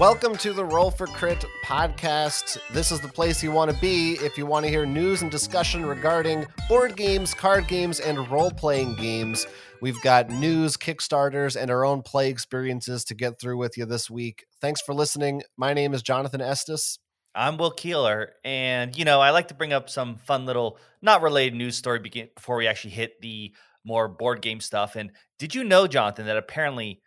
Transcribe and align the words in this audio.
Welcome 0.00 0.36
to 0.38 0.52
the 0.52 0.64
Roll 0.64 0.90
for 0.90 1.06
Crit 1.06 1.44
podcast. 1.64 2.58
This 2.72 2.90
is 2.90 2.98
the 2.98 3.06
place 3.06 3.44
you 3.44 3.52
want 3.52 3.70
to 3.70 3.80
be 3.80 4.14
if 4.14 4.36
you 4.36 4.44
want 4.44 4.64
to 4.64 4.68
hear 4.68 4.84
news 4.84 5.22
and 5.22 5.30
discussion 5.30 5.86
regarding 5.86 6.46
board 6.68 6.96
games, 6.96 7.32
card 7.32 7.68
games, 7.68 8.00
and 8.00 8.28
role 8.28 8.50
playing 8.50 8.96
games. 8.96 9.46
We've 9.80 10.00
got 10.02 10.30
news, 10.30 10.76
Kickstarters, 10.76 11.54
and 11.54 11.70
our 11.70 11.84
own 11.84 12.02
play 12.02 12.28
experiences 12.28 13.04
to 13.04 13.14
get 13.14 13.40
through 13.40 13.56
with 13.56 13.78
you 13.78 13.86
this 13.86 14.10
week. 14.10 14.44
Thanks 14.60 14.80
for 14.80 14.94
listening. 14.96 15.42
My 15.56 15.72
name 15.72 15.94
is 15.94 16.02
Jonathan 16.02 16.40
Estes. 16.40 16.98
I'm 17.32 17.56
Will 17.56 17.70
Keeler, 17.70 18.32
and 18.44 18.98
you 18.98 19.04
know 19.04 19.20
I 19.20 19.30
like 19.30 19.46
to 19.48 19.54
bring 19.54 19.72
up 19.72 19.88
some 19.88 20.16
fun 20.16 20.44
little 20.44 20.76
not 21.02 21.22
related 21.22 21.54
news 21.54 21.76
story 21.76 22.00
before 22.00 22.56
we 22.56 22.66
actually 22.66 22.94
hit 22.94 23.20
the 23.20 23.54
more 23.84 24.08
board 24.08 24.42
game 24.42 24.58
stuff. 24.58 24.96
And 24.96 25.12
did 25.38 25.54
you 25.54 25.62
know, 25.62 25.86
Jonathan, 25.86 26.26
that 26.26 26.36
apparently 26.36 27.00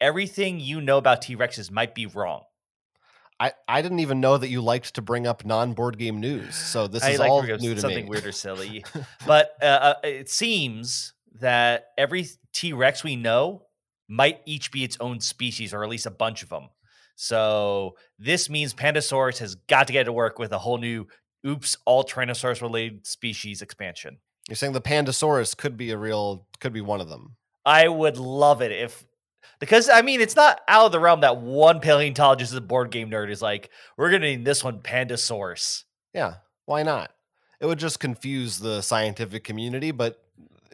everything 0.00 0.60
you 0.60 0.80
know 0.80 0.98
about 0.98 1.22
T 1.22 1.36
Rexes 1.36 1.70
might 1.70 1.94
be 1.94 2.06
wrong? 2.06 2.42
I, 3.40 3.52
I 3.66 3.82
didn't 3.82 3.98
even 3.98 4.20
know 4.20 4.38
that 4.38 4.48
you 4.48 4.60
liked 4.60 4.94
to 4.94 5.02
bring 5.02 5.26
up 5.26 5.44
non 5.44 5.72
board 5.72 5.98
game 5.98 6.20
news. 6.20 6.54
So 6.54 6.86
this 6.86 7.02
I 7.02 7.10
is 7.10 7.18
like 7.18 7.30
all 7.30 7.42
to 7.42 7.58
new 7.58 7.74
to 7.74 7.80
something 7.80 8.04
me. 8.04 8.10
weird 8.10 8.26
or 8.26 8.32
silly, 8.32 8.84
but 9.26 9.52
uh, 9.60 9.66
uh, 9.66 9.94
it 10.04 10.30
seems 10.30 11.12
that 11.40 11.86
every 11.98 12.26
T 12.52 12.72
Rex 12.72 13.02
we 13.02 13.16
know 13.16 13.66
might 14.08 14.40
each 14.44 14.70
be 14.70 14.84
its 14.84 14.96
own 15.00 15.20
species, 15.20 15.74
or 15.74 15.82
at 15.82 15.90
least 15.90 16.06
a 16.06 16.10
bunch 16.10 16.42
of 16.42 16.48
them. 16.48 16.68
So 17.16 17.96
this 18.18 18.50
means 18.50 18.74
Pandasaurus 18.74 19.38
has 19.38 19.54
got 19.54 19.86
to 19.86 19.92
get 19.92 20.04
to 20.04 20.12
work 20.12 20.38
with 20.38 20.52
a 20.52 20.58
whole 20.58 20.78
new 20.78 21.06
oops 21.46 21.76
all 21.84 22.04
Tyrannosaurus 22.04 22.62
related 22.62 23.06
species 23.06 23.62
expansion. 23.62 24.18
You're 24.48 24.56
saying 24.56 24.72
the 24.72 24.80
Pandasaurus 24.80 25.56
could 25.56 25.76
be 25.76 25.90
a 25.90 25.96
real, 25.96 26.46
could 26.60 26.72
be 26.72 26.80
one 26.80 27.00
of 27.00 27.08
them. 27.08 27.36
I 27.64 27.88
would 27.88 28.18
love 28.18 28.60
it 28.62 28.72
if 28.72 29.04
because 29.60 29.88
I 29.88 30.02
mean 30.02 30.20
it's 30.20 30.36
not 30.36 30.60
out 30.68 30.86
of 30.86 30.92
the 30.92 31.00
realm 31.00 31.20
that 31.20 31.38
one 31.38 31.80
paleontologist 31.80 32.52
is 32.52 32.58
a 32.58 32.60
board 32.60 32.90
game 32.90 33.10
nerd 33.10 33.30
is 33.30 33.42
like, 33.42 33.70
we're 33.96 34.10
gonna 34.10 34.26
name 34.26 34.44
this 34.44 34.62
one 34.64 34.80
Pandasaurus. 34.80 35.84
Yeah, 36.12 36.34
why 36.66 36.82
not? 36.82 37.10
It 37.60 37.66
would 37.66 37.78
just 37.78 38.00
confuse 38.00 38.58
the 38.58 38.82
scientific 38.82 39.44
community, 39.44 39.90
but 39.90 40.20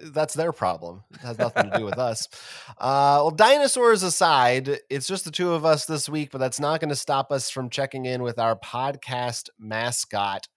that's 0.00 0.34
their 0.34 0.52
problem. 0.52 1.04
It 1.12 1.20
has 1.20 1.38
nothing 1.38 1.70
to 1.70 1.78
do 1.78 1.84
with 1.84 1.98
us. 1.98 2.28
Uh, 2.78 3.20
well, 3.20 3.30
dinosaurs 3.30 4.02
aside, 4.02 4.78
it's 4.88 5.06
just 5.06 5.26
the 5.26 5.30
two 5.30 5.52
of 5.52 5.66
us 5.66 5.84
this 5.84 6.08
week, 6.08 6.30
but 6.30 6.38
that's 6.38 6.58
not 6.58 6.80
going 6.80 6.88
to 6.88 6.96
stop 6.96 7.30
us 7.30 7.50
from 7.50 7.68
checking 7.68 8.06
in 8.06 8.22
with 8.22 8.38
our 8.38 8.56
podcast 8.56 9.50
mascot. 9.58 10.48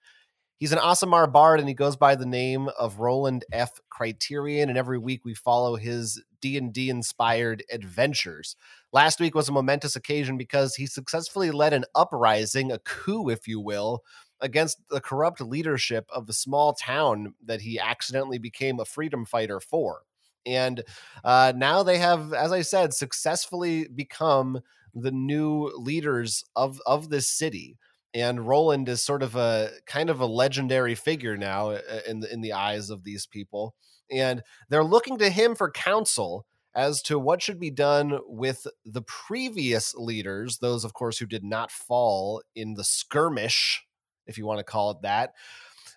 He's 0.56 0.72
an 0.72 0.78
Aasimar 0.78 1.30
bard, 1.30 1.60
and 1.60 1.68
he 1.68 1.74
goes 1.74 1.96
by 1.96 2.14
the 2.14 2.24
name 2.24 2.70
of 2.78 2.98
Roland 2.98 3.44
F. 3.52 3.72
Criterion. 3.90 4.70
And 4.70 4.78
every 4.78 4.96
week 4.96 5.26
we 5.26 5.34
follow 5.34 5.76
his 5.76 6.22
D 6.44 6.58
and 6.58 6.74
D 6.74 6.90
inspired 6.90 7.64
adventures. 7.72 8.54
Last 8.92 9.18
week 9.18 9.34
was 9.34 9.48
a 9.48 9.52
momentous 9.52 9.96
occasion 9.96 10.36
because 10.36 10.74
he 10.74 10.86
successfully 10.86 11.50
led 11.50 11.72
an 11.72 11.86
uprising, 11.94 12.70
a 12.70 12.78
coup, 12.80 13.30
if 13.30 13.48
you 13.48 13.58
will, 13.60 14.02
against 14.42 14.76
the 14.90 15.00
corrupt 15.00 15.40
leadership 15.40 16.04
of 16.14 16.26
the 16.26 16.34
small 16.34 16.74
town 16.74 17.32
that 17.42 17.62
he 17.62 17.78
accidentally 17.78 18.36
became 18.36 18.78
a 18.78 18.84
freedom 18.84 19.24
fighter 19.24 19.58
for. 19.58 20.02
And 20.44 20.82
uh, 21.24 21.54
now 21.56 21.82
they 21.82 21.96
have, 21.96 22.34
as 22.34 22.52
I 22.52 22.60
said, 22.60 22.92
successfully 22.92 23.88
become 23.88 24.60
the 24.92 25.12
new 25.12 25.72
leaders 25.78 26.44
of 26.54 26.78
of 26.84 27.08
this 27.08 27.26
city. 27.26 27.78
And 28.12 28.46
Roland 28.46 28.86
is 28.90 29.00
sort 29.00 29.22
of 29.22 29.34
a 29.34 29.70
kind 29.86 30.10
of 30.10 30.20
a 30.20 30.26
legendary 30.26 30.94
figure 30.94 31.38
now 31.38 31.70
uh, 31.70 31.80
in 32.06 32.20
the 32.20 32.30
in 32.30 32.42
the 32.42 32.52
eyes 32.52 32.90
of 32.90 33.02
these 33.02 33.26
people. 33.26 33.74
And 34.10 34.42
they're 34.68 34.84
looking 34.84 35.18
to 35.18 35.30
him 35.30 35.54
for 35.54 35.70
counsel 35.70 36.46
as 36.74 37.02
to 37.02 37.18
what 37.18 37.40
should 37.42 37.60
be 37.60 37.70
done 37.70 38.18
with 38.26 38.66
the 38.84 39.02
previous 39.02 39.94
leaders, 39.94 40.58
those, 40.58 40.84
of 40.84 40.92
course, 40.92 41.18
who 41.18 41.26
did 41.26 41.44
not 41.44 41.70
fall 41.70 42.42
in 42.54 42.74
the 42.74 42.84
skirmish, 42.84 43.84
if 44.26 44.36
you 44.38 44.46
want 44.46 44.58
to 44.58 44.64
call 44.64 44.90
it 44.90 45.02
that. 45.02 45.34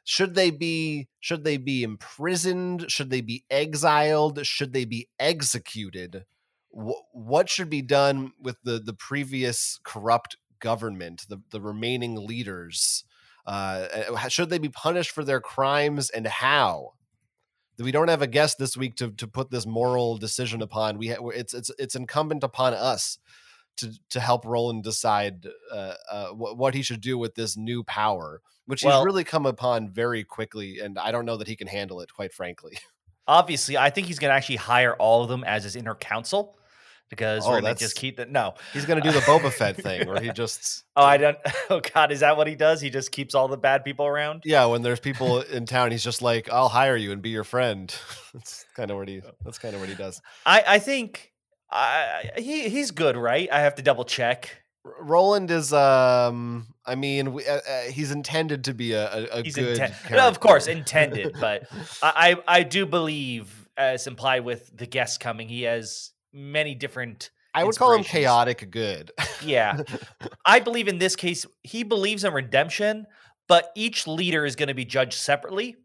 Should 0.03 0.35
they 0.35 0.51
be 0.51 1.07
should 1.19 1.43
they 1.43 1.57
be 1.57 1.83
imprisoned? 1.83 2.89
Should 2.89 3.09
they 3.09 3.21
be 3.21 3.43
exiled? 3.49 4.45
Should 4.45 4.73
they 4.73 4.85
be 4.85 5.09
executed? 5.19 6.25
Wh- 6.71 7.03
what 7.13 7.49
should 7.49 7.69
be 7.69 7.81
done 7.81 8.31
with 8.41 8.57
the 8.63 8.79
the 8.79 8.93
previous 8.93 9.79
corrupt 9.83 10.37
government, 10.59 11.25
the 11.29 11.41
the 11.51 11.61
remaining 11.61 12.15
leaders? 12.25 13.03
Uh, 13.45 14.27
should 14.29 14.49
they 14.49 14.59
be 14.59 14.69
punished 14.69 15.11
for 15.11 15.23
their 15.23 15.41
crimes, 15.41 16.09
and 16.09 16.27
how? 16.27 16.93
We 17.79 17.91
don't 17.91 18.07
have 18.07 18.21
a 18.21 18.27
guest 18.27 18.57
this 18.57 18.75
week 18.75 18.95
to 18.97 19.11
to 19.11 19.27
put 19.27 19.51
this 19.51 19.65
moral 19.65 20.17
decision 20.17 20.61
upon. 20.61 20.97
We 20.97 21.09
ha- 21.09 21.27
it's 21.29 21.53
it's 21.53 21.71
it's 21.77 21.95
incumbent 21.95 22.43
upon 22.43 22.73
us 22.73 23.19
to 23.77 23.93
to 24.09 24.19
help 24.19 24.45
Roland 24.45 24.83
decide 24.83 25.47
uh, 25.71 25.93
uh, 26.11 26.27
what 26.29 26.57
what 26.57 26.73
he 26.73 26.81
should 26.81 27.01
do 27.01 27.17
with 27.17 27.35
this 27.35 27.55
new 27.55 27.83
power, 27.83 28.41
which 28.65 28.83
Well- 28.83 28.99
he's 29.01 29.05
really 29.05 29.23
come 29.23 29.45
upon 29.45 29.89
very 29.89 30.23
quickly, 30.23 30.79
and 30.79 30.97
I 30.97 31.11
don't 31.11 31.25
know 31.25 31.37
that 31.37 31.47
he 31.47 31.55
can 31.55 31.67
handle 31.67 32.01
it. 32.01 32.13
Quite 32.13 32.33
frankly, 32.33 32.77
Obviously, 33.27 33.77
I 33.77 33.89
think 33.89 34.07
he's 34.07 34.19
gonna 34.19 34.33
actually 34.33 34.55
hire 34.55 34.95
all 34.95 35.23
of 35.23 35.29
them 35.29 35.43
as 35.43 35.63
his 35.63 35.75
inner 35.75 35.95
council 35.95 36.57
because 37.09 37.45
Oh, 37.45 37.51
we're 37.51 37.61
gonna 37.61 37.75
just 37.75 37.95
keep 37.95 38.17
that. 38.17 38.29
No, 38.29 38.55
he's 38.73 38.85
going 38.85 39.01
to 39.01 39.07
do 39.07 39.13
the 39.13 39.23
Boba 39.25 39.51
Fett 39.51 39.75
thing, 39.77 40.07
where 40.07 40.21
he 40.21 40.31
just 40.31 40.83
oh, 40.95 41.03
I 41.03 41.17
don't. 41.17 41.37
Oh 41.69 41.81
God, 41.93 42.11
is 42.11 42.21
that 42.21 42.37
what 42.37 42.47
he 42.47 42.55
does? 42.55 42.81
He 42.81 42.89
just 42.89 43.11
keeps 43.11 43.35
all 43.35 43.47
the 43.47 43.57
bad 43.57 43.83
people 43.83 44.05
around. 44.05 44.43
yeah, 44.45 44.65
when 44.65 44.81
there's 44.81 44.99
people 44.99 45.41
in 45.41 45.65
town, 45.65 45.91
he's 45.91 46.03
just 46.03 46.21
like, 46.21 46.49
"I'll 46.51 46.69
hire 46.69 46.95
you 46.95 47.11
and 47.11 47.21
be 47.21 47.29
your 47.29 47.43
friend." 47.43 47.93
that's 48.33 48.65
kind 48.75 48.91
of 48.91 48.97
what 48.97 49.07
he 49.07 49.21
that's 49.43 49.57
kind 49.59 49.73
of 49.75 49.81
what 49.81 49.89
he 49.89 49.95
does. 49.95 50.21
I 50.45 50.63
I 50.67 50.79
think 50.79 51.31
I 51.71 52.31
he 52.37 52.69
he's 52.69 52.91
good, 52.91 53.17
right? 53.17 53.49
I 53.51 53.59
have 53.61 53.75
to 53.75 53.81
double 53.81 54.05
check. 54.05 54.63
Roland 55.01 55.51
is 55.51 55.73
um 55.73 56.67
I 56.85 56.95
mean 56.95 57.33
we, 57.33 57.45
uh, 57.45 57.57
uh, 57.57 57.81
he's 57.91 58.11
intended 58.11 58.63
to 58.65 58.73
be 58.73 58.93
a, 58.93 59.11
a, 59.13 59.23
a 59.39 59.43
He's 59.43 59.55
good 59.55 59.71
intent, 59.71 59.93
no, 60.11 60.27
of 60.29 60.39
course 60.39 60.67
intended, 60.67 61.35
but 61.41 61.63
I 62.01 62.37
I 62.47 62.59
I 62.59 62.63
do 62.63 62.85
believe, 62.85 63.67
as 63.75 64.07
implied 64.07 64.45
with 64.45 64.71
the 64.75 64.85
guest 64.87 65.19
coming, 65.19 65.49
he 65.49 65.63
has 65.63 66.11
many 66.37 66.75
different. 66.75 67.31
I 67.53 67.63
would 67.63 67.75
call 67.75 67.93
him 67.93 68.03
chaotic 68.03 68.69
good. 68.69 69.11
Yeah, 69.43 69.81
I 70.45 70.59
believe 70.59 70.87
in 70.87 70.99
this 70.99 71.15
case 71.15 71.45
he 71.63 71.83
believes 71.83 72.23
in 72.23 72.33
redemption, 72.33 73.07
but 73.47 73.71
each 73.75 74.07
leader 74.07 74.45
is 74.45 74.55
going 74.55 74.67
to 74.67 74.75
be 74.75 74.85
judged 74.85 75.15
separately. 75.15 75.75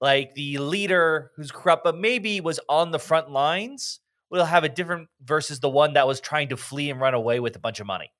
Like 0.00 0.34
the 0.34 0.58
leader 0.58 1.30
who's 1.36 1.50
corrupt, 1.50 1.84
but 1.84 1.96
maybe 1.96 2.40
was 2.40 2.60
on 2.68 2.90
the 2.90 2.98
front 2.98 3.30
lines, 3.30 4.00
will 4.30 4.44
have 4.44 4.64
a 4.64 4.68
different 4.68 5.08
versus 5.22 5.60
the 5.60 5.68
one 5.70 5.94
that 5.94 6.06
was 6.06 6.20
trying 6.20 6.48
to 6.50 6.56
flee 6.56 6.90
and 6.90 7.00
run 7.00 7.14
away 7.14 7.40
with 7.40 7.56
a 7.56 7.58
bunch 7.58 7.80
of 7.80 7.86
money. 7.86 8.10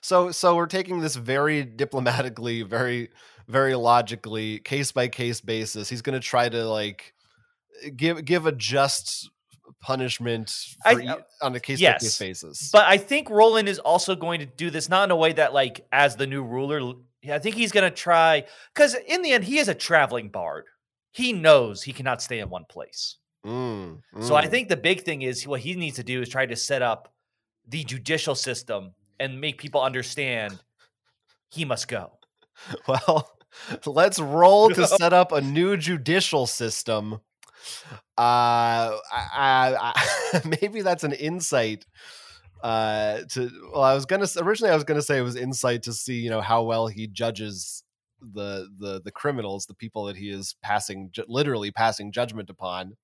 so 0.00 0.32
so 0.32 0.56
we're 0.56 0.66
taking 0.66 1.00
this 1.00 1.14
very 1.14 1.64
diplomatically, 1.64 2.62
very 2.62 3.10
very 3.46 3.74
logically, 3.74 4.58
case 4.60 4.92
by 4.92 5.08
case 5.08 5.40
basis. 5.40 5.88
He's 5.88 6.02
going 6.02 6.18
to 6.18 6.26
try 6.26 6.48
to 6.48 6.68
like 6.68 7.14
give 7.96 8.24
give 8.24 8.46
a 8.46 8.52
just 8.52 9.30
punishment 9.80 10.52
I- 10.84 10.94
for, 10.94 11.00
e- 11.00 11.10
on 11.42 11.54
a 11.54 11.60
case 11.60 11.80
by 11.80 11.92
case 11.92 12.18
basis. 12.18 12.70
But 12.72 12.84
I 12.86 12.96
think 12.98 13.30
Roland 13.30 13.68
is 13.68 13.78
also 13.78 14.14
going 14.14 14.40
to 14.40 14.46
do 14.46 14.70
this 14.70 14.88
not 14.88 15.04
in 15.04 15.10
a 15.10 15.16
way 15.16 15.32
that, 15.34 15.52
like, 15.52 15.86
as 15.92 16.16
the 16.16 16.26
new 16.26 16.42
ruler, 16.42 16.94
I 17.30 17.38
think 17.38 17.56
he's 17.56 17.72
going 17.72 17.88
to 17.88 17.94
try 17.94 18.44
because 18.74 18.94
in 18.94 19.22
the 19.22 19.32
end, 19.32 19.44
he 19.44 19.58
is 19.58 19.68
a 19.68 19.74
traveling 19.74 20.28
bard. 20.28 20.64
He 21.12 21.32
knows 21.32 21.82
he 21.82 21.92
cannot 21.92 22.22
stay 22.22 22.38
in 22.38 22.48
one 22.48 22.64
place. 22.68 23.16
Mm, 23.46 24.00
So 24.20 24.34
I 24.34 24.46
mm. 24.46 24.50
think 24.50 24.68
the 24.68 24.76
big 24.76 25.02
thing 25.02 25.22
is 25.22 25.46
what 25.46 25.60
he 25.60 25.74
needs 25.74 25.96
to 25.96 26.04
do 26.04 26.20
is 26.22 26.28
try 26.28 26.46
to 26.46 26.56
set 26.56 26.82
up 26.82 27.12
the 27.66 27.84
judicial 27.84 28.34
system 28.34 28.92
and 29.18 29.40
make 29.40 29.58
people 29.58 29.82
understand 29.82 30.58
he 31.50 31.64
must 31.64 31.88
go. 31.88 32.12
Well, 32.86 33.30
let's 33.86 34.18
roll 34.18 34.70
to 34.70 34.86
set 34.98 35.12
up 35.12 35.32
a 35.32 35.40
new 35.40 35.76
judicial 35.76 36.46
system. 36.46 37.20
Uh, 38.16 38.96
I, 39.12 39.76
I, 39.78 40.40
maybe 40.60 40.82
that's 40.82 41.04
an 41.04 41.12
insight. 41.12 41.86
Uh, 42.62 43.20
to 43.30 43.50
well, 43.72 43.82
I 43.82 43.94
was 43.94 44.04
gonna 44.04 44.26
originally 44.38 44.70
I 44.70 44.74
was 44.74 44.84
gonna 44.84 45.00
say 45.00 45.18
it 45.18 45.22
was 45.22 45.36
insight 45.36 45.84
to 45.84 45.94
see 45.94 46.20
you 46.20 46.28
know 46.28 46.42
how 46.42 46.62
well 46.62 46.88
he 46.88 47.06
judges 47.06 47.84
the 48.20 48.68
the 48.78 49.00
the 49.02 49.10
criminals, 49.10 49.66
the 49.66 49.74
people 49.74 50.04
that 50.04 50.16
he 50.16 50.28
is 50.28 50.54
passing 50.62 51.08
ju- 51.10 51.24
literally 51.26 51.70
passing 51.70 52.12
judgment 52.12 52.50
upon. 52.50 52.96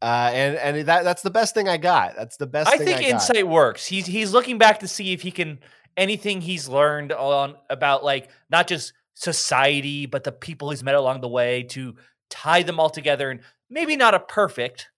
Uh, 0.00 0.30
and 0.32 0.56
and 0.56 0.86
that 0.86 1.04
that's 1.04 1.22
the 1.22 1.30
best 1.30 1.54
thing 1.54 1.68
I 1.68 1.76
got. 1.76 2.14
That's 2.16 2.36
the 2.36 2.46
best. 2.46 2.68
I 2.68 2.76
think 2.76 2.98
I 2.98 3.02
got. 3.02 3.10
insight 3.10 3.48
works. 3.48 3.86
He's 3.86 4.06
he's 4.06 4.32
looking 4.32 4.58
back 4.58 4.80
to 4.80 4.88
see 4.88 5.12
if 5.12 5.22
he 5.22 5.30
can 5.30 5.58
anything 5.96 6.40
he's 6.40 6.68
learned 6.68 7.12
on 7.12 7.56
about 7.68 8.04
like 8.04 8.30
not 8.50 8.66
just 8.66 8.92
society 9.14 10.06
but 10.06 10.24
the 10.24 10.32
people 10.32 10.70
he's 10.70 10.82
met 10.82 10.94
along 10.94 11.20
the 11.20 11.28
way 11.28 11.62
to 11.62 11.94
tie 12.32 12.62
them 12.62 12.80
all 12.80 12.90
together 12.90 13.30
and 13.30 13.40
maybe 13.68 13.94
not 13.96 14.14
a 14.14 14.18
perfect 14.20 14.88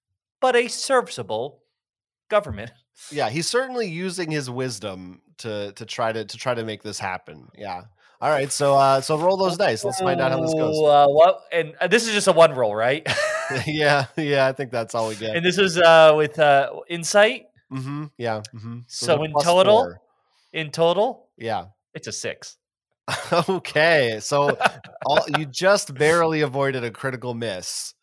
but 0.40 0.54
a 0.56 0.68
serviceable 0.68 1.60
government. 2.30 2.70
yeah 3.10 3.28
he's 3.28 3.46
certainly 3.48 3.88
using 3.88 4.30
his 4.30 4.48
wisdom 4.48 5.20
to 5.38 5.72
to 5.72 5.84
try 5.84 6.12
to 6.12 6.24
to 6.24 6.36
try 6.38 6.54
to 6.54 6.64
make 6.64 6.82
this 6.82 6.98
happen 6.98 7.48
yeah 7.58 7.82
all 8.20 8.30
right 8.30 8.52
so 8.52 8.74
uh 8.76 9.00
so 9.00 9.18
roll 9.18 9.36
those 9.36 9.56
dice 9.56 9.82
let's 9.84 9.98
find 10.00 10.20
out 10.20 10.30
how 10.30 10.40
this 10.40 10.54
goes 10.54 10.76
Oh, 10.78 10.86
Uh, 10.86 11.06
what 11.08 11.40
and 11.52 11.74
uh, 11.80 11.88
this 11.88 12.06
is 12.06 12.12
just 12.14 12.28
a 12.28 12.32
one 12.32 12.52
roll, 12.54 12.74
right? 12.74 13.02
yeah 13.66 14.06
yeah 14.16 14.46
i 14.46 14.52
think 14.52 14.70
that's 14.70 14.94
all 14.94 15.08
we 15.08 15.16
get 15.16 15.34
and 15.36 15.44
this 15.44 15.58
is 15.58 15.76
uh 15.78 16.14
with 16.16 16.38
uh 16.38 16.70
insight. 16.88 17.46
mm-hmm 17.72 18.04
yeah 18.16 18.40
mm-hmm. 18.54 18.78
So 18.86 19.22
in 19.24 19.32
total, 19.42 19.92
in 20.52 20.70
total. 20.70 21.28
Yeah. 21.36 21.66
It's 21.94 22.06
a 22.06 22.12
six. 22.12 22.56
okay, 23.48 24.18
so 24.20 24.56
all, 25.04 25.24
you 25.38 25.46
just 25.46 25.94
barely 25.94 26.40
avoided 26.40 26.84
a 26.84 26.90
critical 26.90 27.34
miss. 27.34 27.94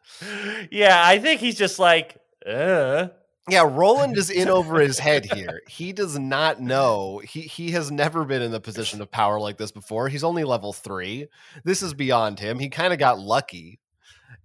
Yeah, 0.70 1.02
I 1.04 1.20
think 1.20 1.42
he's 1.42 1.58
just 1.58 1.80
like, 1.80 2.18
uh. 2.46 3.08
Yeah, 3.50 3.68
Roland 3.68 4.18
is 4.18 4.30
in 4.30 4.50
over 4.50 4.80
his 4.80 5.00
head 5.00 5.26
here. 5.26 5.62
He 5.68 5.94
does 5.94 6.18
not 6.20 6.62
know. 6.62 7.22
He 7.24 7.42
he 7.42 7.72
has 7.72 7.92
never 7.92 8.24
been 8.24 8.42
in 8.42 8.52
the 8.52 8.62
position 8.62 9.02
of 9.02 9.10
power 9.10 9.40
like 9.40 9.58
this 9.58 9.72
before. 9.72 10.08
He's 10.10 10.24
only 10.24 10.44
level 10.44 10.74
three. 10.74 11.28
This 11.64 11.82
is 11.82 11.94
beyond 11.94 12.40
him. 12.40 12.60
He 12.60 12.70
kind 12.70 12.94
of 12.94 13.00
got 13.00 13.20
lucky. 13.20 13.80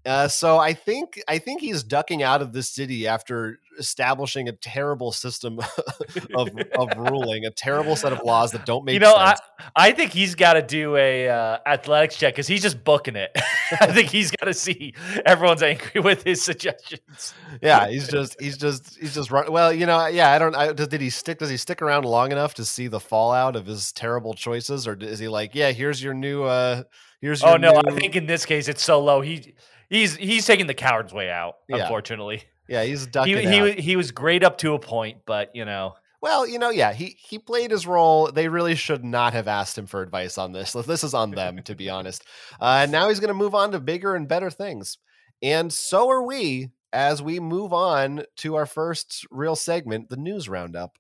Uh, 0.07 0.29
so 0.29 0.59
I 0.59 0.73
think 0.73 1.21
I 1.27 1.39
think 1.39 1.61
he's 1.61 1.83
ducking 1.83 2.23
out 2.23 2.41
of 2.41 2.53
the 2.53 2.63
city 2.63 3.09
after 3.09 3.59
establishing 3.79 4.49
a 4.49 4.53
terrible 4.53 5.11
system 5.11 5.59
of, 6.35 6.49
of 6.79 6.97
ruling, 6.97 7.45
a 7.45 7.51
terrible 7.51 7.97
set 7.97 8.13
of 8.13 8.23
laws 8.25 8.53
that 8.53 8.65
don't 8.65 8.85
make. 8.85 8.95
You 8.95 9.01
know, 9.01 9.17
sense. 9.17 9.41
I 9.75 9.89
I 9.89 9.93
think 9.93 10.13
he's 10.13 10.37
got 10.37 10.53
to 10.53 10.63
do 10.63 10.97
a 10.97 11.29
uh, 11.29 11.59
athletics 11.67 12.17
check 12.17 12.35
because 12.35 12.47
he's 12.47 12.63
just 12.63 12.85
booking 12.85 13.17
it. 13.17 13.33
I 13.81 13.93
think 13.93 14.09
he's 14.09 14.31
got 14.31 14.47
to 14.47 14.55
see 14.55 14.95
everyone's 15.25 15.63
angry 15.63 16.01
with 16.01 16.23
his 16.23 16.41
suggestions. 16.41 17.35
Yeah, 17.61 17.89
he's 17.89 18.07
just 18.09 18.41
he's 18.41 18.57
just 18.57 18.97
he's 18.99 19.15
just 19.15 19.33
run. 19.33 19.51
Well, 19.51 19.73
you 19.73 19.87
know, 19.87 20.07
yeah, 20.07 20.31
I 20.31 20.39
don't. 20.39 20.55
I, 20.55 20.73
did 20.73 21.01
he 21.01 21.11
stick? 21.11 21.39
Does 21.39 21.51
he 21.51 21.57
stick 21.57 21.83
around 21.83 22.05
long 22.05 22.31
enough 22.31 22.55
to 22.55 22.65
see 22.65 22.87
the 22.87 23.01
fallout 23.01 23.57
of 23.57 23.67
his 23.67 23.91
terrible 23.91 24.35
choices, 24.35 24.87
or 24.87 24.95
is 24.95 25.19
he 25.19 25.27
like, 25.27 25.55
yeah, 25.55 25.73
here's 25.73 26.03
your 26.03 26.15
new. 26.15 26.45
uh 26.45 26.85
Here's 27.23 27.43
oh 27.43 27.57
no, 27.57 27.71
new, 27.73 27.81
I 27.87 27.99
think 27.99 28.15
in 28.15 28.27
this 28.27 28.45
case 28.45 28.69
it's 28.69 28.83
so 28.83 29.03
low. 29.03 29.23
He 29.23 29.55
he's 29.89 30.17
he's 30.17 30.47
taking 30.47 30.67
the 30.67 30.75
coward's 30.75 31.13
way 31.13 31.31
out. 31.31 31.57
Yeah. 31.69 31.79
Unfortunately, 31.79 32.43
yeah, 32.69 32.85
he's 32.85 33.07
ducking. 33.07 33.37
he 33.37 33.43
he 33.43 33.61
out. 33.61 33.63
wa- 33.77 33.83
he 33.83 33.97
was 33.97 34.11
great 34.13 34.43
up 34.45 34.59
to 34.59 34.75
a 34.75 34.79
point, 34.79 35.19
but 35.27 35.51
you 35.55 35.65
know, 35.65 35.95
Well, 36.21 36.47
you 36.47 36.59
know, 36.59 36.71
yeah, 36.71 36.93
he 36.93 37.17
he 37.19 37.39
played 37.39 37.71
his 37.71 37.87
role. 37.87 38.31
They 38.33 38.49
really 38.49 38.75
should 38.75 39.05
not 39.05 39.33
have 39.33 39.49
asked 39.49 39.77
him 39.79 39.87
for 39.87 40.03
advice 40.03 40.39
on 40.39 40.53
this. 40.53 40.73
This 40.73 41.05
is 41.05 41.15
on 41.15 41.31
them, 41.33 41.63
to 41.65 41.75
be 41.75 41.89
honest. 41.91 42.25
Uh, 42.61 42.81
and 42.83 42.93
now 42.93 43.09
he's 43.09 43.21
going 43.21 43.29
to 43.29 43.35
move 43.35 43.55
on 43.55 43.73
to 43.73 43.81
bigger 43.81 44.15
and 44.15 44.27
better 44.29 44.51
things, 44.51 44.99
and 45.43 45.73
so 45.73 46.09
are 46.09 46.23
we 46.23 46.71
as 46.93 47.21
we 47.21 47.39
move 47.39 47.73
on 47.75 48.25
to 48.37 48.55
our 48.55 48.65
first 48.67 49.27
real 49.31 49.55
segment, 49.57 50.09
the 50.09 50.17
news 50.17 50.49
roundup. 50.49 50.97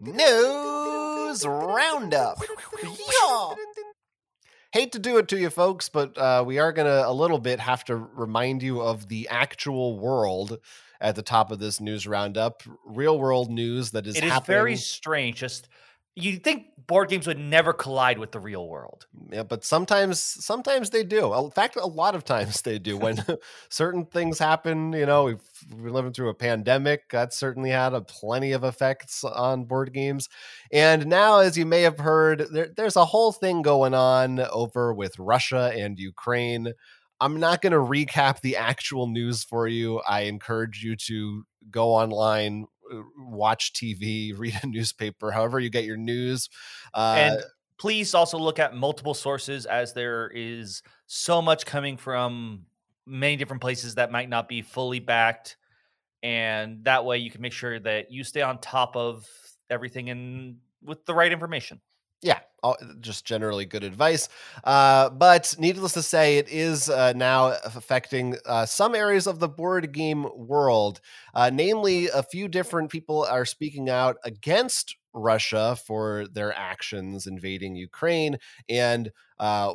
News 0.00 1.46
roundup. 1.46 2.38
Yeah. 2.82 3.54
Hate 4.74 4.90
to 4.90 4.98
do 4.98 5.18
it 5.18 5.28
to 5.28 5.38
you 5.38 5.50
folks, 5.50 5.88
but 5.88 6.18
uh, 6.18 6.42
we 6.44 6.58
are 6.58 6.72
going 6.72 6.88
to 6.88 7.08
a 7.08 7.12
little 7.12 7.38
bit 7.38 7.60
have 7.60 7.84
to 7.84 7.94
remind 7.94 8.60
you 8.60 8.80
of 8.82 9.06
the 9.06 9.28
actual 9.28 9.96
world 9.96 10.58
at 11.00 11.14
the 11.14 11.22
top 11.22 11.52
of 11.52 11.60
this 11.60 11.80
news 11.80 12.08
roundup. 12.08 12.64
Real 12.84 13.16
world 13.16 13.52
news 13.52 13.92
that 13.92 14.04
is 14.04 14.16
it 14.16 14.24
is 14.24 14.32
happening. 14.32 14.52
very 14.52 14.74
strange. 14.74 15.36
Just 15.36 15.68
you 16.16 16.36
think 16.36 16.66
board 16.86 17.08
games 17.08 17.26
would 17.26 17.38
never 17.38 17.72
collide 17.72 18.18
with 18.18 18.30
the 18.30 18.38
real 18.38 18.68
world. 18.68 19.06
Yeah, 19.30 19.42
but 19.42 19.64
sometimes 19.64 20.20
sometimes 20.20 20.90
they 20.90 21.02
do. 21.02 21.34
In 21.34 21.50
fact, 21.50 21.76
a 21.76 21.86
lot 21.86 22.14
of 22.14 22.24
times 22.24 22.62
they 22.62 22.78
do. 22.78 22.96
When 22.96 23.24
certain 23.68 24.06
things 24.06 24.38
happen, 24.38 24.92
you 24.92 25.06
know, 25.06 25.24
we've, 25.24 25.42
we're 25.76 25.90
living 25.90 26.12
through 26.12 26.28
a 26.28 26.34
pandemic. 26.34 27.10
That 27.10 27.34
certainly 27.34 27.70
had 27.70 27.94
a 27.94 28.00
plenty 28.00 28.52
of 28.52 28.64
effects 28.64 29.24
on 29.24 29.64
board 29.64 29.92
games. 29.92 30.28
And 30.72 31.06
now, 31.06 31.40
as 31.40 31.56
you 31.58 31.66
may 31.66 31.82
have 31.82 31.98
heard, 31.98 32.46
there, 32.52 32.70
there's 32.76 32.96
a 32.96 33.04
whole 33.04 33.32
thing 33.32 33.62
going 33.62 33.94
on 33.94 34.40
over 34.40 34.92
with 34.94 35.18
Russia 35.18 35.72
and 35.74 35.98
Ukraine. 35.98 36.72
I'm 37.20 37.40
not 37.40 37.62
going 37.62 37.72
to 37.72 37.78
recap 37.78 38.40
the 38.40 38.56
actual 38.56 39.06
news 39.06 39.44
for 39.44 39.66
you. 39.66 40.00
I 40.06 40.22
encourage 40.22 40.82
you 40.82 40.96
to 41.06 41.44
go 41.70 41.90
online, 41.92 42.66
watch 43.18 43.72
TV, 43.72 44.32
read 44.38 44.58
a 44.62 44.66
newspaper, 44.66 45.30
however 45.30 45.58
you 45.58 45.70
get 45.70 45.84
your 45.84 45.96
news. 45.96 46.48
Uh, 46.92 47.16
and 47.18 47.42
please 47.78 48.14
also 48.14 48.38
look 48.38 48.58
at 48.58 48.74
multiple 48.74 49.14
sources 49.14 49.66
as 49.66 49.92
there 49.92 50.30
is 50.34 50.82
so 51.06 51.42
much 51.42 51.66
coming 51.66 51.96
from 51.96 52.66
many 53.06 53.36
different 53.36 53.60
places 53.60 53.96
that 53.96 54.10
might 54.10 54.28
not 54.28 54.48
be 54.48 54.62
fully 54.62 55.00
backed 55.00 55.56
and 56.22 56.82
that 56.84 57.04
way 57.04 57.18
you 57.18 57.30
can 57.30 57.42
make 57.42 57.52
sure 57.52 57.78
that 57.78 58.10
you 58.10 58.24
stay 58.24 58.40
on 58.40 58.58
top 58.58 58.96
of 58.96 59.28
everything 59.68 60.08
and 60.08 60.56
with 60.82 61.04
the 61.04 61.14
right 61.14 61.30
information 61.30 61.80
just 63.00 63.24
generally 63.24 63.64
good 63.64 63.84
advice. 63.84 64.28
Uh, 64.62 65.10
but 65.10 65.54
needless 65.58 65.92
to 65.92 66.02
say, 66.02 66.38
it 66.38 66.48
is 66.48 66.88
uh, 66.88 67.12
now 67.14 67.56
affecting 67.64 68.36
uh, 68.46 68.66
some 68.66 68.94
areas 68.94 69.26
of 69.26 69.40
the 69.40 69.48
board 69.48 69.92
game 69.92 70.26
world. 70.34 71.00
Uh, 71.34 71.50
namely, 71.52 72.08
a 72.08 72.22
few 72.22 72.48
different 72.48 72.90
people 72.90 73.24
are 73.24 73.44
speaking 73.44 73.88
out 73.88 74.16
against 74.24 74.96
Russia 75.14 75.76
for 75.86 76.26
their 76.32 76.52
actions 76.56 77.26
invading 77.26 77.76
Ukraine 77.76 78.36
and 78.68 79.12
uh, 79.38 79.72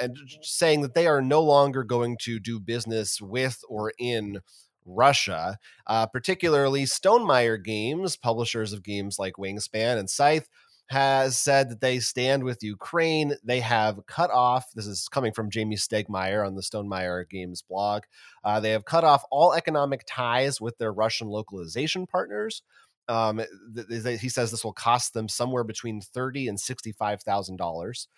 and 0.00 0.16
saying 0.42 0.82
that 0.82 0.94
they 0.94 1.06
are 1.06 1.22
no 1.22 1.40
longer 1.40 1.84
going 1.84 2.16
to 2.22 2.38
do 2.38 2.60
business 2.60 3.20
with 3.20 3.62
or 3.68 3.92
in 3.98 4.40
Russia. 4.84 5.58
Uh, 5.86 6.06
particularly, 6.06 6.84
Stonemaier 6.84 7.62
Games, 7.62 8.16
publishers 8.16 8.72
of 8.72 8.82
games 8.82 9.18
like 9.18 9.34
Wingspan 9.34 9.98
and 9.98 10.10
Scythe 10.10 10.48
has 10.88 11.38
said 11.38 11.70
that 11.70 11.80
they 11.80 11.98
stand 11.98 12.44
with 12.44 12.62
Ukraine. 12.62 13.34
They 13.42 13.60
have 13.60 14.06
cut 14.06 14.30
off, 14.30 14.66
this 14.74 14.86
is 14.86 15.08
coming 15.08 15.32
from 15.32 15.50
Jamie 15.50 15.76
Stegmaier 15.76 16.46
on 16.46 16.54
the 16.54 16.62
Stonemaier 16.62 17.28
Games 17.28 17.62
blog. 17.62 18.02
Uh, 18.44 18.60
they 18.60 18.72
have 18.72 18.84
cut 18.84 19.04
off 19.04 19.24
all 19.30 19.54
economic 19.54 20.02
ties 20.06 20.60
with 20.60 20.76
their 20.78 20.92
Russian 20.92 21.28
localization 21.28 22.06
partners. 22.06 22.62
Um, 23.08 23.42
th- 23.74 24.04
th- 24.04 24.20
he 24.20 24.28
says 24.28 24.50
this 24.50 24.64
will 24.64 24.72
cost 24.72 25.14
them 25.14 25.28
somewhere 25.28 25.64
between 25.64 26.00
thirty 26.00 26.46
and 26.46 26.60
sixty-five 26.60 27.22
thousand 27.22 27.56
dollars. 27.56 28.08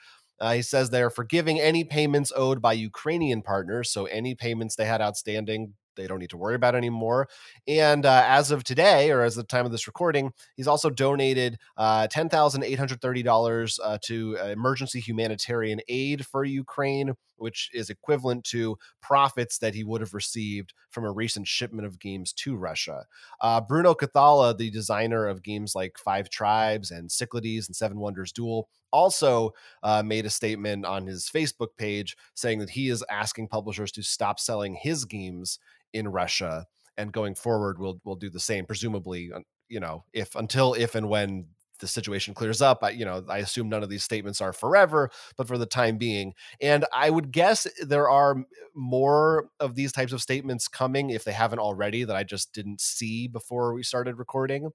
Uh, 0.41 0.55
he 0.55 0.63
says 0.63 0.91
they 0.91 1.03
are 1.03 1.11
forgiving 1.11 1.61
any 1.61 1.85
payments 1.85 2.33
owed 2.35 2.61
by 2.61 2.73
Ukrainian 2.73 3.41
partners, 3.41 3.91
so 3.91 4.05
any 4.07 4.35
payments 4.35 4.77
they 4.77 4.85
had 4.85 5.01
outstanding, 5.01 5.75
they 5.97 6.07
don't 6.07 6.19
need 6.19 6.31
to 6.31 6.37
worry 6.37 6.55
about 6.55 6.75
anymore. 6.75 7.29
And 7.67 8.05
uh, 8.07 8.25
as 8.27 8.51
of 8.51 8.65
today, 8.65 9.11
or 9.11 9.23
as 9.23 9.35
the 9.35 9.45
time 9.45 9.67
of 9.67 9.73
this 9.73 9.87
recording, 9.87 10.33
he's 10.57 10.69
also 10.69 10.91
donated 10.91 11.59
uh, 11.77 12.07
ten 12.09 12.29
thousand 12.29 12.65
eight 12.65 12.79
hundred 12.79 13.01
thirty 13.01 13.23
dollars 13.23 13.79
uh, 13.83 13.99
to 14.03 14.39
uh, 14.41 14.47
emergency 14.47 15.01
humanitarian 15.01 15.81
aid 15.89 16.27
for 16.27 16.45
Ukraine, 16.45 17.15
which 17.37 17.71
is 17.73 17.91
equivalent 17.91 18.45
to 18.45 18.77
profits 19.01 19.59
that 19.59 19.75
he 19.75 19.85
would 19.85 20.01
have 20.01 20.15
received 20.15 20.75
from 20.91 21.05
a 21.05 21.13
recent 21.13 21.47
shipment 21.47 21.87
of 21.87 21.99
games 21.99 22.33
to 22.33 22.57
Russia. 22.57 23.05
Uh, 23.41 23.61
Bruno 23.61 23.95
Cathala, 23.95 24.57
the 24.57 24.71
designer 24.71 25.27
of 25.27 25.43
games 25.43 25.75
like 25.75 25.99
Five 25.99 26.29
Tribes 26.29 26.91
and 26.91 27.11
Cyclades 27.11 27.69
and 27.69 27.77
Seven 27.77 27.99
Wonders 27.99 28.33
Duel, 28.33 28.69
also 28.93 29.51
uh, 29.83 30.03
made 30.05 30.25
a 30.25 30.31
statement 30.31 30.87
on 30.87 31.07
his 31.07 31.29
Facebook 31.29 31.77
page 31.77 32.17
saying 32.35 32.61
that 32.61 32.71
he 32.71 32.89
is 32.89 33.05
asking 33.11 33.49
publishers 33.49 33.91
to 33.91 34.03
stop 34.03 34.39
selling 34.39 34.77
his 34.81 35.05
games 35.05 35.59
in 35.95 36.09
Russia 36.09 36.67
and 36.97 37.13
going 37.13 37.35
forward 37.35 37.79
we'll 37.79 38.01
we'll 38.05 38.17
do 38.17 38.31
the 38.31 38.41
same 38.41 38.67
presumably 38.67 39.31
you 39.69 39.81
know 39.81 40.05
if 40.13 40.35
until 40.35 40.75
if 40.75 40.95
and 40.95 41.09
when 41.09 41.47
the 41.81 41.89
situation 41.89 42.35
clears 42.35 42.63
up 42.63 42.79
I, 42.83 42.91
you 42.91 43.05
know 43.05 43.25
i 43.29 43.39
assume 43.39 43.69
none 43.69 43.83
of 43.83 43.89
these 43.89 44.05
statements 44.05 44.41
are 44.41 44.53
forever 44.53 45.11
but 45.37 45.49
for 45.49 45.59
the 45.59 45.67
time 45.67 45.99
being. 45.99 46.35
And 46.61 46.85
i 46.95 47.11
would 47.11 47.33
guess 47.33 47.67
there 47.85 48.09
are 48.09 48.45
more 48.75 49.49
of 49.61 49.75
these 49.75 49.93
types 49.93 50.13
of 50.13 50.23
statements 50.23 50.69
coming 50.69 51.11
if 51.11 51.25
they 51.25 51.33
haven't 51.33 51.59
already 51.59 52.05
that 52.05 52.17
i 52.17 52.23
just 52.23 52.53
didn't 52.53 52.81
see 52.81 53.29
before 53.29 53.75
we 53.75 53.83
started 53.83 54.19
recording. 54.19 54.71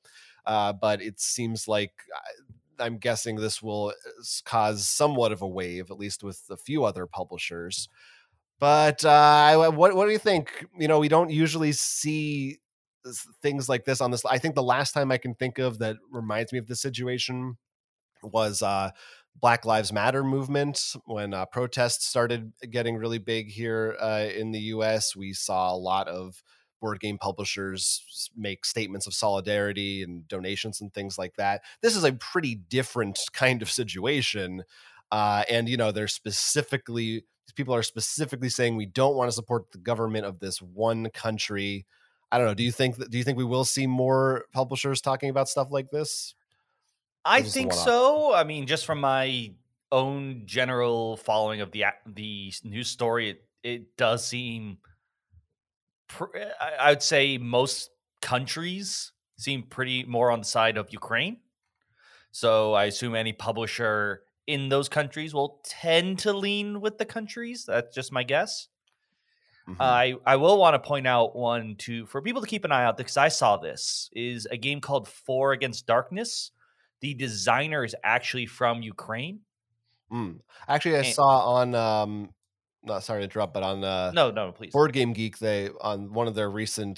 Uh, 0.46 0.74
but 0.74 1.02
it 1.02 1.20
seems 1.20 1.68
like 1.68 1.94
uh, 2.16 2.84
i'm 2.84 2.98
guessing 2.98 3.38
this 3.38 3.62
will 3.62 3.90
uh, 3.90 4.24
cause 4.44 4.88
somewhat 4.88 5.32
of 5.32 5.42
a 5.42 5.48
wave 5.48 5.90
at 5.90 6.00
least 6.00 6.24
with 6.24 6.44
a 6.50 6.58
few 6.58 6.84
other 6.84 7.06
publishers 7.06 7.88
but 8.60 9.04
uh, 9.06 9.72
what 9.72 9.96
what 9.96 10.06
do 10.06 10.12
you 10.12 10.20
think? 10.20 10.66
You 10.78 10.88
know, 10.88 11.00
we 11.00 11.08
don't 11.08 11.32
usually 11.32 11.72
see 11.72 12.58
things 13.42 13.70
like 13.70 13.86
this 13.86 14.02
on 14.02 14.12
this. 14.12 14.26
I 14.26 14.38
think 14.38 14.56
the 14.56 14.64
last 14.64 14.92
time 14.92 15.12
I 15.12 15.18
can 15.18 15.34
think 15.34 15.58
of 15.58 15.80
that 15.80 15.98
reminds 16.12 16.52
me 16.52 16.60
of 16.60 16.68
this 16.68 16.82
situation 16.82 17.58
was 18.22 18.62
uh, 18.62 18.92
Black 19.40 19.66
Lives 19.66 19.94
Matter 19.94 20.24
movement 20.24 20.94
when 21.06 21.34
uh, 21.34 21.46
protests 21.46 22.06
started 22.08 22.52
getting 22.70 22.98
really 22.98 23.18
big 23.18 23.50
here 23.50 23.96
uh, 24.00 24.28
in 24.36 24.52
the 24.52 24.60
U.S. 24.60 25.16
We 25.16 25.34
saw 25.34 25.74
a 25.74 25.78
lot 25.78 26.08
of 26.08 26.44
board 26.82 27.00
game 27.00 27.18
publishers 27.18 28.30
make 28.36 28.66
statements 28.66 29.06
of 29.06 29.14
solidarity 29.14 30.02
and 30.02 30.28
donations 30.28 30.80
and 30.82 30.94
things 30.94 31.18
like 31.18 31.36
that. 31.36 31.62
This 31.82 31.96
is 31.96 32.04
a 32.04 32.14
pretty 32.14 32.56
different 32.56 33.20
kind 33.34 33.62
of 33.62 33.70
situation, 33.70 34.64
uh, 35.12 35.44
and 35.50 35.70
you 35.70 35.78
know 35.78 35.92
they're 35.92 36.08
specifically 36.08 37.24
these 37.50 37.54
people 37.54 37.74
are 37.74 37.82
specifically 37.82 38.50
saying 38.50 38.76
we 38.76 38.86
don't 38.86 39.16
want 39.16 39.28
to 39.28 39.32
support 39.32 39.72
the 39.72 39.80
government 39.80 40.24
of 40.24 40.40
this 40.40 40.62
one 40.62 41.10
country. 41.10 41.88
I 42.32 42.38
don't 42.38 42.46
know. 42.46 42.54
Do 42.54 42.62
you 42.62 42.72
think 42.72 42.98
that? 42.98 43.10
Do 43.10 43.18
you 43.18 43.24
think 43.24 43.40
we 43.40 43.44
will 43.44 43.66
see 43.66 43.88
more 43.88 44.46
publishers 44.54 45.02
talking 45.02 45.32
about 45.32 45.50
stuff 45.50 45.70
like 45.72 45.90
this? 45.90 46.36
I 47.26 47.42
think 47.42 47.74
so. 47.74 48.34
I 48.36 48.44
mean, 48.44 48.68
just 48.68 48.86
from 48.86 49.02
my 49.02 49.52
own 49.92 50.44
general 50.46 51.18
following 51.18 51.62
of 51.62 51.72
the 51.72 51.86
the 52.06 52.54
news 52.64 52.88
story, 52.88 53.32
it, 53.32 53.44
it 53.64 53.98
does 53.98 54.24
seem. 54.24 54.78
Pr- 56.08 56.38
eh, 56.38 56.52
I 56.62 56.72
I 56.80 56.90
would 56.92 57.02
say 57.02 57.40
most 57.40 57.90
countries 58.22 59.12
seem 59.38 59.64
pretty 59.64 60.04
more 60.04 60.30
on 60.30 60.40
the 60.40 60.46
side 60.46 60.78
of 60.78 60.94
Ukraine. 60.94 61.38
So 62.32 62.74
I 62.74 62.86
assume 62.86 63.16
any 63.16 63.34
publisher 63.34 64.22
in 64.56 64.70
those 64.70 64.90
countries 64.90 65.34
will 65.34 65.62
tend 65.64 66.20
to 66.20 66.34
lean 66.34 66.82
with 66.82 66.98
the 66.98 67.06
countries. 67.06 67.66
That's 67.68 67.94
just 67.96 68.12
my 68.12 68.24
guess. 68.24 68.68
Mhm. 69.68 69.76
I 69.80 70.16
I 70.26 70.36
will 70.38 70.58
want 70.58 70.74
to 70.74 70.80
point 70.92 71.06
out 71.08 71.36
one 71.36 71.76
to 71.86 72.06
for 72.08 72.22
people 72.22 72.42
to 72.42 72.48
keep 72.48 72.66
an 72.66 72.72
eye 72.72 72.84
out 72.84 72.98
because 72.98 73.18
I 73.18 73.30
saw 73.30 73.58
this 73.58 74.10
is 74.14 74.48
a 74.50 74.58
game 74.58 74.82
called 74.82 75.08
Four 75.08 75.52
Against 75.54 75.86
Darkness. 75.86 76.52
The 77.02 77.14
designer 77.14 77.84
is 77.86 77.96
actually 78.04 78.48
from 78.48 78.82
Ukraine. 78.82 79.42
Mm. 80.12 80.40
Actually, 80.68 80.96
I 80.96 81.00
and- 81.00 81.14
saw 81.20 81.32
on 81.62 81.76
um, 81.76 82.34
not 82.84 83.04
sorry 83.04 83.20
to 83.22 83.26
interrupt, 83.26 83.54
but 83.54 83.62
on 83.64 83.84
uh, 83.84 84.12
No, 84.12 84.32
no, 84.32 84.52
please. 84.52 84.74
Board 84.74 84.92
Game 84.94 85.14
Geek, 85.14 85.38
they 85.38 85.70
on 85.82 86.12
one 86.14 86.28
of 86.28 86.34
their 86.36 86.50
recent 86.50 86.98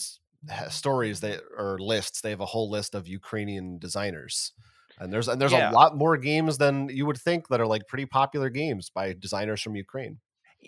stories 0.70 1.20
they 1.20 1.38
or 1.58 1.78
lists, 1.80 2.22
they 2.22 2.30
have 2.30 2.40
a 2.40 2.46
whole 2.54 2.70
list 2.70 2.96
of 2.96 3.08
Ukrainian 3.08 3.78
designers. 3.80 4.54
And 5.02 5.12
there's 5.12 5.28
and 5.28 5.42
there's 5.42 5.52
Yeah. 5.52 5.72
a 5.72 5.74
lot 5.74 5.98
more 5.98 6.16
games 6.16 6.58
than 6.58 6.88
you 6.90 7.06
would 7.08 7.18
think 7.18 7.48
that 7.50 7.60
are 7.60 7.66
like 7.68 7.88
pretty 7.88 8.06
popular 8.06 8.50
games 8.50 8.90
by 8.90 9.14
designers 9.14 9.62
from 9.62 9.76
Ukraine. 9.76 10.20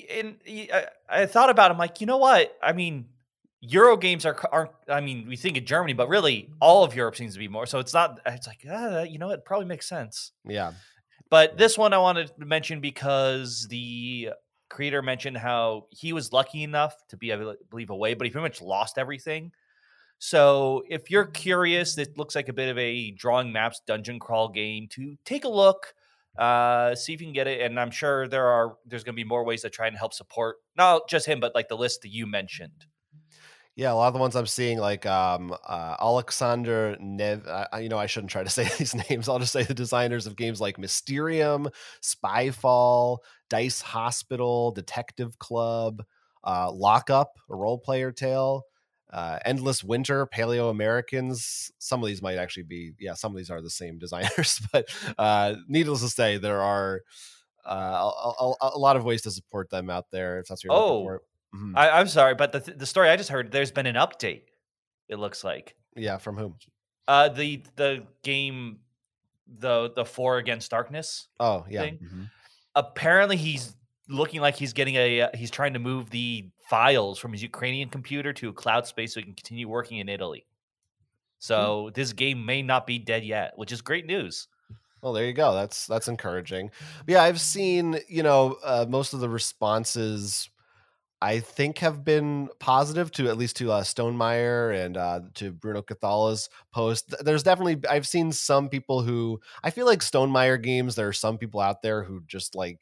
and 0.10 0.38
I 1.08 1.28
thought 1.28 1.52
about 1.52 1.70
it. 1.70 1.74
I'm 1.76 1.78
like, 1.78 2.02
you 2.02 2.08
know 2.08 2.18
what? 2.18 2.58
I 2.64 2.74
mean, 2.74 3.06
Euro 3.62 3.96
games 3.96 4.26
are 4.26 4.36
aren't. 4.52 4.72
I 4.90 5.00
mean, 5.02 5.28
we 5.28 5.38
think 5.38 5.56
of 5.58 5.66
Germany, 5.66 5.94
but 5.94 6.10
really, 6.10 6.50
all 6.60 6.84
of 6.84 6.96
Europe 6.96 7.16
seems 7.16 7.34
to 7.34 7.40
be 7.40 7.48
more. 7.48 7.66
So 7.68 7.78
it's 7.80 7.94
not. 7.94 8.20
It's 8.26 8.48
like, 8.48 8.66
ah, 8.70 9.04
you 9.04 9.20
know, 9.20 9.30
it 9.30 9.46
probably 9.46 9.68
makes 9.68 9.88
sense. 9.88 10.32
Yeah. 10.44 10.74
But 11.30 11.58
this 11.58 11.78
one 11.78 11.94
I 11.94 11.98
wanted 12.00 12.28
to 12.40 12.46
mention 12.46 12.82
because 12.82 13.68
the 13.70 14.32
creator 14.70 15.02
mentioned 15.02 15.38
how 15.38 15.86
he 15.92 16.12
was 16.12 16.34
lucky 16.34 16.64
enough 16.64 16.96
to 17.10 17.18
be, 17.18 17.32
I 17.32 17.38
believe, 17.70 17.90
away, 17.92 18.16
but 18.16 18.26
he 18.26 18.32
pretty 18.32 18.44
much 18.44 18.62
lost 18.62 18.98
everything. 18.98 19.52
So 20.26 20.84
if 20.88 21.12
you're 21.12 21.26
curious, 21.26 21.98
it 21.98 22.18
looks 22.18 22.34
like 22.34 22.48
a 22.48 22.54
bit 22.54 22.70
of 22.70 22.78
a 22.78 23.12
drawing 23.12 23.52
maps 23.52 23.82
dungeon 23.86 24.20
crawl 24.20 24.48
game 24.48 24.88
to 24.92 25.18
take 25.26 25.44
a 25.44 25.50
look, 25.50 25.94
uh, 26.38 26.96
see 26.96 27.14
if 27.14 27.20
you 27.20 27.28
can 27.28 27.34
get 27.34 27.46
it. 27.48 27.60
And 27.60 27.78
I'm 27.78 27.92
sure 27.92 28.30
there 28.30 28.48
are 28.48 28.78
there's 28.86 29.04
going 29.04 29.16
to 29.16 29.22
be 29.22 29.28
more 29.28 29.44
ways 29.44 29.64
to 29.64 29.70
try 29.70 29.88
and 29.88 29.98
help 29.98 30.14
support 30.14 30.60
not 30.78 31.10
just 31.10 31.26
him, 31.26 31.42
but 31.42 31.54
like 31.54 31.68
the 31.68 31.76
list 31.76 32.04
that 32.04 32.14
you 32.14 32.26
mentioned. 32.26 32.86
Yeah, 33.76 33.92
a 33.92 33.96
lot 33.96 34.08
of 34.08 34.14
the 34.14 34.20
ones 34.22 34.38
I'm 34.38 34.48
seeing, 34.48 34.78
like 34.78 35.06
um, 35.06 35.54
uh, 35.68 35.98
Alexander 36.00 36.96
Nev. 37.02 37.46
I- 37.46 37.80
you 37.82 37.90
know, 37.90 37.98
I 37.98 38.06
shouldn't 38.06 38.32
try 38.32 38.46
to 38.46 38.50
say 38.62 38.70
these 38.78 38.96
names. 39.10 39.28
I'll 39.28 39.40
just 39.40 39.52
say 39.52 39.64
the 39.64 39.74
designers 39.74 40.26
of 40.26 40.38
games 40.38 40.62
like 40.62 40.78
Mysterium, 40.78 41.68
Spyfall, 42.02 43.18
Dice 43.50 43.82
Hospital, 43.82 44.72
Detective 44.72 45.38
Club, 45.38 46.02
uh, 46.46 46.72
Lockup, 46.72 47.34
a 47.50 47.56
Roll 47.58 47.78
Player 47.78 48.14
tale, 48.14 48.64
uh, 49.14 49.38
Endless 49.46 49.84
Winter, 49.84 50.26
Paleo 50.28 50.70
Americans. 50.72 51.72
Some 51.78 52.02
of 52.02 52.08
these 52.08 52.22
might 52.22 52.38
actually 52.38 52.64
be, 52.64 52.92
yeah, 53.00 53.14
some 53.14 53.32
of 53.32 53.38
these 53.38 53.50
are 53.52 53.62
the 53.62 53.70
same 53.70 53.98
designers, 54.06 54.60
but 54.74 54.90
uh, 55.18 55.56
needless 55.68 56.02
to 56.02 56.10
say, 56.10 56.38
there 56.38 56.62
are 56.62 57.02
uh, 57.66 58.12
a, 58.12 58.54
a, 58.62 58.70
a 58.76 58.78
lot 58.80 58.96
of 58.98 59.06
ways 59.06 59.22
to 59.22 59.32
support 59.32 59.70
them 59.70 59.90
out 59.90 60.12
there. 60.12 60.40
If 60.40 60.48
that's 60.48 60.66
what 60.66 60.74
you're 60.74 60.82
Oh. 60.82 60.94
looking 61.04 61.06
for. 61.06 61.22
Mhm. 61.56 61.74
I, 61.78 61.90
I'm 62.00 62.08
sorry, 62.08 62.34
but 62.36 62.52
the 62.52 62.60
th- 62.60 62.78
the 62.80 62.86
story 62.88 63.10
I 63.10 63.16
just 63.16 63.30
heard, 63.30 63.52
there's 63.52 63.72
been 63.72 63.86
an 63.86 63.96
update. 63.96 64.42
It 65.08 65.18
looks 65.18 65.44
like 65.44 65.76
yeah, 65.96 66.18
from 66.18 66.36
whom? 66.36 66.56
uh, 67.08 67.30
the 67.30 67.64
the 67.76 68.04
game, 68.24 68.80
the 69.60 69.92
the 69.96 70.04
four 70.04 70.40
against 70.40 70.72
darkness. 70.72 71.28
Oh, 71.40 71.64
yeah. 71.70 71.86
mhm. 71.92 72.30
apparently 72.76 73.38
he's 73.38 73.76
looking 74.10 74.42
like 74.42 74.56
he's 74.56 74.74
getting 74.74 74.96
a 74.96 75.22
uh, 75.22 75.30
he's 75.34 75.52
trying 75.52 75.74
to 75.74 75.80
move 75.80 76.10
the 76.10 76.50
files 76.70 77.20
from 77.20 77.32
his 77.32 77.44
Ukrainian 77.44 77.90
computer 77.90 78.34
to 78.34 78.50
a 78.50 78.54
cloud 78.54 78.86
space 78.88 79.14
so 79.14 79.20
he 79.20 79.26
can 79.26 79.34
continue 79.34 79.68
working 79.68 80.00
in 80.00 80.10
Italy. 80.10 80.46
So 81.40 81.92
this 81.94 82.14
game 82.14 82.46
may 82.46 82.62
not 82.62 82.88
be 82.88 83.00
dead 83.00 83.26
yet, 83.26 83.52
which 83.58 83.72
is 83.72 83.82
great 83.82 84.06
news. 84.06 84.48
Well, 85.02 85.12
there 85.12 85.26
you 85.26 85.34
go. 85.34 85.54
That's 85.54 85.86
that's 85.88 86.08
encouraging. 86.08 86.72
But 87.06 87.14
yeah, 87.14 87.24
I've 87.24 87.42
seen 87.42 88.00
you 88.08 88.24
know 88.24 88.58
uh, 88.64 88.86
most 88.88 89.14
of 89.14 89.20
the 89.20 89.30
responses. 89.30 90.50
I 91.22 91.40
think 91.40 91.78
have 91.78 92.04
been 92.04 92.50
positive 92.60 93.10
to 93.14 93.30
at 93.30 93.38
least 93.38 93.56
to 93.58 93.72
uh, 93.72 93.84
Stonemaier 93.84 94.86
and 94.86 94.98
uh, 94.98 95.22
to 95.36 95.54
Bruno 95.54 95.82
Cathala's 95.82 96.50
post. 96.74 97.16
There's 97.24 97.44
definitely 97.44 97.82
I've 97.90 98.08
seen 98.08 98.32
some 98.34 98.68
people 98.68 99.02
who 99.02 99.40
I 99.64 99.70
feel 99.70 99.86
like 99.86 100.00
Stonemaier 100.00 100.62
games. 100.62 100.96
There 100.96 101.08
are 101.08 101.14
some 101.14 101.38
people 101.38 101.62
out 101.62 101.82
there 101.82 102.04
who 102.04 102.24
just 102.28 102.56
like 102.56 102.82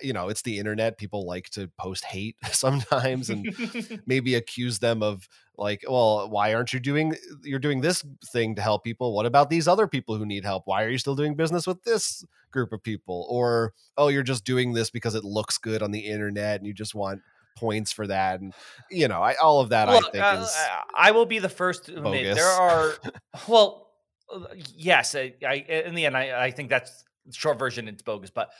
you 0.00 0.12
know 0.12 0.28
it's 0.28 0.42
the 0.42 0.58
internet. 0.58 0.98
People 0.98 1.26
like 1.26 1.50
to 1.50 1.68
post 1.78 2.04
hate 2.04 2.36
sometimes 2.52 3.30
and 3.30 3.54
maybe 4.06 4.34
accuse 4.34 4.78
them 4.78 5.02
of 5.02 5.28
like 5.58 5.84
well 5.86 6.30
why 6.30 6.54
aren't 6.54 6.72
you 6.72 6.80
doing 6.80 7.14
you're 7.42 7.58
doing 7.58 7.82
this 7.82 8.02
thing 8.32 8.54
to 8.54 8.62
help 8.62 8.82
people 8.82 9.14
what 9.14 9.26
about 9.26 9.50
these 9.50 9.68
other 9.68 9.86
people 9.86 10.16
who 10.16 10.24
need 10.24 10.44
help 10.44 10.62
why 10.64 10.82
are 10.82 10.88
you 10.88 10.96
still 10.96 11.14
doing 11.14 11.34
business 11.34 11.66
with 11.66 11.82
this 11.84 12.24
group 12.50 12.72
of 12.72 12.82
people 12.82 13.26
or 13.28 13.74
oh 13.98 14.08
you're 14.08 14.22
just 14.22 14.46
doing 14.46 14.72
this 14.72 14.88
because 14.88 15.14
it 15.14 15.24
looks 15.24 15.58
good 15.58 15.82
on 15.82 15.90
the 15.90 16.00
internet 16.00 16.56
and 16.58 16.66
you 16.66 16.72
just 16.72 16.94
want 16.94 17.20
points 17.54 17.92
for 17.92 18.06
that 18.06 18.40
and 18.40 18.54
you 18.90 19.06
know 19.06 19.20
I, 19.20 19.34
all 19.34 19.60
of 19.60 19.68
that 19.68 19.90
i 19.90 20.00
think 20.00 20.24
uh, 20.24 20.40
is 20.42 20.56
I 20.94 21.10
will 21.10 21.26
be 21.26 21.38
the 21.38 21.48
first 21.48 21.86
to 21.86 21.96
admit 21.96 22.34
there 22.34 22.46
are 22.46 22.94
well, 23.48 23.90
uh, 24.32 24.44
yes, 24.76 25.14
I, 25.14 25.34
I 25.46 25.54
in 25.54 25.94
the 25.94 26.06
end 26.06 26.16
I, 26.16 26.44
I 26.44 26.50
think 26.50 26.70
that's 26.70 27.04
short 27.32 27.58
version. 27.58 27.88
It's 27.88 28.02
bogus, 28.02 28.30
but 28.30 28.50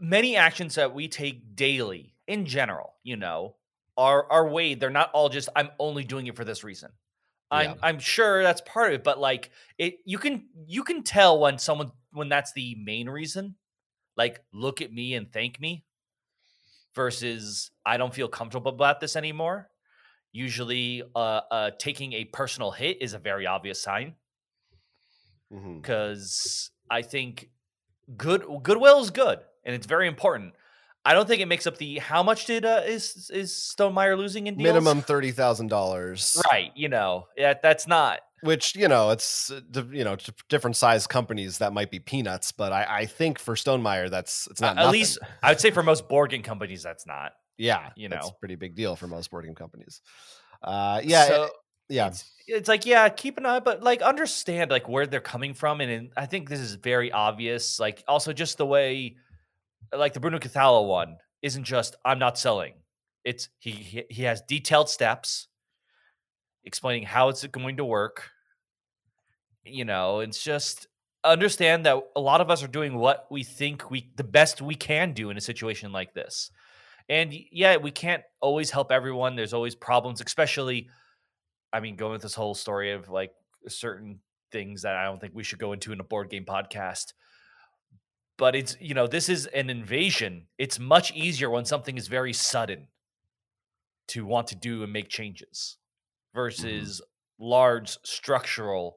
many 0.00 0.36
actions 0.36 0.74
that 0.76 0.94
we 0.94 1.08
take 1.08 1.54
daily 1.56 2.16
in 2.26 2.46
general, 2.46 2.94
you 3.02 3.16
know, 3.16 3.56
are 3.96 4.30
are 4.30 4.48
weighed. 4.48 4.80
They're 4.80 4.90
not 4.90 5.10
all 5.12 5.28
just 5.28 5.48
I'm 5.56 5.70
only 5.78 6.04
doing 6.04 6.26
it 6.26 6.36
for 6.36 6.44
this 6.44 6.64
reason. 6.64 6.92
I'm 7.50 7.70
Yeah. 7.70 7.74
I'm 7.82 7.98
sure 7.98 8.42
that's 8.42 8.62
part 8.62 8.88
of 8.88 8.94
it, 9.00 9.04
but 9.04 9.18
like 9.18 9.50
it, 9.78 9.98
you 10.04 10.18
can 10.18 10.48
you 10.66 10.84
can 10.84 11.02
tell 11.02 11.40
when 11.40 11.58
someone 11.58 11.92
when 12.12 12.28
that's 12.28 12.52
the 12.52 12.76
main 12.76 13.08
reason. 13.08 13.56
Like, 14.16 14.44
look 14.52 14.82
at 14.82 14.92
me 14.92 15.14
and 15.14 15.32
thank 15.32 15.60
me 15.60 15.86
versus 16.94 17.70
I 17.84 17.96
don't 17.96 18.14
feel 18.14 18.28
comfortable 18.28 18.72
about 18.72 19.00
this 19.00 19.16
anymore. 19.16 19.70
Usually, 20.32 21.02
uh, 21.14 21.18
uh, 21.50 21.70
taking 21.78 22.12
a 22.12 22.24
personal 22.26 22.70
hit 22.70 23.02
is 23.02 23.14
a 23.14 23.18
very 23.18 23.46
obvious 23.46 23.82
sign 23.82 24.16
Mhm. 25.50 25.82
because 25.82 26.70
I 26.90 27.02
think 27.02 27.50
good 28.16 28.44
goodwill 28.62 29.00
is 29.00 29.10
good 29.10 29.40
and 29.70 29.76
it's 29.76 29.86
very 29.86 30.08
important. 30.08 30.54
I 31.04 31.14
don't 31.14 31.26
think 31.26 31.40
it 31.40 31.46
makes 31.46 31.66
up 31.66 31.78
the 31.78 31.98
how 31.98 32.22
much 32.22 32.44
did 32.44 32.64
uh, 32.64 32.82
is 32.84 33.30
is 33.32 33.52
Stonemaier 33.52 34.18
losing 34.18 34.48
in 34.48 34.56
deals? 34.56 34.64
minimum 34.64 35.00
$30000 35.02 36.36
right? 36.50 36.72
You 36.74 36.88
know, 36.88 37.26
yeah, 37.36 37.54
that's 37.62 37.86
not 37.86 38.20
which 38.42 38.74
you 38.74 38.88
know 38.88 39.10
it's 39.10 39.50
uh, 39.50 39.82
you 39.92 40.02
know 40.02 40.16
different 40.48 40.74
size 40.74 41.06
companies 41.06 41.58
that 41.58 41.74
might 41.74 41.90
be 41.90 41.98
peanuts 41.98 42.52
but 42.52 42.72
i, 42.72 42.86
I 43.00 43.04
think 43.04 43.38
for 43.38 43.54
Stone 43.54 43.82
stonemaier 43.82 44.08
that's 44.10 44.48
it's 44.50 44.62
uh, 44.62 44.66
not 44.66 44.78
at 44.78 44.84
nothing. 44.84 44.92
least 44.92 45.18
I 45.42 45.50
would 45.50 45.60
say 45.60 45.70
for 45.70 45.82
most 45.82 46.08
game 46.08 46.42
companies 46.42 46.82
that's 46.82 47.06
not. 47.06 47.32
yeah 47.58 47.90
you 47.96 48.08
know. 48.08 48.16
a 48.16 48.32
pretty 48.40 48.54
big 48.54 48.74
deal 48.74 48.96
for 48.96 49.06
most 49.06 49.30
board 49.30 49.44
game 49.44 49.54
companies 49.54 50.00
uh 50.62 51.02
yeah 51.04 51.26
So, 51.26 51.42
it- 51.44 51.50
yeah 51.90 52.06
it's, 52.06 52.24
it's 52.46 52.68
like 52.68 52.86
yeah 52.86 53.08
keep 53.10 53.36
an 53.36 53.44
eye 53.44 53.60
but 53.60 53.82
like 53.82 54.00
understand 54.00 54.70
like 54.70 54.88
where 54.88 55.06
they're 55.06 55.20
coming 55.20 55.52
from 55.52 55.82
and, 55.82 55.90
and 55.90 56.10
i 56.16 56.24
think 56.24 56.48
this 56.48 56.60
is 56.60 56.76
very 56.76 57.12
obvious 57.12 57.78
like 57.78 58.02
also 58.08 58.32
just 58.32 58.56
the 58.56 58.64
way 58.66 59.16
like 59.96 60.12
the 60.12 60.20
bruno 60.20 60.38
cathala 60.38 60.86
one 60.86 61.16
isn't 61.42 61.64
just 61.64 61.96
i'm 62.04 62.18
not 62.18 62.38
selling 62.38 62.74
it's 63.24 63.48
he 63.58 63.70
he, 63.70 64.04
he 64.10 64.22
has 64.22 64.42
detailed 64.42 64.88
steps 64.88 65.48
explaining 66.64 67.02
how 67.02 67.28
it's 67.28 67.46
going 67.46 67.76
to 67.76 67.84
work 67.84 68.30
you 69.64 69.84
know 69.84 70.20
it's 70.20 70.42
just 70.42 70.86
understand 71.22 71.84
that 71.84 72.02
a 72.16 72.20
lot 72.20 72.40
of 72.40 72.50
us 72.50 72.62
are 72.62 72.68
doing 72.68 72.96
what 72.96 73.26
we 73.30 73.42
think 73.42 73.90
we 73.90 74.10
the 74.16 74.24
best 74.24 74.62
we 74.62 74.74
can 74.74 75.12
do 75.12 75.30
in 75.30 75.36
a 75.36 75.40
situation 75.40 75.92
like 75.92 76.14
this 76.14 76.50
and 77.08 77.34
yeah 77.52 77.76
we 77.76 77.90
can't 77.90 78.22
always 78.40 78.70
help 78.70 78.90
everyone 78.90 79.36
there's 79.36 79.52
always 79.52 79.74
problems 79.74 80.22
especially 80.22 80.88
I 81.72 81.80
mean, 81.80 81.96
going 81.96 82.12
with 82.12 82.22
this 82.22 82.34
whole 82.34 82.54
story 82.54 82.92
of 82.92 83.08
like 83.08 83.32
certain 83.68 84.20
things 84.50 84.82
that 84.82 84.96
I 84.96 85.04
don't 85.04 85.20
think 85.20 85.34
we 85.34 85.44
should 85.44 85.58
go 85.58 85.72
into 85.72 85.92
in 85.92 86.00
a 86.00 86.04
board 86.04 86.30
game 86.30 86.44
podcast. 86.44 87.12
But 88.40 88.56
it's, 88.56 88.74
you 88.80 88.94
know, 88.94 89.06
this 89.06 89.28
is 89.28 89.44
an 89.46 89.68
invasion. 89.68 90.46
It's 90.56 90.78
much 90.78 91.12
easier 91.12 91.50
when 91.50 91.66
something 91.66 91.98
is 91.98 92.08
very 92.08 92.32
sudden 92.32 92.88
to 94.08 94.24
want 94.24 94.48
to 94.48 94.54
do 94.56 94.82
and 94.82 94.90
make 94.92 95.10
changes 95.10 95.76
versus 96.34 97.02
large 97.38 97.98
structural, 98.02 98.96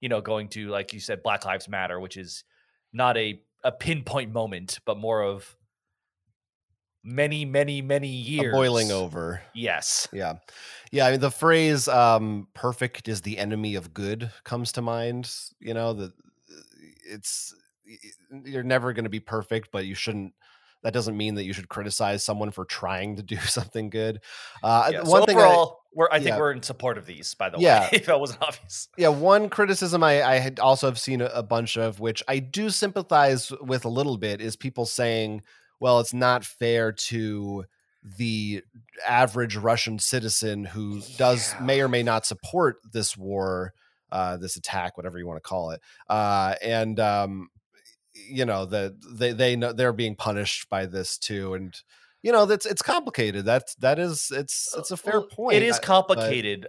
you 0.00 0.08
know, 0.08 0.22
going 0.22 0.48
to, 0.48 0.68
like 0.70 0.94
you 0.94 1.00
said, 1.00 1.22
Black 1.22 1.44
Lives 1.44 1.68
Matter, 1.68 2.00
which 2.00 2.16
is 2.16 2.44
not 2.92 3.18
a, 3.18 3.42
a 3.62 3.70
pinpoint 3.70 4.32
moment, 4.32 4.78
but 4.86 4.96
more 4.96 5.22
of 5.22 5.54
many, 7.04 7.44
many, 7.44 7.82
many 7.82 8.08
years. 8.08 8.54
a 8.54 8.56
boiling 8.56 8.90
over 8.90 9.42
Yes. 9.54 10.08
yeah 10.12 10.34
yeah 10.92 11.06
i 11.06 11.10
mean 11.10 11.20
the 11.20 11.30
phrase 11.30 11.88
um 11.88 12.48
perfect 12.54 13.06
is 13.08 13.20
the 13.20 13.38
enemy 13.38 13.74
of 13.74 13.92
good 13.94 14.30
comes 14.44 14.72
to 14.72 14.82
mind 14.82 15.30
you 15.60 15.74
know 15.74 15.92
that 15.92 16.12
it's 17.10 17.54
y- 17.54 17.67
you're 18.44 18.62
never 18.62 18.92
going 18.92 19.04
to 19.04 19.10
be 19.10 19.20
perfect 19.20 19.70
but 19.72 19.86
you 19.86 19.94
shouldn't 19.94 20.34
that 20.82 20.92
doesn't 20.92 21.16
mean 21.16 21.34
that 21.34 21.44
you 21.44 21.52
should 21.52 21.68
criticize 21.68 22.22
someone 22.24 22.50
for 22.50 22.64
trying 22.64 23.16
to 23.16 23.22
do 23.22 23.36
something 23.38 23.90
good. 23.90 24.20
Uh, 24.62 24.90
Yeah, 24.92 25.02
one 25.02 25.22
so 25.22 25.26
thing 25.26 25.36
overall, 25.36 25.80
we're, 25.92 26.08
I 26.10 26.18
think 26.18 26.28
yeah. 26.28 26.38
we're 26.38 26.52
in 26.52 26.62
support 26.62 26.98
of 26.98 27.04
these. 27.06 27.34
By 27.34 27.50
the 27.50 27.58
Yeah. 27.58 27.80
way, 27.82 27.88
if 27.94 28.06
that 28.06 28.20
wasn't 28.20 28.42
obvious. 28.42 28.88
Yeah, 28.96 29.08
one 29.08 29.48
criticism 29.48 30.04
I, 30.04 30.22
I 30.22 30.34
had 30.38 30.60
also 30.60 30.86
have 30.86 30.98
seen 30.98 31.20
a, 31.20 31.26
a 31.26 31.42
bunch 31.42 31.76
of, 31.76 31.98
which 31.98 32.22
I 32.28 32.38
do 32.38 32.70
sympathize 32.70 33.50
with 33.60 33.84
a 33.84 33.88
little 33.88 34.16
bit, 34.18 34.40
is 34.40 34.54
people 34.54 34.86
saying, 34.86 35.42
"Well, 35.80 35.98
it's 35.98 36.14
not 36.14 36.44
fair 36.44 36.92
to 36.92 37.64
the 38.16 38.62
average 39.06 39.56
Russian 39.56 39.98
citizen 39.98 40.64
who 40.64 41.02
does 41.16 41.54
Yeah. 41.54 41.64
may 41.64 41.80
or 41.80 41.88
may 41.88 42.04
not 42.04 42.24
support 42.24 42.76
this 42.92 43.16
war, 43.16 43.74
uh, 44.12 44.36
this 44.36 44.54
attack, 44.56 44.96
whatever 44.96 45.18
you 45.18 45.26
want 45.26 45.38
to 45.42 45.48
call 45.48 45.72
it, 45.72 45.80
uh, 46.08 46.54
and 46.62 47.00
um, 47.00 47.48
you 48.28 48.44
know 48.44 48.64
that 48.66 48.94
they 49.12 49.32
they 49.32 49.56
know 49.56 49.72
they're 49.72 49.92
being 49.92 50.16
punished 50.16 50.68
by 50.68 50.86
this 50.86 51.18
too, 51.18 51.54
and." 51.54 51.74
You 52.20 52.32
know 52.32 52.46
that's 52.46 52.66
it's 52.66 52.82
complicated. 52.82 53.44
That's 53.44 53.76
that 53.76 54.00
is 54.00 54.32
it's 54.34 54.74
it's 54.76 54.90
a 54.90 54.96
fair 54.96 55.20
Well, 55.20 55.28
point. 55.28 55.56
It 55.56 55.62
is 55.62 55.78
I- 55.78 55.82
complicated. 55.82 56.66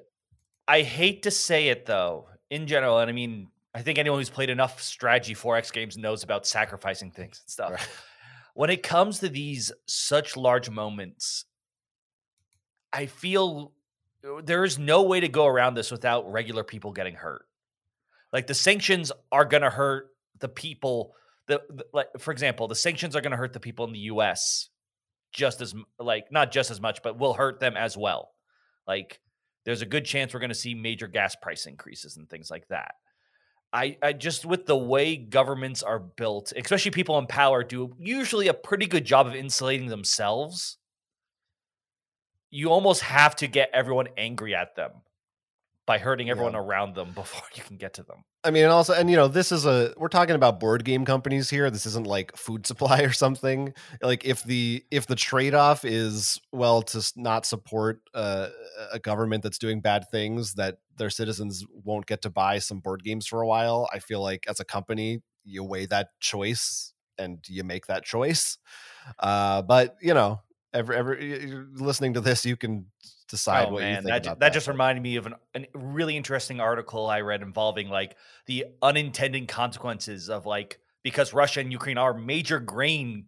I 0.68 0.84
hate 0.84 1.24
to 1.24 1.32
say 1.32 1.70
it 1.70 1.88
though, 1.88 2.27
in 2.51 2.68
general, 2.68 3.00
and 3.00 3.10
I 3.10 3.13
mean, 3.13 3.48
I 3.74 3.82
think 3.82 3.98
anyone 3.98 4.20
who's 4.20 4.29
played 4.29 4.51
enough 4.51 4.79
strategy 4.79 5.34
4X 5.34 5.74
games 5.74 5.98
knows 5.98 6.22
about 6.22 6.46
sacrificing 6.46 7.10
things 7.10 7.41
and 7.44 7.50
stuff. 7.50 7.72
Right. 7.72 7.89
When 8.53 8.70
it 8.70 8.84
comes 8.84 9.20
to 9.20 9.27
these 9.27 9.72
such 9.88 10.38
large 10.38 10.70
moments, 10.70 11.46
I 12.94 13.08
feel 13.08 13.72
uh, 14.24 14.41
there 14.44 14.63
is 14.63 14.77
no 14.77 15.01
way 15.01 15.20
to 15.20 15.27
go 15.29 15.48
around 15.48 15.74
this 15.74 15.89
without 15.91 16.32
regular 16.32 16.63
people 16.63 16.91
getting 16.91 17.15
hurt. 17.15 17.46
Like 18.32 18.46
the 18.46 18.53
sanctions 18.53 19.12
are 19.32 19.46
going 19.46 19.63
to 19.63 19.72
hurt 19.72 20.10
the 20.39 20.48
people. 20.50 21.15
The, 21.50 21.62
the 21.70 21.86
like, 21.91 22.08
for 22.20 22.32
example, 22.32 22.68
the 22.70 22.75
sanctions 22.75 23.15
are 23.15 23.22
going 23.22 23.32
to 23.32 23.38
hurt 23.38 23.51
the 23.51 23.60
people 23.60 23.86
in 23.86 23.91
the 23.91 24.00
U.S. 24.00 24.70
just 25.34 25.60
as 25.60 25.75
like 26.00 26.32
not 26.32 26.51
just 26.51 26.72
as 26.72 26.79
much, 26.79 27.01
but 27.03 27.20
will 27.20 27.34
hurt 27.34 27.60
them 27.60 27.75
as 27.75 27.98
well. 27.98 28.29
Like 28.88 29.20
there's 29.65 29.82
a 29.82 29.86
good 29.86 30.06
chance 30.06 30.34
we're 30.34 30.39
going 30.39 30.50
to 30.50 30.56
see 30.56 30.74
major 30.74 31.08
gas 31.08 31.36
price 31.36 31.65
increases 31.65 32.15
and 32.15 32.29
things 32.29 32.50
like 32.50 32.68
that. 32.70 32.96
I, 33.74 33.98
I 34.01 34.13
just 34.13 34.46
with 34.46 34.65
the 34.65 34.77
way 34.77 35.15
governments 35.18 35.84
are 35.84 36.00
built, 36.00 36.53
especially 36.56 36.91
people 36.91 37.20
in 37.20 37.27
power, 37.27 37.63
do 37.63 37.94
usually 38.00 38.48
a 38.48 38.53
pretty 38.53 38.88
good 38.88 39.06
job 39.06 39.27
of 39.27 39.36
insulating 39.36 39.89
themselves. 39.89 40.77
You 42.50 42.70
almost 42.70 43.01
have 43.01 43.36
to 43.38 43.48
get 43.48 43.70
everyone 43.74 44.08
angry 44.18 44.56
at 44.56 44.75
them 44.75 44.91
by 45.89 45.98
hurting 45.98 46.29
everyone 46.29 46.53
Yeah. 46.53 46.60
around 46.60 46.93
them 46.93 47.12
before 47.15 47.41
you 47.55 47.63
can 47.63 47.77
get 47.77 47.96
to 47.96 48.03
them. 48.03 48.24
I 48.43 48.51
mean, 48.51 48.63
and 48.63 48.72
also, 48.72 48.93
and 48.93 49.10
you 49.10 49.15
know, 49.15 49.27
this 49.27 49.51
is 49.51 49.65
a 49.65 49.91
we're 49.98 50.08
talking 50.08 50.36
about 50.36 50.60
board 50.60 50.86
game 50.86 51.03
companies 51.03 51.50
here. 51.50 51.72
This 51.72 51.88
isn't 51.88 52.05
like 52.05 52.38
food 52.38 52.67
supply 52.67 53.00
or 53.10 53.12
something. 53.12 53.74
Like 54.03 54.24
if 54.24 54.43
the 54.43 54.84
if 54.91 55.08
the 55.08 55.15
trade 55.15 55.55
off 55.55 55.84
is 55.84 56.39
well 56.51 56.84
to 56.84 57.12
not 57.15 57.48
support 57.48 58.01
uh, 58.13 58.50
a 58.93 59.00
government 59.00 59.41
that's 59.41 59.58
doing 59.58 59.81
bad 59.81 60.05
things, 60.12 60.53
that 60.53 60.77
their 60.96 61.10
citizens 61.10 61.65
won't 61.74 62.05
get 62.05 62.22
to 62.22 62.29
buy 62.29 62.60
some 62.60 62.81
board 62.81 63.03
games 63.03 63.25
for 63.25 63.41
a 63.41 63.48
while. 63.48 63.89
I 63.91 63.98
feel 63.98 64.22
like 64.22 64.46
as 64.48 64.60
a 64.60 64.65
company, 64.65 65.24
you 65.43 65.63
weigh 65.63 65.88
that 65.88 66.10
choice 66.19 66.93
and 67.17 67.39
you 67.48 67.63
make 67.63 67.88
that 67.88 68.03
choice. 68.03 68.60
Uh, 69.17 69.63
but 69.63 69.96
you 70.03 70.13
know, 70.13 70.41
every 70.72 70.96
every 70.96 71.65
listening 71.74 72.13
to 72.13 72.22
this, 72.22 72.46
you 72.46 72.55
can 72.55 72.86
decide 73.29 73.67
oh 73.67 73.74
what 73.74 73.83
you 73.83 73.93
think 73.95 74.05
that, 74.05 74.25
about 74.25 74.39
that 74.39 74.53
just 74.53 74.67
reminded 74.67 75.01
me 75.01 75.15
of 75.15 75.25
an, 75.27 75.36
an 75.53 75.67
really 75.74 76.17
interesting 76.17 76.59
article 76.59 77.07
I 77.07 77.21
read 77.21 77.41
involving 77.41 77.89
like 77.89 78.15
the 78.45 78.65
unintended 78.81 79.48
consequences 79.48 80.29
of 80.29 80.45
like 80.45 80.79
because 81.03 81.33
Russia 81.33 81.59
and 81.62 81.71
Ukraine 81.71 81.98
are 81.98 82.13
major 82.13 82.59
grain 82.59 83.25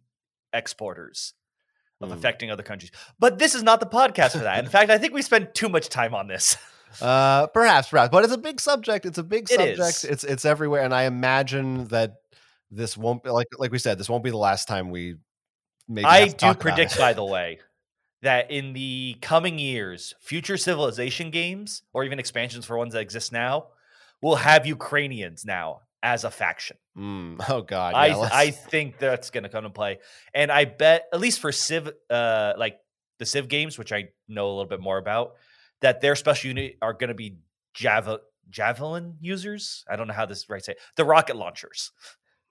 exporters 0.53 1.33
of 2.01 2.09
Mm. 2.09 2.13
affecting 2.13 2.51
other 2.51 2.63
countries. 2.63 2.91
But 3.19 3.37
this 3.37 3.53
is 3.55 3.63
not 3.63 3.79
the 3.79 3.85
podcast 3.85 4.31
for 4.31 4.39
that. 4.39 4.63
In 4.63 4.69
fact, 4.69 4.89
I 4.89 4.97
think 4.97 5.13
we 5.13 5.21
spent 5.21 5.53
too 5.53 5.69
much 5.69 5.87
time 5.89 6.15
on 6.15 6.27
this. 6.27 6.57
Uh, 6.99 7.47
perhaps, 7.47 7.87
perhaps, 7.87 8.11
but 8.11 8.25
it's 8.25 8.33
a 8.33 8.37
big 8.37 8.59
subject. 8.59 9.05
It's 9.05 9.17
a 9.17 9.23
big 9.23 9.47
subject. 9.47 9.79
is. 9.79 10.03
It's 10.03 10.23
it's 10.25 10.43
everywhere, 10.43 10.81
and 10.81 10.93
I 10.93 11.03
imagine 11.03 11.87
that 11.87 12.15
this 12.69 12.97
won't 12.97 13.23
be 13.23 13.29
like 13.29 13.47
like 13.57 13.71
we 13.71 13.79
said. 13.79 13.97
This 13.97 14.09
won't 14.09 14.25
be 14.25 14.29
the 14.29 14.37
last 14.37 14.67
time 14.67 14.89
we. 14.89 15.15
Maybe 15.87 16.05
I 16.05 16.27
do 16.27 16.53
predict, 16.53 16.97
by 16.97 17.13
the 17.13 17.23
way, 17.23 17.59
that 18.21 18.51
in 18.51 18.73
the 18.73 19.15
coming 19.21 19.57
years, 19.59 20.13
future 20.19 20.57
civilization 20.57 21.31
games 21.31 21.83
or 21.93 22.03
even 22.03 22.19
expansions 22.19 22.65
for 22.65 22.77
ones 22.77 22.93
that 22.93 22.99
exist 22.99 23.31
now 23.31 23.67
will 24.21 24.35
have 24.35 24.65
Ukrainians 24.67 25.43
now 25.45 25.81
as 26.03 26.23
a 26.23 26.31
faction. 26.31 26.77
Mm, 26.97 27.43
oh 27.49 27.61
God, 27.61 27.95
I 27.95 28.07
yeah, 28.07 28.15
let's- 28.17 28.33
I 28.33 28.51
think 28.51 28.97
that's 28.99 29.29
going 29.31 29.43
to 29.43 29.49
come 29.49 29.63
to 29.63 29.69
play, 29.69 29.99
and 30.33 30.51
I 30.51 30.65
bet 30.65 31.05
at 31.13 31.19
least 31.19 31.39
for 31.39 31.51
Civ, 31.51 31.91
uh, 32.09 32.53
like 32.57 32.79
the 33.19 33.25
Civ 33.25 33.47
games, 33.47 33.77
which 33.77 33.91
I 33.91 34.09
know 34.27 34.47
a 34.47 34.51
little 34.51 34.65
bit 34.65 34.81
more 34.81 34.97
about, 34.97 35.33
that 35.81 36.01
their 36.01 36.15
special 36.15 36.49
unit 36.49 36.77
are 36.81 36.93
going 36.93 37.09
to 37.09 37.13
be 37.15 37.37
Java 37.73 38.19
javelin 38.49 39.15
users. 39.21 39.85
I 39.89 39.95
don't 39.95 40.07
know 40.07 40.13
how 40.13 40.25
this 40.25 40.49
right 40.49 40.63
say 40.63 40.75
the 40.95 41.05
rocket 41.05 41.35
launchers, 41.37 41.91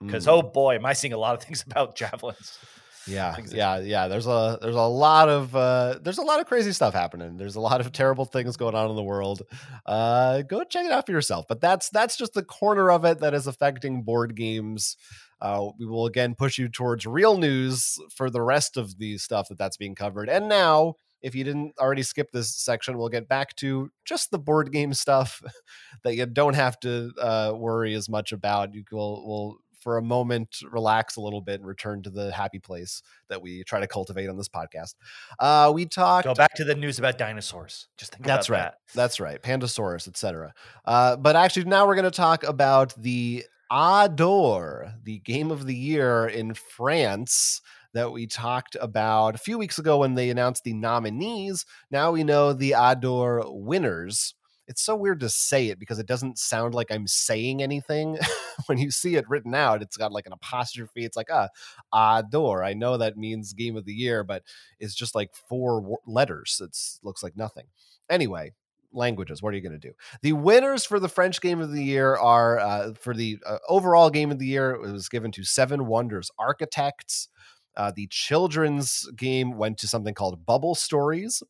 because 0.01 0.27
Mm, 0.27 0.31
oh 0.33 0.43
boy, 0.43 0.77
am 0.77 0.87
I 0.87 0.95
seeing 0.95 1.13
a 1.13 1.19
lot 1.19 1.35
of 1.35 1.43
things 1.43 1.63
about 1.71 1.95
javelins. 1.97 2.59
Yeah, 3.07 3.37
yeah, 3.51 3.79
yeah. 3.79 4.09
There's 4.09 4.27
a 4.27 4.59
there's 4.61 4.75
a 4.75 4.81
lot 4.81 5.29
of 5.29 5.55
uh, 5.57 5.99
there's 6.03 6.19
a 6.19 6.23
lot 6.23 6.41
of 6.41 6.47
crazy 6.47 6.73
stuff 6.73 6.95
happening. 6.95 7.37
There's 7.37 7.57
a 7.57 7.61
lot 7.61 7.81
of 7.81 7.93
terrible 7.93 8.25
things 8.25 8.57
going 8.57 8.75
on 8.75 8.91
in 8.91 8.97
the 8.97 9.03
world. 9.03 9.43
Uh, 9.87 10.43
go 10.43 10.65
check 10.65 10.85
it 10.85 10.93
out 10.93 11.07
for 11.07 11.13
yourself. 11.13 11.47
But 11.49 11.61
that's 11.61 11.89
that's 11.91 12.17
just 12.17 12.35
the 12.35 12.43
corner 12.43 12.91
of 12.91 13.05
it 13.05 13.21
that 13.21 13.35
is 13.35 13.47
affecting 13.47 14.03
board 14.03 14.35
games. 14.35 14.97
Uh, 15.41 15.71
we 15.79 15.87
will 15.87 16.07
again 16.07 16.35
push 16.35 16.59
you 16.59 16.69
towards 16.69 17.07
real 17.07 17.39
news 17.39 17.99
for 18.15 18.29
the 18.29 18.43
rest 18.43 18.77
of 18.77 18.99
the 18.99 19.17
stuff 19.17 19.49
that 19.49 19.59
that's 19.59 19.79
being 19.79 19.95
covered. 19.95 20.29
And 20.29 20.49
now, 20.49 20.95
if 21.23 21.35
you 21.35 21.45
didn't 21.45 21.73
already 21.79 22.03
skip 22.03 22.31
this 22.33 22.55
section, 22.55 22.99
we'll 22.99 23.09
get 23.09 23.29
back 23.29 23.57
to 23.57 23.91
just 24.05 24.31
the 24.31 24.39
board 24.39 24.73
game 24.73 24.93
stuff 24.93 25.43
that 26.05 26.15
you 26.15 26.27
don't 26.27 26.55
have 26.55 26.79
to 26.81 27.13
uh, 27.21 27.53
worry 27.57 27.95
as 27.95 28.09
much 28.09 28.33
about. 28.33 28.75
You 28.75 28.85
will 28.93 29.27
will 29.27 29.59
for 29.81 29.97
a 29.97 30.03
moment 30.03 30.57
relax 30.71 31.17
a 31.17 31.21
little 31.21 31.41
bit 31.41 31.61
and 31.61 31.67
return 31.67 32.03
to 32.03 32.11
the 32.11 32.33
happy 32.33 32.59
place 32.59 33.03
that 33.29 33.41
we 33.41 33.65
try 33.65 33.81
to 33.81 33.87
cultivate 33.87 34.29
on 34.29 34.37
this 34.37 34.49
podcast. 34.49 34.95
Uh, 35.39 35.71
we 35.75 35.87
talked 35.87 36.27
Go 36.27 36.35
back 36.35 36.55
to 36.55 36.65
the 36.65 36.75
news 36.75 36.99
about 36.99 37.19
dinosaurs. 37.19 37.89
Just 37.97 38.13
think 38.13 38.27
that's 38.27 38.49
about 38.49 38.57
right. 38.57 38.63
that. 38.65 38.95
That's 38.95 39.21
right. 39.21 39.43
Pandasaurus, 39.43 40.07
etc. 40.07 40.53
Uh, 40.85 41.17
but 41.17 41.37
actually, 41.37 41.65
now 41.65 41.87
we're 41.87 41.95
going 41.95 42.05
to 42.05 42.11
talk 42.11 42.45
about 42.45 42.95
the 43.01 43.45
As 43.71 44.11
d'Or, 44.11 44.95
the 45.03 45.19
game 45.21 45.51
of 45.51 45.67
the 45.67 45.75
year 45.75 46.27
in 46.27 46.55
France 46.55 47.61
that 47.93 48.13
we 48.13 48.27
talked 48.27 48.77
about 48.81 49.35
a 49.35 49.39
few 49.39 49.59
weeks 49.59 49.79
ago 49.79 49.99
when 49.99 50.15
they 50.15 50.31
announced 50.31 50.65
the 50.65 50.73
nominees. 50.75 51.65
Now 51.91 52.13
we 52.13 52.25
know 52.25 52.53
the 52.53 52.75
As 52.75 52.97
d'Or 53.01 53.45
winners. 53.47 54.35
It's 54.71 54.83
so 54.83 54.95
weird 54.95 55.19
to 55.21 55.29
say 55.29 55.67
it 55.67 55.81
because 55.81 55.99
it 55.99 56.07
doesn't 56.07 56.39
sound 56.39 56.77
like 56.77 56.93
I'm 56.93 57.09
saying 57.09 57.61
anything. 57.61 58.17
when 58.67 58.79
you 58.79 58.93
see 58.93 59.17
it 59.17 59.29
written 59.29 59.53
out, 59.53 59.83
it's 59.83 59.97
got 59.97 60.13
like 60.13 60.27
an 60.27 60.33
apostrophe. 60.33 61.05
It's 61.05 61.17
like, 61.17 61.29
ah, 61.29 61.49
As 61.93 62.25
d'Or. 62.31 62.63
I 62.63 62.73
know 62.75 62.97
that 62.97 63.17
means 63.17 63.53
game 63.53 63.77
of 63.77 63.85
the 63.85 63.93
year, 63.93 64.23
but 64.23 64.45
it's 64.79 64.95
just 64.95 65.17
like 65.17 65.35
four 65.49 65.99
letters. 66.07 66.61
It 66.63 66.79
looks 67.05 67.21
like 67.21 67.37
nothing. 67.37 67.67
Anyway, 68.09 68.53
languages. 68.93 69.43
What 69.43 69.53
are 69.53 69.57
you 69.57 69.63
going 69.63 69.79
to 69.79 69.89
do? 69.89 69.93
The 70.23 70.35
winners 70.35 70.85
for 70.85 71.01
the 71.01 71.09
French 71.09 71.41
Game 71.41 71.61
of 71.61 71.73
the 71.73 71.83
Year 71.83 72.15
are 72.15 72.61
uh, 72.61 72.95
for 72.95 73.13
the 73.13 73.39
uh, 73.45 73.59
overall 73.69 74.09
Game 74.09 74.31
of 74.31 74.39
the 74.39 74.47
Year. 74.47 74.71
It 74.71 74.93
was 74.93 75.09
given 75.09 75.33
to 75.33 75.43
Seven 75.43 75.87
Wonders 75.87 76.31
Architects. 76.39 77.29
Uh, 77.77 77.91
the 77.95 78.07
children's 78.07 79.11
game 79.17 79.57
went 79.57 79.79
to 79.79 79.89
something 79.89 80.15
called 80.15 80.47
Bubble 80.47 80.77
Stories. 80.77 81.43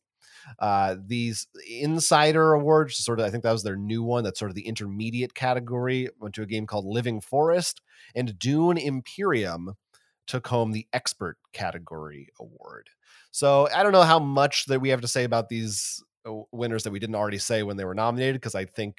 Uh, 0.59 0.95
these 1.05 1.47
Insider 1.69 2.53
Awards, 2.53 2.97
sort 2.97 3.19
of, 3.19 3.25
I 3.25 3.29
think 3.29 3.43
that 3.43 3.51
was 3.51 3.63
their 3.63 3.75
new 3.75 4.03
one. 4.03 4.23
That's 4.23 4.39
sort 4.39 4.51
of 4.51 4.55
the 4.55 4.67
intermediate 4.67 5.33
category. 5.33 6.09
Went 6.19 6.35
to 6.35 6.43
a 6.43 6.47
game 6.47 6.65
called 6.67 6.85
Living 6.85 7.21
Forest, 7.21 7.81
and 8.15 8.37
Dune 8.37 8.77
Imperium 8.77 9.75
took 10.27 10.47
home 10.47 10.71
the 10.71 10.87
Expert 10.93 11.37
category 11.53 12.29
award. 12.39 12.89
So 13.31 13.67
I 13.73 13.83
don't 13.83 13.91
know 13.91 14.03
how 14.03 14.19
much 14.19 14.65
that 14.65 14.79
we 14.81 14.89
have 14.89 15.01
to 15.01 15.07
say 15.07 15.23
about 15.23 15.49
these 15.49 16.03
uh, 16.25 16.33
winners 16.51 16.83
that 16.83 16.91
we 16.91 16.99
didn't 16.99 17.15
already 17.15 17.37
say 17.37 17.63
when 17.63 17.77
they 17.77 17.85
were 17.85 17.95
nominated 17.95 18.35
because 18.35 18.55
I 18.55 18.65
think 18.65 18.97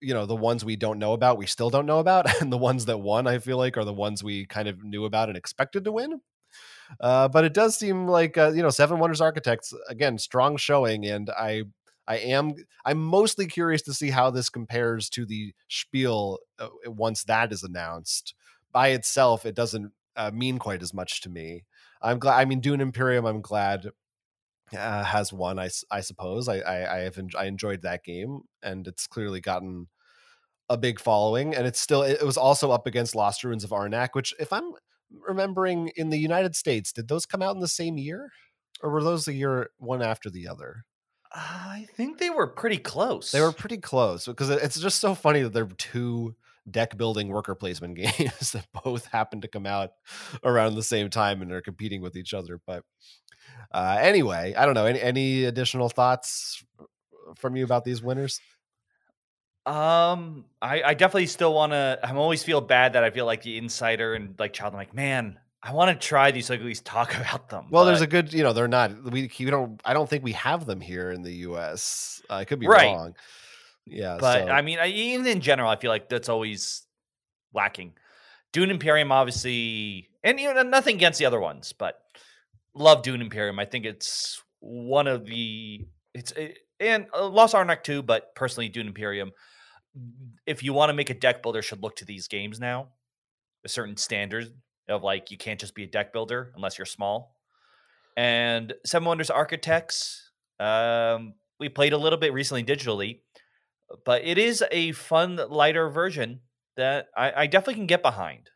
you 0.00 0.14
know 0.14 0.26
the 0.26 0.36
ones 0.36 0.64
we 0.64 0.76
don't 0.76 0.98
know 0.98 1.12
about 1.12 1.38
we 1.38 1.46
still 1.46 1.70
don't 1.70 1.86
know 1.86 1.98
about 1.98 2.26
and 2.40 2.52
the 2.52 2.58
ones 2.58 2.84
that 2.84 2.98
won 2.98 3.26
I 3.26 3.38
feel 3.38 3.58
like 3.58 3.76
are 3.76 3.84
the 3.84 3.92
ones 3.92 4.22
we 4.22 4.46
kind 4.46 4.68
of 4.68 4.84
knew 4.84 5.04
about 5.04 5.28
and 5.28 5.36
expected 5.36 5.84
to 5.84 5.92
win. 5.92 6.20
Uh, 7.00 7.28
but 7.28 7.44
it 7.44 7.54
does 7.54 7.76
seem 7.76 8.06
like 8.06 8.38
uh, 8.38 8.50
you 8.54 8.62
know 8.62 8.70
Seven 8.70 8.98
Wonders 8.98 9.20
Architects 9.20 9.74
again 9.88 10.18
strong 10.18 10.56
showing 10.56 11.06
and 11.06 11.30
I 11.30 11.64
I 12.08 12.16
am 12.16 12.54
I'm 12.84 12.98
mostly 13.04 13.46
curious 13.46 13.82
to 13.82 13.94
see 13.94 14.10
how 14.10 14.30
this 14.30 14.48
compares 14.48 15.10
to 15.10 15.26
the 15.26 15.52
spiel 15.68 16.38
uh, 16.58 16.68
once 16.86 17.24
that 17.24 17.52
is 17.52 17.62
announced. 17.62 18.34
By 18.72 18.88
itself, 18.88 19.44
it 19.44 19.54
doesn't 19.54 19.92
uh, 20.16 20.30
mean 20.32 20.58
quite 20.58 20.82
as 20.82 20.94
much 20.94 21.20
to 21.22 21.30
me. 21.30 21.64
I'm 22.00 22.18
glad. 22.18 22.38
I 22.38 22.44
mean, 22.46 22.60
Dune 22.60 22.80
Imperium. 22.80 23.26
I'm 23.26 23.42
glad 23.42 23.90
uh, 24.76 25.04
has 25.04 25.32
won. 25.32 25.58
I, 25.58 25.68
I 25.90 26.00
suppose. 26.00 26.48
I 26.48 26.58
I, 26.60 26.96
I 26.96 26.98
have 27.00 27.18
en- 27.18 27.30
I 27.38 27.44
enjoyed 27.44 27.82
that 27.82 28.04
game, 28.04 28.40
and 28.62 28.86
it's 28.86 29.06
clearly 29.06 29.40
gotten 29.40 29.88
a 30.70 30.78
big 30.78 31.00
following. 31.00 31.54
And 31.54 31.66
it's 31.66 31.80
still. 31.80 32.02
It, 32.02 32.22
it 32.22 32.26
was 32.26 32.38
also 32.38 32.70
up 32.70 32.86
against 32.86 33.14
Lost 33.14 33.44
Ruins 33.44 33.64
of 33.64 33.70
Arnak, 33.70 34.10
which, 34.12 34.34
if 34.40 34.52
I'm 34.52 34.72
remembering 35.10 35.88
in 35.96 36.10
the 36.10 36.18
United 36.18 36.56
States, 36.56 36.92
did 36.92 37.08
those 37.08 37.26
come 37.26 37.42
out 37.42 37.54
in 37.54 37.60
the 37.60 37.68
same 37.68 37.98
year? 37.98 38.30
Or 38.82 38.90
were 38.90 39.02
those 39.02 39.24
the 39.24 39.34
year 39.34 39.70
one 39.78 40.02
after 40.02 40.30
the 40.30 40.48
other? 40.48 40.84
I 41.32 41.86
think 41.94 42.18
they 42.18 42.30
were 42.30 42.46
pretty 42.46 42.78
close. 42.78 43.32
They 43.32 43.40
were 43.40 43.52
pretty 43.52 43.78
close 43.78 44.26
because 44.26 44.50
it's 44.50 44.80
just 44.80 45.00
so 45.00 45.14
funny 45.14 45.42
that 45.42 45.52
they're 45.52 45.66
two 45.66 46.34
deck 46.70 46.96
building 46.96 47.28
worker 47.28 47.54
placement 47.54 47.94
games 48.18 48.52
that 48.52 48.66
both 48.84 49.06
happen 49.06 49.40
to 49.40 49.48
come 49.48 49.66
out 49.66 49.90
around 50.44 50.74
the 50.74 50.82
same 50.82 51.10
time 51.10 51.42
and 51.42 51.52
are 51.52 51.60
competing 51.60 52.00
with 52.00 52.16
each 52.16 52.34
other. 52.34 52.60
But 52.66 52.84
uh, 53.72 53.98
anyway, 54.00 54.54
I 54.56 54.64
don't 54.64 54.74
know. 54.74 54.86
Any, 54.86 55.00
any 55.00 55.44
additional 55.44 55.88
thoughts 55.88 56.62
from 57.36 57.56
you 57.56 57.64
about 57.64 57.84
these 57.84 58.02
winners? 58.02 58.40
Um, 59.68 60.46
I, 60.62 60.82
I 60.82 60.94
definitely 60.94 61.26
still 61.26 61.52
want 61.52 61.72
to. 61.72 61.98
I'm 62.02 62.16
always 62.16 62.42
feel 62.42 62.60
bad 62.60 62.94
that 62.94 63.04
I 63.04 63.10
feel 63.10 63.26
like 63.26 63.42
the 63.42 63.58
insider 63.58 64.14
and 64.14 64.34
like 64.38 64.54
child. 64.54 64.72
I'm 64.72 64.78
like, 64.78 64.94
man, 64.94 65.38
I 65.62 65.72
want 65.74 65.90
to 66.00 66.06
try 66.06 66.30
these 66.30 66.46
so 66.46 66.54
I 66.54 66.56
at 66.56 66.62
least 66.62 66.86
talk 66.86 67.14
about 67.20 67.50
them. 67.50 67.66
Well, 67.70 67.84
there's 67.84 68.00
a 68.00 68.06
good, 68.06 68.32
you 68.32 68.42
know, 68.42 68.52
they're 68.54 68.66
not. 68.68 69.02
We, 69.04 69.30
we 69.38 69.44
don't. 69.46 69.80
I 69.84 69.92
don't 69.92 70.08
think 70.08 70.24
we 70.24 70.32
have 70.32 70.64
them 70.64 70.80
here 70.80 71.10
in 71.10 71.22
the 71.22 71.32
U.S. 71.48 72.22
I 72.30 72.44
could 72.44 72.60
be 72.60 72.66
Right. 72.66 72.94
wrong. 72.94 73.14
Yeah, 73.84 74.16
but 74.18 74.46
so- 74.46 74.52
I 74.52 74.62
mean, 74.62 74.78
I, 74.78 74.88
even 74.88 75.26
in 75.26 75.40
general, 75.40 75.68
I 75.70 75.76
feel 75.76 75.90
like 75.90 76.08
that's 76.08 76.28
always 76.28 76.86
lacking. 77.54 77.92
Dune 78.52 78.70
Imperium, 78.70 79.12
obviously, 79.12 80.08
and 80.24 80.40
you 80.40 80.52
know, 80.54 80.62
nothing 80.62 80.96
against 80.96 81.18
the 81.18 81.26
other 81.26 81.40
ones, 81.40 81.74
but 81.74 82.00
love 82.74 83.02
Dune 83.02 83.20
Imperium. 83.20 83.58
I 83.58 83.66
think 83.66 83.84
it's 83.84 84.42
one 84.60 85.06
of 85.06 85.26
the 85.26 85.86
it's 86.14 86.32
eh, 86.36 86.52
and 86.80 87.06
uh, 87.12 87.28
Lost 87.28 87.54
Arnak 87.54 87.82
too, 87.82 88.02
but 88.02 88.34
personally, 88.34 88.68
Dune 88.70 88.86
Imperium. 88.86 89.32
If 90.46 90.62
you 90.62 90.72
want 90.72 90.90
to 90.90 90.94
make 90.94 91.10
a 91.10 91.14
deck 91.14 91.42
builder, 91.42 91.62
should 91.62 91.82
look 91.82 91.96
to 91.96 92.04
these 92.04 92.28
games 92.28 92.58
now. 92.58 92.88
A 93.64 93.68
certain 93.68 93.96
standard 93.96 94.52
of 94.88 95.02
like 95.02 95.30
you 95.30 95.38
can't 95.38 95.60
just 95.60 95.74
be 95.74 95.84
a 95.84 95.86
deck 95.88 96.12
builder 96.12 96.52
unless 96.54 96.78
you're 96.78 96.86
small. 96.86 97.34
And 98.16 98.74
Seven 98.84 99.06
Wonders 99.06 99.30
Architects, 99.30 100.30
um, 100.58 101.34
we 101.60 101.68
played 101.68 101.92
a 101.92 101.98
little 101.98 102.18
bit 102.18 102.32
recently 102.32 102.64
digitally 102.64 103.20
but 104.04 104.24
it 104.24 104.38
is 104.38 104.64
a 104.70 104.92
fun, 104.92 105.40
lighter 105.48 105.88
version 105.88 106.40
that 106.76 107.08
I, 107.16 107.32
I 107.42 107.46
definitely 107.46 107.74
can 107.74 107.86
get 107.86 108.02
behind. 108.02 108.50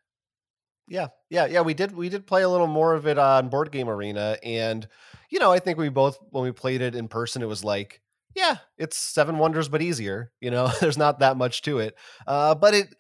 Yeah, 0.89 1.09
yeah, 1.31 1.47
yeah. 1.47 1.63
We 1.63 1.75
did 1.75 1.97
we 1.97 2.09
did 2.09 2.27
play 2.27 2.43
a 2.43 2.49
little 2.49 2.67
more 2.67 2.95
of 2.95 3.07
it 3.07 3.17
on 3.17 3.49
Board 3.49 3.73
Game 3.73 3.89
Arena, 3.89 4.37
and 4.43 4.87
you 5.31 5.39
know, 5.39 5.53
I 5.53 5.59
think 5.59 5.79
we 5.79 5.89
both 5.89 6.19
when 6.31 6.45
we 6.45 6.53
played 6.53 6.83
it 6.83 6.95
in 6.95 7.09
person, 7.09 7.41
it 7.41 7.47
was 7.47 7.65
like, 7.65 8.03
yeah, 8.35 8.57
it's 8.79 8.97
Seven 8.97 9.39
Wonders 9.39 9.69
but 9.69 9.83
easier. 9.83 10.33
You 10.41 10.51
know, 10.51 10.71
there's 10.81 10.99
not 10.99 11.21
that 11.21 11.37
much 11.37 11.63
to 11.63 11.79
it, 11.79 11.95
uh, 12.27 12.55
but 12.55 12.75
it, 12.75 12.95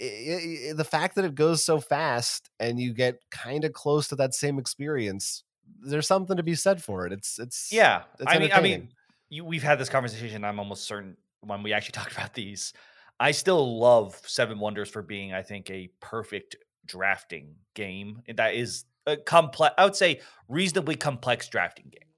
i 0.00 0.70
i 0.70 0.72
the 0.74 0.86
fact 0.88 1.14
that 1.16 1.24
it 1.24 1.34
goes 1.34 1.64
so 1.64 1.80
fast 1.80 2.50
and 2.60 2.78
you 2.78 2.92
get 2.92 3.20
kind 3.30 3.64
of 3.64 3.72
close 3.72 4.08
to 4.08 4.16
that 4.16 4.34
same 4.34 4.58
experience, 4.58 5.44
there's 5.80 6.06
something 6.06 6.36
to 6.36 6.42
be 6.42 6.54
said 6.54 6.82
for 6.82 7.06
it. 7.06 7.12
It's 7.12 7.38
it's 7.38 7.72
Yeah, 7.72 8.02
it's 8.18 8.24
I 8.26 8.38
mean, 8.38 8.52
I 8.52 8.60
mean, 8.60 8.88
you, 9.28 9.44
we've 9.44 9.62
had 9.62 9.78
this 9.78 9.88
conversation. 9.88 10.44
I'm 10.44 10.58
almost 10.58 10.84
certain 10.84 11.16
when 11.40 11.62
we 11.62 11.72
actually 11.72 11.92
talked 12.00 12.12
about 12.12 12.34
these. 12.34 12.72
I 13.20 13.30
still 13.30 13.78
love 13.78 14.20
Seven 14.26 14.58
Wonders 14.58 14.88
for 14.88 15.02
being, 15.02 15.32
I 15.32 15.42
think, 15.42 15.70
a 15.70 15.90
perfect 16.00 16.56
drafting 16.86 17.54
game. 17.74 18.22
That 18.34 18.54
is 18.54 18.84
a 19.06 19.16
complex. 19.16 19.74
I 19.78 19.84
would 19.84 19.96
say 19.96 20.20
reasonably 20.48 20.96
complex 20.96 21.48
drafting 21.48 21.86
game. 21.90 22.08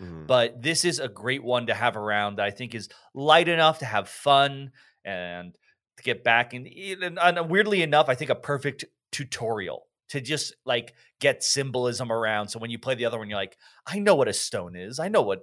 Mhm. 0.00 0.26
but 0.26 0.60
this 0.60 0.84
is 0.84 0.98
a 1.00 1.08
great 1.08 1.42
one 1.42 1.66
to 1.66 1.74
have 1.74 1.96
around 1.96 2.36
that 2.36 2.46
I 2.46 2.50
think 2.50 2.74
is 2.74 2.88
light 3.14 3.48
enough 3.48 3.78
to 3.78 3.86
have 3.86 4.08
fun 4.08 4.72
and 5.04 5.56
to 5.96 6.02
get 6.02 6.22
back. 6.22 6.52
And, 6.52 6.66
and 6.68 7.50
weirdly 7.50 7.82
enough, 7.82 8.08
I 8.08 8.14
think 8.14 8.30
a 8.30 8.34
perfect 8.34 8.84
tutorial 9.10 9.86
to 10.10 10.20
just 10.20 10.54
like 10.64 10.94
get 11.20 11.42
symbolism 11.42 12.12
around. 12.12 12.48
So 12.48 12.58
when 12.58 12.70
you 12.70 12.78
play 12.78 12.94
the 12.94 13.06
other 13.06 13.18
one, 13.18 13.28
you're 13.30 13.38
like, 13.38 13.56
I 13.86 13.98
know 13.98 14.14
what 14.14 14.28
a 14.28 14.32
stone 14.32 14.76
is. 14.76 14.98
I 14.98 15.08
know 15.08 15.22
what, 15.22 15.40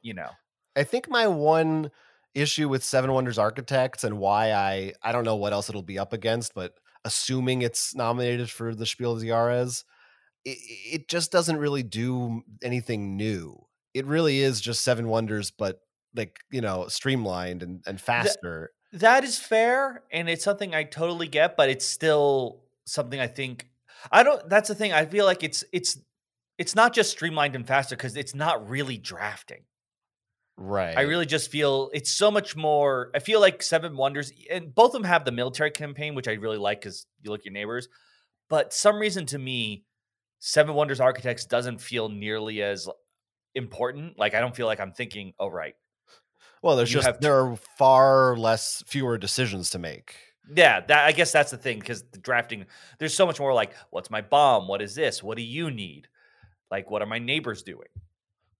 you 0.00 0.14
know. 0.14 0.30
I 0.76 0.84
think 0.84 1.08
my 1.08 1.26
one 1.26 1.90
issue 2.34 2.68
with 2.68 2.84
Seven 2.84 3.12
Wonders 3.12 3.38
Architects 3.38 4.04
and 4.04 4.18
why 4.18 4.52
I 4.52 4.92
I 5.02 5.12
don't 5.12 5.24
know 5.24 5.36
what 5.36 5.52
else 5.52 5.68
it'll 5.68 5.82
be 5.82 5.98
up 5.98 6.12
against, 6.12 6.54
but 6.54 6.74
assuming 7.04 7.62
it's 7.62 7.94
nominated 7.94 8.48
for 8.48 8.74
the 8.74 8.86
Spiel 8.86 9.16
des 9.16 9.26
Jahres, 9.26 9.84
it, 10.44 10.58
it 10.92 11.08
just 11.08 11.32
doesn't 11.32 11.58
really 11.58 11.82
do 11.82 12.42
anything 12.62 13.16
new. 13.16 13.66
It 13.94 14.06
really 14.06 14.40
is 14.40 14.60
just 14.60 14.82
Seven 14.82 15.08
Wonders, 15.08 15.50
but 15.50 15.80
like 16.14 16.38
you 16.50 16.60
know, 16.60 16.88
streamlined 16.88 17.62
and, 17.62 17.82
and 17.86 18.00
faster. 18.00 18.70
That 18.92 19.24
is 19.24 19.38
fair, 19.38 20.02
and 20.12 20.28
it's 20.28 20.44
something 20.44 20.74
I 20.74 20.84
totally 20.84 21.28
get, 21.28 21.56
but 21.56 21.70
it's 21.70 21.86
still 21.86 22.62
something 22.84 23.18
I 23.18 23.26
think 23.26 23.68
I 24.10 24.22
don't. 24.22 24.48
That's 24.48 24.68
the 24.68 24.74
thing. 24.74 24.92
I 24.92 25.06
feel 25.06 25.24
like 25.24 25.42
it's 25.42 25.64
it's 25.72 25.98
it's 26.58 26.74
not 26.74 26.92
just 26.92 27.10
streamlined 27.10 27.54
and 27.54 27.66
faster 27.66 27.96
because 27.96 28.16
it's 28.16 28.34
not 28.34 28.68
really 28.68 28.98
drafting. 28.98 29.62
right. 30.56 30.96
I 30.96 31.02
really 31.02 31.26
just 31.26 31.50
feel 31.50 31.90
it's 31.92 32.10
so 32.10 32.30
much 32.30 32.56
more. 32.56 33.10
I 33.14 33.20
feel 33.20 33.40
like 33.40 33.62
Seven 33.62 33.96
Wonders, 33.96 34.32
and 34.50 34.74
both 34.74 34.88
of 34.88 35.02
them 35.02 35.04
have 35.04 35.24
the 35.24 35.32
military 35.32 35.70
campaign, 35.70 36.14
which 36.14 36.28
I 36.28 36.32
really 36.32 36.58
like 36.58 36.80
because 36.80 37.06
you 37.22 37.30
look 37.30 37.40
at 37.40 37.46
your 37.46 37.54
neighbors. 37.54 37.88
But 38.48 38.72
some 38.72 38.98
reason 38.98 39.26
to 39.26 39.38
me, 39.38 39.84
Seven 40.40 40.74
Wonders 40.74 41.00
Architects 41.00 41.46
doesn't 41.46 41.80
feel 41.80 42.08
nearly 42.08 42.62
as 42.62 42.88
important. 43.54 44.18
Like 44.18 44.34
I 44.34 44.40
don't 44.40 44.54
feel 44.54 44.66
like 44.66 44.80
I'm 44.80 44.92
thinking, 44.92 45.32
oh 45.38 45.48
right, 45.48 45.74
well, 46.62 46.76
there's 46.76 46.92
you 46.92 47.00
just 47.00 47.20
there 47.20 47.38
are 47.44 47.56
far 47.78 48.36
less 48.36 48.82
fewer 48.86 49.18
decisions 49.18 49.70
to 49.70 49.78
make. 49.78 50.14
yeah. 50.54 50.80
That 50.80 51.06
I 51.06 51.12
guess 51.12 51.32
that's 51.32 51.50
the 51.50 51.56
thing 51.58 51.78
because 51.78 52.02
the 52.12 52.18
drafting, 52.18 52.66
there's 52.98 53.14
so 53.14 53.26
much 53.26 53.38
more. 53.40 53.52
Like, 53.52 53.72
what's 53.90 54.10
my 54.10 54.20
bomb? 54.20 54.68
What 54.68 54.80
is 54.82 54.94
this? 54.94 55.22
What 55.22 55.36
do 55.36 55.42
you 55.42 55.70
need? 55.70 56.08
Like, 56.70 56.90
what 56.90 57.02
are 57.02 57.06
my 57.06 57.18
neighbors 57.18 57.62
doing? 57.62 57.88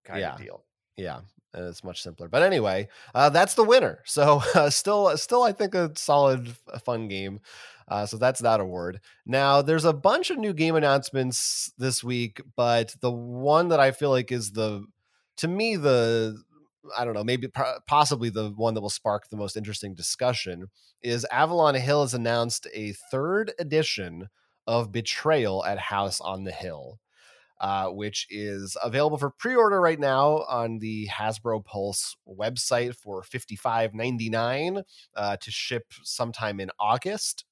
Kind 0.05 0.21
Yeah. 0.21 0.35
of 0.35 0.41
deal. 0.41 0.65
Yeah, 0.97 1.21
and 1.55 1.65
it's 1.67 1.83
much 1.83 2.03
simpler. 2.03 2.29
But 2.29 2.43
anyway, 2.43 2.89
uh, 3.15 3.31
that's 3.31 3.55
the 3.55 3.65
winner. 3.65 4.01
So 4.05 4.43
uh, 4.55 4.69
still, 4.83 5.17
still, 5.17 5.43
I 5.43 5.53
think 5.53 5.75
a 5.75 5.91
solid, 5.95 6.49
f- 6.75 6.83
fun 6.85 7.09
game. 7.09 7.41
Uh, 7.89 8.07
so 8.07 8.17
that's 8.17 8.41
that 8.41 8.61
award. 8.61 9.01
Now 9.27 9.63
there's 9.63 9.85
a 9.85 9.93
bunch 9.93 10.31
of 10.31 10.39
new 10.39 10.53
game 10.53 10.75
announcements 10.75 11.73
this 11.79 12.03
week, 12.03 12.41
but 12.57 12.95
the 13.01 13.11
one 13.11 13.69
that 13.69 13.81
I 13.81 13.91
feel 13.91 14.11
like 14.11 14.33
is 14.33 14.53
the, 14.53 14.85
to 15.39 15.49
me, 15.49 15.77
the 15.77 16.43
I 16.99 17.05
don't 17.05 17.15
know, 17.15 17.23
maybe 17.23 17.49
possibly 17.87 18.29
the 18.29 18.51
one 18.51 18.75
that 18.75 18.81
will 18.81 18.91
spark 18.91 19.29
the 19.29 19.37
most 19.37 19.57
interesting 19.57 19.95
discussion 19.95 20.67
is 21.01 21.25
Avalon 21.31 21.77
Hill 21.77 22.03
has 22.03 22.13
announced 22.13 22.67
a 22.75 22.93
third 23.11 23.53
edition 23.59 24.29
of 24.67 24.91
Betrayal 24.91 25.65
at 25.65 25.79
House 25.79 26.21
on 26.21 26.43
the 26.43 26.51
Hill 26.51 26.99
uh, 27.63 27.87
which 27.87 28.27
is 28.29 28.77
available 28.83 29.17
for 29.17 29.31
pre-order 29.31 29.81
right 29.81 30.01
now 30.01 30.45
on 30.49 30.81
the 30.81 31.07
Hasbro 31.07 31.65
Pulse 31.65 32.17
website 32.29 32.97
for 32.97 33.23
$55.99 33.23 34.83
uh, 35.15 35.37
to 35.37 35.51
ship 35.53 35.85
sometime 36.03 36.59
in 36.59 36.71
August. 36.81 37.45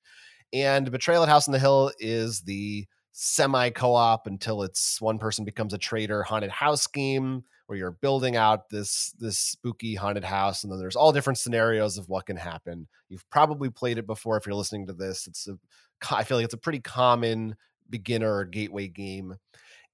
And 0.53 0.91
Betrayal 0.91 1.23
at 1.23 1.29
House 1.29 1.49
on 1.49 1.53
the 1.53 1.59
Hill 1.59 1.93
is 1.99 2.41
the 2.43 2.87
semi-co-op 3.13 4.27
until 4.27 4.63
it's 4.63 5.01
one 5.01 5.19
person 5.19 5.45
becomes 5.45 5.75
a 5.75 5.79
traitor 5.79 6.23
haunted 6.23 6.51
house 6.51 6.87
game 6.87 7.45
where 7.67 7.79
you're 7.79 7.91
building 7.91 8.37
out 8.37 8.69
this 8.71 9.15
this 9.19 9.39
spooky 9.39 9.95
haunted 9.95 10.25
house 10.25 10.63
and 10.63 10.73
then 10.73 10.79
there's 10.79 10.97
all 10.97 11.13
different 11.13 11.39
scenarios 11.39 11.99
of 11.99 12.09
what 12.09 12.27
can 12.27 12.37
happen. 12.37 12.89
You've 13.09 13.29
probably 13.31 13.69
played 13.69 13.99
it 13.99 14.07
before 14.07 14.37
if 14.37 14.47
you're 14.47 14.55
listening 14.55 14.87
to 14.87 14.93
this. 14.93 15.27
It's 15.27 15.49
a 15.49 15.59
I 16.11 16.25
feel 16.25 16.39
like 16.39 16.45
it's 16.45 16.55
a 16.55 16.59
pretty 16.59 16.81
common 16.81 17.57
beginner 17.91 18.33
or 18.33 18.45
gateway 18.45 18.89
game. 18.89 19.37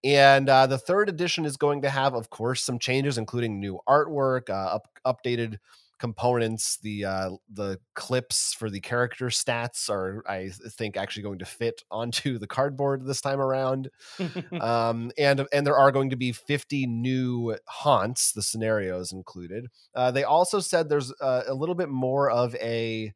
And 0.05 0.49
uh, 0.49 0.67
the 0.67 0.79
third 0.79 1.09
edition 1.09 1.45
is 1.45 1.57
going 1.57 1.83
to 1.83 1.91
have, 1.91 2.15
of 2.15 2.31
course, 2.31 2.63
some 2.63 2.79
changes, 2.79 3.19
including 3.19 3.59
new 3.59 3.81
artwork, 3.89 4.51
uh, 4.51 4.77
up, 4.77 4.89
updated 5.05 5.57
components. 5.99 6.79
The 6.83 7.05
uh, 7.05 7.31
the 7.53 7.79
clips 7.95 8.55
for 8.55 8.71
the 8.71 8.81
character 8.81 9.27
stats 9.27 9.89
are, 9.91 10.23
I 10.27 10.51
think, 10.51 10.97
actually 10.97 11.23
going 11.23 11.39
to 11.41 11.45
fit 11.45 11.83
onto 11.91 12.39
the 12.39 12.47
cardboard 12.47 13.07
this 13.07 13.21
time 13.21 13.41
around. 13.41 13.91
um, 14.61 15.11
and 15.19 15.47
and 15.53 15.67
there 15.67 15.79
are 15.79 15.93
going 15.93 16.11
to 16.11 16.17
be 16.17 16.33
50 16.33 16.87
new 16.87 17.57
haunts, 17.67 18.33
the 18.33 18.43
scenarios 18.43 19.13
included. 19.13 19.67
Uh, 19.95 20.11
they 20.11 20.25
also 20.25 20.61
said 20.61 20.89
there's 20.89 21.13
uh, 21.21 21.43
a 21.47 21.55
little 21.55 21.75
bit 21.75 21.89
more 21.89 22.31
of 22.31 22.55
a 22.57 23.13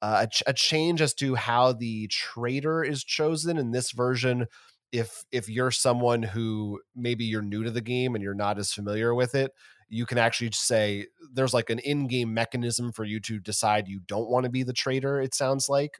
uh, 0.00 0.22
a, 0.22 0.26
ch- 0.26 0.42
a 0.46 0.52
change 0.52 1.00
as 1.00 1.14
to 1.14 1.36
how 1.36 1.72
the 1.72 2.08
traitor 2.08 2.82
is 2.82 3.04
chosen 3.04 3.56
in 3.56 3.70
this 3.70 3.92
version 3.92 4.46
if 4.90 5.24
if 5.32 5.48
you're 5.48 5.70
someone 5.70 6.22
who 6.22 6.80
maybe 6.94 7.24
you're 7.24 7.42
new 7.42 7.64
to 7.64 7.70
the 7.70 7.80
game 7.80 8.14
and 8.14 8.22
you're 8.22 8.34
not 8.34 8.58
as 8.58 8.72
familiar 8.72 9.14
with 9.14 9.34
it 9.34 9.52
you 9.92 10.06
can 10.06 10.16
actually 10.16 10.50
say 10.52 11.06
there's 11.34 11.52
like 11.52 11.68
an 11.68 11.78
in-game 11.80 12.32
mechanism 12.32 12.92
for 12.92 13.04
you 13.04 13.20
to 13.20 13.38
decide 13.38 13.86
you 13.86 14.00
don't 14.06 14.30
want 14.30 14.44
to 14.44 14.50
be 14.50 14.62
the 14.62 14.72
traitor 14.72 15.20
it 15.20 15.34
sounds 15.34 15.68
like. 15.68 15.98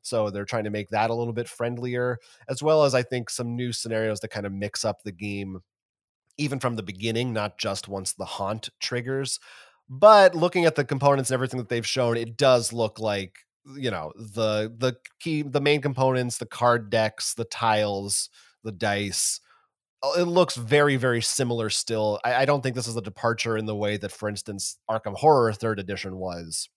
So 0.00 0.30
they're 0.30 0.44
trying 0.44 0.64
to 0.64 0.70
make 0.70 0.88
that 0.90 1.10
a 1.10 1.14
little 1.14 1.32
bit 1.32 1.48
friendlier 1.48 2.18
as 2.48 2.62
well 2.62 2.84
as 2.84 2.94
i 2.94 3.02
think 3.02 3.30
some 3.30 3.54
new 3.56 3.72
scenarios 3.72 4.20
that 4.20 4.30
kind 4.30 4.46
of 4.46 4.52
mix 4.52 4.84
up 4.84 5.02
the 5.02 5.12
game 5.12 5.60
even 6.38 6.58
from 6.60 6.76
the 6.76 6.82
beginning 6.82 7.32
not 7.32 7.58
just 7.58 7.88
once 7.88 8.12
the 8.12 8.24
haunt 8.24 8.70
triggers. 8.80 9.38
But 9.88 10.34
looking 10.34 10.64
at 10.64 10.74
the 10.76 10.84
components 10.84 11.30
and 11.30 11.34
everything 11.34 11.58
that 11.58 11.68
they've 11.68 11.86
shown 11.86 12.16
it 12.16 12.36
does 12.36 12.72
look 12.72 12.98
like 12.98 13.34
you 13.76 13.90
know 13.90 14.12
the 14.16 14.72
the 14.78 14.96
key 15.20 15.42
the 15.42 15.60
main 15.60 15.80
components 15.80 16.38
the 16.38 16.46
card 16.46 16.90
decks 16.90 17.34
the 17.34 17.44
tiles 17.44 18.28
the 18.64 18.72
dice 18.72 19.40
Oh, 20.02 20.20
it 20.20 20.24
looks 20.24 20.56
very 20.56 20.96
very 20.96 21.22
similar 21.22 21.70
still. 21.70 22.20
I, 22.24 22.34
I, 22.34 22.44
don't 22.44 22.60
think 22.62 22.74
this 22.74 22.88
is 22.88 22.96
a 22.96 23.02
departure 23.02 23.56
in 23.56 23.66
the 23.66 23.76
way 23.76 23.96
that 23.96 24.10
for 24.10 24.28
instance 24.28 24.78
arkham 24.90 25.14
horror 25.14 25.52
third 25.52 25.78
edition 25.78 26.16
was 26.16 26.68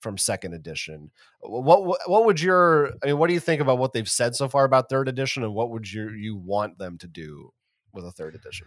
from 0.00 0.16
second 0.16 0.54
edition. 0.54 1.10
What 1.40 1.84
what 2.08 2.24
would 2.24 2.40
your 2.40 2.92
i 3.02 3.06
mean 3.06 3.18
what 3.18 3.28
do 3.28 3.34
you 3.34 3.40
think 3.40 3.60
about 3.60 3.78
what 3.78 3.92
they've 3.92 4.08
said 4.08 4.36
so 4.36 4.48
far 4.48 4.64
about 4.64 4.88
third 4.88 5.08
edition 5.08 5.42
and 5.42 5.54
what 5.54 5.70
would 5.70 5.90
you 5.90 6.10
you 6.10 6.36
want 6.36 6.78
them 6.78 6.96
to 6.98 7.08
do 7.08 7.52
with 7.92 8.04
a 8.04 8.12
third 8.12 8.34
edition? 8.34 8.66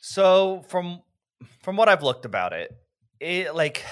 So 0.00 0.64
from 0.68 1.02
from 1.62 1.76
what 1.76 1.88
i've 1.88 2.02
looked 2.02 2.24
about 2.24 2.52
it 2.52 2.72
it 3.20 3.54
like 3.54 3.84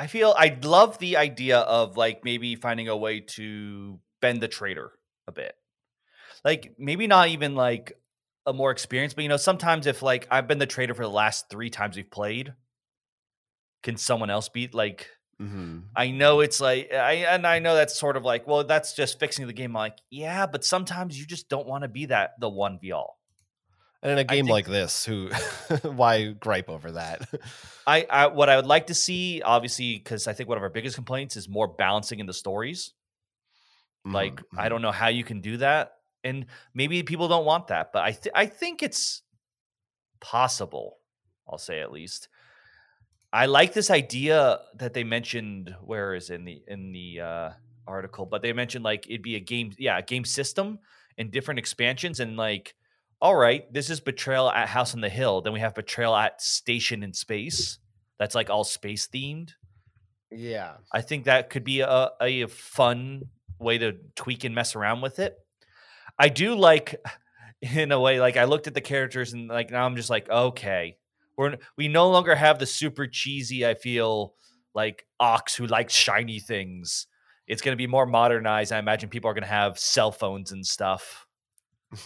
I 0.00 0.06
feel 0.06 0.34
I 0.34 0.56
love 0.62 0.96
the 0.96 1.18
idea 1.18 1.58
of 1.58 1.98
like 1.98 2.24
maybe 2.24 2.56
finding 2.56 2.88
a 2.88 2.96
way 2.96 3.20
to 3.20 4.00
bend 4.22 4.40
the 4.40 4.48
traitor 4.48 4.92
a 5.28 5.32
bit. 5.32 5.54
Like 6.42 6.72
maybe 6.78 7.06
not 7.06 7.28
even 7.28 7.54
like 7.54 7.92
a 8.46 8.52
more 8.52 8.70
experience, 8.70 9.14
but 9.14 9.22
you 9.22 9.28
know, 9.28 9.36
sometimes 9.36 9.86
if 9.86 10.02
like 10.02 10.26
I've 10.30 10.48
been 10.48 10.58
the 10.58 10.66
traitor 10.66 10.94
for 10.94 11.02
the 11.02 11.10
last 11.10 11.50
three 11.50 11.70
times 11.70 11.96
we've 11.96 12.10
played, 12.10 12.54
can 13.82 13.96
someone 13.96 14.30
else 14.30 14.48
beat 14.48 14.74
like 14.74 15.08
mm-hmm. 15.40 15.80
I 15.94 16.10
know 16.10 16.40
it's 16.40 16.60
like 16.60 16.92
I 16.92 17.12
and 17.28 17.46
I 17.46 17.58
know 17.58 17.74
that's 17.74 17.98
sort 17.98 18.16
of 18.16 18.24
like, 18.24 18.46
well, 18.46 18.64
that's 18.64 18.94
just 18.94 19.18
fixing 19.20 19.46
the 19.46 19.52
game. 19.52 19.70
I'm 19.70 19.80
like, 19.80 19.98
yeah, 20.10 20.46
but 20.46 20.64
sometimes 20.64 21.18
you 21.18 21.26
just 21.26 21.48
don't 21.48 21.66
want 21.66 21.82
to 21.82 21.88
be 21.88 22.06
that 22.06 22.32
the 22.40 22.48
one 22.48 22.78
v 22.80 22.92
all. 22.92 23.18
And 24.02 24.12
in 24.12 24.18
a 24.18 24.24
game 24.24 24.46
like 24.46 24.66
this, 24.66 25.04
who 25.04 25.28
why 25.82 26.32
gripe 26.32 26.70
over 26.70 26.92
that? 26.92 27.28
I, 27.86 28.06
I 28.08 28.26
what 28.28 28.48
I 28.48 28.56
would 28.56 28.66
like 28.66 28.86
to 28.86 28.94
see, 28.94 29.42
obviously, 29.42 29.98
because 29.98 30.26
I 30.26 30.32
think 30.32 30.48
one 30.48 30.56
of 30.56 30.62
our 30.62 30.70
biggest 30.70 30.94
complaints 30.94 31.36
is 31.36 31.48
more 31.48 31.68
balancing 31.68 32.18
in 32.18 32.26
the 32.26 32.32
stories. 32.32 32.94
Mm-hmm. 34.06 34.14
Like 34.14 34.40
I 34.56 34.62
mm-hmm. 34.62 34.68
don't 34.70 34.82
know 34.82 34.92
how 34.92 35.08
you 35.08 35.22
can 35.22 35.42
do 35.42 35.58
that, 35.58 35.92
and 36.24 36.46
maybe 36.74 37.02
people 37.02 37.28
don't 37.28 37.44
want 37.44 37.68
that, 37.68 37.92
but 37.92 38.02
I 38.02 38.12
th- 38.12 38.34
I 38.34 38.46
think 38.46 38.82
it's 38.82 39.22
possible. 40.20 40.98
I'll 41.48 41.58
say 41.58 41.80
at 41.80 41.92
least. 41.92 42.28
I 43.32 43.46
like 43.46 43.72
this 43.72 43.90
idea 43.90 44.58
that 44.76 44.92
they 44.92 45.04
mentioned. 45.04 45.74
Where 45.82 46.14
is 46.14 46.30
in 46.30 46.44
the 46.44 46.62
in 46.66 46.92
the 46.92 47.20
uh, 47.20 47.50
article? 47.86 48.26
But 48.26 48.42
they 48.42 48.52
mentioned 48.52 48.84
like 48.84 49.06
it'd 49.06 49.22
be 49.22 49.36
a 49.36 49.40
game, 49.40 49.72
yeah, 49.78 49.98
a 49.98 50.02
game 50.02 50.24
system 50.24 50.78
and 51.16 51.30
different 51.30 51.58
expansions, 51.58 52.20
and 52.20 52.36
like 52.36 52.74
all 53.22 53.36
right, 53.36 53.70
this 53.72 53.90
is 53.90 54.00
Betrayal 54.00 54.50
at 54.50 54.68
House 54.68 54.94
on 54.94 55.00
the 55.00 55.08
Hill. 55.08 55.42
Then 55.42 55.52
we 55.52 55.60
have 55.60 55.74
Betrayal 55.74 56.16
at 56.16 56.40
Station 56.40 57.02
in 57.02 57.12
Space. 57.12 57.78
That's 58.18 58.34
like 58.34 58.48
all 58.50 58.64
space 58.64 59.06
themed. 59.06 59.52
Yeah. 60.30 60.74
I 60.92 61.02
think 61.02 61.24
that 61.24 61.50
could 61.50 61.64
be 61.64 61.80
a, 61.80 62.10
a 62.20 62.46
fun 62.46 63.24
way 63.58 63.78
to 63.78 63.96
tweak 64.14 64.44
and 64.44 64.54
mess 64.54 64.74
around 64.74 65.02
with 65.02 65.18
it. 65.18 65.36
I 66.20 66.28
do 66.28 66.54
like, 66.54 66.96
in 67.62 67.90
a 67.92 67.98
way, 67.98 68.20
like 68.20 68.36
I 68.36 68.44
looked 68.44 68.66
at 68.66 68.74
the 68.74 68.82
characters 68.82 69.32
and 69.32 69.48
like 69.48 69.70
now 69.70 69.86
I'm 69.86 69.96
just 69.96 70.10
like, 70.10 70.28
okay, 70.28 70.98
we're 71.38 71.56
we 71.78 71.88
no 71.88 72.10
longer 72.10 72.34
have 72.34 72.58
the 72.58 72.66
super 72.66 73.06
cheesy. 73.06 73.66
I 73.66 73.74
feel 73.74 74.34
like 74.74 75.06
Ox 75.18 75.54
who 75.56 75.66
likes 75.66 75.94
shiny 75.94 76.38
things. 76.38 77.06
It's 77.46 77.62
going 77.62 77.72
to 77.72 77.78
be 77.78 77.86
more 77.86 78.04
modernized. 78.04 78.70
I 78.70 78.78
imagine 78.78 79.08
people 79.08 79.30
are 79.30 79.34
going 79.34 79.44
to 79.44 79.48
have 79.48 79.78
cell 79.78 80.12
phones 80.12 80.52
and 80.52 80.64
stuff. 80.64 81.26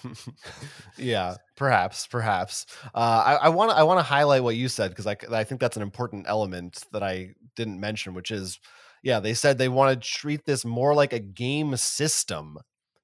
yeah, 0.96 1.35
perhaps, 1.57 2.07
perhaps. 2.07 2.66
Uh, 2.94 3.38
I 3.42 3.48
want 3.48 3.72
to 3.72 3.77
I 3.77 3.83
want 3.83 3.98
to 3.98 4.05
highlight 4.05 4.44
what 4.44 4.55
you 4.55 4.68
said 4.68 4.90
because 4.90 5.09
I 5.09 5.16
I 5.33 5.42
think 5.42 5.61
that's 5.61 5.77
an 5.77 5.83
important 5.83 6.27
element 6.29 6.85
that 6.92 7.03
I 7.03 7.31
didn't 7.57 7.81
mention, 7.81 8.14
which 8.14 8.31
is, 8.31 8.61
yeah, 9.03 9.18
they 9.18 9.35
said 9.35 9.59
they 9.59 9.68
want 9.68 10.00
to 10.00 10.09
treat 10.09 10.44
this 10.44 10.64
more 10.64 10.94
like 10.94 11.12
a 11.12 11.18
game 11.18 11.77
system 11.77 12.59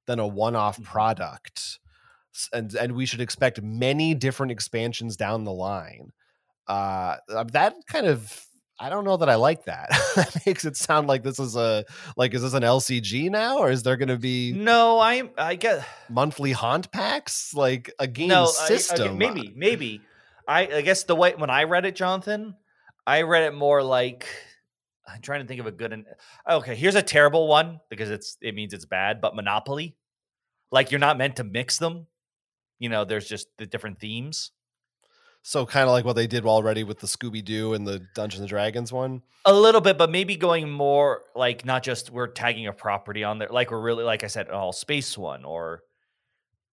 than 0.06 0.18
a 0.18 0.26
one-off 0.26 0.76
mm-hmm. 0.76 0.84
product, 0.84 1.78
and 2.52 2.74
and 2.74 2.92
we 2.92 3.06
should 3.06 3.20
expect 3.20 3.62
many 3.62 4.14
different 4.14 4.52
expansions 4.52 5.16
down 5.16 5.44
the 5.44 5.52
line. 5.52 6.12
Uh, 6.66 7.16
that 7.52 7.74
kind 7.88 8.06
of 8.06 8.46
I 8.82 8.88
don't 8.88 9.04
know 9.04 9.18
that 9.18 9.28
I 9.28 9.34
like 9.34 9.66
that. 9.66 9.90
that 10.16 10.42
makes 10.46 10.64
it 10.64 10.74
sound 10.74 11.06
like 11.06 11.22
this 11.22 11.38
is 11.38 11.54
a 11.54 11.84
like 12.16 12.32
is 12.32 12.40
this 12.42 12.54
an 12.54 12.62
LCG 12.62 13.30
now 13.30 13.58
or 13.58 13.70
is 13.70 13.82
there 13.82 13.98
going 13.98 14.08
to 14.08 14.16
be 14.16 14.52
No, 14.52 14.98
I 14.98 15.30
I 15.36 15.56
get 15.56 15.86
monthly 16.08 16.52
haunt 16.52 16.90
packs 16.90 17.52
like 17.52 17.92
a 17.98 18.06
game 18.06 18.28
no, 18.28 18.46
system. 18.46 19.00
I, 19.00 19.04
okay, 19.10 19.14
maybe 19.14 19.52
maybe. 19.54 20.00
I 20.48 20.66
I 20.76 20.80
guess 20.80 21.04
the 21.04 21.14
way 21.14 21.34
when 21.36 21.50
I 21.50 21.64
read 21.64 21.84
it 21.84 21.94
Jonathan, 21.94 22.56
I 23.06 23.22
read 23.22 23.42
it 23.42 23.54
more 23.54 23.82
like 23.82 24.26
I'm 25.12 25.20
trying 25.20 25.40
to 25.42 25.46
think 25.46 25.60
of 25.60 25.66
a 25.66 25.72
good 25.72 25.92
and 25.92 26.06
okay, 26.48 26.74
here's 26.74 26.94
a 26.94 27.02
terrible 27.02 27.48
one 27.48 27.80
because 27.88 28.10
it's 28.10 28.36
it 28.40 28.54
means 28.54 28.72
it's 28.72 28.86
bad, 28.86 29.20
but 29.20 29.34
Monopoly. 29.34 29.96
Like 30.72 30.90
you're 30.90 31.00
not 31.00 31.18
meant 31.18 31.36
to 31.36 31.44
mix 31.44 31.78
them. 31.78 32.06
You 32.78 32.88
know, 32.88 33.04
there's 33.04 33.28
just 33.28 33.48
the 33.58 33.66
different 33.66 33.98
themes. 33.98 34.52
So 35.42 35.64
kind 35.64 35.84
of 35.84 35.92
like 35.92 36.04
what 36.04 36.16
they 36.16 36.26
did 36.26 36.44
already 36.44 36.84
with 36.84 36.98
the 37.00 37.06
Scooby 37.06 37.42
Doo 37.42 37.72
and 37.74 37.86
the 37.86 38.06
Dungeons 38.14 38.40
and 38.40 38.48
Dragons 38.48 38.92
one. 38.92 39.22
A 39.46 39.54
little 39.54 39.80
bit, 39.80 39.96
but 39.96 40.10
maybe 40.10 40.36
going 40.36 40.70
more 40.70 41.22
like 41.34 41.64
not 41.64 41.82
just 41.82 42.10
we're 42.10 42.28
tagging 42.28 42.66
a 42.66 42.72
property 42.72 43.24
on 43.24 43.38
there, 43.38 43.48
like 43.50 43.70
we're 43.70 43.80
really 43.80 44.04
like 44.04 44.22
I 44.22 44.26
said, 44.26 44.50
all 44.50 44.72
space 44.72 45.16
one 45.16 45.44
or 45.44 45.82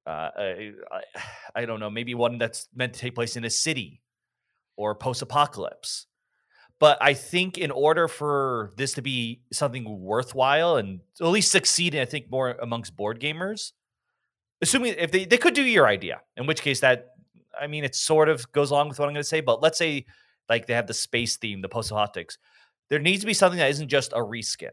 uh, 0.05 0.29
I, 0.37 0.73
I 1.55 1.65
don't 1.65 1.79
know, 1.79 1.89
maybe 1.89 2.13
one 2.13 2.37
that's 2.37 2.67
meant 2.75 2.93
to 2.93 2.99
take 2.99 3.15
place 3.15 3.37
in 3.37 3.45
a 3.45 3.49
city 3.49 4.01
or 4.75 4.95
post 4.95 5.21
apocalypse. 5.21 6.06
But 6.79 6.97
I 7.01 7.13
think 7.13 7.57
in 7.57 7.71
order 7.71 8.07
for 8.07 8.71
this 8.77 8.93
to 8.93 9.01
be 9.01 9.41
something 9.51 9.99
worthwhile 9.99 10.77
and 10.77 10.99
at 11.19 11.25
least 11.27 11.51
succeed, 11.51 11.95
I 11.95 12.05
think 12.05 12.29
more 12.29 12.51
amongst 12.61 12.95
board 12.95 13.19
gamers, 13.19 13.71
assuming 14.61 14.93
if 14.97 15.11
they, 15.11 15.25
they 15.25 15.37
could 15.37 15.55
do 15.55 15.63
your 15.63 15.87
idea, 15.87 16.21
in 16.35 16.45
which 16.45 16.61
case 16.61 16.81
that 16.81 17.07
I 17.59 17.67
mean, 17.67 17.83
it 17.83 17.95
sort 17.95 18.29
of 18.29 18.51
goes 18.51 18.71
along 18.71 18.89
with 18.89 18.99
what 18.99 19.07
I'm 19.07 19.13
going 19.13 19.23
to 19.23 19.27
say, 19.27 19.41
but 19.41 19.61
let's 19.61 19.77
say 19.77 20.05
like 20.49 20.67
they 20.67 20.73
have 20.73 20.87
the 20.87 20.93
space 20.93 21.37
theme, 21.37 21.61
the 21.61 21.69
post 21.69 21.91
optics. 21.91 22.37
There 22.89 22.99
needs 22.99 23.21
to 23.21 23.27
be 23.27 23.33
something 23.33 23.59
that 23.59 23.71
isn't 23.71 23.89
just 23.89 24.13
a 24.13 24.17
reskin, 24.17 24.71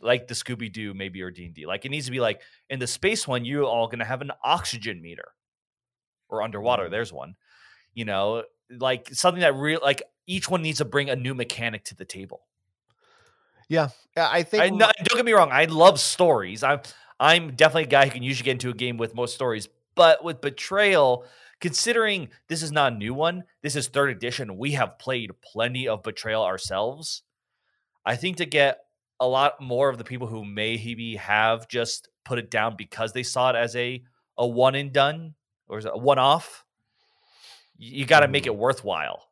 like 0.00 0.28
the 0.28 0.34
Scooby 0.34 0.72
Doo 0.72 0.94
maybe 0.94 1.22
or 1.22 1.30
D 1.30 1.46
and 1.46 1.54
D. 1.54 1.66
Like 1.66 1.84
it 1.84 1.90
needs 1.90 2.06
to 2.06 2.12
be 2.12 2.20
like 2.20 2.40
in 2.70 2.78
the 2.78 2.86
space 2.86 3.28
one, 3.28 3.44
you 3.44 3.66
all 3.66 3.88
going 3.88 3.98
to 3.98 4.04
have 4.04 4.22
an 4.22 4.30
oxygen 4.42 5.02
meter, 5.02 5.32
or 6.28 6.42
underwater. 6.42 6.86
Mm. 6.86 6.90
There's 6.90 7.12
one, 7.12 7.34
you 7.92 8.04
know, 8.04 8.44
like 8.70 9.08
something 9.12 9.40
that 9.40 9.54
real 9.54 9.80
like 9.82 10.02
each 10.26 10.48
one 10.48 10.62
needs 10.62 10.78
to 10.78 10.84
bring 10.84 11.10
a 11.10 11.16
new 11.16 11.34
mechanic 11.34 11.84
to 11.84 11.94
the 11.94 12.04
table. 12.04 12.42
Yeah, 13.68 13.88
yeah, 14.16 14.28
I 14.30 14.42
think. 14.42 14.62
I, 14.62 14.68
no, 14.68 14.90
don't 15.04 15.16
get 15.16 15.24
me 15.24 15.32
wrong. 15.32 15.50
I 15.52 15.64
love 15.64 15.98
stories. 16.00 16.62
I'm 16.62 16.80
I'm 17.18 17.54
definitely 17.54 17.84
a 17.84 17.86
guy 17.86 18.04
who 18.06 18.10
can 18.10 18.22
usually 18.22 18.44
get 18.44 18.52
into 18.52 18.70
a 18.70 18.74
game 18.74 18.96
with 18.96 19.14
most 19.14 19.34
stories, 19.34 19.68
but 19.94 20.22
with 20.22 20.40
betrayal 20.40 21.26
considering 21.64 22.28
this 22.48 22.62
is 22.62 22.72
not 22.72 22.92
a 22.92 22.96
new 22.96 23.14
one, 23.14 23.44
this 23.62 23.74
is 23.74 23.88
third 23.88 24.10
edition. 24.10 24.58
We 24.58 24.72
have 24.72 24.98
played 24.98 25.30
plenty 25.40 25.88
of 25.88 26.02
Betrayal 26.02 26.42
ourselves. 26.42 27.22
I 28.04 28.16
think 28.16 28.36
to 28.36 28.44
get 28.44 28.80
a 29.18 29.26
lot 29.26 29.62
more 29.62 29.88
of 29.88 29.96
the 29.96 30.04
people 30.04 30.26
who 30.26 30.44
may 30.44 30.76
maybe 30.76 31.16
have 31.16 31.66
just 31.66 32.08
put 32.22 32.38
it 32.38 32.50
down 32.50 32.76
because 32.76 33.14
they 33.14 33.22
saw 33.22 33.48
it 33.48 33.56
as 33.56 33.74
a 33.76 34.02
a 34.36 34.46
one 34.46 34.74
and 34.74 34.92
done 34.92 35.34
or 35.66 35.78
is 35.78 35.86
a 35.86 35.96
one 35.96 36.18
off, 36.18 36.63
you 37.84 38.06
got 38.06 38.20
to 38.20 38.28
make 38.28 38.46
it 38.46 38.50
mm-hmm. 38.50 38.60
worthwhile. 38.60 39.28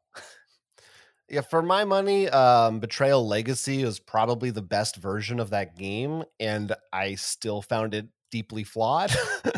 Yeah, 1.28 1.40
for 1.40 1.62
my 1.62 1.84
money, 1.84 2.28
um, 2.28 2.78
Betrayal 2.78 3.26
Legacy 3.26 3.82
is 3.82 3.98
probably 3.98 4.50
the 4.50 4.60
best 4.60 4.96
version 4.96 5.40
of 5.40 5.48
that 5.50 5.78
game, 5.78 6.24
and 6.38 6.74
I 6.92 7.14
still 7.14 7.62
found 7.62 7.94
it 7.94 8.06
deeply 8.30 8.64
flawed. 8.64 9.16
uh, 9.46 9.50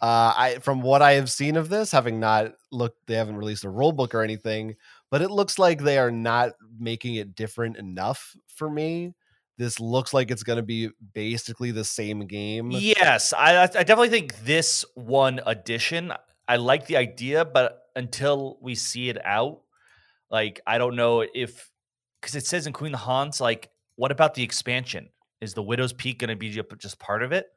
I 0.00 0.58
from 0.62 0.82
what 0.82 1.02
I 1.02 1.14
have 1.14 1.28
seen 1.28 1.56
of 1.56 1.68
this, 1.68 1.90
having 1.90 2.20
not 2.20 2.52
looked, 2.70 3.08
they 3.08 3.14
haven't 3.14 3.38
released 3.38 3.64
a 3.64 3.70
rule 3.70 3.90
book 3.90 4.14
or 4.14 4.22
anything, 4.22 4.76
but 5.10 5.20
it 5.20 5.32
looks 5.32 5.58
like 5.58 5.80
they 5.80 5.98
are 5.98 6.12
not 6.12 6.52
making 6.78 7.16
it 7.16 7.34
different 7.34 7.76
enough 7.76 8.36
for 8.46 8.70
me. 8.70 9.14
This 9.58 9.80
looks 9.80 10.14
like 10.14 10.30
it's 10.30 10.44
going 10.44 10.58
to 10.58 10.62
be 10.62 10.90
basically 11.12 11.72
the 11.72 11.84
same 11.84 12.26
game. 12.26 12.70
Yes, 12.70 13.32
I, 13.32 13.62
I 13.62 13.66
definitely 13.66 14.10
think 14.10 14.44
this 14.44 14.84
one 14.94 15.40
addition. 15.44 16.12
I 16.46 16.56
like 16.56 16.86
the 16.86 16.98
idea, 16.98 17.44
but 17.44 17.85
until 17.96 18.58
we 18.60 18.76
see 18.76 19.08
it 19.08 19.18
out, 19.24 19.62
like 20.30 20.60
I 20.66 20.78
don't 20.78 20.94
know 20.94 21.24
if 21.34 21.70
because 22.20 22.36
it 22.36 22.46
says 22.46 22.68
in 22.68 22.72
Queen 22.72 22.92
the 22.92 22.98
Haunts, 22.98 23.40
like 23.40 23.70
what 23.96 24.12
about 24.12 24.34
the 24.34 24.44
expansion? 24.44 25.08
Is 25.40 25.54
the 25.54 25.62
Widow's 25.62 25.92
Peak 25.92 26.18
going 26.20 26.30
to 26.30 26.36
be 26.36 26.50
just 26.50 26.98
part 26.98 27.22
of 27.22 27.32
it? 27.32 27.48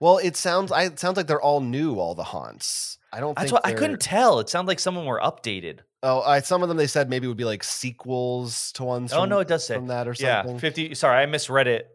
Well, 0.00 0.18
it 0.18 0.36
sounds 0.36 0.72
I 0.72 0.84
it 0.84 0.98
sounds 0.98 1.16
like 1.16 1.26
they're 1.26 1.40
all 1.40 1.60
new, 1.60 1.98
all 1.98 2.14
the 2.14 2.24
haunts. 2.24 2.98
I 3.12 3.20
don't. 3.20 3.36
That's 3.36 3.52
what 3.52 3.64
I 3.64 3.72
couldn't 3.72 4.00
tell. 4.00 4.40
It 4.40 4.48
sounded 4.48 4.68
like 4.68 4.80
some 4.80 4.96
of 4.96 5.02
them 5.02 5.08
were 5.08 5.20
updated. 5.20 5.80
Oh, 6.02 6.20
I, 6.20 6.40
some 6.40 6.62
of 6.62 6.68
them 6.68 6.76
they 6.76 6.86
said 6.86 7.08
maybe 7.08 7.26
would 7.28 7.36
be 7.36 7.44
like 7.44 7.62
sequels 7.62 8.72
to 8.72 8.84
ones. 8.84 9.12
Oh 9.12 9.20
from, 9.20 9.30
no, 9.30 9.38
it 9.38 9.48
does 9.48 9.64
say 9.64 9.76
from 9.76 9.86
that 9.86 10.08
or 10.08 10.14
something. 10.14 10.54
Yeah, 10.54 10.58
fifty. 10.58 10.94
Sorry, 10.94 11.22
I 11.22 11.26
misread 11.26 11.68
it. 11.68 11.90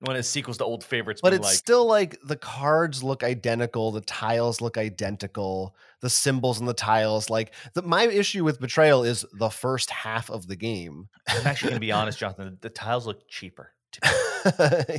When 0.00 0.16
it's 0.16 0.28
sequels 0.28 0.56
to 0.58 0.64
old 0.64 0.82
favorites, 0.82 1.20
but 1.22 1.34
it's 1.34 1.44
like, 1.44 1.54
still 1.54 1.86
like 1.86 2.18
the 2.24 2.36
cards 2.36 3.02
look 3.02 3.22
identical, 3.22 3.92
the 3.92 4.00
tiles 4.00 4.62
look 4.62 4.78
identical, 4.78 5.74
the 6.00 6.10
symbols 6.10 6.58
and 6.58 6.68
the 6.68 6.74
tiles. 6.74 7.30
Like 7.30 7.54
the, 7.74 7.82
my 7.82 8.06
issue 8.06 8.44
with 8.44 8.60
Betrayal 8.60 9.04
is 9.04 9.24
the 9.32 9.50
first 9.50 9.90
half 9.90 10.30
of 10.30 10.46
the 10.46 10.56
game. 10.56 11.08
I'm 11.28 11.46
actually 11.46 11.70
gonna 11.70 11.80
be 11.80 11.92
honest, 11.92 12.18
Jonathan. 12.18 12.58
The 12.60 12.70
tiles 12.70 13.06
look 13.06 13.28
cheaper. 13.28 13.72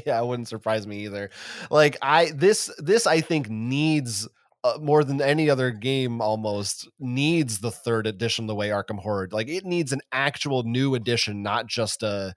yeah, 0.05 0.19
it 0.19 0.25
wouldn't 0.25 0.47
surprise 0.47 0.85
me 0.85 1.05
either. 1.05 1.29
Like 1.69 1.97
I 2.01 2.31
this 2.31 2.69
this 2.77 3.07
I 3.07 3.21
think 3.21 3.49
needs 3.49 4.27
uh, 4.63 4.77
more 4.79 5.03
than 5.03 5.21
any 5.21 5.49
other 5.49 5.71
game 5.71 6.21
almost 6.21 6.87
needs 6.99 7.59
the 7.59 7.71
third 7.71 8.05
edition 8.05 8.47
the 8.47 8.55
way 8.55 8.69
Arkham 8.69 8.99
Horror. 8.99 9.29
Like 9.31 9.49
it 9.49 9.65
needs 9.65 9.91
an 9.91 10.01
actual 10.11 10.63
new 10.63 10.93
edition, 10.95 11.41
not 11.41 11.67
just 11.67 12.03
a 12.03 12.35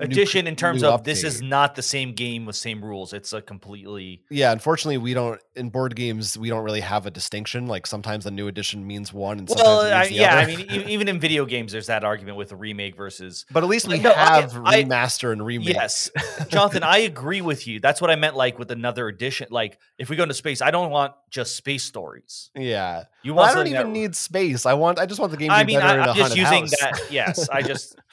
Edition 0.00 0.44
new, 0.44 0.50
in 0.50 0.56
terms 0.56 0.82
of 0.82 1.00
update. 1.00 1.04
this 1.04 1.22
is 1.22 1.40
not 1.40 1.76
the 1.76 1.82
same 1.82 2.12
game 2.12 2.46
with 2.46 2.56
same 2.56 2.84
rules. 2.84 3.12
It's 3.12 3.32
a 3.32 3.40
completely 3.40 4.24
yeah. 4.28 4.50
Unfortunately, 4.50 4.98
we 4.98 5.14
don't 5.14 5.40
in 5.54 5.68
board 5.68 5.94
games 5.94 6.36
we 6.36 6.48
don't 6.48 6.64
really 6.64 6.80
have 6.80 7.06
a 7.06 7.12
distinction. 7.12 7.68
Like 7.68 7.86
sometimes 7.86 8.26
a 8.26 8.32
new 8.32 8.48
edition 8.48 8.84
means 8.84 9.12
one, 9.12 9.38
and 9.38 9.48
well, 9.48 9.82
I, 9.82 10.06
yeah. 10.06 10.32
Other. 10.32 10.40
I 10.40 10.46
mean, 10.46 10.66
even 10.88 11.06
in 11.06 11.20
video 11.20 11.46
games, 11.46 11.70
there's 11.70 11.86
that 11.86 12.02
argument 12.02 12.36
with 12.36 12.50
a 12.50 12.56
remake 12.56 12.96
versus. 12.96 13.46
But 13.52 13.62
at 13.62 13.68
least 13.68 13.86
we 13.86 14.00
no, 14.00 14.12
have 14.12 14.56
I, 14.64 14.82
remaster 14.82 15.30
and 15.30 15.46
remake. 15.46 15.68
Yes, 15.68 16.10
Jonathan, 16.48 16.82
I 16.82 16.98
agree 16.98 17.40
with 17.40 17.68
you. 17.68 17.78
That's 17.78 18.00
what 18.00 18.10
I 18.10 18.16
meant. 18.16 18.34
Like 18.34 18.58
with 18.58 18.72
another 18.72 19.06
edition, 19.06 19.46
like 19.52 19.78
if 19.96 20.10
we 20.10 20.16
go 20.16 20.24
into 20.24 20.34
space, 20.34 20.60
I 20.60 20.72
don't 20.72 20.90
want 20.90 21.14
just 21.30 21.54
space 21.54 21.84
stories. 21.84 22.50
Yeah, 22.56 23.04
you 23.22 23.32
want? 23.32 23.46
Well, 23.46 23.52
I 23.52 23.54
don't 23.54 23.66
even 23.68 23.92
that, 23.92 23.92
need 23.92 24.16
space. 24.16 24.66
I 24.66 24.74
want. 24.74 24.98
I 24.98 25.06
just 25.06 25.20
want 25.20 25.30
the 25.30 25.38
game. 25.38 25.52
I 25.52 25.62
mean, 25.62 25.78
I, 25.78 26.08
am 26.08 26.16
just 26.16 26.36
using 26.36 26.62
house. 26.62 26.80
that. 26.80 27.00
Yes, 27.12 27.48
I 27.48 27.62
just. 27.62 27.96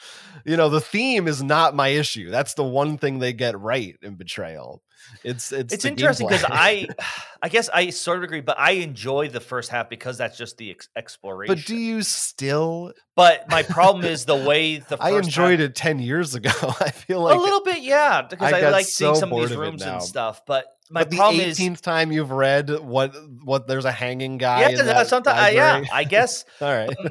you 0.46 0.56
know, 0.56 0.68
the 0.68 0.80
theme 0.80 1.26
is 1.28 1.42
not 1.42 1.74
my 1.74 1.88
issue. 1.88 2.30
That's 2.30 2.54
the 2.54 2.64
one 2.64 2.98
thing 2.98 3.18
they 3.18 3.32
get 3.32 3.58
right 3.58 3.96
in 4.02 4.14
Betrayal. 4.14 4.82
It's 5.22 5.52
it's 5.52 5.72
it's 5.72 5.84
interesting 5.84 6.28
because 6.28 6.44
I, 6.48 6.88
I 7.42 7.48
guess 7.48 7.68
I 7.68 7.90
sort 7.90 8.18
of 8.18 8.24
agree, 8.24 8.40
but 8.40 8.58
I 8.58 8.72
enjoy 8.72 9.28
the 9.28 9.40
first 9.40 9.70
half 9.70 9.88
because 9.88 10.18
that's 10.18 10.38
just 10.38 10.56
the 10.56 10.70
ex- 10.70 10.88
exploration. 10.96 11.54
But 11.54 11.64
do 11.64 11.76
you 11.76 12.02
still? 12.02 12.92
But 13.14 13.48
my 13.50 13.62
problem 13.62 14.04
is 14.04 14.24
the 14.24 14.36
way 14.46 14.78
the 14.78 14.96
I 15.00 15.18
enjoyed 15.18 15.60
half, 15.60 15.70
it 15.70 15.74
ten 15.74 15.98
years 15.98 16.34
ago. 16.34 16.50
I 16.80 16.90
feel 16.90 17.22
like 17.22 17.36
a 17.36 17.40
little 17.40 17.62
bit, 17.62 17.82
yeah, 17.82 18.22
because 18.22 18.52
I, 18.52 18.60
I 18.60 18.70
like 18.70 18.86
so 18.86 19.12
seeing 19.12 19.14
some 19.16 19.32
of 19.32 19.40
these 19.40 19.56
rooms 19.56 19.82
and 19.82 20.02
stuff. 20.02 20.42
But 20.46 20.66
my 20.90 21.04
but 21.04 21.12
problem 21.16 21.44
the 21.44 21.50
18th 21.50 21.72
is, 21.72 21.80
time 21.80 22.12
you've 22.12 22.30
read 22.30 22.70
what 22.80 23.14
what 23.42 23.66
there's 23.66 23.84
a 23.84 23.92
hanging 23.92 24.38
guy. 24.38 24.70
Yeah, 24.70 25.02
sometimes 25.04 25.38
uh, 25.38 25.50
yeah, 25.52 25.84
I 25.92 26.04
guess. 26.04 26.44
All 26.60 26.72
right. 26.72 26.88
Um, 26.98 27.08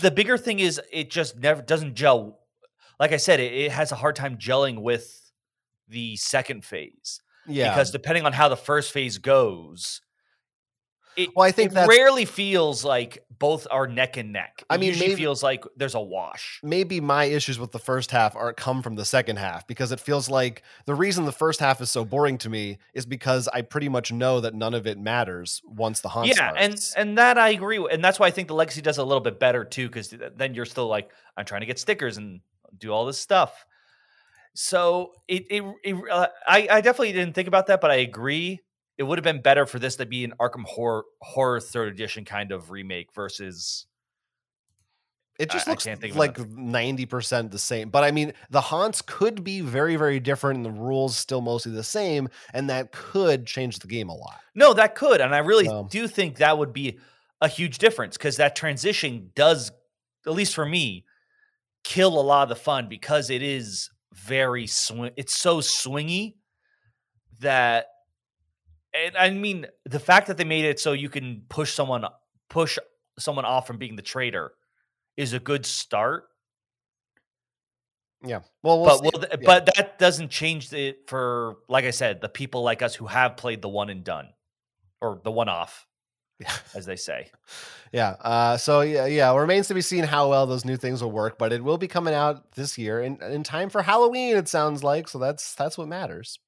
the 0.00 0.10
bigger 0.10 0.36
thing 0.36 0.58
is 0.58 0.80
it 0.92 1.10
just 1.10 1.38
never 1.38 1.62
doesn't 1.62 1.94
gel. 1.94 2.40
Like 2.98 3.12
I 3.12 3.16
said, 3.16 3.40
it, 3.40 3.52
it 3.52 3.72
has 3.72 3.92
a 3.92 3.96
hard 3.96 4.16
time 4.16 4.36
gelling 4.36 4.82
with 4.82 5.32
the 5.88 6.16
second 6.16 6.64
phase. 6.64 7.20
Yeah. 7.46 7.70
Because 7.70 7.90
depending 7.90 8.24
on 8.24 8.32
how 8.32 8.48
the 8.48 8.56
first 8.56 8.92
phase 8.92 9.18
goes, 9.18 10.00
it, 11.16 11.30
well, 11.36 11.46
I 11.46 11.52
think 11.52 11.72
that 11.72 11.88
rarely 11.88 12.24
feels 12.24 12.84
like 12.84 13.24
both 13.38 13.66
are 13.70 13.86
neck 13.86 14.16
and 14.16 14.32
neck. 14.32 14.54
It 14.58 14.66
I 14.70 14.76
mean, 14.78 14.98
maybe, 14.98 15.14
feels 15.14 15.42
like 15.42 15.64
there's 15.76 15.94
a 15.94 16.00
wash. 16.00 16.60
Maybe 16.62 17.00
my 17.00 17.24
issues 17.24 17.58
with 17.58 17.72
the 17.72 17.78
first 17.78 18.10
half 18.10 18.34
are 18.34 18.52
come 18.52 18.82
from 18.82 18.96
the 18.96 19.04
second 19.04 19.36
half 19.36 19.66
because 19.66 19.92
it 19.92 20.00
feels 20.00 20.28
like 20.28 20.62
the 20.86 20.94
reason 20.94 21.24
the 21.24 21.32
first 21.32 21.60
half 21.60 21.80
is 21.80 21.90
so 21.90 22.04
boring 22.04 22.38
to 22.38 22.50
me 22.50 22.78
is 22.94 23.06
because 23.06 23.48
I 23.48 23.62
pretty 23.62 23.88
much 23.88 24.12
know 24.12 24.40
that 24.40 24.54
none 24.54 24.74
of 24.74 24.86
it 24.86 24.98
matters 24.98 25.62
once 25.64 26.00
the 26.00 26.08
hunt. 26.08 26.28
Yeah, 26.28 26.34
starts. 26.34 26.94
and 26.96 27.08
and 27.08 27.18
that 27.18 27.38
I 27.38 27.50
agree 27.50 27.78
with, 27.78 27.92
and 27.92 28.02
that's 28.02 28.18
why 28.18 28.26
I 28.26 28.30
think 28.30 28.48
the 28.48 28.54
legacy 28.54 28.82
does 28.82 28.98
a 28.98 29.04
little 29.04 29.22
bit 29.22 29.38
better 29.38 29.64
too 29.64 29.88
because 29.88 30.12
then 30.36 30.54
you're 30.54 30.66
still 30.66 30.88
like 30.88 31.10
I'm 31.36 31.44
trying 31.44 31.60
to 31.60 31.66
get 31.66 31.78
stickers 31.78 32.16
and 32.16 32.40
do 32.78 32.90
all 32.90 33.06
this 33.06 33.18
stuff. 33.18 33.64
So 34.54 35.12
it, 35.26 35.44
it, 35.50 35.64
it 35.82 35.96
uh, 36.10 36.28
I, 36.46 36.68
I 36.70 36.80
definitely 36.80 37.12
didn't 37.12 37.34
think 37.34 37.48
about 37.48 37.66
that, 37.66 37.80
but 37.80 37.90
I 37.90 37.96
agree. 37.96 38.60
It 38.96 39.02
would 39.02 39.18
have 39.18 39.24
been 39.24 39.42
better 39.42 39.66
for 39.66 39.80
this 39.80 39.96
to 39.96 40.06
be 40.06 40.24
an 40.24 40.34
Arkham 40.40 40.64
horror 40.64 41.04
horror 41.20 41.60
third 41.60 41.92
edition 41.92 42.24
kind 42.24 42.52
of 42.52 42.70
remake 42.70 43.12
versus. 43.14 43.86
It 45.36 45.50
just 45.50 45.66
I, 45.66 45.72
looks 45.72 45.88
I 45.88 45.96
like 46.14 46.38
ninety 46.50 47.06
percent 47.06 47.50
the 47.50 47.58
same, 47.58 47.88
but 47.88 48.04
I 48.04 48.12
mean, 48.12 48.32
the 48.50 48.60
haunts 48.60 49.02
could 49.02 49.42
be 49.42 49.60
very, 49.62 49.96
very 49.96 50.20
different, 50.20 50.58
and 50.58 50.66
the 50.66 50.80
rules 50.80 51.16
still 51.16 51.40
mostly 51.40 51.72
the 51.72 51.82
same, 51.82 52.28
and 52.52 52.70
that 52.70 52.92
could 52.92 53.44
change 53.44 53.80
the 53.80 53.88
game 53.88 54.08
a 54.08 54.14
lot. 54.14 54.38
No, 54.54 54.72
that 54.74 54.94
could, 54.94 55.20
and 55.20 55.34
I 55.34 55.38
really 55.38 55.64
so. 55.64 55.88
do 55.90 56.06
think 56.06 56.36
that 56.36 56.56
would 56.56 56.72
be 56.72 57.00
a 57.40 57.48
huge 57.48 57.78
difference 57.78 58.16
because 58.16 58.36
that 58.36 58.54
transition 58.54 59.32
does, 59.34 59.72
at 60.24 60.32
least 60.32 60.54
for 60.54 60.64
me, 60.64 61.04
kill 61.84 62.18
a 62.18 62.22
lot 62.22 62.44
of 62.44 62.48
the 62.48 62.56
fun 62.56 62.88
because 62.88 63.30
it 63.30 63.42
is 63.42 63.90
very 64.12 64.66
swing. 64.66 65.12
It's 65.16 65.38
so 65.38 65.58
swingy 65.58 66.34
that, 67.40 67.86
and 68.94 69.16
I 69.16 69.30
mean, 69.30 69.66
the 69.84 70.00
fact 70.00 70.26
that 70.28 70.36
they 70.36 70.44
made 70.44 70.64
it 70.64 70.80
so 70.80 70.92
you 70.92 71.08
can 71.08 71.42
push 71.48 71.72
someone 71.72 72.04
push 72.48 72.78
someone 73.18 73.44
off 73.44 73.66
from 73.66 73.78
being 73.78 73.96
the 73.96 74.02
traitor 74.02 74.52
is 75.16 75.32
a 75.32 75.40
good 75.40 75.66
start. 75.66 76.24
Yeah. 78.24 78.40
Well, 78.62 78.80
we'll 78.80 79.00
but 79.00 79.28
yeah. 79.30 79.36
but 79.44 79.70
that 79.76 79.98
doesn't 79.98 80.30
change 80.30 80.72
it 80.72 81.08
for 81.08 81.56
like 81.68 81.84
I 81.84 81.90
said, 81.90 82.20
the 82.20 82.28
people 82.28 82.62
like 82.62 82.80
us 82.82 82.94
who 82.94 83.06
have 83.06 83.36
played 83.36 83.60
the 83.60 83.68
one 83.68 83.90
and 83.90 84.02
done 84.02 84.28
or 85.00 85.20
the 85.22 85.30
one 85.30 85.48
off 85.48 85.86
as 86.74 86.86
they 86.86 86.96
say. 86.96 87.30
Yeah. 87.92 88.16
Uh, 88.20 88.56
so 88.56 88.80
yeah, 88.80 89.06
yeah, 89.06 89.34
remains 89.36 89.68
to 89.68 89.74
be 89.74 89.80
seen 89.80 90.04
how 90.04 90.28
well 90.28 90.46
those 90.46 90.64
new 90.64 90.76
things 90.76 91.02
will 91.02 91.12
work, 91.12 91.38
but 91.38 91.52
it 91.52 91.62
will 91.62 91.78
be 91.78 91.88
coming 91.88 92.14
out 92.14 92.52
this 92.52 92.76
year 92.76 93.00
in, 93.00 93.22
in 93.22 93.42
time 93.44 93.70
for 93.70 93.82
Halloween. 93.82 94.36
It 94.36 94.48
sounds 94.48 94.82
like 94.82 95.08
so. 95.08 95.18
That's 95.18 95.54
that's 95.54 95.78
what 95.78 95.88
matters. 95.88 96.38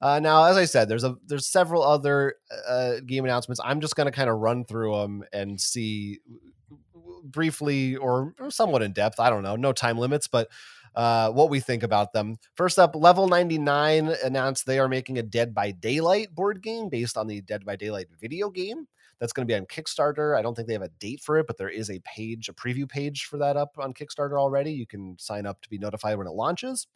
Uh, 0.00 0.20
now, 0.20 0.44
as 0.44 0.56
I 0.56 0.66
said, 0.66 0.88
there's 0.88 1.04
a 1.04 1.16
there's 1.26 1.46
several 1.46 1.82
other 1.82 2.34
uh, 2.68 3.00
game 3.06 3.24
announcements. 3.24 3.60
I'm 3.64 3.80
just 3.80 3.96
going 3.96 4.06
to 4.06 4.12
kind 4.12 4.28
of 4.28 4.38
run 4.38 4.64
through 4.64 4.94
them 4.96 5.24
and 5.32 5.60
see 5.60 6.20
briefly 7.24 7.96
or, 7.96 8.34
somewhat 8.50 8.82
in 8.82 8.92
depth. 8.92 9.18
I 9.18 9.30
don't 9.30 9.42
know, 9.42 9.56
no 9.56 9.72
time 9.72 9.98
limits, 9.98 10.28
but 10.28 10.48
uh, 10.94 11.30
what 11.30 11.50
we 11.50 11.58
think 11.58 11.82
about 11.82 12.12
them. 12.12 12.36
First 12.54 12.78
up, 12.78 12.94
Level 12.94 13.28
99 13.28 14.14
announced 14.22 14.66
they 14.66 14.78
are 14.78 14.88
making 14.88 15.18
a 15.18 15.22
Dead 15.22 15.54
by 15.54 15.72
Daylight 15.72 16.34
board 16.34 16.62
game 16.62 16.88
based 16.88 17.16
on 17.16 17.26
the 17.26 17.40
Dead 17.40 17.64
by 17.64 17.76
Daylight 17.76 18.06
video 18.20 18.50
game. 18.50 18.86
That's 19.18 19.32
going 19.32 19.46
to 19.46 19.52
be 19.52 19.56
on 19.56 19.66
Kickstarter. 19.66 20.36
I 20.36 20.42
don't 20.42 20.54
think 20.54 20.68
they 20.68 20.74
have 20.74 20.82
a 20.82 20.88
date 21.00 21.20
for 21.20 21.38
it, 21.38 21.46
but 21.46 21.56
there 21.56 21.68
is 21.68 21.90
a 21.90 22.00
page, 22.00 22.48
a 22.48 22.52
preview 22.52 22.88
page 22.88 23.24
for 23.24 23.38
that 23.38 23.56
up 23.56 23.76
on 23.78 23.94
Kickstarter 23.94 24.38
already. 24.38 24.72
You 24.72 24.86
can 24.86 25.16
sign 25.18 25.46
up 25.46 25.62
to 25.62 25.70
be 25.70 25.78
notified 25.78 26.18
when 26.18 26.26
it 26.26 26.32
launches. 26.32 26.86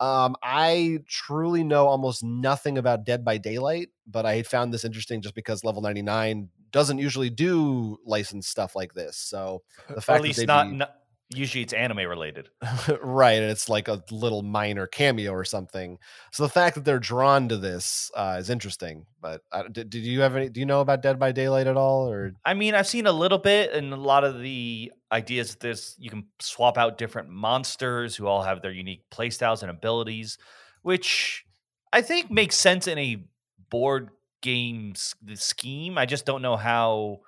Um, 0.00 0.34
I 0.42 0.98
truly 1.06 1.62
know 1.62 1.86
almost 1.86 2.24
nothing 2.24 2.78
about 2.78 3.04
Dead 3.04 3.24
by 3.24 3.38
Daylight, 3.38 3.90
but 4.06 4.26
I 4.26 4.42
found 4.42 4.72
this 4.74 4.84
interesting 4.84 5.22
just 5.22 5.34
because 5.34 5.62
Level 5.62 5.80
99 5.82 6.48
doesn't 6.72 6.98
usually 6.98 7.30
do 7.30 7.98
licensed 8.04 8.50
stuff 8.50 8.74
like 8.74 8.94
this. 8.94 9.16
So 9.16 9.62
the 9.88 10.00
fact, 10.00 10.18
at 10.18 10.22
least 10.22 10.46
not, 10.46 10.70
be, 10.70 10.76
not 10.76 10.96
usually 11.34 11.62
it's 11.62 11.72
anime 11.72 11.98
related. 11.98 12.48
Right 13.02 13.40
and 13.40 13.50
it's 13.50 13.68
like 13.68 13.88
a 13.88 14.02
little 14.10 14.42
minor 14.42 14.86
cameo 14.86 15.32
or 15.32 15.44
something. 15.44 15.98
So 16.30 16.42
the 16.42 16.48
fact 16.48 16.74
that 16.74 16.84
they're 16.84 16.98
drawn 16.98 17.48
to 17.48 17.56
this 17.56 18.10
uh, 18.14 18.36
is 18.38 18.50
interesting 18.50 19.06
but 19.20 19.42
uh, 19.52 19.64
did, 19.70 19.88
did 19.90 20.04
you 20.04 20.20
have 20.20 20.34
any 20.34 20.48
do 20.48 20.58
you 20.60 20.66
know 20.66 20.80
about 20.80 21.00
dead 21.00 21.18
by 21.18 21.32
daylight 21.32 21.66
at 21.66 21.76
all 21.76 22.08
or? 22.08 22.32
I 22.44 22.54
mean 22.54 22.74
i've 22.74 22.88
seen 22.88 23.06
a 23.06 23.12
little 23.12 23.38
bit 23.38 23.72
and 23.72 23.92
a 23.92 23.96
lot 23.96 24.24
of 24.24 24.40
the 24.40 24.92
ideas 25.12 25.50
of 25.50 25.60
this 25.60 25.94
you 25.98 26.10
can 26.10 26.26
swap 26.40 26.76
out 26.76 26.98
different 26.98 27.28
monsters 27.28 28.16
who 28.16 28.26
all 28.26 28.42
have 28.42 28.62
their 28.62 28.72
unique 28.72 29.04
playstyles 29.10 29.62
and 29.62 29.70
abilities 29.70 30.38
which 30.82 31.44
i 31.92 32.02
think 32.02 32.30
makes 32.30 32.56
sense 32.56 32.88
in 32.88 32.98
a 32.98 33.24
board 33.70 34.10
game 34.42 34.92
scheme. 34.94 35.96
I 35.96 36.04
just 36.04 36.26
don't 36.26 36.42
know 36.42 36.56
how 36.56 37.20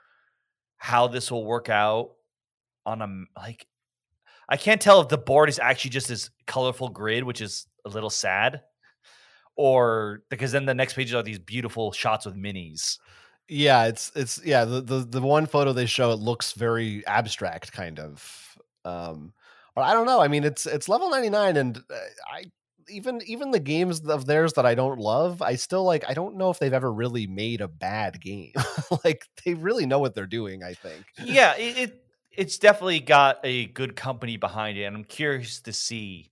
how 0.77 1.07
this 1.07 1.31
will 1.31 1.47
work 1.47 1.71
out 1.71 2.11
on 2.85 3.01
a 3.01 3.41
like 3.41 3.67
I 4.49 4.57
can't 4.57 4.81
tell 4.81 5.01
if 5.01 5.09
the 5.09 5.19
board 5.19 5.49
is 5.49 5.59
actually 5.59 5.91
just 5.91 6.09
this 6.09 6.31
colorful 6.47 6.89
grid, 6.89 7.25
which 7.25 7.41
is 7.41 7.67
a 7.85 7.89
little 7.89 8.11
sad, 8.11 8.63
or 9.57 10.23
because 10.31 10.53
then 10.53 10.67
the 10.67 10.75
next 10.75 10.95
pages 10.95 11.15
are 11.15 11.23
these 11.23 11.39
beautiful 11.39 11.93
shots 11.93 12.27
with 12.27 12.37
minis. 12.37 12.99
Yeah, 13.49 13.87
it's 13.87 14.11
it's 14.15 14.41
yeah, 14.45 14.65
the 14.65 14.81
the, 14.81 14.99
the 15.01 15.21
one 15.21 15.47
photo 15.47 15.73
they 15.73 15.87
show 15.87 16.13
it 16.13 16.19
looks 16.19 16.53
very 16.53 17.07
abstract 17.07 17.73
kind 17.73 17.99
of. 17.99 18.59
Um 18.85 19.33
but 19.75 19.83
I 19.83 19.93
don't 19.93 20.07
know. 20.07 20.21
I 20.21 20.29
mean, 20.29 20.45
it's 20.45 20.67
it's 20.67 20.89
level 20.89 21.11
99 21.11 21.57
and 21.57 21.79
uh, 21.79 21.95
I 22.33 22.45
even 22.89 23.21
even 23.27 23.51
the 23.51 23.61
games 23.61 24.01
of 24.01 24.27
theirs 24.27 24.55
that 24.55 24.67
I 24.67 24.75
don't 24.75 24.99
love, 24.99 25.43
I 25.43 25.57
still 25.57 25.85
like 25.85 26.05
I 26.09 26.15
don't 26.15 26.37
know 26.37 26.51
if 26.51 26.59
they've 26.59 26.73
ever 26.73 26.93
really 26.93 27.27
made 27.27 27.61
a 27.61 27.69
bad 27.69 28.21
game. 28.21 28.53
like 29.05 29.27
they 29.45 29.55
really 29.55 29.87
know 29.87 29.99
what 29.99 30.15
they're 30.15 30.27
doing, 30.27 30.63
I 30.63 30.75
think. 30.75 31.05
Yeah, 31.23 31.55
it, 31.57 31.79
it 31.79 32.04
it's 32.37 32.59
definitely 32.59 33.01
got 33.01 33.41
a 33.45 33.67
good 33.67 33.97
company 33.97 34.37
behind 34.37 34.79
it, 34.79 34.85
and 34.85 34.97
I'm 34.97 35.05
curious 35.05 35.61
to 35.63 35.73
see 35.73 36.31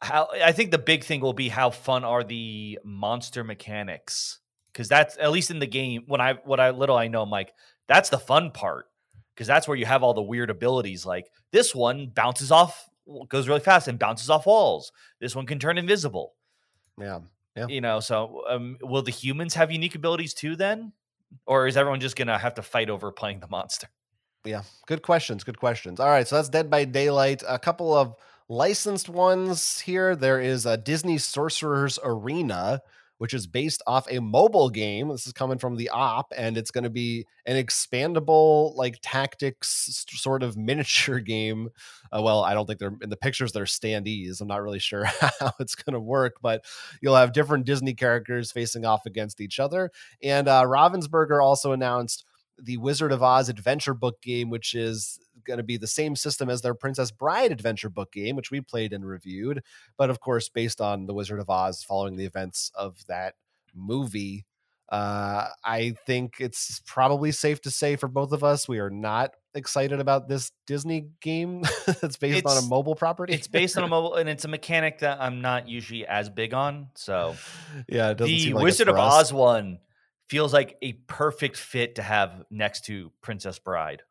how. 0.00 0.28
I 0.32 0.52
think 0.52 0.70
the 0.70 0.78
big 0.78 1.04
thing 1.04 1.20
will 1.20 1.32
be 1.32 1.48
how 1.48 1.70
fun 1.70 2.04
are 2.04 2.24
the 2.24 2.78
monster 2.84 3.44
mechanics 3.44 4.40
because 4.72 4.88
that's 4.88 5.16
at 5.18 5.30
least 5.30 5.50
in 5.50 5.58
the 5.58 5.66
game. 5.66 6.04
When 6.06 6.20
I 6.20 6.34
what 6.44 6.60
I 6.60 6.70
little 6.70 6.96
I 6.96 7.08
know, 7.08 7.22
I'm 7.22 7.30
like 7.30 7.52
that's 7.86 8.10
the 8.10 8.18
fun 8.18 8.50
part 8.50 8.86
because 9.34 9.46
that's 9.46 9.68
where 9.68 9.76
you 9.76 9.86
have 9.86 10.02
all 10.02 10.14
the 10.14 10.22
weird 10.22 10.50
abilities. 10.50 11.06
Like 11.06 11.30
this 11.52 11.74
one 11.74 12.10
bounces 12.14 12.50
off, 12.50 12.88
goes 13.28 13.48
really 13.48 13.60
fast 13.60 13.88
and 13.88 13.98
bounces 13.98 14.30
off 14.30 14.46
walls. 14.46 14.92
This 15.20 15.34
one 15.34 15.46
can 15.46 15.58
turn 15.58 15.78
invisible. 15.78 16.34
Yeah. 17.00 17.20
Yeah. 17.56 17.66
You 17.68 17.80
know, 17.80 17.98
so 18.00 18.42
um, 18.48 18.78
will 18.82 19.02
the 19.02 19.10
humans 19.10 19.54
have 19.54 19.72
unique 19.72 19.94
abilities 19.94 20.34
too 20.34 20.54
then? 20.54 20.92
Or 21.46 21.66
is 21.66 21.76
everyone 21.76 22.00
just 22.00 22.16
going 22.16 22.28
to 22.28 22.38
have 22.38 22.54
to 22.54 22.62
fight 22.62 22.88
over 22.88 23.10
playing 23.10 23.40
the 23.40 23.48
monster? 23.48 23.88
Yeah, 24.44 24.62
good 24.86 25.02
questions. 25.02 25.44
Good 25.44 25.58
questions. 25.58 26.00
All 26.00 26.08
right, 26.08 26.26
so 26.26 26.36
that's 26.36 26.48
Dead 26.48 26.70
by 26.70 26.84
Daylight. 26.84 27.42
A 27.46 27.58
couple 27.58 27.94
of 27.94 28.14
licensed 28.48 29.08
ones 29.08 29.80
here, 29.80 30.16
there 30.16 30.40
is 30.40 30.64
a 30.64 30.76
Disney 30.76 31.18
Sorcerer's 31.18 31.98
Arena, 32.02 32.80
which 33.18 33.34
is 33.34 33.48
based 33.48 33.82
off 33.86 34.06
a 34.08 34.20
mobile 34.20 34.70
game. 34.70 35.08
This 35.08 35.26
is 35.26 35.32
coming 35.32 35.58
from 35.58 35.76
the 35.76 35.90
op, 35.90 36.32
and 36.36 36.56
it's 36.56 36.70
going 36.70 36.84
to 36.84 36.90
be 36.90 37.26
an 37.46 37.62
expandable, 37.62 38.74
like 38.76 39.00
tactics 39.02 40.06
sort 40.08 40.42
of 40.44 40.56
miniature 40.56 41.18
game. 41.18 41.68
Uh, 42.16 42.22
well, 42.22 42.42
I 42.44 42.54
don't 42.54 42.64
think 42.64 42.78
they're 42.78 42.96
in 43.02 43.10
the 43.10 43.16
pictures, 43.16 43.52
they're 43.52 43.64
standees. 43.64 44.40
I'm 44.40 44.48
not 44.48 44.62
really 44.62 44.78
sure 44.78 45.04
how 45.04 45.52
it's 45.58 45.74
going 45.74 45.94
to 45.94 46.00
work, 46.00 46.36
but 46.40 46.64
you'll 47.02 47.16
have 47.16 47.32
different 47.32 47.66
Disney 47.66 47.92
characters 47.92 48.52
facing 48.52 48.86
off 48.86 49.04
against 49.04 49.40
each 49.40 49.58
other. 49.58 49.90
And 50.22 50.48
uh, 50.48 50.62
Ravensburger 50.62 51.42
also 51.42 51.72
announced 51.72 52.24
the 52.60 52.76
Wizard 52.76 53.12
of 53.12 53.22
Oz 53.22 53.48
adventure 53.48 53.94
book 53.94 54.20
game, 54.20 54.50
which 54.50 54.74
is 54.74 55.18
going 55.44 55.58
to 55.58 55.62
be 55.62 55.76
the 55.76 55.86
same 55.86 56.16
system 56.16 56.50
as 56.50 56.60
their 56.60 56.74
Princess 56.74 57.10
Bride 57.10 57.52
adventure 57.52 57.88
book 57.88 58.12
game, 58.12 58.36
which 58.36 58.50
we 58.50 58.60
played 58.60 58.92
and 58.92 59.06
reviewed, 59.06 59.62
but 59.96 60.10
of 60.10 60.20
course 60.20 60.48
based 60.48 60.80
on 60.80 61.06
the 61.06 61.14
Wizard 61.14 61.40
of 61.40 61.48
Oz 61.48 61.82
following 61.82 62.16
the 62.16 62.24
events 62.24 62.70
of 62.74 63.04
that 63.06 63.34
movie. 63.74 64.44
Uh, 64.90 65.48
I 65.64 65.96
think 66.06 66.36
it's 66.40 66.80
probably 66.86 67.30
safe 67.30 67.60
to 67.62 67.70
say 67.70 67.96
for 67.96 68.08
both 68.08 68.32
of 68.32 68.42
us, 68.42 68.66
we 68.66 68.78
are 68.78 68.88
not 68.88 69.34
excited 69.54 70.00
about 70.00 70.28
this 70.28 70.50
Disney 70.66 71.08
game 71.20 71.62
that's 71.86 72.16
based 72.16 72.38
It's- 72.38 72.56
on 72.56 72.64
a 72.64 72.66
mobile 72.66 72.94
property. 72.94 73.34
It's 73.34 73.48
based 73.48 73.76
on 73.76 73.84
a 73.84 73.88
mobile, 73.88 74.14
and 74.16 74.28
it's 74.30 74.46
a 74.46 74.48
mechanic 74.48 75.00
that 75.00 75.20
I'm 75.20 75.42
not 75.42 75.68
usually 75.68 76.06
as 76.06 76.30
big 76.30 76.54
on. 76.54 76.88
So 76.94 77.36
yeah, 77.86 78.10
it 78.10 78.16
doesn't 78.16 78.34
the 78.34 78.40
seem 78.40 78.54
like 78.54 78.64
Wizard 78.64 78.88
of 78.88 78.96
us. 78.96 79.12
Oz 79.12 79.32
one 79.32 79.78
feels 80.28 80.52
like 80.52 80.76
a 80.82 80.92
perfect 80.92 81.56
fit 81.56 81.94
to 81.96 82.02
have 82.02 82.44
next 82.50 82.84
to 82.86 83.10
Princess 83.22 83.58
Bride. 83.58 84.02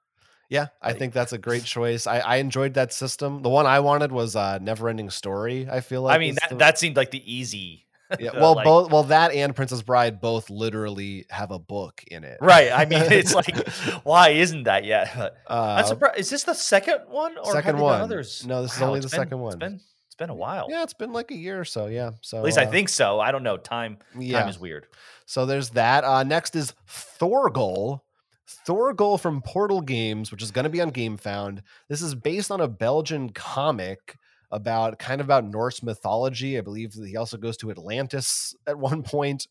Yeah, 0.49 0.67
I 0.81 0.93
think 0.93 1.13
that's 1.13 1.33
a 1.33 1.37
great 1.37 1.63
choice. 1.75 2.07
I, 2.07 2.19
I 2.19 2.35
enjoyed 2.37 2.75
that 2.75 2.93
system. 2.93 3.41
The 3.41 3.49
one 3.49 3.65
I 3.65 3.81
wanted 3.81 4.11
was 4.13 4.35
uh, 4.35 4.59
Neverending 4.59 5.11
Story. 5.11 5.67
I 5.69 5.81
feel 5.81 6.03
like 6.03 6.15
I 6.15 6.19
mean, 6.19 6.35
that, 6.35 6.49
the- 6.49 6.55
that 6.57 6.79
seemed 6.79 6.95
like 6.95 7.11
the 7.11 7.21
easy. 7.31 7.85
yeah. 8.17 8.29
Well, 8.33 8.55
like- 8.55 8.63
both 8.63 8.89
well 8.89 9.03
that 9.03 9.33
and 9.33 9.53
Princess 9.53 9.81
Bride 9.81 10.21
both 10.21 10.49
literally 10.49 11.25
have 11.29 11.51
a 11.51 11.59
book 11.59 12.01
in 12.09 12.23
it. 12.23 12.37
Right. 12.39 12.71
I 12.71 12.85
mean, 12.85 13.01
it's 13.11 13.35
like, 13.41 13.67
why 14.05 14.29
isn't 14.29 14.63
that 14.63 14.85
yet? 14.85 15.11
But 15.17 15.35
I'm 15.47 15.83
uh, 15.83 15.83
surprised. 15.83 16.17
Is 16.19 16.29
this 16.29 16.43
the 16.43 16.53
second 16.55 16.99
one 17.09 17.37
or 17.37 17.51
second 17.51 17.77
one. 17.77 17.99
others? 17.99 18.45
No, 18.47 18.61
this 18.61 18.73
is 18.77 18.81
only 18.81 19.01
the 19.01 19.09
been- 19.09 19.19
second 19.19 19.39
one. 19.39 19.49
It's 19.53 19.59
been 19.59 19.81
been 20.17 20.29
a 20.29 20.35
while. 20.35 20.67
yeah, 20.69 20.83
it's 20.83 20.93
been 20.93 21.13
like 21.13 21.31
a 21.31 21.35
year 21.35 21.59
or 21.59 21.65
so. 21.65 21.87
Yeah, 21.87 22.11
so 22.21 22.37
At 22.37 22.43
least 22.43 22.57
I 22.57 22.65
uh, 22.65 22.71
think 22.71 22.89
so. 22.89 23.19
I 23.19 23.31
don't 23.31 23.43
know. 23.43 23.57
Time 23.57 23.97
yeah. 24.17 24.39
time 24.39 24.49
is 24.49 24.59
weird. 24.59 24.87
So 25.25 25.45
there's 25.45 25.69
that. 25.71 26.03
Uh, 26.03 26.23
next 26.23 26.55
is 26.55 26.73
Thorgal. 26.87 28.01
Thorgal 28.65 29.19
from 29.19 29.41
Portal 29.41 29.81
Games, 29.81 30.31
which 30.31 30.41
is 30.41 30.51
going 30.51 30.63
to 30.63 30.69
be 30.69 30.81
on 30.81 30.91
GameFound. 30.91 31.61
This 31.89 32.01
is 32.01 32.15
based 32.15 32.49
on 32.49 32.61
a 32.61 32.67
Belgian 32.67 33.29
comic 33.29 34.17
about 34.51 34.99
kind 34.99 35.19
of 35.19 35.27
about 35.27 35.45
Norse 35.45 35.83
mythology. 35.83 36.57
I 36.57 36.61
believe 36.61 36.93
that 36.93 37.07
he 37.07 37.17
also 37.17 37.37
goes 37.37 37.57
to 37.57 37.71
Atlantis 37.71 38.55
at 38.65 38.77
one 38.77 39.03
point. 39.03 39.47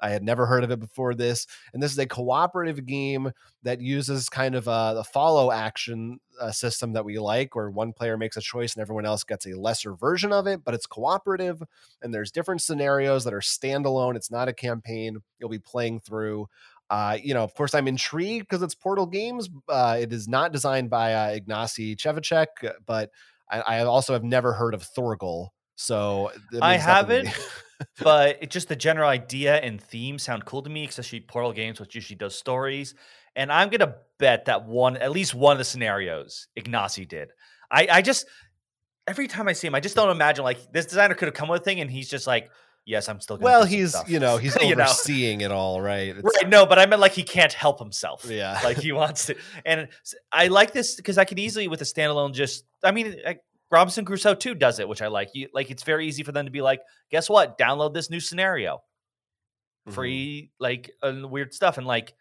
I 0.00 0.10
had 0.10 0.22
never 0.22 0.46
heard 0.46 0.64
of 0.64 0.70
it 0.70 0.80
before 0.80 1.14
this. 1.14 1.46
And 1.72 1.82
this 1.82 1.92
is 1.92 1.98
a 1.98 2.06
cooperative 2.06 2.86
game 2.86 3.32
that 3.62 3.80
uses 3.80 4.28
kind 4.28 4.54
of 4.54 4.66
a, 4.66 4.92
the 4.96 5.04
follow 5.04 5.52
action 5.52 6.20
uh, 6.40 6.50
system 6.50 6.92
that 6.94 7.04
we 7.04 7.18
like, 7.18 7.54
where 7.54 7.70
one 7.70 7.92
player 7.92 8.16
makes 8.16 8.36
a 8.36 8.40
choice 8.40 8.74
and 8.74 8.82
everyone 8.82 9.06
else 9.06 9.24
gets 9.24 9.46
a 9.46 9.58
lesser 9.58 9.94
version 9.94 10.32
of 10.32 10.46
it, 10.46 10.64
but 10.64 10.74
it's 10.74 10.86
cooperative 10.86 11.62
and 12.02 12.14
there's 12.14 12.30
different 12.30 12.62
scenarios 12.62 13.24
that 13.24 13.34
are 13.34 13.40
standalone. 13.40 14.16
It's 14.16 14.30
not 14.30 14.48
a 14.48 14.52
campaign 14.52 15.18
you'll 15.38 15.50
be 15.50 15.58
playing 15.58 16.00
through. 16.00 16.48
Uh, 16.88 17.16
you 17.22 17.34
know, 17.34 17.44
of 17.44 17.54
course, 17.54 17.74
I'm 17.74 17.86
intrigued 17.86 18.48
because 18.48 18.62
it's 18.62 18.74
Portal 18.74 19.06
Games. 19.06 19.48
Uh, 19.68 19.98
it 20.00 20.12
is 20.12 20.26
not 20.26 20.52
designed 20.52 20.90
by 20.90 21.14
uh, 21.14 21.38
Ignacy 21.38 21.96
Trzewiczek, 21.96 22.46
uh, 22.64 22.72
but 22.84 23.10
I, 23.48 23.60
I 23.60 23.84
also 23.84 24.12
have 24.12 24.24
never 24.24 24.52
heard 24.52 24.74
of 24.74 24.82
Thorgal. 24.82 25.50
So 25.76 26.32
I 26.60 26.72
means 26.72 26.86
nothing 26.86 27.06
to 27.06 27.22
me. 27.22 27.28
haven't, 27.28 27.50
but 28.00 28.38
it 28.42 28.50
just 28.50 28.68
the 28.68 28.76
general 28.76 29.08
idea 29.08 29.56
and 29.56 29.80
theme 29.80 30.18
sound 30.18 30.44
cool 30.44 30.62
to 30.62 30.70
me, 30.70 30.84
especially 30.86 31.20
Portal 31.20 31.52
Games, 31.52 31.80
which 31.80 31.94
usually 31.94 32.16
does 32.16 32.36
stories. 32.36 32.94
And 33.36 33.52
I'm 33.52 33.68
gonna 33.68 33.94
bet 34.18 34.46
that 34.46 34.64
one, 34.66 34.96
at 34.96 35.12
least 35.12 35.34
one 35.34 35.52
of 35.52 35.58
the 35.58 35.64
scenarios, 35.64 36.48
Ignacy 36.58 37.06
did. 37.08 37.30
I, 37.70 37.86
I 37.90 38.02
just 38.02 38.26
every 39.06 39.28
time 39.28 39.48
I 39.48 39.52
see 39.52 39.66
him, 39.66 39.74
I 39.74 39.80
just 39.80 39.96
don't 39.96 40.10
imagine 40.10 40.44
like 40.44 40.72
this 40.72 40.86
designer 40.86 41.14
could 41.14 41.26
have 41.26 41.34
come 41.34 41.48
with 41.48 41.60
a 41.62 41.64
thing, 41.64 41.80
and 41.80 41.90
he's 41.90 42.08
just 42.08 42.26
like, 42.26 42.50
"Yes, 42.84 43.08
I'm 43.08 43.20
still." 43.20 43.36
Gonna 43.36 43.44
well, 43.44 43.64
he's 43.64 43.90
stuff." 43.90 44.10
you 44.10 44.18
know 44.18 44.36
he's 44.36 44.56
You 44.60 44.74
know. 44.74 44.84
overseeing 44.84 45.40
it 45.42 45.52
all, 45.52 45.80
right? 45.80 46.08
It's- 46.08 46.22
right. 46.24 46.48
No, 46.48 46.66
but 46.66 46.78
I 46.78 46.86
meant 46.86 47.00
like 47.00 47.12
he 47.12 47.22
can't 47.22 47.52
help 47.52 47.78
himself. 47.78 48.24
Yeah. 48.28 48.58
like 48.64 48.78
he 48.78 48.90
wants 48.92 49.26
to. 49.26 49.36
And 49.64 49.88
I 50.32 50.48
like 50.48 50.72
this 50.72 50.96
because 50.96 51.16
I 51.18 51.24
could 51.24 51.38
easily 51.38 51.68
with 51.68 51.80
a 51.80 51.84
standalone 51.84 52.32
just. 52.32 52.64
I 52.82 52.90
mean, 52.90 53.16
Robinson 53.70 54.04
Crusoe 54.04 54.34
too 54.34 54.54
does 54.54 54.78
it, 54.80 54.88
which 54.88 55.02
I 55.02 55.08
like. 55.08 55.30
You 55.34 55.48
like 55.54 55.70
it's 55.70 55.82
very 55.84 56.06
easy 56.06 56.22
for 56.22 56.32
them 56.32 56.46
to 56.46 56.50
be 56.52 56.62
like, 56.62 56.80
guess 57.10 57.28
what? 57.30 57.58
Download 57.58 57.94
this 57.94 58.10
new 58.10 58.20
scenario, 58.20 58.82
Mhm. 59.88 59.92
free 59.92 60.50
like 60.58 60.90
and 61.02 61.30
weird 61.30 61.54
stuff, 61.54 61.78
and 61.78 61.86
like, 61.86 62.14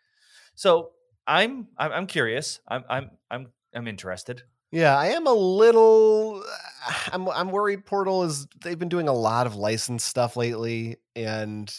so 0.55 0.91
I'm 1.27 1.67
I'm, 1.77 1.91
I'm 1.91 2.07
curious. 2.07 2.59
I'm 2.67 2.83
I'm 2.89 3.11
I'm 3.29 3.47
I'm 3.73 3.87
interested. 3.87 4.43
Yeah, 4.71 4.95
I 4.97 5.07
am 5.07 5.25
a 5.27 5.33
little. 5.33 6.43
I'm 7.11 7.27
I'm 7.29 7.49
worried. 7.51 7.85
Portal 7.85 8.23
is. 8.23 8.47
They've 8.63 8.77
been 8.79 8.89
doing 8.89 9.07
a 9.07 9.13
lot 9.13 9.47
of 9.47 9.55
licensed 9.55 10.07
stuff 10.07 10.37
lately, 10.37 10.97
and 11.15 11.73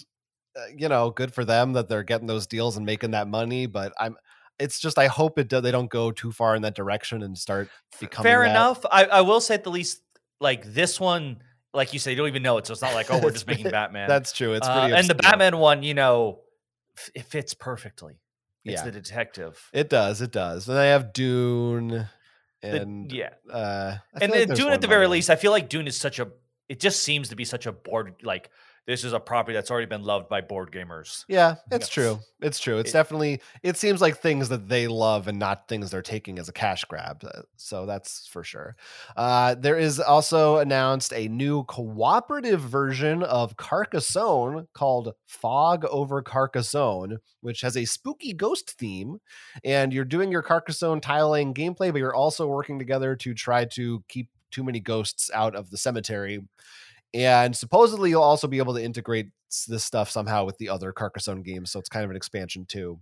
uh, 0.56 0.66
you 0.76 0.88
know, 0.88 1.10
good 1.10 1.32
for 1.32 1.44
them 1.44 1.74
that 1.74 1.88
they're 1.88 2.02
getting 2.02 2.26
those 2.26 2.46
deals 2.48 2.76
and 2.76 2.84
making 2.84 3.12
that 3.12 3.28
money. 3.28 3.66
But 3.66 3.92
I'm. 4.00 4.16
It's 4.60 4.78
just 4.78 4.98
I 4.98 5.06
hope 5.06 5.38
it 5.38 5.48
do, 5.48 5.60
they 5.60 5.70
don't 5.70 5.90
go 5.90 6.10
too 6.12 6.30
far 6.32 6.54
in 6.54 6.62
that 6.62 6.74
direction 6.74 7.22
and 7.22 7.36
start 7.36 7.68
becoming 7.98 8.24
Fair 8.30 8.42
that. 8.44 8.50
enough. 8.50 8.84
I, 8.90 9.04
I 9.06 9.20
will 9.22 9.40
say 9.40 9.54
at 9.54 9.64
the 9.64 9.70
least 9.70 10.02
like 10.40 10.64
this 10.72 11.00
one, 11.00 11.42
like 11.74 11.92
you 11.92 11.98
say, 11.98 12.10
you 12.12 12.16
don't 12.16 12.28
even 12.28 12.42
know 12.42 12.58
it, 12.58 12.66
so 12.66 12.72
it's 12.72 12.82
not 12.82 12.94
like 12.94 13.10
oh 13.10 13.20
we're 13.22 13.30
just 13.30 13.46
making 13.52 13.70
Batman. 13.70 14.08
That's 14.08 14.32
true. 14.32 14.52
It's 14.54 14.66
Uh, 14.66 14.90
and 14.94 15.08
the. 15.08 15.14
Batman 15.14 15.56
one, 15.58 15.82
you 15.82 15.94
know, 15.94 16.40
f- 16.96 17.10
it 17.14 17.24
fits 17.24 17.54
perfectly. 17.54 18.20
It's 18.64 18.80
Yeah. 18.80 18.84
the 18.84 18.90
detective. 18.92 19.58
It 19.72 19.88
does. 19.88 20.20
It 20.20 20.32
does. 20.32 20.68
And 20.68 20.78
I 20.78 20.84
have 20.86 21.12
Dune, 21.14 21.88
The- 21.88 22.08
and 22.62 23.10
yeah, 23.10 23.30
uh, 23.50 23.96
and 24.20 24.30
like 24.32 24.48
then 24.48 24.56
Dune 24.56 24.72
at 24.72 24.80
the 24.82 24.86
very 24.86 25.06
least, 25.06 25.30
I 25.30 25.36
feel 25.36 25.50
like 25.52 25.68
Dune 25.70 25.86
is 25.86 25.96
such 25.96 26.18
a. 26.18 26.28
It 26.68 26.78
just 26.78 27.02
seems 27.02 27.30
to 27.30 27.36
be 27.36 27.44
such 27.44 27.66
a 27.66 27.72
board 27.72 28.16
like 28.22 28.50
this 28.90 29.04
is 29.04 29.12
a 29.12 29.20
property 29.20 29.54
that's 29.54 29.70
already 29.70 29.86
been 29.86 30.02
loved 30.02 30.28
by 30.28 30.40
board 30.40 30.72
gamers. 30.72 31.24
Yeah, 31.28 31.56
it's 31.70 31.88
Yeah. 31.88 31.92
true. 32.02 32.18
It's 32.42 32.58
true. 32.58 32.78
It's 32.78 32.90
It- 32.90 32.94
definitely. 32.94 33.40
It 33.62 33.76
seems 33.76 34.00
like 34.00 34.18
things 34.18 34.48
that 34.48 34.68
they 34.68 34.88
love 34.88 35.28
and 35.28 35.38
not 35.38 35.68
things 35.68 35.90
they're 35.90 36.02
taking 36.02 36.38
as 36.38 36.48
a 36.48 36.52
cash 36.52 36.84
grab. 36.84 37.22
uh, 37.24 37.42
So 37.56 37.86
that's 37.86 38.26
for 38.26 38.42
sure. 38.42 38.74
Uh, 39.16 39.54
there 39.54 39.76
is 39.78 40.00
also 40.00 40.58
announced 40.58 41.12
a 41.12 41.28
new 41.28 41.62
cooperative 41.64 42.60
version 42.60 43.22
of 43.22 43.56
Carcassonne 43.56 44.66
called 44.74 45.14
Fog 45.26 45.84
Over 45.84 46.20
Carcassonne, 46.22 47.18
which 47.42 47.60
has 47.60 47.76
a 47.76 47.84
spooky 47.84 48.32
ghost 48.32 48.72
theme. 48.72 49.18
And 49.64 49.92
you're 49.92 50.04
doing 50.04 50.32
your 50.32 50.42
Carcassonne 50.42 51.00
tile 51.00 51.30
laying 51.30 51.54
gameplay, 51.54 51.92
but 51.92 51.98
you're 51.98 52.14
also 52.14 52.46
working 52.48 52.78
together 52.78 53.14
to 53.16 53.34
try 53.34 53.64
to 53.66 54.02
keep 54.08 54.28
too 54.50 54.64
many 54.64 54.80
ghosts 54.80 55.30
out 55.32 55.54
of 55.54 55.70
the 55.70 55.76
cemetery. 55.78 56.40
And 57.12 57.56
supposedly 57.56 58.10
you'll 58.10 58.22
also 58.22 58.46
be 58.46 58.58
able 58.58 58.74
to 58.74 58.82
integrate 58.82 59.30
this 59.66 59.84
stuff 59.84 60.10
somehow 60.10 60.44
with 60.44 60.58
the 60.58 60.68
other 60.68 60.92
Carcassonne 60.92 61.42
games. 61.42 61.70
So 61.70 61.80
it's 61.80 61.88
kind 61.88 62.04
of 62.04 62.10
an 62.10 62.16
expansion 62.16 62.66
too. 62.66 63.00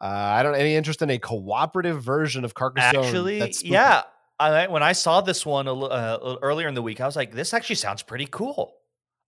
Uh, 0.00 0.04
I 0.04 0.42
don't 0.42 0.54
any 0.54 0.74
interest 0.74 1.02
in 1.02 1.10
a 1.10 1.18
cooperative 1.18 2.02
version 2.02 2.44
of 2.44 2.54
Carcassonne. 2.54 3.04
Actually, 3.04 3.38
that's 3.38 3.64
yeah. 3.64 4.02
I, 4.38 4.66
when 4.66 4.82
I 4.82 4.92
saw 4.92 5.22
this 5.22 5.46
one 5.46 5.66
uh, 5.66 6.36
earlier 6.42 6.68
in 6.68 6.74
the 6.74 6.82
week, 6.82 7.00
I 7.00 7.06
was 7.06 7.16
like, 7.16 7.32
"This 7.32 7.54
actually 7.54 7.76
sounds 7.76 8.02
pretty 8.02 8.26
cool." 8.26 8.74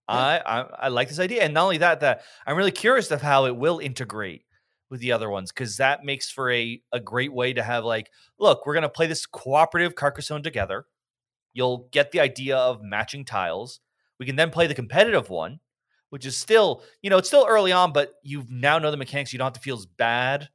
I, 0.07 0.41
I 0.45 0.59
I 0.61 0.87
like 0.89 1.07
this 1.07 1.19
idea, 1.19 1.43
and 1.43 1.53
not 1.53 1.63
only 1.63 1.79
that, 1.79 1.99
that 2.01 2.21
I'm 2.45 2.55
really 2.55 2.71
curious 2.71 3.09
of 3.11 3.21
how 3.21 3.45
it 3.45 3.55
will 3.55 3.79
integrate 3.79 4.43
with 4.89 4.99
the 5.01 5.11
other 5.11 5.29
ones 5.29 5.51
because 5.51 5.77
that 5.77 6.03
makes 6.03 6.31
for 6.31 6.51
a 6.51 6.81
a 6.91 6.99
great 6.99 7.33
way 7.33 7.53
to 7.53 7.63
have 7.63 7.85
like, 7.85 8.11
look, 8.39 8.65
we're 8.65 8.73
gonna 8.73 8.89
play 8.89 9.07
this 9.07 9.25
cooperative 9.25 9.95
Carcassonne 9.95 10.43
together. 10.43 10.85
You'll 11.53 11.87
get 11.91 12.11
the 12.11 12.19
idea 12.19 12.57
of 12.57 12.83
matching 12.83 13.25
tiles. 13.25 13.79
We 14.19 14.25
can 14.25 14.35
then 14.35 14.51
play 14.51 14.67
the 14.67 14.75
competitive 14.75 15.29
one, 15.29 15.59
which 16.09 16.25
is 16.25 16.35
still, 16.35 16.83
you 17.01 17.09
know, 17.09 17.17
it's 17.17 17.27
still 17.27 17.45
early 17.47 17.71
on, 17.71 17.93
but 17.93 18.13
you 18.23 18.45
now 18.49 18.79
know 18.79 18.91
the 18.91 18.97
mechanics. 18.97 19.31
You 19.31 19.39
don't 19.39 19.45
have 19.45 19.53
to 19.53 19.59
feel 19.59 19.77
as 19.77 19.85
bad 19.85 20.49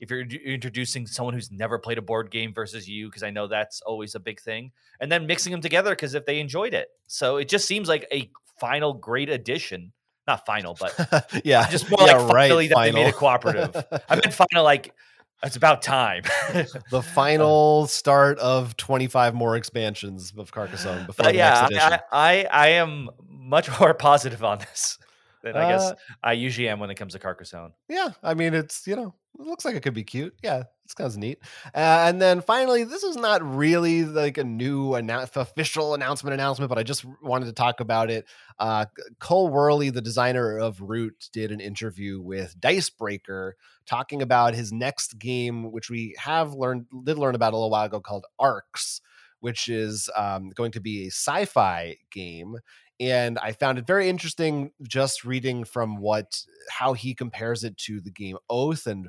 if 0.00 0.10
you're 0.10 0.20
introducing 0.20 1.06
someone 1.06 1.34
who's 1.34 1.50
never 1.50 1.78
played 1.78 1.98
a 1.98 2.02
board 2.02 2.30
game 2.30 2.54
versus 2.54 2.88
you, 2.88 3.08
because 3.08 3.22
I 3.22 3.30
know 3.30 3.48
that's 3.48 3.80
always 3.82 4.14
a 4.14 4.20
big 4.20 4.40
thing, 4.40 4.70
and 5.00 5.10
then 5.10 5.26
mixing 5.26 5.50
them 5.50 5.60
together 5.60 5.90
because 5.90 6.14
if 6.14 6.24
they 6.24 6.38
enjoyed 6.38 6.74
it, 6.74 6.88
so 7.06 7.36
it 7.36 7.48
just 7.48 7.66
seems 7.66 7.88
like 7.88 8.06
a 8.12 8.30
final 8.60 8.94
great 8.94 9.28
addition. 9.28 9.92
Not 10.26 10.44
final, 10.44 10.76
but 10.78 11.40
yeah, 11.44 11.68
just 11.70 11.90
more 11.90 12.06
yeah, 12.06 12.18
like 12.18 12.30
finally 12.30 12.68
that 12.68 12.76
they 12.76 12.92
made 12.92 12.94
final. 12.94 13.08
it 13.08 13.14
cooperative. 13.14 13.86
I 14.08 14.16
meant 14.16 14.34
final, 14.34 14.62
like 14.62 14.94
it's 15.42 15.56
about 15.56 15.82
time. 15.82 16.22
the 16.90 17.02
final 17.02 17.86
start 17.86 18.38
of 18.38 18.76
25 18.76 19.34
more 19.34 19.56
expansions 19.56 20.32
of 20.36 20.52
Carcassonne 20.52 21.06
before 21.06 21.24
but 21.24 21.32
the 21.32 21.38
yeah, 21.38 21.50
next 21.50 21.70
edition. 21.70 22.00
I, 22.12 22.46
I 22.46 22.48
I 22.50 22.68
am 22.68 23.10
much 23.28 23.68
more 23.80 23.94
positive 23.94 24.42
on 24.42 24.58
this 24.58 24.98
then 25.42 25.56
I 25.56 25.70
guess 25.70 25.90
Uh, 25.90 25.94
I 26.22 26.32
usually 26.32 26.68
am 26.68 26.80
when 26.80 26.90
it 26.90 26.96
comes 26.96 27.12
to 27.12 27.18
Carcassonne. 27.18 27.72
Yeah, 27.88 28.10
I 28.22 28.34
mean, 28.34 28.54
it's 28.54 28.86
you 28.86 28.96
know, 28.96 29.14
it 29.38 29.46
looks 29.46 29.64
like 29.64 29.76
it 29.76 29.82
could 29.82 29.94
be 29.94 30.04
cute. 30.04 30.34
Yeah, 30.42 30.64
it's 30.84 30.94
kind 30.94 31.08
of 31.08 31.16
neat. 31.16 31.38
Uh, 31.66 32.06
and 32.08 32.20
then 32.20 32.40
finally, 32.40 32.84
this 32.84 33.04
is 33.04 33.16
not 33.16 33.42
really 33.42 34.04
like 34.04 34.36
a 34.36 34.44
new 34.44 34.90
annou- 34.90 35.36
official 35.36 35.94
announcement 35.94 36.34
announcement, 36.34 36.68
but 36.68 36.78
I 36.78 36.82
just 36.82 37.04
wanted 37.22 37.46
to 37.46 37.52
talk 37.52 37.80
about 37.80 38.10
it. 38.10 38.26
Uh, 38.58 38.86
Cole 39.20 39.50
Wehrle, 39.50 39.92
the 39.92 40.00
designer 40.00 40.58
of 40.58 40.80
Root, 40.80 41.28
did 41.32 41.52
an 41.52 41.60
interview 41.60 42.20
with 42.20 42.58
Dicebreaker 42.60 43.56
talking 43.86 44.22
about 44.22 44.54
his 44.54 44.72
next 44.72 45.18
game, 45.18 45.70
which 45.70 45.88
we 45.88 46.16
have 46.18 46.54
learned 46.54 46.86
did 47.04 47.18
learn 47.18 47.34
about 47.36 47.52
a 47.52 47.56
little 47.56 47.70
while 47.70 47.86
ago, 47.86 48.00
called 48.00 48.26
Arcs, 48.38 49.00
which 49.38 49.68
is 49.68 50.10
um, 50.16 50.50
going 50.50 50.72
to 50.72 50.80
be 50.80 51.04
a 51.04 51.10
sci-fi 51.10 51.96
game 52.10 52.56
and 53.00 53.38
I 53.38 53.52
found 53.52 53.78
it 53.78 53.86
very 53.86 54.08
interesting 54.08 54.72
just 54.82 55.24
reading 55.24 55.64
from 55.64 55.98
what 55.98 56.42
how 56.68 56.94
he 56.94 57.14
compares 57.14 57.62
it 57.64 57.76
to 57.78 58.00
the 58.00 58.10
game 58.10 58.36
Oath 58.50 58.86
and 58.86 59.08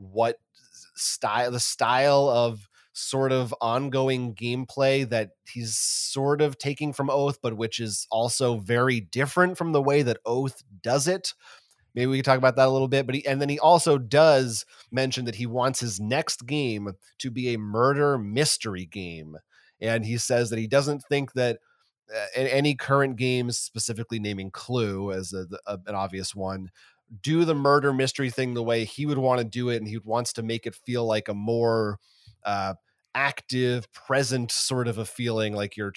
what 0.00 0.36
style 0.96 1.50
the 1.50 1.60
style 1.60 2.28
of 2.28 2.68
sort 2.92 3.32
of 3.32 3.54
ongoing 3.60 4.34
gameplay 4.34 5.08
that 5.08 5.30
he's 5.48 5.76
sort 5.76 6.42
of 6.42 6.58
taking 6.58 6.92
from 6.92 7.08
Oath, 7.10 7.38
but 7.42 7.56
which 7.56 7.80
is 7.80 8.06
also 8.10 8.58
very 8.58 9.00
different 9.00 9.56
from 9.56 9.72
the 9.72 9.82
way 9.82 10.02
that 10.02 10.18
Oath 10.26 10.62
does 10.82 11.06
it. 11.06 11.34
Maybe 11.94 12.06
we 12.06 12.18
can 12.18 12.24
talk 12.24 12.38
about 12.38 12.56
that 12.56 12.68
a 12.68 12.70
little 12.70 12.88
bit. 12.88 13.06
But 13.06 13.16
he, 13.16 13.26
and 13.26 13.40
then 13.40 13.48
he 13.48 13.58
also 13.58 13.98
does 13.98 14.64
mention 14.90 15.24
that 15.24 15.36
he 15.36 15.46
wants 15.46 15.80
his 15.80 16.00
next 16.00 16.46
game 16.46 16.92
to 17.18 17.30
be 17.30 17.52
a 17.54 17.58
murder 17.58 18.18
mystery 18.18 18.86
game. 18.86 19.36
And 19.80 20.04
he 20.04 20.18
says 20.18 20.50
that 20.50 20.58
he 20.58 20.66
doesn't 20.66 21.02
think 21.08 21.32
that 21.32 21.58
uh, 22.14 22.26
any 22.34 22.74
current 22.74 23.16
games, 23.16 23.58
specifically 23.58 24.18
naming 24.18 24.50
Clue 24.50 25.12
as 25.12 25.32
a, 25.32 25.46
a, 25.66 25.78
an 25.86 25.94
obvious 25.94 26.34
one, 26.34 26.70
do 27.22 27.44
the 27.44 27.54
murder 27.54 27.92
mystery 27.92 28.30
thing 28.30 28.54
the 28.54 28.62
way 28.62 28.84
he 28.84 29.06
would 29.06 29.18
want 29.18 29.38
to 29.38 29.44
do 29.44 29.68
it, 29.68 29.76
and 29.76 29.88
he 29.88 29.98
wants 29.98 30.32
to 30.34 30.42
make 30.42 30.66
it 30.66 30.74
feel 30.74 31.04
like 31.04 31.28
a 31.28 31.34
more 31.34 31.98
uh, 32.44 32.74
active, 33.14 33.92
present 33.92 34.50
sort 34.50 34.88
of 34.88 34.98
a 34.98 35.04
feeling, 35.04 35.54
like 35.54 35.76
you're 35.76 35.92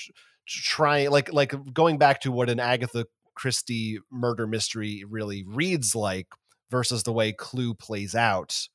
trying, 0.47 1.09
like 1.11 1.31
like 1.31 1.53
going 1.73 1.97
back 1.97 2.21
to 2.21 2.31
what 2.31 2.49
an 2.49 2.59
Agatha 2.59 3.05
Christie 3.35 3.99
murder 4.11 4.47
mystery 4.47 5.03
really 5.07 5.43
reads 5.43 5.95
like 5.95 6.27
versus 6.69 7.03
the 7.03 7.13
way 7.13 7.31
Clue 7.31 7.73
plays 7.73 8.15
out. 8.15 8.67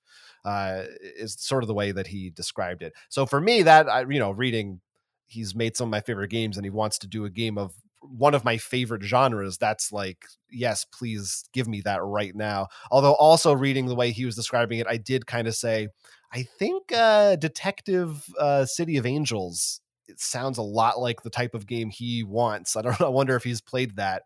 Uh, 0.44 0.84
is 1.16 1.36
sort 1.38 1.62
of 1.62 1.68
the 1.68 1.74
way 1.74 1.92
that 1.92 2.06
he 2.06 2.30
described 2.30 2.82
it. 2.82 2.94
So 3.10 3.26
for 3.26 3.40
me, 3.40 3.64
that 3.64 3.88
I, 3.88 4.02
you 4.08 4.20
know, 4.20 4.30
reading 4.30 4.80
he's 5.28 5.54
made 5.54 5.76
some 5.76 5.88
of 5.88 5.90
my 5.90 6.00
favorite 6.00 6.30
games 6.30 6.56
and 6.56 6.64
he 6.64 6.70
wants 6.70 6.98
to 6.98 7.06
do 7.06 7.24
a 7.24 7.30
game 7.30 7.58
of 7.58 7.74
one 8.00 8.34
of 8.34 8.44
my 8.44 8.56
favorite 8.56 9.02
genres 9.02 9.58
that's 9.58 9.92
like 9.92 10.24
yes 10.50 10.84
please 10.84 11.44
give 11.52 11.66
me 11.68 11.80
that 11.80 12.02
right 12.02 12.34
now. 12.34 12.68
Although 12.90 13.14
also 13.14 13.52
reading 13.52 13.86
the 13.86 13.94
way 13.94 14.10
he 14.12 14.24
was 14.24 14.36
describing 14.36 14.78
it 14.78 14.86
i 14.86 14.96
did 14.96 15.26
kind 15.26 15.48
of 15.48 15.54
say 15.54 15.88
i 16.32 16.42
think 16.42 16.92
uh 16.92 17.36
detective 17.36 18.24
uh 18.38 18.64
city 18.64 18.96
of 18.96 19.06
angels 19.06 19.80
it 20.06 20.20
sounds 20.20 20.56
a 20.56 20.62
lot 20.62 20.98
like 20.98 21.22
the 21.22 21.28
type 21.30 21.54
of 21.54 21.66
game 21.66 21.90
he 21.90 22.22
wants. 22.22 22.76
I 22.76 22.82
don't 22.82 22.98
know 23.00 23.06
i 23.06 23.10
wonder 23.10 23.36
if 23.36 23.44
he's 23.44 23.60
played 23.60 23.96
that 23.96 24.22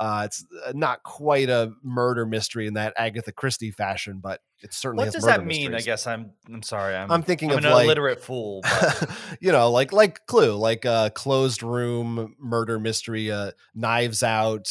uh, 0.00 0.22
it's 0.24 0.46
uh, 0.64 0.72
not 0.74 1.02
quite 1.02 1.50
a 1.50 1.72
murder 1.82 2.24
mystery 2.24 2.66
in 2.66 2.72
that 2.74 2.94
Agatha 2.96 3.32
Christie 3.32 3.70
fashion, 3.70 4.18
but 4.22 4.40
it 4.62 4.72
certainly. 4.72 5.04
What 5.04 5.12
does 5.12 5.24
that 5.24 5.44
mean? 5.44 5.72
Mysteries. 5.72 5.84
I 5.84 5.84
guess 5.84 6.06
I'm. 6.06 6.30
I'm 6.50 6.62
sorry. 6.62 6.96
I'm. 6.96 7.10
I'm 7.10 7.22
thinking 7.22 7.52
I'm 7.52 7.58
of 7.58 7.64
an 7.66 7.70
like, 7.70 7.84
illiterate 7.84 8.22
fool. 8.22 8.62
But. 8.62 9.10
you 9.40 9.52
know, 9.52 9.70
like 9.70 9.92
like 9.92 10.26
Clue, 10.26 10.54
like 10.54 10.86
a 10.86 11.12
closed 11.14 11.62
room 11.62 12.34
murder 12.40 12.80
mystery, 12.80 13.30
uh, 13.30 13.50
Knives 13.74 14.22
Out, 14.22 14.70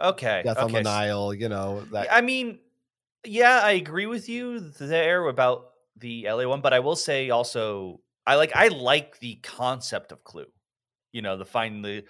okay, 0.00 0.42
Death 0.44 0.58
okay. 0.58 0.64
on 0.64 0.70
the 0.70 0.82
Nile. 0.82 1.34
You 1.34 1.48
know 1.48 1.82
that. 1.90 2.06
I 2.12 2.20
mean, 2.20 2.60
yeah, 3.26 3.60
I 3.64 3.72
agree 3.72 4.06
with 4.06 4.28
you 4.28 4.60
there 4.78 5.26
about 5.26 5.70
the 5.96 6.28
LA 6.30 6.46
one, 6.46 6.60
but 6.60 6.72
I 6.72 6.78
will 6.78 6.94
say 6.94 7.30
also, 7.30 7.98
I 8.28 8.36
like 8.36 8.54
I 8.54 8.68
like 8.68 9.18
the 9.18 9.40
concept 9.42 10.12
of 10.12 10.22
Clue. 10.22 10.46
You 11.10 11.22
know, 11.22 11.36
the 11.36 11.44
find 11.44 11.84
the 11.84 12.04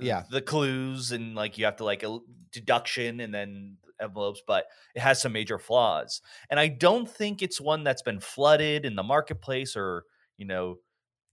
yeah. 0.00 0.24
the 0.30 0.40
clues 0.40 1.12
and 1.12 1.34
like 1.34 1.58
you 1.58 1.64
have 1.64 1.76
to 1.76 1.84
like 1.84 2.02
a 2.02 2.18
deduction 2.52 3.20
and 3.20 3.34
then 3.34 3.76
envelopes 4.00 4.42
but 4.46 4.66
it 4.94 5.00
has 5.00 5.20
some 5.20 5.32
major 5.32 5.58
flaws. 5.58 6.22
And 6.50 6.60
i 6.60 6.68
don't 6.68 7.08
think 7.08 7.42
it's 7.42 7.60
one 7.60 7.84
that's 7.84 8.02
been 8.02 8.20
flooded 8.20 8.84
in 8.84 8.96
the 8.96 9.02
marketplace 9.02 9.76
or 9.76 10.04
you 10.36 10.46
know 10.46 10.78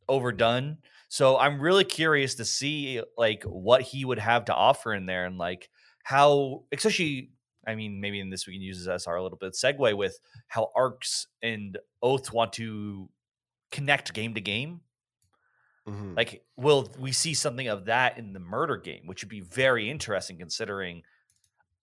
overdone. 0.07 0.77
So 1.09 1.37
i'm 1.37 1.59
really 1.59 1.83
curious 1.83 2.35
to 2.35 2.45
see 2.45 3.01
like 3.17 3.43
what 3.43 3.81
he 3.81 4.05
would 4.05 4.19
have 4.19 4.45
to 4.45 4.53
offer 4.53 4.93
in 4.93 5.05
there 5.05 5.25
and 5.25 5.37
like 5.37 5.69
how 6.03 6.63
especially 6.71 7.31
i 7.67 7.75
mean 7.75 7.99
maybe 7.99 8.19
in 8.19 8.29
this 8.29 8.45
we 8.45 8.53
can 8.53 8.61
use 8.61 8.79
this 8.79 8.87
as 8.87 9.07
our 9.07 9.21
little 9.21 9.37
bit 9.37 9.53
segue 9.53 9.97
with 9.97 10.19
how 10.47 10.71
arcs 10.75 11.27
and 11.41 11.77
oath 12.03 12.31
want 12.31 12.53
to 12.53 13.09
connect 13.71 14.13
game 14.13 14.33
to 14.33 14.41
game 14.41 14.81
Mhm. 15.87 16.15
like, 16.17 16.43
will 16.57 16.91
we 16.97 17.11
see 17.11 17.33
something 17.33 17.67
of 17.67 17.85
that 17.85 18.17
in 18.17 18.33
the 18.33 18.39
murder 18.39 18.77
game, 18.77 19.07
which 19.07 19.23
would 19.23 19.29
be 19.29 19.41
very 19.41 19.89
interesting 19.89 20.37
considering, 20.37 21.03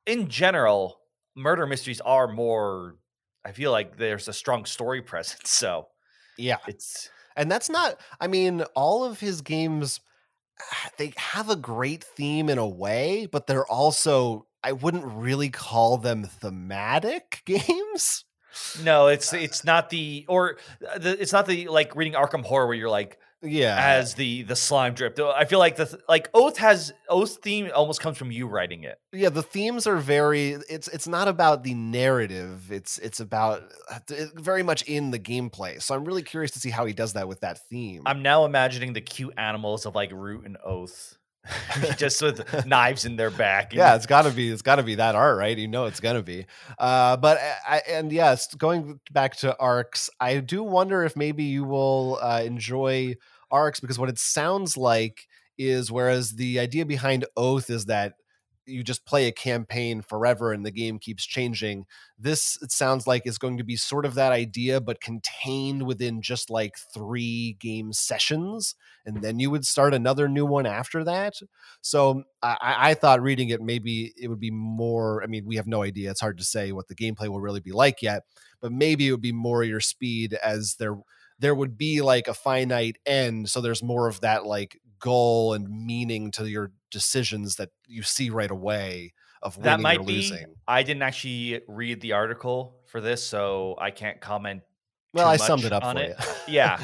in 0.07 0.29
general, 0.29 1.01
murder 1.35 1.67
mysteries 1.67 2.01
are 2.01 2.29
more. 2.29 2.99
I 3.45 3.53
feel 3.53 3.73
like 3.73 3.97
there's 3.97 4.29
a 4.29 4.33
strong 4.33 4.65
story 4.65 5.03
presence, 5.13 5.51
so 5.51 5.89
yeah, 6.37 6.59
it's 6.67 7.11
and 7.37 7.51
that's 7.51 7.71
not. 7.71 8.01
I 8.21 8.27
mean, 8.27 8.63
all 8.75 9.05
of 9.05 9.21
his 9.21 9.41
games 9.43 10.01
they 10.99 11.13
have 11.17 11.51
a 11.51 11.57
great 11.57 12.05
theme 12.05 12.49
in 12.49 12.59
a 12.59 12.69
way, 12.69 13.27
but 13.27 13.47
they're 13.47 13.67
also 13.67 14.47
I 14.63 14.73
wouldn't 14.73 15.05
really 15.05 15.51
call 15.51 15.99
them 15.99 16.25
thematic 16.25 17.43
games. 17.47 18.25
no, 18.75 19.09
it's 19.09 19.33
it's 19.33 19.65
not 19.65 19.91
the 19.91 20.25
or 20.29 20.59
uh, 20.89 20.99
the, 20.99 21.21
it's 21.21 21.33
not 21.33 21.47
the 21.47 21.69
like 21.69 21.95
reading 21.97 22.15
Arkham 22.15 22.45
Horror 22.45 22.67
where 22.67 22.77
you're 22.77 22.91
like 22.91 23.19
Yeah, 23.43 23.77
as 23.79 24.15
the 24.15 24.43
the 24.43 24.55
slime 24.57 24.95
drip. 24.95 25.19
I 25.19 25.45
feel 25.45 25.59
like 25.59 25.77
the 25.77 25.87
th- 25.87 26.03
like 26.09 26.31
Oath 26.33 26.59
has 26.59 26.93
Oath 27.09 27.39
theme 27.43 27.71
almost 27.75 28.01
comes 28.01 28.17
from 28.17 28.31
you 28.31 28.47
writing 28.47 28.85
it. 28.85 28.99
yeah 29.13 29.31
the 29.31 29.43
themes 29.43 29.87
are 29.87 29.97
very 29.97 30.51
it's 30.69 30.87
it's 30.89 31.09
not 31.09 31.27
about 31.29 31.65
the 31.65 31.75
narrative 31.75 32.71
it's 32.71 32.99
it's 32.99 33.19
about 33.21 33.63
uh, 33.91 33.99
very 34.37 34.63
much 34.63 34.83
in 34.83 35.11
the 35.11 35.19
gameplay 35.19 35.81
so 35.83 35.95
i'm 35.95 36.05
really 36.05 36.23
curious 36.23 36.51
to 36.53 36.59
see 36.61 36.71
how 36.71 36.85
he 36.87 36.93
does 36.93 37.13
that 37.15 37.27
with 37.29 37.41
that 37.41 37.59
theme 37.69 38.03
I'm 38.07 38.23
now 38.23 38.45
imagining 38.45 38.93
the 38.93 39.01
cute 39.01 39.35
animals 39.37 39.87
of 39.87 39.95
like 39.95 40.13
Root 40.13 40.47
and 40.47 40.57
Oath, 40.65 41.19
just 41.97 42.23
with 42.23 42.67
knives 42.67 43.05
in 43.05 43.17
their 43.17 43.31
back. 43.31 43.75
yeah 43.75 43.97
it's 43.97 44.07
gotta 44.07 44.31
be 44.31 44.51
it's 44.51 44.63
gotta 44.63 44.83
be 44.85 44.95
that 44.97 45.15
art 45.17 45.37
right 45.37 45.59
you 45.59 45.67
know 45.69 45.87
it's 45.87 46.01
gonna 46.01 46.23
be 46.23 46.47
uh 46.79 47.17
but 47.17 47.39
I, 47.39 47.77
I 47.77 47.83
and 47.91 48.13
yes 48.13 48.55
going 48.55 49.01
back 49.11 49.37
to 49.39 49.57
arcs 49.59 50.09
i 50.21 50.39
do 50.39 50.63
wonder 50.63 51.03
if 51.05 51.17
maybe 51.17 51.45
you 51.45 51.65
will 51.65 52.19
uh 52.23 52.43
enjoy 52.45 53.17
arcs 53.53 53.81
because 53.81 53.99
what 53.99 54.09
it 54.09 54.19
sounds 54.19 54.77
like 54.77 55.29
is 55.59 55.93
whereas 55.93 56.33
the 56.37 56.59
idea 56.59 56.85
behind 56.87 57.25
oath 57.37 57.71
is 57.71 57.87
that 57.87 58.15
you 58.65 58.85
just 58.85 59.05
play 59.05 59.27
a 59.27 59.33
campaign 59.33 60.01
forever 60.01 60.53
and 60.53 60.65
the 60.65 60.71
game 60.71 60.99
keeps 60.99 61.27
changing 61.27 61.85
this 62.19 62.57
it 62.63 62.71
sounds 62.71 63.09
like 63.09 63.27
is 63.27 63.37
going 63.39 63.59
to 63.59 63.65
be 63.65 63.75
sort 63.75 64.07
of 64.07 64.15
that 64.15 64.31
idea 64.33 64.81
but 64.81 65.01
contained 65.01 65.83
within 65.83 66.23
just 66.23 66.49
like 66.49 66.77
three 66.95 67.57
game 67.59 67.93
sessions 67.93 68.77
and 69.05 69.21
then 69.21 69.41
you 69.41 69.51
would 69.51 69.67
start 69.67 69.93
another 69.93 70.29
new 70.29 70.47
one 70.47 70.65
after 70.65 71.03
that 71.03 71.35
so 71.81 72.23
I, 72.43 72.57
I 72.63 72.95
thought 72.95 73.21
reading 73.21 73.49
it 73.49 73.61
maybe 73.61 74.13
it 74.17 74.29
would 74.29 74.41
be 74.41 74.51
more. 74.51 75.23
I 75.23 75.27
mean, 75.27 75.45
we 75.47 75.57
have 75.57 75.67
no 75.67 75.83
idea. 75.83 76.11
It's 76.11 76.21
hard 76.21 76.39
to 76.39 76.45
say 76.45 76.73
what 76.73 76.89
the 76.89 76.95
gameplay 76.95 77.29
will 77.29 77.41
really 77.41 77.61
be 77.61 77.73
like 77.73 78.03
yet, 78.03 78.25
but 78.61 78.73
maybe 78.73 79.09
it 79.09 79.13
would 79.13 79.21
be 79.21 79.33
more 79.33 79.63
your 79.65 79.81
speed 79.81 80.35
as 80.35 80.77
there 80.79 80.97
there 81.43 81.55
would 81.55 81.77
be 81.77 82.01
like 82.01 82.29
a 82.29 82.35
finite 82.35 82.97
end. 83.05 83.51
So 83.51 83.61
there's 83.61 83.83
more 83.83 84.09
of 84.09 84.21
that 84.21 84.47
like 84.47 84.79
goal 84.99 85.53
and 85.55 85.69
meaning 85.69 86.31
to 86.31 86.49
your 86.49 86.71
decisions 86.91 87.57
that 87.57 87.71
you 87.87 88.03
see 88.03 88.31
right 88.31 88.51
away 88.51 89.13
of 89.43 89.57
winning 89.57 89.65
that 89.71 89.81
might 89.81 89.99
or 90.01 90.05
be. 90.05 90.13
losing. 90.17 90.55
I 90.69 90.83
didn't 90.85 91.03
actually 91.03 91.61
read 91.69 92.01
the 92.01 92.13
article 92.13 92.77
for 92.87 93.01
this, 93.01 93.23
so 93.27 93.75
I 93.79 93.91
can't 93.91 94.21
comment. 94.21 94.63
Well, 95.13 95.27
I 95.27 95.37
summed 95.37 95.65
it 95.65 95.73
up 95.73 95.85
on 95.85 95.97
for 95.97 96.03
it. 96.03 96.17
you. 96.19 96.27
Yeah. 96.55 96.81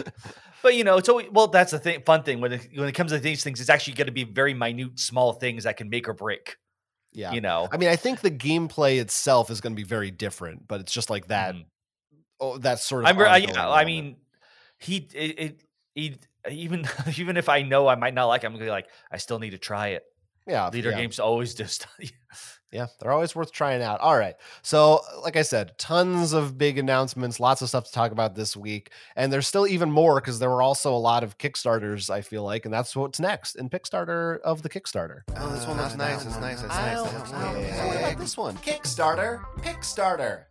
But 0.60 0.74
you 0.74 0.82
know, 0.82 0.96
it's 0.98 1.08
always 1.08 1.28
well. 1.30 1.46
That's 1.46 1.70
the 1.70 1.78
thing. 1.78 2.02
Fun 2.04 2.24
thing 2.24 2.40
when 2.40 2.52
it, 2.54 2.68
when 2.74 2.88
it 2.88 2.92
comes 2.92 3.12
to 3.12 3.18
these 3.20 3.44
things, 3.44 3.60
it's 3.60 3.70
actually 3.70 3.94
going 3.94 4.06
to 4.06 4.12
be 4.12 4.24
very 4.24 4.54
minute, 4.54 4.98
small 4.98 5.32
things 5.32 5.62
that 5.64 5.76
can 5.76 5.88
make 5.88 6.08
or 6.08 6.14
break. 6.14 6.56
yeah. 7.12 7.32
You 7.32 7.40
know, 7.40 7.68
I 7.70 7.76
mean, 7.76 7.88
I 7.88 7.94
think 7.96 8.20
the 8.20 8.30
gameplay 8.32 9.00
itself 9.00 9.50
is 9.52 9.60
going 9.60 9.72
to 9.72 9.76
be 9.80 9.86
very 9.86 10.10
different, 10.10 10.66
but 10.66 10.80
it's 10.80 10.92
just 10.92 11.10
like 11.10 11.28
that. 11.28 11.54
Mhm. 11.54 11.64
Oh, 12.40 12.58
that 12.58 12.80
sort 12.80 13.04
of. 13.04 13.10
I'm. 13.10 13.18
I- 13.20 13.36
yeah. 13.36 13.70
I 13.70 13.84
mean, 13.84 14.16
he. 14.78 15.08
It, 15.14 15.38
it, 15.38 15.60
he. 15.94 16.16
Even 16.48 16.86
even 17.16 17.36
if 17.36 17.48
I 17.48 17.62
know 17.62 17.88
I 17.88 17.96
might 17.96 18.14
not 18.14 18.26
like, 18.26 18.44
it, 18.44 18.46
I'm 18.46 18.52
gonna 18.52 18.64
be 18.64 18.70
like, 18.70 18.88
I 19.10 19.18
still 19.18 19.38
need 19.38 19.50
to 19.50 19.58
try 19.58 19.88
it. 19.88 20.04
Yeah, 20.46 20.70
Leder 20.70 20.84
yeah. 20.84 20.96
games 20.96 21.18
always 21.18 21.54
just 21.54 21.86
Yeah, 22.70 22.86
they're 23.00 23.12
always 23.12 23.34
worth 23.34 23.50
trying 23.50 23.82
out. 23.82 24.00
All 24.00 24.16
right. 24.16 24.34
So, 24.60 25.00
like 25.22 25.36
I 25.36 25.42
said, 25.42 25.78
tons 25.78 26.34
of 26.34 26.58
big 26.58 26.76
announcements, 26.76 27.40
lots 27.40 27.62
of 27.62 27.68
stuff 27.68 27.86
to 27.86 27.92
talk 27.92 28.12
about 28.12 28.34
this 28.34 28.54
week. 28.56 28.90
And 29.16 29.32
there's 29.32 29.46
still 29.46 29.66
even 29.66 29.90
more 29.90 30.20
because 30.20 30.38
there 30.38 30.50
were 30.50 30.60
also 30.60 30.94
a 30.94 30.98
lot 30.98 31.24
of 31.24 31.38
Kickstarters, 31.38 32.10
I 32.10 32.20
feel 32.20 32.42
like. 32.42 32.66
And 32.66 32.74
that's 32.74 32.94
what's 32.94 33.18
next 33.18 33.54
in 33.54 33.70
Kickstarter 33.70 34.38
of 34.40 34.60
the 34.60 34.68
Kickstarter. 34.68 35.22
Oh, 35.34 35.50
this 35.50 35.66
one 35.66 35.78
looks 35.78 35.94
uh, 35.94 35.96
nice. 35.96 36.26
It's 36.26 36.38
nice. 36.38 36.62
It's 36.62 36.68
nice. 36.68 37.00
It's 37.00 37.30
yeah, 37.30 37.52
nice. 37.52 37.86
what 37.86 37.96
about 37.96 38.18
this 38.18 38.36
one? 38.36 38.56
Kickstarter, 38.58 39.42
Kickstarter. 39.62 40.44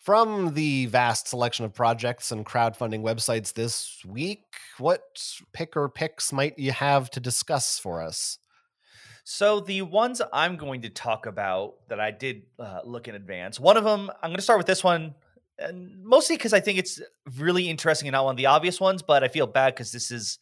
From 0.00 0.54
the 0.54 0.86
vast 0.86 1.28
selection 1.28 1.66
of 1.66 1.74
projects 1.74 2.32
and 2.32 2.44
crowdfunding 2.46 3.02
websites 3.02 3.52
this 3.52 4.00
week, 4.06 4.44
what 4.78 5.02
pick 5.52 5.76
or 5.76 5.90
picks 5.90 6.32
might 6.32 6.58
you 6.58 6.72
have 6.72 7.10
to 7.10 7.20
discuss 7.20 7.78
for 7.78 8.00
us? 8.02 8.38
So 9.24 9.60
the 9.60 9.82
ones 9.82 10.22
I'm 10.32 10.56
going 10.56 10.80
to 10.82 10.88
talk 10.88 11.26
about 11.26 11.74
that 11.88 12.00
I 12.00 12.12
did 12.12 12.44
uh, 12.58 12.80
look 12.82 13.08
in 13.08 13.14
advance. 13.14 13.60
One 13.60 13.76
of 13.76 13.84
them, 13.84 14.10
I'm 14.22 14.30
going 14.30 14.36
to 14.36 14.42
start 14.42 14.58
with 14.58 14.66
this 14.66 14.82
one, 14.82 15.14
and 15.58 16.02
mostly 16.02 16.36
because 16.36 16.54
I 16.54 16.60
think 16.60 16.78
it's 16.78 17.00
really 17.36 17.68
interesting 17.68 18.08
and 18.08 18.14
not 18.14 18.24
one 18.24 18.32
of 18.32 18.38
the 18.38 18.46
obvious 18.46 18.80
ones. 18.80 19.02
But 19.02 19.22
I 19.22 19.28
feel 19.28 19.46
bad 19.46 19.74
because 19.74 19.92
this 19.92 20.10
is, 20.10 20.38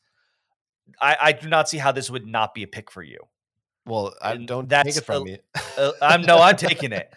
I, 1.02 1.16
I 1.20 1.32
do 1.32 1.48
not 1.48 1.68
see 1.68 1.78
how 1.78 1.90
this 1.90 2.08
would 2.08 2.26
not 2.28 2.54
be 2.54 2.62
a 2.62 2.68
pick 2.68 2.92
for 2.92 3.02
you. 3.02 3.18
Well, 3.84 4.14
I 4.22 4.32
And 4.34 4.46
don't 4.46 4.70
take 4.70 4.96
it 4.96 5.04
from 5.04 5.22
a- 5.22 5.24
me. 5.24 5.38
Uh, 5.76 5.90
I'm 6.00 6.22
no, 6.22 6.38
I'm 6.38 6.56
taking 6.56 6.92
it. 7.00 7.12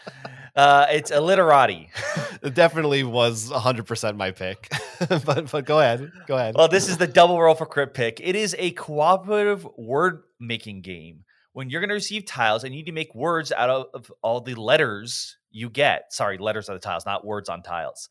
Uh, 0.55 0.87
it's 0.89 1.11
illiterati. 1.11 1.89
It 2.43 2.55
definitely 2.55 3.03
was 3.03 3.51
100% 3.51 4.17
my 4.17 4.31
pick. 4.31 4.67
but 5.25 5.51
but 5.51 5.63
go 5.63 5.79
ahead. 5.79 6.11
Go 6.25 6.35
ahead. 6.37 6.55
Well, 6.57 6.67
this 6.67 6.89
is 6.89 6.97
the 6.97 7.05
double 7.05 7.39
roll 7.39 7.53
for 7.53 7.67
crit 7.67 7.93
pick. 7.93 8.19
It 8.19 8.35
is 8.35 8.55
a 8.57 8.71
cooperative 8.71 9.67
word 9.77 10.23
making 10.39 10.81
game. 10.81 11.23
When 11.53 11.69
you're 11.69 11.81
going 11.81 11.89
to 11.89 11.93
receive 11.93 12.25
tiles, 12.25 12.63
and 12.63 12.73
you 12.73 12.79
need 12.79 12.87
to 12.87 12.93
make 12.93 13.13
words 13.13 13.51
out 13.51 13.69
of, 13.69 13.85
of 13.93 14.11
all 14.23 14.41
the 14.41 14.55
letters 14.55 15.37
you 15.51 15.69
get. 15.69 16.11
Sorry, 16.13 16.39
letters 16.39 16.67
on 16.67 16.75
the 16.75 16.79
tiles, 16.79 17.05
not 17.05 17.23
words 17.23 17.47
on 17.47 17.61
tiles. 17.61 18.09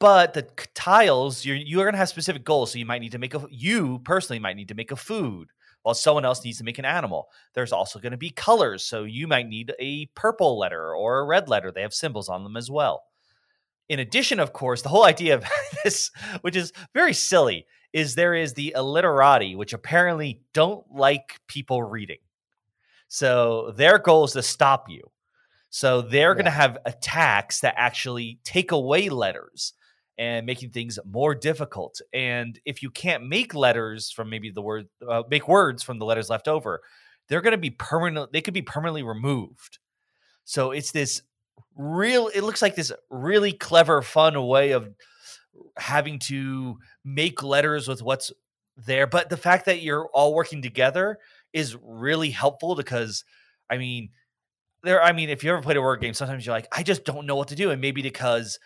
But 0.00 0.34
the 0.34 0.48
tiles, 0.74 1.44
you're 1.44 1.56
you're 1.56 1.84
going 1.84 1.92
to 1.92 1.98
have 1.98 2.08
specific 2.08 2.42
goals. 2.44 2.72
So 2.72 2.78
you 2.78 2.86
might 2.86 3.00
need 3.00 3.12
to 3.12 3.18
make 3.18 3.34
a. 3.34 3.46
You 3.50 4.00
personally 4.00 4.40
might 4.40 4.56
need 4.56 4.68
to 4.68 4.74
make 4.74 4.90
a 4.90 4.96
food, 4.96 5.50
while 5.82 5.94
someone 5.94 6.24
else 6.24 6.44
needs 6.44 6.58
to 6.58 6.64
make 6.64 6.78
an 6.78 6.84
animal. 6.84 7.28
There's 7.54 7.72
also 7.72 7.98
going 7.98 8.12
to 8.12 8.18
be 8.18 8.30
colors. 8.30 8.84
So 8.84 9.04
you 9.04 9.26
might 9.26 9.48
need 9.48 9.72
a 9.78 10.06
purple 10.14 10.58
letter 10.58 10.94
or 10.94 11.20
a 11.20 11.24
red 11.24 11.48
letter. 11.48 11.72
They 11.72 11.82
have 11.82 11.94
symbols 11.94 12.28
on 12.28 12.44
them 12.44 12.56
as 12.56 12.70
well. 12.70 13.04
In 13.88 13.98
addition, 13.98 14.38
of 14.38 14.52
course, 14.52 14.82
the 14.82 14.88
whole 14.88 15.04
idea 15.04 15.34
of 15.34 15.44
this, 15.84 16.10
which 16.42 16.56
is 16.56 16.72
very 16.94 17.12
silly, 17.12 17.66
is 17.92 18.14
there 18.14 18.34
is 18.34 18.54
the 18.54 18.72
illiterati, 18.76 19.56
which 19.56 19.72
apparently 19.72 20.42
don't 20.54 20.84
like 20.92 21.40
people 21.48 21.82
reading. 21.82 22.18
So 23.08 23.72
their 23.76 23.98
goal 23.98 24.24
is 24.24 24.32
to 24.32 24.42
stop 24.42 24.88
you. 24.88 25.10
So 25.70 26.02
they're 26.02 26.34
going 26.34 26.44
to 26.44 26.50
have 26.50 26.78
attacks 26.84 27.60
that 27.60 27.74
actually 27.76 28.38
take 28.44 28.72
away 28.72 29.08
letters 29.08 29.72
and 30.20 30.44
making 30.44 30.68
things 30.68 30.98
more 31.06 31.34
difficult. 31.34 31.98
And 32.12 32.60
if 32.66 32.82
you 32.82 32.90
can't 32.90 33.26
make 33.26 33.54
letters 33.54 34.10
from 34.10 34.28
maybe 34.28 34.50
the 34.50 34.60
word, 34.60 34.86
uh, 35.08 35.22
make 35.30 35.48
words 35.48 35.82
from 35.82 35.98
the 35.98 36.04
letters 36.04 36.28
left 36.28 36.46
over, 36.46 36.82
they're 37.26 37.40
going 37.40 37.52
to 37.52 37.58
be 37.58 37.70
permanent. 37.70 38.30
They 38.30 38.42
could 38.42 38.52
be 38.52 38.60
permanently 38.60 39.02
removed. 39.02 39.78
So 40.44 40.72
it's 40.72 40.92
this 40.92 41.22
real. 41.74 42.28
It 42.34 42.42
looks 42.42 42.60
like 42.60 42.74
this 42.74 42.92
really 43.08 43.54
clever, 43.54 44.02
fun 44.02 44.46
way 44.46 44.72
of 44.72 44.90
having 45.78 46.18
to 46.18 46.76
make 47.02 47.42
letters 47.42 47.88
with 47.88 48.02
what's 48.02 48.30
there. 48.76 49.06
But 49.06 49.30
the 49.30 49.38
fact 49.38 49.64
that 49.64 49.80
you're 49.80 50.06
all 50.12 50.34
working 50.34 50.60
together 50.60 51.18
is 51.54 51.78
really 51.82 52.30
helpful 52.30 52.74
because, 52.74 53.24
I 53.70 53.78
mean, 53.78 54.10
there. 54.82 55.02
I 55.02 55.12
mean, 55.12 55.30
if 55.30 55.42
you 55.42 55.50
ever 55.50 55.62
played 55.62 55.78
a 55.78 55.82
word 55.82 56.02
game, 56.02 56.12
sometimes 56.12 56.44
you're 56.44 56.54
like, 56.54 56.68
I 56.72 56.82
just 56.82 57.06
don't 57.06 57.24
know 57.24 57.36
what 57.36 57.48
to 57.48 57.56
do, 57.56 57.70
and 57.70 57.80
maybe 57.80 58.02
because. 58.02 58.58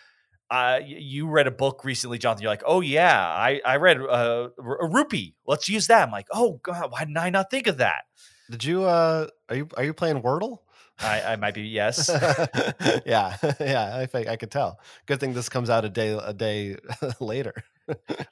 Uh, 0.51 0.81
you 0.85 1.27
read 1.29 1.47
a 1.47 1.51
book 1.51 1.85
recently, 1.85 2.19
Jonathan. 2.19 2.43
You're 2.43 2.53
like, 2.53 2.63
oh 2.67 2.81
yeah, 2.81 3.19
I 3.19 3.61
I 3.65 3.77
read 3.77 4.01
uh, 4.01 4.49
a 4.59 4.87
rupee. 4.87 5.35
Let's 5.47 5.69
use 5.69 5.87
that. 5.89 6.07
I'm 6.07 6.13
like, 6.13 6.27
oh 6.33 6.61
god, 6.63 6.91
why 6.91 7.01
didn't 7.01 7.17
I 7.17 7.31
not 7.31 7.51
think 7.51 7.67
of 7.67 7.79
that? 7.79 8.05
Did 8.51 8.65
you 8.65 8.85
uh 8.85 9.29
are 9.49 9.57
you 9.57 9.69
are 9.77 9.85
you 9.85 9.95
playing 9.95 10.23
Wordle? 10.23 10.59
I, 11.01 11.33
I 11.33 11.37
might 11.37 11.55
be 11.55 11.63
yes. 11.63 12.09
yeah. 13.07 13.37
Yeah, 13.61 13.97
I 13.97 14.07
think 14.07 14.29
I 14.29 14.37
could 14.37 14.51
tell. 14.51 14.79
Good 15.07 15.19
thing 15.21 15.35
this 15.35 15.49
comes 15.49 15.71
out 15.71 15.85
a 15.85 15.89
day 15.89 16.19
a 16.23 16.33
day 16.33 16.77
later. 17.21 17.53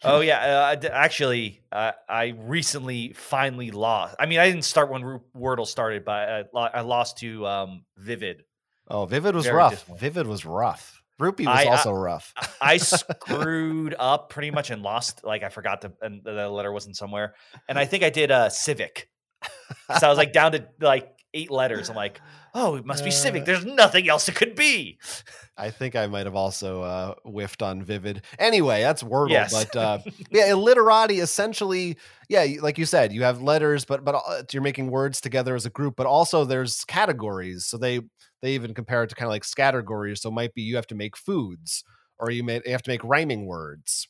Oh 0.05 0.21
yeah, 0.21 0.75
uh, 0.83 0.89
actually, 0.89 1.63
uh, 1.71 1.93
I 2.09 2.35
recently 2.39 3.13
finally 3.15 3.71
lost. 3.71 4.17
I 4.19 4.27
mean, 4.27 4.39
I 4.39 4.47
didn't 4.47 4.65
start 4.65 4.91
when 4.91 5.21
Wordle 5.37 5.67
started, 5.67 6.05
but 6.05 6.49
I, 6.55 6.71
I 6.75 6.81
lost 6.81 7.19
to 7.19 7.47
um, 7.47 7.85
Vivid. 7.97 8.45
Oh, 8.89 9.07
Vivid 9.07 9.35
was 9.35 9.45
Very 9.45 9.57
rough. 9.57 9.87
Vivid 9.99 10.27
was 10.27 10.45
rough. 10.45 11.02
Rupee 11.23 11.47
was 11.47 11.59
I- 11.59 11.65
also 11.67 11.93
rough. 11.93 12.35
I 12.61 12.77
screwed 12.79 13.95
up 13.99 14.29
pretty 14.31 14.51
much 14.51 14.71
and 14.71 14.83
lost. 14.83 15.25
Like 15.25 15.43
I 15.43 15.49
forgot 15.49 15.83
to, 15.83 15.93
and 16.03 16.23
the 16.25 16.49
letter 16.49 16.73
wasn't 16.73 16.97
somewhere. 16.97 17.35
And 17.69 17.79
I 17.79 17.85
think 17.91 18.03
I 18.03 18.11
did 18.11 18.31
uh, 18.31 18.49
Civic. 18.51 19.09
So 19.99 20.07
I 20.07 20.09
was 20.09 20.19
like 20.19 20.33
down 20.33 20.53
to 20.53 20.67
like 20.81 21.13
eight 21.35 21.51
letters. 21.51 21.91
I'm 21.91 21.97
like, 21.97 22.21
oh, 22.55 22.77
it 22.77 22.85
must 22.85 23.05
be 23.05 23.11
Civic. 23.11 23.43
Uh, 23.43 23.47
There's 23.47 23.65
nothing 23.65 24.09
else 24.09 24.29
it 24.29 24.35
could 24.35 24.55
be. 24.55 24.99
I 25.57 25.71
think 25.71 25.97
I 25.97 26.07
might 26.07 26.27
have 26.27 26.35
also 26.35 26.83
uh, 26.83 27.15
whiffed 27.25 27.63
on 27.63 27.83
Vivid. 27.83 28.23
Anyway, 28.39 28.81
that's 28.83 29.03
Wordle. 29.03 29.31
Yes. 29.31 29.53
But 29.53 29.77
uh, 29.77 29.99
yeah, 30.31 30.51
illiterati 30.51 31.21
essentially, 31.21 31.97
yeah, 32.29 32.47
like 32.61 32.79
you 32.79 32.87
said, 32.87 33.13
you 33.13 33.23
have 33.23 33.43
letters, 33.43 33.85
but 33.85 34.05
but 34.05 34.15
uh, 34.15 34.43
you're 34.53 34.63
making 34.63 34.91
words 34.91 35.21
together 35.21 35.55
as 35.55 35.67
a 35.67 35.71
group. 35.71 35.95
But 35.97 36.07
also 36.07 36.45
there's 36.45 36.85
categories. 36.85 37.67
So 37.67 37.77
they 37.77 38.01
they 38.41 38.55
even 38.55 38.75
compare 38.75 39.03
it 39.03 39.09
to 39.11 39.15
kind 39.15 39.27
of 39.27 39.31
like 39.33 39.45
scattergories. 39.45 40.19
So 40.19 40.31
it 40.31 40.35
might 40.35 40.55
be 40.55 40.63
you 40.63 40.77
have 40.77 40.87
to 40.89 40.95
make 40.95 41.17
foods, 41.17 41.85
or 42.19 42.31
you 42.31 42.45
may 42.45 42.61
you 42.65 42.73
have 42.73 42.83
to 42.83 42.91
make 42.91 43.05
rhyming 43.05 43.47
words, 43.47 44.09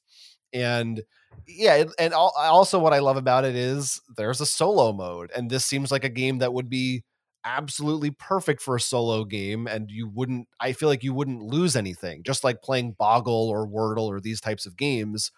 and 0.53 1.03
yeah, 1.47 1.85
and 1.99 2.15
also 2.15 2.79
what 2.79 2.93
I 2.93 3.01
love 3.01 3.17
about 3.17 3.45
it 3.45 3.57
is 3.57 4.01
there's 4.17 4.41
a 4.41 4.47
solo 4.47 4.93
mode, 4.93 5.31
and 5.35 5.51
this 5.51 5.65
seems 5.65 5.91
like 5.91 6.05
a 6.05 6.09
game 6.09 6.39
that 6.39 6.53
would 6.53 6.69
be 6.69 7.05
absolutely 7.45 8.11
perfect 8.11 8.63
for 8.63 8.77
a 8.77 8.81
solo 8.81 9.25
game 9.25 9.67
and 9.67 9.91
you 9.91 10.09
wouldn't 10.09 10.47
i 10.61 10.73
feel 10.73 10.89
like 10.89 11.03
you 11.03 11.13
wouldn't 11.13 11.43
lose 11.43 11.75
anything 11.75 12.23
just 12.23 12.45
like 12.45 12.63
playing 12.63 12.93
boggle 12.93 13.49
or 13.49 13.67
wordle 13.67 14.07
or 14.07 14.21
these 14.21 14.41
types 14.41 14.65
of 14.65 14.77
games 14.77 15.33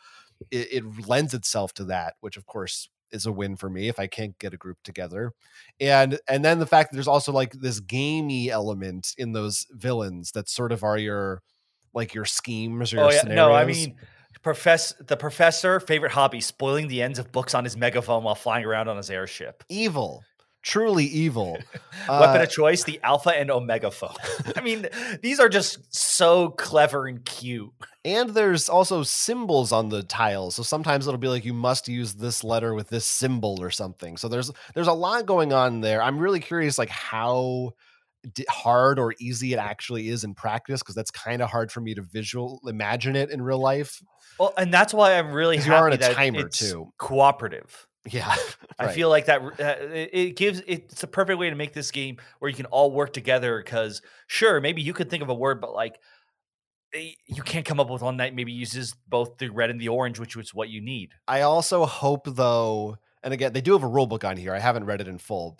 it, 0.50 0.68
it 0.72 1.08
lends 1.08 1.32
itself 1.32 1.72
to 1.72 1.84
that 1.84 2.14
which 2.20 2.36
of 2.36 2.44
course 2.46 2.88
is 3.10 3.26
a 3.26 3.32
win 3.32 3.56
for 3.56 3.70
me 3.70 3.88
if 3.88 3.98
i 3.98 4.06
can't 4.06 4.38
get 4.38 4.52
a 4.52 4.56
group 4.56 4.78
together. 4.82 5.32
And 5.80 6.18
and 6.28 6.44
then 6.44 6.58
the 6.58 6.66
fact 6.66 6.90
that 6.90 6.96
there's 6.96 7.08
also 7.08 7.32
like 7.32 7.52
this 7.52 7.80
gamey 7.80 8.50
element 8.50 9.14
in 9.16 9.32
those 9.32 9.66
villains 9.70 10.32
that 10.32 10.48
sort 10.48 10.72
of 10.72 10.82
are 10.82 10.98
your 10.98 11.42
like 11.94 12.12
your 12.12 12.24
schemes 12.24 12.92
or 12.92 12.96
your 12.96 13.06
Oh 13.06 13.10
yeah, 13.10 13.22
no, 13.22 13.52
I 13.52 13.64
mean, 13.64 13.96
profess 14.42 14.92
the 15.06 15.16
professor 15.16 15.80
favorite 15.80 16.12
hobby 16.12 16.40
spoiling 16.40 16.88
the 16.88 17.02
ends 17.02 17.18
of 17.18 17.30
books 17.30 17.54
on 17.54 17.64
his 17.64 17.76
megaphone 17.76 18.24
while 18.24 18.34
flying 18.34 18.64
around 18.64 18.88
on 18.88 18.96
his 18.96 19.10
airship. 19.10 19.62
evil 19.68 20.22
truly 20.64 21.04
evil 21.04 21.52
Weapon 22.08 22.40
Uh, 22.40 22.42
of 22.42 22.50
choice, 22.50 22.82
the 22.82 22.98
alpha 23.02 23.30
and 23.30 23.50
omega 23.50 23.90
phone. 23.90 24.14
I 24.56 24.60
mean, 24.60 24.88
these 25.22 25.38
are 25.38 25.48
just 25.48 25.94
so 25.94 26.50
clever 26.50 27.06
and 27.06 27.24
cute. 27.24 27.70
And 28.04 28.30
there's 28.30 28.68
also 28.68 29.02
symbols 29.02 29.72
on 29.72 29.88
the 29.88 30.02
tiles. 30.02 30.56
So 30.56 30.62
sometimes 30.62 31.06
it'll 31.06 31.18
be 31.18 31.28
like 31.28 31.44
you 31.44 31.54
must 31.54 31.88
use 31.88 32.14
this 32.14 32.42
letter 32.42 32.74
with 32.74 32.88
this 32.88 33.06
symbol 33.06 33.62
or 33.62 33.70
something. 33.70 34.16
So 34.16 34.28
there's 34.28 34.50
there's 34.74 34.88
a 34.88 34.92
lot 34.92 35.24
going 35.24 35.52
on 35.52 35.80
there. 35.80 36.02
I'm 36.02 36.18
really 36.18 36.40
curious 36.40 36.78
like 36.78 36.90
how 36.90 37.72
hard 38.48 38.98
or 38.98 39.14
easy 39.18 39.52
it 39.52 39.58
actually 39.58 40.08
is 40.08 40.24
in 40.24 40.34
practice 40.34 40.82
because 40.82 40.94
that's 40.94 41.10
kind 41.10 41.42
of 41.42 41.50
hard 41.50 41.70
for 41.70 41.80
me 41.80 41.94
to 41.94 42.02
visual 42.02 42.60
imagine 42.66 43.16
it 43.16 43.30
in 43.30 43.40
real 43.40 43.60
life. 43.60 44.02
Well, 44.38 44.52
and 44.58 44.72
that's 44.72 44.92
why 44.92 45.18
I'm 45.18 45.32
really 45.32 45.58
happy 45.58 45.68
you 45.68 45.74
are 45.76 45.86
on 45.86 45.92
a 45.92 45.96
that 45.98 46.12
timer, 46.14 46.46
it's 46.46 46.58
too. 46.58 46.92
cooperative. 46.98 47.86
Yeah. 48.10 48.34
I 48.78 48.86
right. 48.86 48.94
feel 48.94 49.08
like 49.08 49.26
that 49.26 49.42
uh, 49.42 49.84
it 49.92 50.10
it 50.12 50.36
gives 50.36 50.62
it's 50.66 51.02
a 51.02 51.06
perfect 51.06 51.38
way 51.38 51.48
to 51.50 51.56
make 51.56 51.72
this 51.72 51.90
game 51.90 52.18
where 52.38 52.48
you 52.48 52.56
can 52.56 52.66
all 52.66 52.90
work 52.90 53.12
together. 53.12 53.58
Because 53.58 54.02
sure, 54.26 54.60
maybe 54.60 54.82
you 54.82 54.92
could 54.92 55.10
think 55.10 55.22
of 55.22 55.28
a 55.28 55.34
word, 55.34 55.60
but 55.60 55.72
like 55.72 55.98
eh, 56.92 57.12
you 57.26 57.42
can't 57.42 57.64
come 57.64 57.80
up 57.80 57.90
with 57.90 58.02
one 58.02 58.18
that 58.18 58.34
maybe 58.34 58.52
uses 58.52 58.94
both 59.08 59.38
the 59.38 59.48
red 59.48 59.70
and 59.70 59.80
the 59.80 59.88
orange, 59.88 60.18
which 60.18 60.36
is 60.36 60.54
what 60.54 60.68
you 60.68 60.80
need. 60.80 61.12
I 61.28 61.42
also 61.42 61.86
hope 61.86 62.26
though, 62.26 62.96
and 63.22 63.32
again, 63.32 63.52
they 63.52 63.60
do 63.60 63.72
have 63.72 63.84
a 63.84 63.88
rule 63.88 64.06
book 64.06 64.24
on 64.24 64.36
here. 64.36 64.54
I 64.54 64.58
haven't 64.58 64.84
read 64.84 65.00
it 65.00 65.08
in 65.08 65.18
full. 65.18 65.58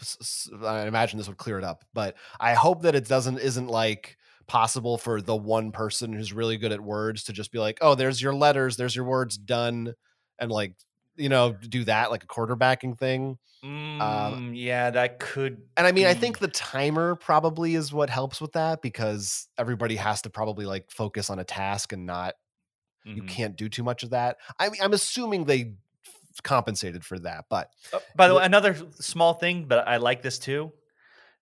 I 0.64 0.86
imagine 0.86 1.18
this 1.18 1.28
would 1.28 1.38
clear 1.38 1.58
it 1.58 1.64
up, 1.64 1.84
but 1.94 2.16
I 2.40 2.54
hope 2.54 2.82
that 2.82 2.94
it 2.94 3.08
doesn't 3.08 3.38
isn't 3.38 3.68
like 3.68 4.16
possible 4.46 4.98
for 4.98 5.22
the 5.22 5.36
one 5.36 5.72
person 5.72 6.12
who's 6.12 6.32
really 6.32 6.58
good 6.58 6.72
at 6.72 6.80
words 6.80 7.24
to 7.24 7.32
just 7.32 7.52
be 7.52 7.58
like, 7.58 7.78
"Oh, 7.80 7.94
there's 7.94 8.20
your 8.20 8.34
letters, 8.34 8.76
there's 8.76 8.96
your 8.96 9.06
words 9.06 9.38
done," 9.38 9.94
and 10.38 10.50
like 10.50 10.74
you 11.16 11.28
know 11.28 11.52
do 11.52 11.84
that 11.84 12.10
like 12.10 12.24
a 12.24 12.26
quarterbacking 12.26 12.98
thing. 12.98 13.38
Mm, 13.64 14.52
yeah, 14.54 14.90
that 14.90 15.18
could. 15.20 15.62
And 15.76 15.86
I 15.86 15.92
mean, 15.92 16.06
I 16.06 16.14
think 16.14 16.38
the 16.38 16.48
timer 16.48 17.14
probably 17.16 17.74
is 17.74 17.92
what 17.92 18.10
helps 18.10 18.40
with 18.40 18.52
that 18.52 18.82
because 18.82 19.48
everybody 19.58 19.96
has 19.96 20.22
to 20.22 20.30
probably 20.30 20.66
like 20.66 20.90
focus 20.90 21.30
on 21.30 21.38
a 21.38 21.44
task 21.44 21.92
and 21.92 22.06
not 22.06 22.34
you 23.14 23.22
Mhm. 23.22 23.28
can't 23.28 23.56
do 23.56 23.68
too 23.68 23.82
much 23.84 24.02
of 24.02 24.10
that. 24.10 24.38
I 24.58 24.68
mean, 24.70 24.80
I'm 24.82 24.92
assuming 24.92 25.44
they 25.44 25.74
compensated 26.42 27.04
for 27.04 27.18
that. 27.20 27.46
But 27.50 27.70
Uh, 27.92 28.00
By 28.16 28.28
the 28.28 28.34
way, 28.34 28.44
another 28.44 28.76
small 29.00 29.34
thing, 29.34 29.66
but 29.66 29.86
I 29.88 29.98
like 29.98 30.22
this 30.22 30.38
too, 30.38 30.72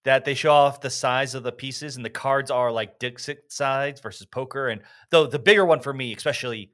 that 0.04 0.24
they 0.24 0.34
show 0.34 0.52
off 0.52 0.80
the 0.80 0.90
size 0.90 1.34
of 1.34 1.44
the 1.44 1.52
pieces 1.52 1.96
and 1.96 2.04
the 2.04 2.10
cards 2.10 2.50
are 2.50 2.72
like 2.72 2.98
Dixit 2.98 3.52
size 3.52 4.00
versus 4.00 4.26
poker. 4.26 4.68
And 4.68 4.82
though 5.10 5.26
the 5.26 5.38
bigger 5.38 5.64
one 5.64 5.80
for 5.80 5.92
me, 5.94 6.14
especially, 6.14 6.71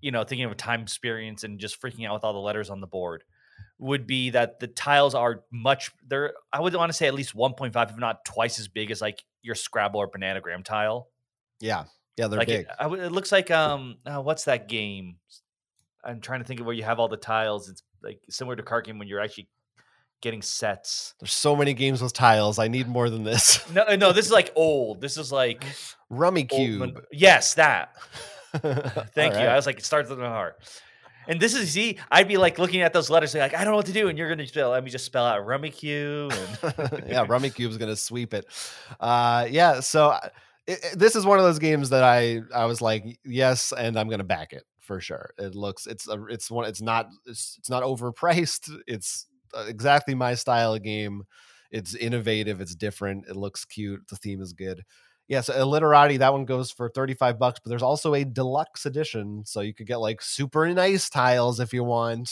you 0.00 0.10
know, 0.10 0.24
thinking 0.24 0.44
of 0.44 0.52
a 0.52 0.56
time 0.56 0.82
experience 0.82 1.44
and 1.44 1.58
just 1.58 1.80
freaking 1.80 2.06
out 2.06 2.14
with 2.14 2.24
all 2.24 2.32
the 2.32 2.38
letters 2.38 2.70
on 2.70 2.80
the 2.80 2.86
board, 2.86 3.24
would 3.78 4.06
be 4.06 4.30
that 4.30 4.60
the 4.60 4.66
tiles 4.66 5.14
are 5.14 5.42
much 5.50 5.90
they're 6.06 6.32
I 6.52 6.60
would 6.60 6.74
want 6.74 6.90
to 6.90 6.96
say 6.96 7.06
at 7.06 7.14
least 7.14 7.34
1.5, 7.36 7.90
if 7.90 7.96
not 7.98 8.24
twice 8.24 8.58
as 8.58 8.68
big 8.68 8.90
as 8.90 9.00
like 9.00 9.22
your 9.42 9.54
Scrabble 9.54 10.00
or 10.00 10.10
Bananagram 10.10 10.64
tile. 10.64 11.08
yeah, 11.60 11.84
yeah, 12.16 12.28
they're 12.28 12.38
like 12.38 12.48
big. 12.48 12.66
it, 12.66 12.68
I 12.78 12.86
it 12.86 13.12
looks 13.12 13.32
like 13.32 13.50
um 13.50 13.96
uh, 14.06 14.20
what's 14.20 14.44
that 14.44 14.68
game? 14.68 15.16
I'm 16.04 16.20
trying 16.20 16.40
to 16.40 16.46
think 16.46 16.60
of 16.60 16.66
where 16.66 16.74
you 16.74 16.82
have 16.84 17.00
all 17.00 17.08
the 17.08 17.16
tiles. 17.16 17.68
It's 17.68 17.82
like 18.02 18.20
similar 18.28 18.56
to 18.56 18.62
card 18.62 18.84
game 18.84 18.98
when 18.98 19.08
you're 19.08 19.20
actually 19.20 19.48
getting 20.20 20.42
sets. 20.42 21.14
There's 21.20 21.32
so 21.32 21.54
many 21.54 21.74
games 21.74 22.02
with 22.02 22.12
tiles. 22.12 22.58
I 22.58 22.68
need 22.68 22.88
more 22.88 23.10
than 23.10 23.24
this. 23.24 23.60
No, 23.70 23.94
no, 23.96 24.12
this 24.12 24.26
is 24.26 24.32
like 24.32 24.50
old. 24.54 25.00
This 25.00 25.16
is 25.16 25.32
like 25.32 25.64
Rummikub. 26.12 27.02
yes, 27.12 27.54
that. 27.54 27.94
Thank 28.62 29.10
Thank 29.14 29.34
you. 29.34 29.40
I 29.40 29.56
was 29.56 29.66
like, 29.66 29.78
it 29.78 29.84
starts 29.84 30.10
with 30.10 30.18
my 30.18 30.28
heart. 30.28 30.58
And 31.26 31.40
this 31.40 31.54
is 31.54 31.70
see, 31.72 31.98
I'd 32.10 32.28
be 32.28 32.36
like 32.36 32.58
looking 32.58 32.82
at 32.82 32.92
those 32.92 33.08
letters, 33.08 33.34
like 33.34 33.54
I 33.54 33.64
don't 33.64 33.72
know 33.72 33.76
what 33.76 33.86
to 33.86 33.92
do, 33.92 34.08
and 34.08 34.18
you're 34.18 34.28
gonna 34.28 34.46
spell. 34.46 34.70
Let 34.70 34.84
me 34.84 34.90
just 34.90 35.06
spell 35.06 35.24
out 35.24 35.46
Rummikub. 35.46 36.32
And 36.62 37.08
yeah, 37.08 37.24
Rummikub's 37.26 37.78
gonna 37.78 37.96
sweep 37.96 38.34
it. 38.34 38.44
Uh, 39.00 39.46
yeah, 39.50 39.80
so 39.80 40.18
it, 40.66 40.80
it- 40.84 40.98
this 40.98 41.16
is 41.16 41.24
one 41.24 41.38
of 41.38 41.44
those 41.44 41.58
games 41.58 41.88
that 41.90 42.04
I 42.04 42.42
I 42.54 42.66
was 42.66 42.82
like, 42.82 43.04
yes, 43.24 43.72
and 43.72 43.98
I'm 43.98 44.08
gonna 44.10 44.22
back 44.24 44.52
it 44.52 44.64
for 44.80 45.00
sure. 45.00 45.30
It 45.38 45.54
looks 45.54 45.86
it's 45.86 46.06
a, 46.08 46.22
it's 46.26 46.50
one 46.50 46.66
it's 46.66 46.82
not 46.82 47.08
it's, 47.24 47.56
it's 47.58 47.70
not 47.70 47.82
overpriced. 47.84 48.70
It's 48.86 49.26
uh, 49.54 49.64
exactly 49.66 50.14
my 50.14 50.34
style 50.34 50.74
of 50.74 50.82
game. 50.82 51.22
It's 51.70 51.94
innovative. 51.94 52.60
It's 52.60 52.74
different. 52.74 53.24
It 53.28 53.34
looks 53.36 53.64
cute. 53.64 54.06
The 54.08 54.16
theme 54.16 54.42
is 54.42 54.52
good. 54.52 54.84
Yeah, 55.26 55.40
so 55.40 55.54
Illiterati, 55.54 56.18
that 56.18 56.32
one 56.32 56.44
goes 56.44 56.70
for 56.70 56.90
35 56.90 57.38
bucks, 57.38 57.60
but 57.62 57.70
there's 57.70 57.82
also 57.82 58.12
a 58.14 58.24
deluxe 58.24 58.84
edition. 58.84 59.44
So 59.46 59.60
you 59.60 59.72
could 59.72 59.86
get 59.86 59.96
like 59.96 60.20
super 60.20 60.68
nice 60.74 61.08
tiles 61.08 61.60
if 61.60 61.72
you 61.72 61.82
want. 61.82 62.30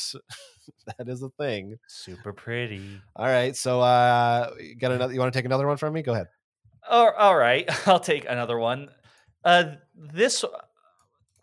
that 0.99 1.09
is 1.09 1.23
a 1.23 1.31
thing. 1.31 1.79
super 1.89 2.33
pretty. 2.33 3.01
All 3.17 3.27
right. 3.27 3.57
So 3.57 3.81
uh 3.81 4.51
you 4.61 4.77
got 4.77 4.93
another 4.93 5.13
you 5.15 5.21
want 5.21 5.33
to 5.33 5.39
take 5.39 5.47
another 5.47 5.67
one 5.67 5.79
from 5.79 5.95
me? 5.95 6.03
Go 6.03 6.13
ahead. 6.13 6.29
Oh, 6.89 7.11
all 7.17 7.37
right. 7.37 7.69
I'll 7.87 8.01
take 8.01 8.27
another 8.29 8.59
one. 8.59 8.89
Uh, 9.45 9.75
this, 9.95 10.45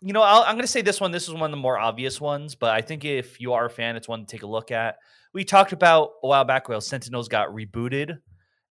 you 0.00 0.12
know, 0.12 0.22
I'll, 0.22 0.42
I'm 0.42 0.54
going 0.54 0.62
to 0.62 0.66
say 0.66 0.82
this 0.82 1.00
one. 1.00 1.12
This 1.12 1.28
is 1.28 1.34
one 1.34 1.44
of 1.44 1.50
the 1.50 1.56
more 1.56 1.78
obvious 1.78 2.20
ones, 2.20 2.54
but 2.54 2.70
I 2.70 2.80
think 2.80 3.04
if 3.04 3.40
you 3.40 3.52
are 3.52 3.66
a 3.66 3.70
fan, 3.70 3.96
it's 3.96 4.08
one 4.08 4.20
to 4.20 4.26
take 4.26 4.42
a 4.42 4.46
look 4.46 4.70
at. 4.70 4.96
We 5.32 5.44
talked 5.44 5.72
about 5.72 6.10
a 6.22 6.28
while 6.28 6.44
back 6.44 6.68
where 6.68 6.80
Sentinels 6.80 7.28
got 7.28 7.48
rebooted, 7.48 8.18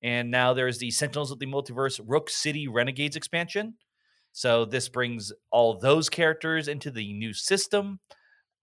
and 0.01 0.31
now 0.31 0.53
there's 0.53 0.77
the 0.77 0.91
Sentinels 0.91 1.31
of 1.31 1.39
the 1.39 1.45
Multiverse 1.45 1.99
Rook 2.05 2.29
City 2.29 2.67
Renegades 2.67 3.15
expansion. 3.15 3.75
So 4.31 4.65
this 4.65 4.89
brings 4.89 5.33
all 5.51 5.77
those 5.77 6.09
characters 6.09 6.67
into 6.67 6.91
the 6.91 7.13
new 7.13 7.33
system. 7.33 7.99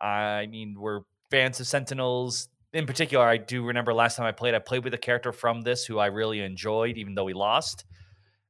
I 0.01 0.47
mean, 0.47 0.77
we're 0.79 1.01
fans 1.31 1.59
of 1.61 1.67
Sentinels. 1.67 2.49
In 2.73 2.87
particular, 2.87 3.25
I 3.27 3.37
do 3.37 3.65
remember 3.65 3.93
last 3.95 4.17
time 4.17 4.27
I 4.27 4.33
played, 4.33 4.55
I 4.55 4.59
played 4.61 4.85
with 4.85 4.95
a 4.95 4.99
character 4.99 5.33
from 5.33 5.63
this 5.63 5.85
who 5.85 5.99
I 5.99 6.07
really 6.07 6.41
enjoyed, 6.41 6.97
even 6.99 7.15
though 7.15 7.25
we 7.25 7.35
lost. 7.35 7.85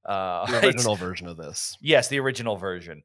Uh, 0.05 0.47
The 0.51 0.67
original 0.67 0.95
version 0.97 1.27
of 1.27 1.37
this. 1.37 1.77
yes, 1.81 2.09
the 2.09 2.21
original 2.21 2.57
version. 2.57 3.03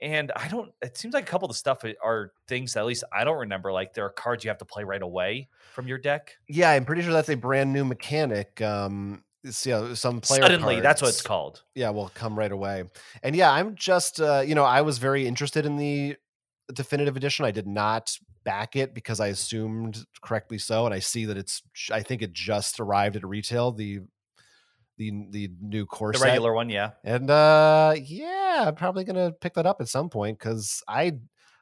And 0.00 0.30
I 0.36 0.48
don't. 0.48 0.72
It 0.82 0.96
seems 0.98 1.14
like 1.14 1.24
a 1.24 1.26
couple 1.26 1.46
of 1.46 1.50
the 1.50 1.58
stuff 1.58 1.84
are 2.04 2.32
things 2.48 2.74
that 2.74 2.80
at 2.80 2.86
least 2.86 3.04
I 3.12 3.24
don't 3.24 3.38
remember. 3.38 3.72
Like 3.72 3.94
there 3.94 4.04
are 4.04 4.10
cards 4.10 4.44
you 4.44 4.50
have 4.50 4.58
to 4.58 4.64
play 4.64 4.84
right 4.84 5.00
away 5.00 5.48
from 5.72 5.88
your 5.88 5.98
deck. 5.98 6.36
Yeah, 6.48 6.70
I'm 6.70 6.84
pretty 6.84 7.02
sure 7.02 7.12
that's 7.12 7.30
a 7.30 7.34
brand 7.34 7.72
new 7.72 7.84
mechanic. 7.84 8.60
Um 8.60 9.22
it's, 9.42 9.64
yeah, 9.64 9.94
some 9.94 10.20
player 10.20 10.42
Suddenly, 10.42 10.80
that's 10.80 11.00
what 11.00 11.08
it's 11.08 11.22
called. 11.22 11.62
Yeah, 11.74 11.90
will 11.90 12.10
come 12.14 12.36
right 12.36 12.50
away. 12.50 12.84
And 13.22 13.36
yeah, 13.36 13.52
I'm 13.52 13.74
just 13.76 14.20
uh, 14.20 14.42
you 14.44 14.54
know, 14.54 14.64
I 14.64 14.82
was 14.82 14.98
very 14.98 15.26
interested 15.26 15.64
in 15.64 15.76
the 15.76 16.16
definitive 16.72 17.16
edition. 17.16 17.44
I 17.44 17.52
did 17.52 17.66
not 17.66 18.18
back 18.44 18.76
it 18.76 18.92
because 18.92 19.20
I 19.20 19.28
assumed 19.28 20.04
correctly 20.20 20.58
so, 20.58 20.84
and 20.84 20.94
I 20.94 20.98
see 20.98 21.24
that 21.26 21.36
it's 21.36 21.62
I 21.92 22.02
think 22.02 22.22
it 22.22 22.32
just 22.32 22.80
arrived 22.80 23.16
at 23.16 23.24
retail, 23.24 23.72
the 23.72 24.00
the 24.98 25.12
the 25.30 25.50
new 25.60 25.86
core 25.86 26.12
The 26.12 26.18
regular 26.18 26.52
one, 26.52 26.70
yeah. 26.70 26.92
And 27.04 27.30
uh 27.30 27.94
yeah, 28.02 28.64
I'm 28.66 28.74
probably 28.74 29.04
gonna 29.04 29.32
pick 29.32 29.54
that 29.54 29.66
up 29.66 29.80
at 29.80 29.88
some 29.88 30.08
point 30.08 30.38
because 30.38 30.82
I 30.88 31.12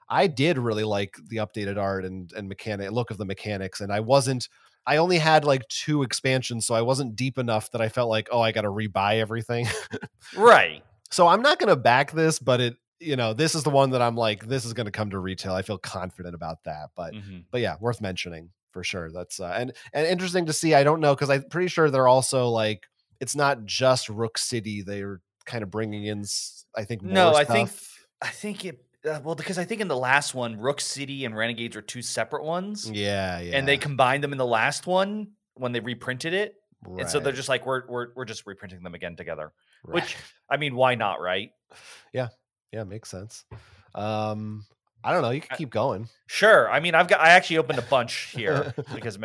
I 0.08 0.26
did 0.26 0.58
really 0.58 0.84
like 0.84 1.16
the 1.28 1.38
updated 1.38 1.78
art 1.78 2.04
and 2.04 2.32
and 2.36 2.48
mechanic 2.48 2.90
look 2.92 3.10
of 3.10 3.18
the 3.18 3.24
mechanics, 3.24 3.80
and 3.80 3.92
I 3.92 4.00
wasn't 4.00 4.48
I 4.86 4.98
only 4.98 5.18
had 5.18 5.44
like 5.44 5.66
two 5.68 6.02
expansions, 6.02 6.66
so 6.66 6.74
I 6.74 6.82
wasn't 6.82 7.16
deep 7.16 7.38
enough 7.38 7.70
that 7.70 7.80
I 7.80 7.88
felt 7.88 8.10
like, 8.10 8.28
oh, 8.30 8.40
I 8.40 8.52
gotta 8.52 8.68
rebuy 8.68 9.18
everything. 9.20 9.66
Right. 10.36 10.82
so 11.10 11.28
I'm 11.28 11.42
not 11.42 11.58
gonna 11.58 11.76
back 11.76 12.12
this, 12.12 12.38
but 12.38 12.60
it 12.60 12.76
you 13.00 13.16
know, 13.16 13.34
this 13.34 13.54
is 13.54 13.64
the 13.64 13.70
one 13.70 13.90
that 13.90 14.00
I'm 14.00 14.16
like, 14.16 14.46
this 14.46 14.64
is 14.64 14.72
gonna 14.72 14.90
come 14.90 15.10
to 15.10 15.18
retail. 15.18 15.52
I 15.54 15.62
feel 15.62 15.78
confident 15.78 16.34
about 16.34 16.64
that. 16.64 16.90
But 16.96 17.14
Mhm. 17.14 17.44
but 17.50 17.60
yeah, 17.60 17.76
worth 17.80 18.00
mentioning 18.00 18.50
for 18.72 18.82
sure. 18.84 19.10
That's 19.10 19.40
uh, 19.40 19.52
and 19.56 19.72
and 19.92 20.06
interesting 20.06 20.46
to 20.46 20.52
see. 20.52 20.74
I 20.74 20.84
don't 20.84 21.00
know 21.00 21.14
because 21.14 21.30
I'm 21.30 21.44
pretty 21.50 21.68
sure 21.68 21.90
they're 21.90 22.08
also 22.08 22.48
like 22.48 22.86
it's 23.20 23.36
not 23.36 23.64
just 23.64 24.08
Rook 24.08 24.38
City. 24.38 24.82
They're 24.82 25.20
kind 25.46 25.62
of 25.62 25.70
bringing 25.70 26.04
in, 26.06 26.24
I 26.76 26.84
think. 26.84 27.02
More 27.02 27.12
No, 27.12 27.34
I 27.34 27.44
think. 27.44 27.70
I 28.22 28.28
think 28.28 28.64
it. 28.64 28.84
Uh, 29.04 29.20
well, 29.22 29.34
because 29.34 29.58
I 29.58 29.64
think 29.64 29.80
in 29.82 29.88
the 29.88 29.96
last 29.96 30.34
one, 30.34 30.58
Rook 30.58 30.80
City 30.80 31.24
and 31.26 31.36
Renegades 31.36 31.76
are 31.76 31.82
two 31.82 32.00
separate 32.00 32.42
ones, 32.42 32.90
Yeah, 32.90 33.38
yeah. 33.40 33.56
and 33.58 33.68
they 33.68 33.76
combined 33.76 34.24
them 34.24 34.32
in 34.32 34.38
the 34.38 34.46
last 34.46 34.86
one 34.86 35.32
when 35.54 35.72
they 35.72 35.80
reprinted 35.80 36.32
it. 36.32 36.54
And 36.98 37.08
so 37.08 37.18
they're 37.18 37.32
just 37.32 37.48
like 37.48 37.64
we're 37.66 37.86
we're 37.88 38.08
we're 38.14 38.24
just 38.26 38.46
reprinting 38.46 38.82
them 38.82 38.94
again 38.94 39.16
together. 39.16 39.52
right. 39.84 39.94
Which 40.02 40.16
I 40.50 40.56
mean, 40.58 40.74
why 40.74 40.94
not, 40.94 41.20
right? 41.20 41.50
yeah, 42.12 42.28
yeah, 42.72 42.84
makes 42.84 43.10
sense. 43.10 43.44
Um, 43.94 44.64
I 45.02 45.12
don't 45.12 45.22
know. 45.22 45.30
You 45.30 45.40
can 45.40 45.56
keep 45.56 45.70
going. 45.70 46.08
Sure. 46.26 46.70
I 46.70 46.80
mean, 46.80 46.94
I've 46.94 47.08
got 47.08 47.20
I 47.20 47.30
actually 47.30 47.58
opened 47.58 47.78
a 47.78 47.82
bunch 47.82 48.32
here 48.34 48.74
because 48.94 49.18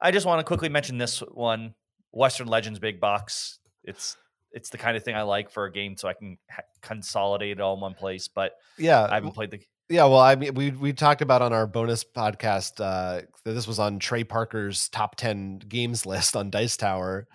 I 0.00 0.10
just 0.10 0.26
want 0.26 0.40
to 0.40 0.44
quickly 0.44 0.68
mention 0.68 0.98
this 0.98 1.20
one, 1.20 1.74
Western 2.12 2.48
Legends 2.48 2.78
Big 2.78 3.00
Box. 3.00 3.58
It's 3.84 4.16
it's 4.52 4.70
the 4.70 4.78
kind 4.78 4.96
of 4.96 5.02
thing 5.04 5.14
I 5.14 5.22
like 5.22 5.50
for 5.50 5.64
a 5.66 5.72
game, 5.72 5.96
so 5.96 6.08
I 6.08 6.14
can 6.14 6.38
ha- 6.50 6.62
consolidate 6.80 7.52
it 7.58 7.60
all 7.60 7.74
in 7.74 7.80
one 7.80 7.94
place. 7.94 8.28
But 8.28 8.52
Yeah, 8.78 9.06
I 9.10 9.14
haven't 9.14 9.32
played 9.32 9.50
the. 9.50 9.60
Yeah, 9.90 10.04
well, 10.04 10.18
I 10.20 10.34
mean, 10.36 10.52
we 10.54 10.70
we 10.70 10.92
talked 10.92 11.22
about 11.22 11.40
on 11.42 11.52
our 11.52 11.66
bonus 11.66 12.04
podcast 12.04 12.80
uh, 12.80 13.22
that 13.44 13.52
this 13.52 13.66
was 13.66 13.78
on 13.78 13.98
Trey 13.98 14.24
Parker's 14.24 14.88
top 14.90 15.16
ten 15.16 15.58
games 15.58 16.04
list 16.06 16.36
on 16.36 16.50
Dice 16.50 16.76
Tower, 16.76 17.26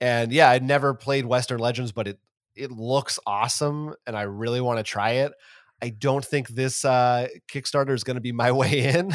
and 0.00 0.32
yeah, 0.32 0.50
I'd 0.50 0.64
never 0.64 0.94
played 0.94 1.26
Western 1.26 1.58
Legends, 1.60 1.92
but 1.92 2.08
it 2.08 2.18
it 2.56 2.70
looks 2.72 3.18
awesome, 3.26 3.94
and 4.06 4.16
I 4.16 4.22
really 4.22 4.60
want 4.60 4.78
to 4.78 4.82
try 4.82 5.10
it. 5.12 5.32
I 5.80 5.88
don't 5.88 6.24
think 6.24 6.48
this 6.48 6.84
uh, 6.84 7.26
Kickstarter 7.52 7.90
is 7.92 8.04
going 8.04 8.14
to 8.16 8.20
be 8.20 8.30
my 8.32 8.52
way 8.52 8.84
in. 8.94 9.12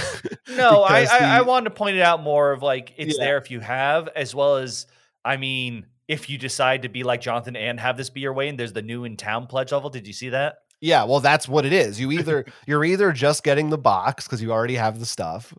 No, 0.55 0.83
I, 0.83 1.05
I 1.05 1.37
I 1.37 1.41
wanted 1.41 1.65
to 1.69 1.75
point 1.75 1.97
it 1.97 2.01
out 2.01 2.21
more 2.23 2.51
of 2.51 2.61
like 2.63 2.93
it's 2.97 3.17
Yeah. 3.17 3.25
there 3.25 3.37
if 3.37 3.51
you 3.51 3.59
have, 3.59 4.07
as 4.15 4.33
well 4.33 4.57
as 4.57 4.85
I 5.27 5.37
mean, 5.37 5.85
if 6.07 6.29
you 6.29 6.37
decide 6.37 6.83
to 6.83 6.89
be 6.89 7.03
like 7.03 7.21
Jonathan 7.21 7.55
and 7.55 7.79
have 7.79 7.97
this 7.97 8.09
be 8.09 8.21
your 8.21 8.33
way, 8.33 8.47
and 8.47 8.57
there's 8.57 8.73
the 8.73 8.81
new 8.81 9.03
in 9.03 9.17
town 9.17 9.47
pledge 9.47 9.71
level. 9.71 9.89
Did 9.89 10.07
you 10.07 10.13
see 10.13 10.29
that? 10.29 10.59
Yeah, 10.79 11.03
well, 11.03 11.19
that's 11.19 11.47
what 11.47 11.65
it 11.65 11.73
is. 11.73 11.99
You 11.99 12.11
either 12.11 12.45
you're 12.67 12.85
either 12.85 13.11
just 13.11 13.43
getting 13.43 13.69
the 13.69 13.77
box 13.77 14.25
because 14.25 14.41
you 14.41 14.51
already 14.51 14.75
have 14.75 14.99
the 14.99 15.05
stuff, 15.05 15.53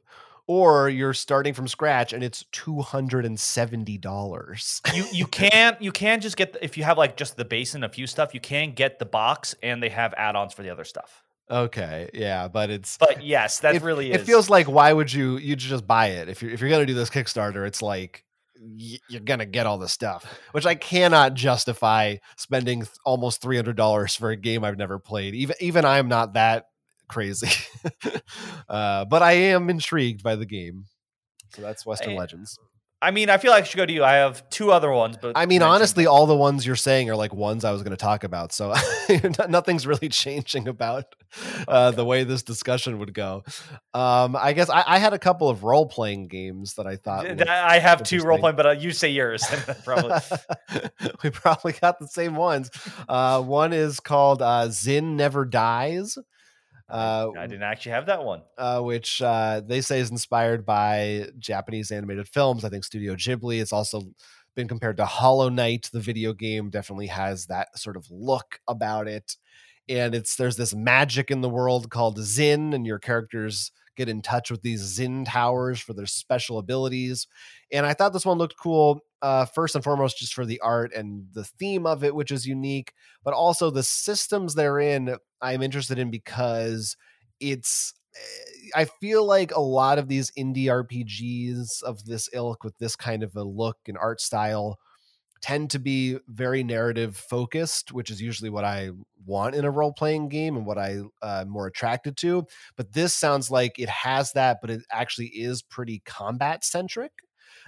or 0.47 0.89
you're 0.89 1.13
starting 1.13 1.53
from 1.53 1.69
scratch 1.69 2.13
and 2.13 2.25
it's 2.25 2.45
two 2.51 2.81
hundred 2.81 3.27
and 3.27 3.39
seventy 3.39 3.99
dollars. 3.99 4.81
you 4.95 5.05
you 5.13 5.27
can't 5.29 5.81
you 5.83 5.93
can 5.93 6.21
just 6.21 6.37
get 6.37 6.55
the, 6.55 6.65
if 6.65 6.79
you 6.79 6.85
have 6.85 6.97
like 6.97 7.17
just 7.17 7.37
the 7.37 7.45
base 7.45 7.75
and 7.75 7.85
a 7.85 7.89
few 7.89 8.07
stuff 8.07 8.33
you 8.33 8.41
can 8.41 8.73
get 8.73 8.99
the 8.99 9.05
box 9.05 9.55
and 9.63 9.83
they 9.83 9.91
have 9.91 10.15
add-ons 10.17 10.55
for 10.55 10.63
the 10.63 10.71
other 10.71 10.85
stuff 10.85 11.23
okay, 11.51 12.11
yeah, 12.13 12.49
but 12.49 12.71
it's 12.71 12.99
but 12.99 13.25
yes 13.25 13.61
that 13.61 13.77
it, 13.77 13.83
really 13.83 14.13
is 14.13 14.23
it 14.23 14.25
feels 14.25 14.51
like 14.51 14.67
why 14.67 14.93
would 14.93 15.13
you 15.13 15.37
you 15.39 15.57
just 15.57 15.87
buy 15.87 16.09
it 16.09 16.29
if 16.29 16.43
you're 16.43 16.51
if 16.51 16.61
you're 16.61 16.71
gonna 16.71 16.87
do 16.87 16.95
this 16.95 17.11
Kickstarter? 17.11 17.67
It's 17.67 17.83
like 17.83 18.25
you're 18.61 19.21
gonna 19.21 19.47
get 19.47 19.67
all 19.67 19.79
the 19.79 19.89
stuff, 19.89 20.39
which 20.53 20.67
I 20.67 20.75
cannot 20.75 21.35
justify 21.35 22.17
spending 22.37 22.81
th- 22.81 22.91
almost 23.05 23.41
three 23.41 23.57
hundred 23.57 23.77
dollars 23.77 24.15
for 24.17 24.31
a 24.31 24.37
game 24.37 24.65
I've 24.65 24.79
never 24.79 24.99
played. 24.99 25.35
Even 25.35 25.57
even 25.61 25.85
I'm 25.85 26.09
not 26.09 26.35
that 26.35 26.67
crazy, 27.09 27.49
uh, 28.69 29.05
but 29.05 29.23
I 29.23 29.33
am 29.33 29.71
intrigued 29.71 30.23
by 30.23 30.37
the 30.37 30.47
game. 30.47 30.87
So 31.55 31.63
that's 31.63 31.87
Western 31.87 32.15
I- 32.15 32.17
Legends. 32.17 32.59
I 33.01 33.11
mean 33.11 33.31
i 33.31 33.39
feel 33.39 33.51
like 33.51 33.65
i 33.65 33.67
should 33.67 33.77
go 33.77 33.87
to 33.87 33.93
you 33.93 34.05
i 34.05 34.15
have 34.15 34.49
two 34.51 34.73
other 34.73 34.91
ones 34.91 35.17
but 35.21 35.37
I 35.39 35.47
mean, 35.47 35.63
honestly, 35.63 36.07
all 36.07 36.27
the 36.27 36.37
ones 36.37 36.67
you're 36.67 36.77
saying 36.77 37.11
are 37.11 37.17
like 37.17 37.33
ones 37.33 37.65
I 37.65 37.73
was 37.73 37.83
going 37.83 37.93
to 37.93 37.97
talk 37.97 38.25
about. 38.25 38.53
So 38.53 38.75
nothing's 39.49 39.87
really 39.87 40.09
changing 40.09 40.69
about 40.69 41.15
uh, 41.67 41.91
the 41.93 42.05
way 42.05 42.25
this 42.25 42.43
discussion 42.43 42.99
would 42.99 43.15
go. 43.15 43.45
Um, 43.95 44.37
I 44.37 44.53
guess 44.53 44.71
I, 44.71 44.85
I 44.87 44.99
had 44.99 45.13
a 45.13 45.19
couple 45.19 45.49
of 45.49 45.65
role 45.65 45.87
playing 45.87 46.29
games 46.29 46.75
that 46.75 46.87
I 46.87 46.97
thought. 46.97 47.49
I 47.49 47.79
have 47.79 48.03
two 48.03 48.23
role 48.23 48.39
playing, 48.39 48.57
but 48.57 48.67
uh, 48.67 48.71
you 48.71 48.93
say 48.93 49.11
yours 49.11 49.45
probably 49.85 50.19
we 51.23 51.31
probably 51.31 51.73
got 51.73 51.99
the 51.99 52.09
same 52.09 52.35
ones. 52.35 52.71
Uh, 53.09 53.43
one 53.43 53.73
is 53.73 54.01
called 54.01 54.43
uh, 54.43 54.69
Zin 54.71 55.17
Never 55.17 55.45
Dies. 55.45 56.19
Uh, 56.89 57.31
I 57.39 57.47
didn't 57.47 57.65
actually 57.65 57.93
have 57.93 58.07
that 58.07 58.25
one. 58.25 58.43
uh, 58.57 58.81
which 58.81 59.21
uh, 59.21 59.61
they 59.67 59.81
say 59.81 60.01
is 60.01 60.11
inspired 60.11 60.65
by 60.65 61.27
Japanese 61.39 61.91
animated 61.91 62.29
films. 62.29 62.65
I 62.65 62.71
think 62.71 62.85
Studio 62.85 63.15
Ghibli. 63.15 63.61
It's 63.61 63.73
also 63.73 64.03
been 64.55 64.69
compared 64.69 64.97
to 64.97 65.05
Hollow 65.05 65.49
Knight. 65.51 65.91
The 65.93 66.01
video 66.01 66.33
game 66.33 66.71
definitely 66.71 67.09
has 67.09 67.47
that 67.47 67.79
sort 67.79 67.97
of 67.97 68.07
look 68.11 68.61
about 68.67 69.07
it. 69.07 69.37
And 69.89 70.15
it's 70.15 70.37
there's 70.37 70.57
this 70.57 70.75
magic 70.75 71.31
in 71.31 71.41
the 71.41 71.49
world 71.49 71.91
called 71.91 72.19
Zin, 72.19 72.73
and 72.73 72.87
your 72.87 72.99
characters 72.99 73.71
get 73.97 74.09
in 74.09 74.23
touch 74.23 74.51
with 74.51 74.63
these 74.63 74.81
Zin 74.81 75.25
towers 75.25 75.81
for 75.81 75.93
their 75.93 76.07
special 76.07 76.59
abilities. 76.59 77.27
And 77.73 77.85
I 77.85 77.95
thought 77.95 78.13
this 78.13 78.27
one 78.27 78.39
looked 78.39 78.57
cool. 78.57 79.01
Uh, 79.21 79.45
first 79.47 79.75
and 79.75 79.83
foremost, 79.83 80.19
just 80.19 80.33
for 80.35 80.47
the 80.47 80.61
art 80.61 80.93
and 80.95 81.27
the 81.33 81.45
theme 81.45 81.87
of 81.87 82.05
it, 82.05 82.15
which 82.15 82.31
is 82.31 82.47
unique, 82.47 82.93
but 83.25 83.35
also 83.35 83.71
the 83.71 83.83
systems 83.83 84.55
they're 84.55 84.79
in. 84.79 85.17
I'm 85.43 85.63
interested 85.63 85.99
in 85.99 86.11
because 86.11 86.97
it's 87.41 87.95
eh, 88.15 88.71
I 88.77 88.85
feel 89.01 89.25
like 89.27 89.53
a 89.55 89.61
lot 89.61 89.99
of 89.99 90.09
these 90.09 90.31
indie 90.39 90.67
RPGs 90.67 91.83
of 91.83 92.05
this 92.05 92.29
ilk 92.33 92.63
with 92.65 92.79
this 92.79 92.95
kind 92.97 93.23
of 93.23 93.35
a 93.37 93.43
look 93.43 93.79
and 93.89 93.99
art 93.99 94.21
style 94.21 94.79
tend 95.41 95.71
to 95.71 95.79
be 95.79 96.19
very 96.29 96.65
narrative 96.65 97.17
focused, 97.17 97.93
which 97.93 98.11
is 98.11 98.21
usually 98.21 98.51
what 98.51 98.65
I 98.65 98.91
want 99.25 99.55
in 99.55 99.65
a 99.65 99.71
role 99.71 99.93
playing 99.93 100.29
game 100.29 100.57
and 100.57 100.67
what 100.67 100.79
I 100.79 100.99
uh, 101.23 101.45
more 101.47 101.67
attracted 101.67 102.17
to. 102.19 102.45
But 102.77 102.93
this 102.93 103.15
sounds 103.15 103.51
like 103.51 103.79
it 103.79 103.89
has 103.89 104.33
that, 104.33 104.59
but 104.61 104.71
it 104.71 104.83
actually 104.91 105.29
is 105.29 105.63
pretty 105.63 106.03
combat 106.05 106.65
centric, 106.65 107.13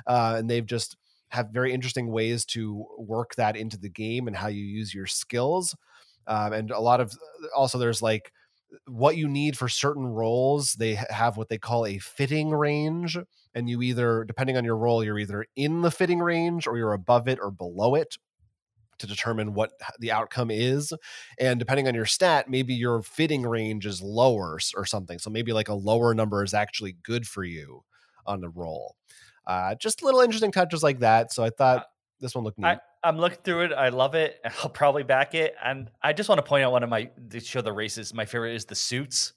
uh, 0.06 0.34
and 0.38 0.50
they've 0.50 0.66
just 0.66 0.96
have 1.30 1.50
very 1.50 1.72
interesting 1.72 2.10
ways 2.10 2.44
to 2.44 2.84
work 2.98 3.34
that 3.36 3.56
into 3.56 3.78
the 3.78 3.88
game 3.88 4.26
and 4.26 4.36
how 4.36 4.48
you 4.48 4.62
use 4.62 4.94
your 4.94 5.06
skills. 5.06 5.74
Um, 6.26 6.52
and 6.52 6.70
a 6.70 6.80
lot 6.80 7.00
of 7.00 7.12
also 7.56 7.78
there's 7.78 8.02
like 8.02 8.32
what 8.86 9.16
you 9.16 9.28
need 9.28 9.56
for 9.58 9.68
certain 9.68 10.06
roles 10.06 10.74
they 10.74 10.94
have 11.10 11.36
what 11.36 11.48
they 11.48 11.58
call 11.58 11.86
a 11.86 11.98
fitting 11.98 12.50
range 12.50 13.18
and 13.54 13.68
you 13.68 13.82
either 13.82 14.24
depending 14.24 14.56
on 14.56 14.64
your 14.64 14.76
role 14.76 15.02
you're 15.02 15.18
either 15.18 15.44
in 15.56 15.82
the 15.82 15.90
fitting 15.90 16.20
range 16.20 16.66
or 16.66 16.78
you're 16.78 16.92
above 16.92 17.26
it 17.26 17.38
or 17.42 17.50
below 17.50 17.94
it 17.94 18.16
to 18.98 19.06
determine 19.06 19.54
what 19.54 19.72
the 19.98 20.12
outcome 20.12 20.50
is 20.50 20.92
and 21.38 21.58
depending 21.58 21.88
on 21.88 21.94
your 21.94 22.06
stat 22.06 22.48
maybe 22.48 22.74
your 22.74 23.02
fitting 23.02 23.42
range 23.42 23.86
is 23.86 24.02
lower 24.02 24.58
or 24.76 24.84
something 24.84 25.18
so 25.18 25.30
maybe 25.30 25.52
like 25.52 25.68
a 25.68 25.74
lower 25.74 26.14
number 26.14 26.44
is 26.44 26.54
actually 26.54 26.96
good 27.02 27.26
for 27.26 27.42
you 27.42 27.82
on 28.26 28.40
the 28.40 28.50
roll 28.50 28.94
uh, 29.46 29.74
just 29.76 30.02
little 30.02 30.20
interesting 30.20 30.52
touches 30.52 30.82
like 30.82 31.00
that 31.00 31.32
so 31.32 31.42
i 31.44 31.50
thought 31.50 31.86
this 32.20 32.34
one 32.34 32.44
looked 32.44 32.58
neat 32.58 32.66
I, 32.66 32.78
I'm 33.02 33.16
looking 33.16 33.38
through 33.42 33.62
it. 33.64 33.72
I 33.72 33.88
love 33.88 34.14
it. 34.14 34.38
I'll 34.62 34.68
probably 34.68 35.04
back 35.04 35.34
it. 35.34 35.54
And 35.64 35.90
I 36.02 36.12
just 36.12 36.28
want 36.28 36.38
to 36.38 36.42
point 36.42 36.64
out 36.64 36.70
one 36.72 36.82
of 36.82 36.90
my 36.90 37.08
to 37.30 37.40
show 37.40 37.62
the 37.62 37.72
races. 37.72 38.12
My 38.12 38.26
favorite 38.26 38.54
is 38.56 38.66
the 38.66 38.74
suits. 38.74 39.32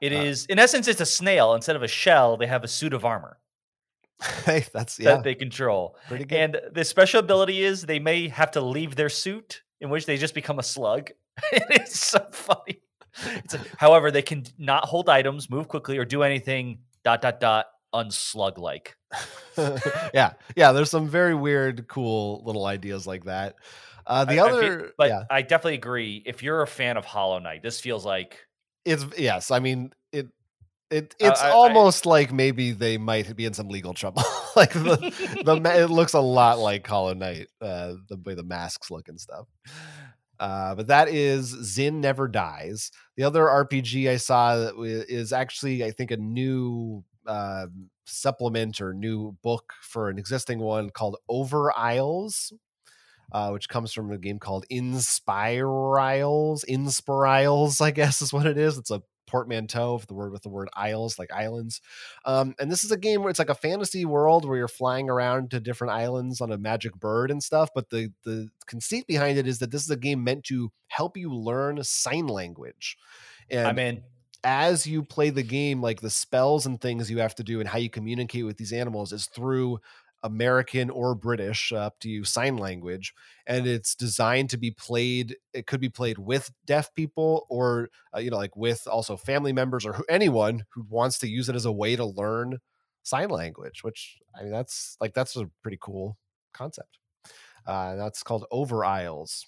It 0.00 0.14
Uh, 0.14 0.22
is 0.22 0.46
in 0.46 0.58
essence, 0.58 0.88
it's 0.88 1.02
a 1.02 1.04
snail. 1.06 1.52
Instead 1.54 1.76
of 1.76 1.82
a 1.82 1.88
shell, 1.88 2.38
they 2.38 2.46
have 2.46 2.64
a 2.64 2.68
suit 2.68 2.94
of 2.94 3.04
armor 3.04 3.38
hey 4.46 4.64
that's 4.72 4.98
yeah 4.98 5.16
that 5.16 5.24
they 5.24 5.34
control. 5.34 5.94
pretty 6.08 6.24
good 6.24 6.36
And 6.38 6.60
the 6.72 6.84
special 6.84 7.20
ability 7.20 7.62
is 7.62 7.82
they 7.82 7.98
may 7.98 8.28
have 8.28 8.50
to 8.52 8.62
leave 8.62 8.96
their 8.96 9.10
suit, 9.10 9.62
in 9.82 9.90
which 9.90 10.06
they 10.06 10.16
just 10.16 10.34
become 10.34 10.58
a 10.58 10.62
slug. 10.62 11.10
it's 11.52 12.00
so 12.00 12.26
funny. 12.32 12.80
It's 13.44 13.52
a- 13.52 13.60
however, 13.76 14.10
they 14.10 14.22
can 14.22 14.44
not 14.56 14.86
hold 14.86 15.10
items, 15.10 15.50
move 15.50 15.68
quickly, 15.68 15.98
or 15.98 16.06
do 16.06 16.22
anything 16.22 16.78
dot 17.04 17.20
dot 17.20 17.40
dot 17.40 17.66
unslug 17.94 18.58
like. 18.58 18.96
yeah, 20.14 20.32
yeah. 20.56 20.72
There's 20.72 20.90
some 20.90 21.08
very 21.08 21.34
weird, 21.34 21.88
cool 21.88 22.42
little 22.44 22.66
ideas 22.66 23.06
like 23.06 23.24
that. 23.24 23.56
Uh, 24.06 24.24
the 24.24 24.40
I- 24.40 24.44
I 24.46 24.48
fe- 24.50 24.56
other, 24.56 24.92
but 24.96 25.08
yeah, 25.08 25.24
I 25.30 25.42
definitely 25.42 25.74
agree. 25.74 26.22
If 26.24 26.42
you're 26.42 26.62
a 26.62 26.66
fan 26.66 26.96
of 26.96 27.04
Hollow 27.04 27.38
Knight, 27.38 27.62
this 27.62 27.80
feels 27.80 28.04
like 28.04 28.38
it's 28.84 29.04
yes. 29.18 29.50
I 29.50 29.58
mean, 29.58 29.92
it, 30.12 30.28
it, 30.90 31.14
Uh, 31.22 31.26
it's 31.28 31.42
I- 31.42 31.48
I- 31.48 31.52
almost 31.52 32.06
like 32.06 32.32
maybe 32.32 32.72
they 32.72 32.96
might 32.98 33.34
be 33.36 33.44
in 33.44 33.52
some 33.54 33.68
legal 33.68 33.92
trouble. 33.94 34.22
like 34.56 34.72
the, 34.72 34.96
the, 35.44 35.82
it 35.82 35.90
looks 35.90 36.14
a 36.14 36.20
lot 36.20 36.58
like 36.58 36.86
Hollow 36.86 37.14
Knight, 37.14 37.48
uh, 37.60 37.94
the 38.08 38.16
way 38.24 38.34
the 38.34 38.42
masks 38.44 38.90
look 38.90 39.08
and 39.08 39.20
stuff. 39.20 39.46
Uh, 40.40 40.74
but 40.76 40.86
that 40.86 41.08
is 41.08 41.46
Zin 41.46 42.00
Never 42.00 42.28
Dies. 42.28 42.92
The 43.16 43.24
other 43.24 43.42
RPG 43.44 44.08
I 44.08 44.18
saw 44.18 44.56
that 44.56 44.74
is 44.78 45.32
actually, 45.32 45.82
I 45.84 45.90
think, 45.90 46.12
a 46.12 46.16
new 46.16 47.02
uh, 47.28 47.66
supplement 48.06 48.80
or 48.80 48.94
new 48.94 49.36
book 49.42 49.74
for 49.82 50.08
an 50.08 50.18
existing 50.18 50.58
one 50.58 50.90
called 50.90 51.16
Over 51.28 51.76
Isles, 51.76 52.52
uh, 53.32 53.50
which 53.50 53.68
comes 53.68 53.92
from 53.92 54.10
a 54.10 54.18
game 54.18 54.38
called 54.38 54.64
Inspirisles. 54.70 56.64
Inspirisles, 56.64 57.80
I 57.80 57.90
guess, 57.90 58.22
is 58.22 58.32
what 58.32 58.46
it 58.46 58.56
is. 58.58 58.78
It's 58.78 58.90
a 58.90 59.02
portmanteau 59.26 59.94
of 59.94 60.06
the 60.06 60.14
word 60.14 60.32
with 60.32 60.42
the 60.42 60.48
word 60.48 60.70
isles, 60.74 61.18
like 61.18 61.30
islands. 61.30 61.82
Um, 62.24 62.54
and 62.58 62.72
this 62.72 62.82
is 62.82 62.90
a 62.90 62.96
game 62.96 63.20
where 63.20 63.30
it's 63.30 63.38
like 63.38 63.50
a 63.50 63.54
fantasy 63.54 64.04
world 64.04 64.46
where 64.46 64.56
you're 64.56 64.68
flying 64.68 65.10
around 65.10 65.50
to 65.50 65.60
different 65.60 65.92
islands 65.92 66.40
on 66.40 66.50
a 66.50 66.58
magic 66.58 66.98
bird 66.98 67.30
and 67.30 67.42
stuff. 67.42 67.68
But 67.74 67.90
the 67.90 68.10
the 68.24 68.48
conceit 68.66 69.06
behind 69.06 69.38
it 69.38 69.46
is 69.46 69.58
that 69.58 69.70
this 69.70 69.82
is 69.82 69.90
a 69.90 69.96
game 69.96 70.24
meant 70.24 70.44
to 70.44 70.72
help 70.88 71.16
you 71.16 71.32
learn 71.32 71.84
sign 71.84 72.26
language. 72.26 72.96
And 73.50 73.66
I'm 73.66 73.78
in. 73.78 74.02
As 74.44 74.86
you 74.86 75.02
play 75.02 75.30
the 75.30 75.42
game, 75.42 75.82
like 75.82 76.00
the 76.00 76.10
spells 76.10 76.66
and 76.66 76.80
things 76.80 77.10
you 77.10 77.18
have 77.18 77.34
to 77.36 77.44
do 77.44 77.60
and 77.60 77.68
how 77.68 77.78
you 77.78 77.90
communicate 77.90 78.44
with 78.44 78.56
these 78.56 78.72
animals 78.72 79.12
is 79.12 79.26
through 79.26 79.80
American 80.22 80.90
or 80.90 81.14
British, 81.14 81.72
uh, 81.72 81.76
up 81.76 82.00
to 82.00 82.08
you, 82.08 82.24
sign 82.24 82.56
language. 82.56 83.14
And 83.46 83.66
it's 83.66 83.94
designed 83.94 84.50
to 84.50 84.56
be 84.56 84.70
played. 84.72 85.36
It 85.52 85.66
could 85.66 85.80
be 85.80 85.88
played 85.88 86.18
with 86.18 86.50
deaf 86.66 86.92
people 86.94 87.46
or, 87.48 87.88
uh, 88.14 88.18
you 88.18 88.30
know, 88.30 88.36
like 88.36 88.56
with 88.56 88.86
also 88.86 89.16
family 89.16 89.52
members 89.52 89.86
or 89.86 89.92
who, 89.92 90.04
anyone 90.08 90.64
who 90.70 90.84
wants 90.88 91.18
to 91.18 91.28
use 91.28 91.48
it 91.48 91.56
as 91.56 91.64
a 91.64 91.72
way 91.72 91.94
to 91.94 92.04
learn 92.04 92.58
sign 93.04 93.28
language, 93.28 93.84
which 93.84 94.18
I 94.38 94.42
mean, 94.42 94.52
that's 94.52 94.96
like, 95.00 95.14
that's 95.14 95.36
a 95.36 95.50
pretty 95.62 95.78
cool 95.80 96.16
concept. 96.52 96.98
Uh, 97.66 97.94
that's 97.96 98.22
called 98.22 98.46
Over 98.50 98.84
Isles. 98.84 99.46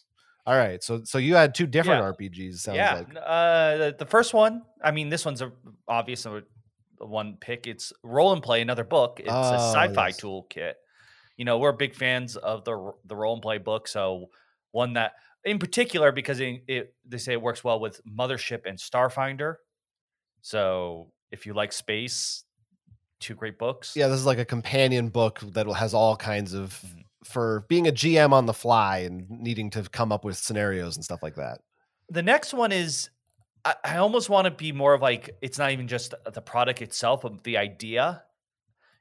All 0.50 0.56
right. 0.56 0.82
So, 0.82 1.02
so 1.04 1.18
you 1.18 1.36
had 1.36 1.54
two 1.54 1.66
different 1.66 2.02
Yeah. 2.02 2.26
RPGs, 2.28 2.54
sounds 2.58 2.76
yeah. 2.76 2.94
like. 2.94 3.06
Uh, 3.16 3.76
the, 3.76 3.96
the 4.00 4.06
first 4.06 4.34
one, 4.34 4.62
I 4.82 4.90
mean, 4.90 5.08
this 5.08 5.24
one's 5.24 5.42
a 5.42 5.52
obvious 5.86 6.26
uh, 6.26 6.40
one 6.98 7.36
pick. 7.40 7.66
It's 7.68 7.92
Roll 8.02 8.32
and 8.32 8.42
Play, 8.42 8.60
another 8.60 8.82
book. 8.84 9.20
It's 9.20 9.28
a 9.28 9.32
Oh, 9.32 9.72
sci-fi 9.72 10.08
yes. 10.08 10.20
toolkit. 10.20 10.72
You 11.36 11.44
know, 11.44 11.58
we're 11.58 11.72
big 11.72 11.94
fans 11.94 12.36
of 12.36 12.64
the 12.64 12.92
the 13.04 13.14
Roll 13.14 13.34
and 13.34 13.42
Play 13.42 13.58
book, 13.58 13.86
so 13.88 14.26
one 14.72 14.94
that, 14.94 15.12
in 15.44 15.58
particular, 15.58 16.10
because 16.12 16.40
it, 16.40 16.62
it 16.66 16.94
they 17.08 17.18
say 17.18 17.32
it 17.34 17.40
works 17.42 17.62
well 17.62 17.78
with 17.78 18.00
Mothership 18.04 18.62
and 18.66 18.76
Starfinder. 18.76 19.54
So 20.42 21.12
if 21.30 21.46
you 21.46 21.54
like 21.54 21.72
space, 21.72 22.44
two 23.20 23.34
great 23.34 23.58
books. 23.58 23.94
yeah, 23.94 24.08
this 24.08 24.18
is 24.18 24.26
like 24.26 24.38
a 24.38 24.44
companion 24.44 25.08
book 25.10 25.40
that 25.52 25.66
has 25.68 25.94
all 25.94 26.16
kinds 26.16 26.54
of 26.54 26.72
Mhm. 26.84 27.04
For 27.24 27.66
being 27.68 27.86
a 27.86 27.92
GM 27.92 28.32
on 28.32 28.46
the 28.46 28.54
fly 28.54 28.98
and 28.98 29.28
needing 29.30 29.70
to 29.70 29.82
come 29.82 30.10
up 30.12 30.24
with 30.24 30.36
scenarios 30.36 30.96
and 30.96 31.04
stuff 31.04 31.22
like 31.22 31.36
that. 31.36 31.60
The 32.08 32.22
next 32.22 32.54
one 32.54 32.72
is 32.72 33.10
I, 33.64 33.74
I 33.84 33.96
almost 33.98 34.30
want 34.30 34.46
to 34.46 34.50
be 34.50 34.72
more 34.72 34.94
of 34.94 35.02
like 35.02 35.30
it's 35.42 35.58
not 35.58 35.70
even 35.70 35.88
just 35.88 36.14
the 36.32 36.40
product 36.40 36.82
itself, 36.82 37.22
but 37.22 37.44
the 37.44 37.56
idea. 37.56 38.22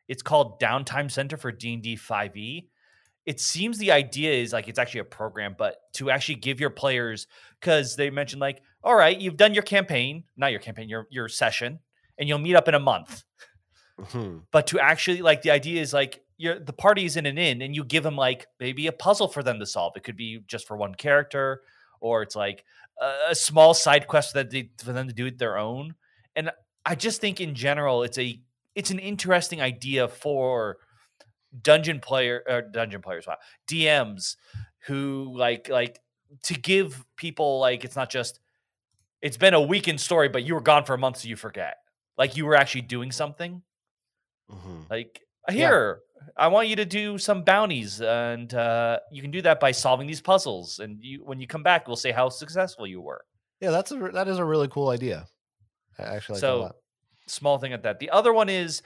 It's 0.08 0.24
called 0.24 0.60
Downtime 0.60 1.12
Center 1.12 1.38
for 1.38 1.52
D 1.52 1.74
and 1.74 1.84
D 1.84 1.96
Five 1.96 2.36
E. 2.36 2.70
It 3.26 3.40
seems 3.40 3.78
the 3.78 3.92
idea 3.92 4.34
is 4.34 4.54
like 4.54 4.68
it's 4.68 4.80
actually 4.80 5.02
a 5.02 5.06
program, 5.06 5.56
but 5.58 5.78
to 5.94 6.10
actually 6.10 6.36
give 6.36 6.60
your 6.60 6.72
players 6.72 7.28
because 7.60 7.96
they 7.96 8.10
mentioned 8.10 8.40
like, 8.40 8.62
all 8.84 8.96
right, 8.96 9.20
you've 9.20 9.38
done 9.38 9.54
your 9.54 9.64
campaign, 9.64 10.24
not 10.36 10.52
your 10.52 10.60
campaign, 10.60 10.90
your 10.90 11.08
your 11.12 11.30
session, 11.30 11.80
and 12.18 12.28
you'll 12.28 12.40
meet 12.40 12.56
up 12.56 12.68
in 12.68 12.74
a 12.74 12.80
month. 12.80 13.24
Mhm. 14.00 14.44
But 14.52 14.68
to 14.68 14.80
actually 14.80 15.22
like 15.22 15.42
the 15.42 15.52
idea 15.52 15.82
is 15.82 15.94
like 15.94 16.24
you're 16.40 16.58
the 16.58 16.74
party's 16.74 17.18
in 17.18 17.26
an 17.26 17.38
inn 17.38 17.62
and 17.62 17.76
you 17.76 17.84
give 17.84 18.02
them 18.02 18.16
like 18.16 18.48
maybe 18.60 18.88
a 18.88 18.92
puzzle 18.94 19.28
for 19.28 19.44
them 19.44 19.60
to 19.60 19.66
solve. 19.66 19.94
It 19.98 20.04
could 20.04 20.16
be 20.16 20.40
just 20.48 20.66
for 20.66 20.78
one 20.78 20.96
character, 20.96 21.62
or 22.00 22.24
it's 22.24 22.36
like 22.36 22.64
a, 23.00 23.32
a 23.32 23.36
small 23.36 23.74
side 23.74 24.08
quest 24.08 24.34
that 24.34 24.50
they, 24.50 24.72
for 24.82 24.94
them 24.94 25.08
to 25.10 25.14
do 25.14 25.26
it 25.26 25.38
their 25.38 25.58
own. 25.58 25.96
And 26.38 26.50
I 26.86 26.96
just 26.96 27.20
think 27.20 27.42
in 27.42 27.54
general, 27.56 28.04
it's 28.04 28.18
a 28.18 28.40
it's 28.74 28.90
an 28.90 29.00
interesting 29.00 29.62
idea 29.62 30.08
for 30.08 30.78
dungeon 31.62 32.00
player 32.00 32.42
or 32.48 32.62
dungeon 32.62 33.02
players, 33.02 33.28
wow, 33.28 33.38
DMs 33.68 34.38
who 34.86 35.34
like 35.36 35.68
like 35.68 36.00
to 36.44 36.54
give 36.54 37.04
people 37.18 37.60
like 37.60 37.84
it's 37.84 37.98
not 37.98 38.10
just 38.10 38.40
it's 39.22 39.36
been 39.36 39.54
a 39.54 39.62
weekend 39.62 40.00
story, 40.00 40.30
but 40.30 40.44
you 40.44 40.56
were 40.56 40.62
gone 40.62 40.86
for 40.86 40.94
a 40.94 40.98
month, 40.98 41.18
so 41.18 41.28
you 41.28 41.36
forget. 41.36 41.76
Like 42.18 42.38
you 42.38 42.46
were 42.46 42.56
actually 42.56 42.84
doing 42.84 43.12
something. 43.12 43.62
Mhm. 44.50 44.90
Like 44.90 45.20
here, 45.50 46.00
I 46.38 46.48
want 46.48 46.68
you 46.68 46.76
to 46.78 46.86
do 46.86 47.18
some 47.18 47.44
bounties, 47.44 48.02
and 48.02 48.54
uh, 48.54 49.00
you 49.12 49.22
can 49.22 49.32
do 49.32 49.42
that 49.44 49.60
by 49.60 49.72
solving 49.72 50.08
these 50.08 50.22
puzzles. 50.22 50.80
And 50.80 51.00
you, 51.02 51.24
when 51.24 51.40
you 51.40 51.48
come 51.48 51.64
back, 51.64 51.88
we'll 51.88 51.98
say 51.98 52.12
how 52.12 52.30
successful 52.30 52.88
you 52.88 53.02
were. 53.02 53.22
Yeah, 53.60 53.72
that's 53.72 53.92
a 53.92 53.98
that 54.14 54.28
is 54.28 54.38
a 54.38 54.46
really 54.46 54.68
cool 54.68 54.90
idea. 54.90 55.28
I 55.98 56.04
actually 56.04 56.36
like 56.36 56.42
that 56.42 56.48
a 56.48 56.52
So, 56.52 56.60
lot. 56.62 56.76
Small 57.28 57.58
thing 57.58 57.74
at 57.74 57.84
that. 57.84 58.00
The 58.00 58.10
other 58.10 58.34
one 58.34 58.50
is, 58.50 58.82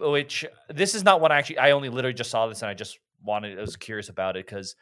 which 0.00 0.44
this 0.68 0.94
is 0.94 1.04
not 1.04 1.20
one 1.20 1.32
I 1.32 1.38
actually. 1.38 1.58
I 1.58 1.72
only 1.72 1.88
literally 1.88 2.14
just 2.14 2.30
saw 2.30 2.46
this, 2.46 2.62
and 2.62 2.70
I 2.70 2.74
just 2.74 2.98
wanted. 3.22 3.58
I 3.58 3.60
was 3.60 3.76
curious 3.76 4.08
about 4.08 4.36
it 4.36 4.46
because 4.46 4.74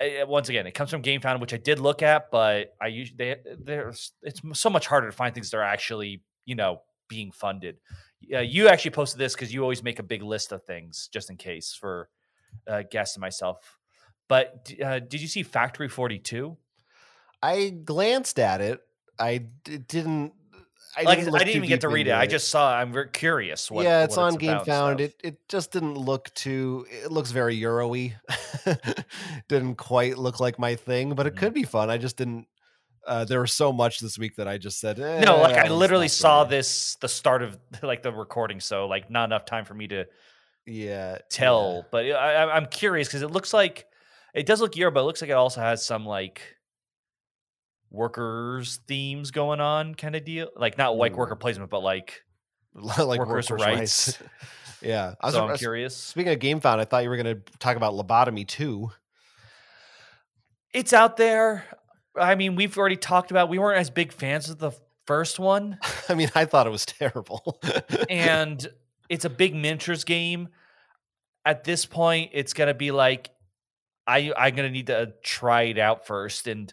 uh, 0.00 0.26
once 0.26 0.48
again, 0.48 0.66
it 0.66 0.72
comes 0.72 0.90
from 0.90 1.02
GameFound, 1.02 1.40
which 1.40 1.54
I 1.54 1.58
did 1.58 1.78
look 1.78 2.02
at, 2.02 2.30
but 2.30 2.74
I 2.80 2.88
usually 2.88 3.16
they 3.16 3.36
there's 3.58 4.12
it's 4.22 4.40
so 4.54 4.68
much 4.68 4.86
harder 4.86 5.06
to 5.06 5.16
find 5.16 5.34
things 5.34 5.50
that 5.50 5.56
are 5.56 5.62
actually 5.62 6.22
you 6.44 6.54
know 6.54 6.82
being 7.08 7.30
funded. 7.32 7.76
Uh, 8.34 8.38
you 8.40 8.68
actually 8.68 8.90
posted 8.92 9.18
this 9.20 9.34
because 9.34 9.52
you 9.52 9.62
always 9.62 9.82
make 9.82 9.98
a 9.98 10.02
big 10.02 10.22
list 10.22 10.52
of 10.52 10.62
things 10.64 11.08
just 11.12 11.30
in 11.30 11.36
case 11.36 11.76
for 11.78 12.08
uh, 12.66 12.82
guests 12.90 13.16
and 13.16 13.20
myself. 13.20 13.78
But 14.28 14.72
uh, 14.84 14.98
did 15.00 15.20
you 15.20 15.28
see 15.28 15.42
Factory 15.42 15.88
Forty 15.88 16.18
Two? 16.18 16.56
I 17.42 17.70
glanced 17.70 18.38
at 18.40 18.60
it. 18.60 18.80
I 19.18 19.38
d- 19.64 19.78
didn't. 19.78 20.32
I 20.98 21.02
like 21.02 21.18
didn't, 21.18 21.34
I 21.34 21.38
didn't 21.40 21.56
even 21.56 21.68
get 21.68 21.82
to 21.82 21.88
read 21.88 22.06
it. 22.06 22.10
into 22.10 22.20
I 22.22 22.26
just 22.26 22.48
saw. 22.48 22.74
I'm 22.74 22.92
very 22.92 23.10
curious. 23.10 23.70
What, 23.70 23.84
yeah, 23.84 24.04
it's 24.04 24.16
what 24.16 24.32
on 24.32 24.38
GameFound. 24.38 24.62
stuff. 24.64 25.00
It 25.00 25.20
it 25.22 25.48
just 25.48 25.70
didn't 25.70 25.96
look 25.96 26.32
too. 26.34 26.86
It 26.90 27.12
looks 27.12 27.30
very 27.32 27.54
Euro-y. 27.56 28.16
didn't 29.48 29.76
quite 29.76 30.18
look 30.18 30.40
like 30.40 30.58
my 30.58 30.74
thing, 30.74 31.14
but 31.14 31.26
it 31.26 31.34
Mhm. 31.34 31.38
could 31.38 31.54
be 31.54 31.64
fun. 31.64 31.90
I 31.90 31.98
just 31.98 32.16
didn't. 32.16 32.46
Uh, 33.06 33.24
there 33.24 33.40
was 33.40 33.52
so 33.52 33.72
much 33.72 34.00
this 34.00 34.18
week 34.18 34.36
that 34.36 34.48
I 34.48 34.58
just 34.58 34.80
said 34.80 34.98
no, 34.98 35.38
like 35.38 35.56
"Eh, 35.56 35.66
I 35.66 35.68
literally 35.68 36.08
saw 36.08 36.44
me." 36.44 36.50
this 36.50 36.96
the 36.96 37.08
start 37.08 37.42
of 37.42 37.58
like 37.82 38.02
the 38.02 38.12
recording, 38.12 38.60
so 38.60 38.86
like 38.86 39.10
not 39.10 39.24
enough 39.24 39.44
time 39.44 39.64
for 39.64 39.74
me 39.74 39.86
to 39.88 40.06
Yeah, 40.66 41.18
tell. 41.30 41.86
But 41.90 42.06
I, 42.06 42.50
I'm 42.50 42.66
curious 42.66 43.08
because 43.08 43.22
it 43.22 43.30
looks 43.30 43.54
like 43.54 43.86
it 44.34 44.46
does 44.46 44.60
look 44.60 44.76
Euro, 44.76 44.90
but 44.90 45.00
it 45.00 45.04
looks 45.04 45.22
like 45.22 45.30
it 45.30 45.34
also 45.34 45.60
has 45.60 45.84
some 45.84 46.04
like 46.04 46.42
workers 47.90 48.80
themes 48.86 49.30
going 49.30 49.60
on, 49.60 49.94
kind 49.94 50.16
of 50.16 50.24
deal. 50.24 50.50
Like 50.56 50.78
not 50.78 50.96
like 50.96 51.16
worker 51.16 51.36
placement, 51.36 51.70
but 51.70 51.82
like 51.82 52.22
like 52.74 53.18
workers' 53.20 53.50
rights. 53.50 54.18
yeah, 54.82 55.14
I 55.20 55.26
was, 55.26 55.34
so 55.34 55.48
I'm 55.48 55.56
curious. 55.56 55.96
Speaking 55.96 56.32
of 56.32 56.38
GameFound, 56.38 56.78
I 56.78 56.84
thought 56.84 57.02
you 57.02 57.10
were 57.10 57.16
going 57.16 57.36
to 57.36 57.42
talk 57.58 57.76
about 57.76 57.94
lobotomy 57.94 58.46
too. 58.46 58.90
It's 60.72 60.92
out 60.92 61.16
there. 61.16 61.64
I 62.18 62.34
mean, 62.34 62.56
we've 62.56 62.76
already 62.76 62.96
talked 62.96 63.30
about. 63.30 63.48
We 63.48 63.58
weren't 63.58 63.78
as 63.78 63.90
big 63.90 64.12
fans 64.12 64.50
of 64.50 64.58
the 64.58 64.72
first 65.06 65.38
one. 65.38 65.78
I 66.08 66.14
mean, 66.14 66.30
I 66.34 66.44
thought 66.44 66.66
it 66.66 66.70
was 66.70 66.86
terrible. 66.86 67.60
and 68.10 68.66
it's 69.08 69.24
a 69.24 69.30
big 69.30 69.54
miniatures 69.54 70.04
game. 70.04 70.48
At 71.44 71.64
this 71.64 71.86
point, 71.86 72.30
it's 72.34 72.52
gonna 72.52 72.74
be 72.74 72.90
like 72.90 73.30
I 74.06 74.32
I'm 74.36 74.54
gonna 74.54 74.70
need 74.70 74.88
to 74.88 75.14
try 75.22 75.62
it 75.62 75.78
out 75.78 76.06
first. 76.06 76.48
And 76.48 76.72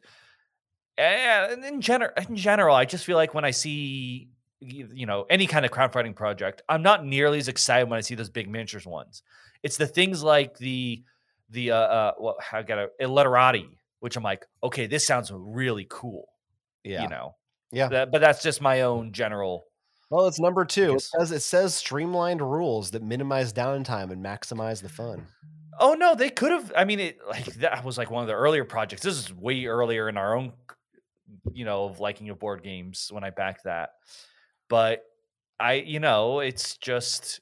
eh, 0.97 1.47
and 1.51 1.63
in 1.63 1.81
general, 1.81 2.11
in 2.27 2.35
general, 2.35 2.75
I 2.75 2.85
just 2.85 3.05
feel 3.05 3.17
like 3.17 3.33
when 3.33 3.45
I 3.45 3.51
see 3.51 4.29
you 4.59 5.05
know 5.05 5.25
any 5.29 5.45
kind 5.45 5.65
of 5.65 5.71
crowdfunding 5.71 6.15
project, 6.15 6.61
I'm 6.67 6.81
not 6.81 7.05
nearly 7.05 7.37
as 7.37 7.47
excited 7.47 7.89
when 7.89 7.97
I 7.97 8.01
see 8.01 8.15
those 8.15 8.29
big 8.29 8.49
miniatures 8.49 8.85
ones. 8.85 9.21
It's 9.61 9.77
the 9.77 9.87
things 9.87 10.23
like 10.23 10.57
the 10.57 11.03
the 11.49 11.71
uh, 11.71 11.77
uh 11.77 12.11
well, 12.19 12.37
I 12.51 12.63
got 12.63 12.79
a 12.79 12.89
illiterati, 12.99 13.77
which 14.03 14.17
I'm 14.17 14.23
like, 14.23 14.45
okay, 14.61 14.85
this 14.85 15.07
sounds 15.07 15.31
really 15.33 15.87
cool. 15.89 16.25
yeah, 16.83 17.03
You 17.03 17.07
know, 17.07 17.35
yeah. 17.71 17.87
That- 17.87 18.11
but 18.11 18.19
that's 18.19 18.43
just 18.43 18.59
my 18.61 18.81
own 18.81 19.13
general. 19.13 19.63
Well, 20.09 20.27
it's 20.27 20.41
number 20.41 20.65
two. 20.65 20.95
It 20.95 21.01
says 21.01 21.31
it 21.31 21.39
says 21.39 21.73
streamlined 21.73 22.41
rules 22.41 22.91
that 22.91 23.01
minimize 23.01 23.53
downtime 23.53 24.11
and 24.11 24.23
maximize 24.23 24.81
the 24.81 24.89
fun. 24.89 25.27
Oh 25.79 25.93
no, 25.93 26.15
they 26.15 26.29
could 26.29 26.51
have. 26.51 26.71
I 26.75 26.83
mean, 26.83 26.99
it 26.99 27.17
like 27.27 27.45
that 27.45 27.85
was 27.85 27.97
like 27.97 28.11
one 28.11 28.21
of 28.21 28.27
the 28.27 28.33
earlier 28.33 28.65
projects. 28.65 29.01
This 29.03 29.17
is 29.17 29.33
way 29.33 29.65
earlier 29.65 30.09
in 30.09 30.17
our 30.17 30.35
own, 30.35 30.51
you 31.53 31.63
know, 31.63 31.85
of 31.85 32.01
liking 32.01 32.29
of 32.29 32.39
board 32.39 32.61
games 32.61 33.07
when 33.09 33.23
I 33.23 33.29
backed 33.29 33.63
that. 33.63 33.91
But 34.69 35.01
I, 35.59 35.75
you 35.75 35.99
know, 36.01 36.41
it's 36.41 36.77
just 36.77 37.39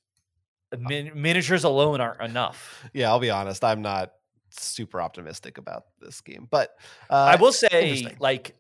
uh 0.72 0.78
min- 0.80 1.12
miniatures 1.16 1.64
alone 1.64 2.00
aren't 2.00 2.22
enough. 2.22 2.88
Yeah, 2.94 3.10
I'll 3.10 3.20
be 3.20 3.32
honest. 3.32 3.64
I'm 3.66 3.82
not 3.82 4.12
super 4.60 5.02
optimistic 5.02 5.58
about 5.58 5.86
this 6.00 6.22
game, 6.22 6.48
but 6.50 6.76
uh, 7.10 7.14
I 7.14 7.36
will 7.36 7.52
say, 7.54 8.16
like 8.20 8.56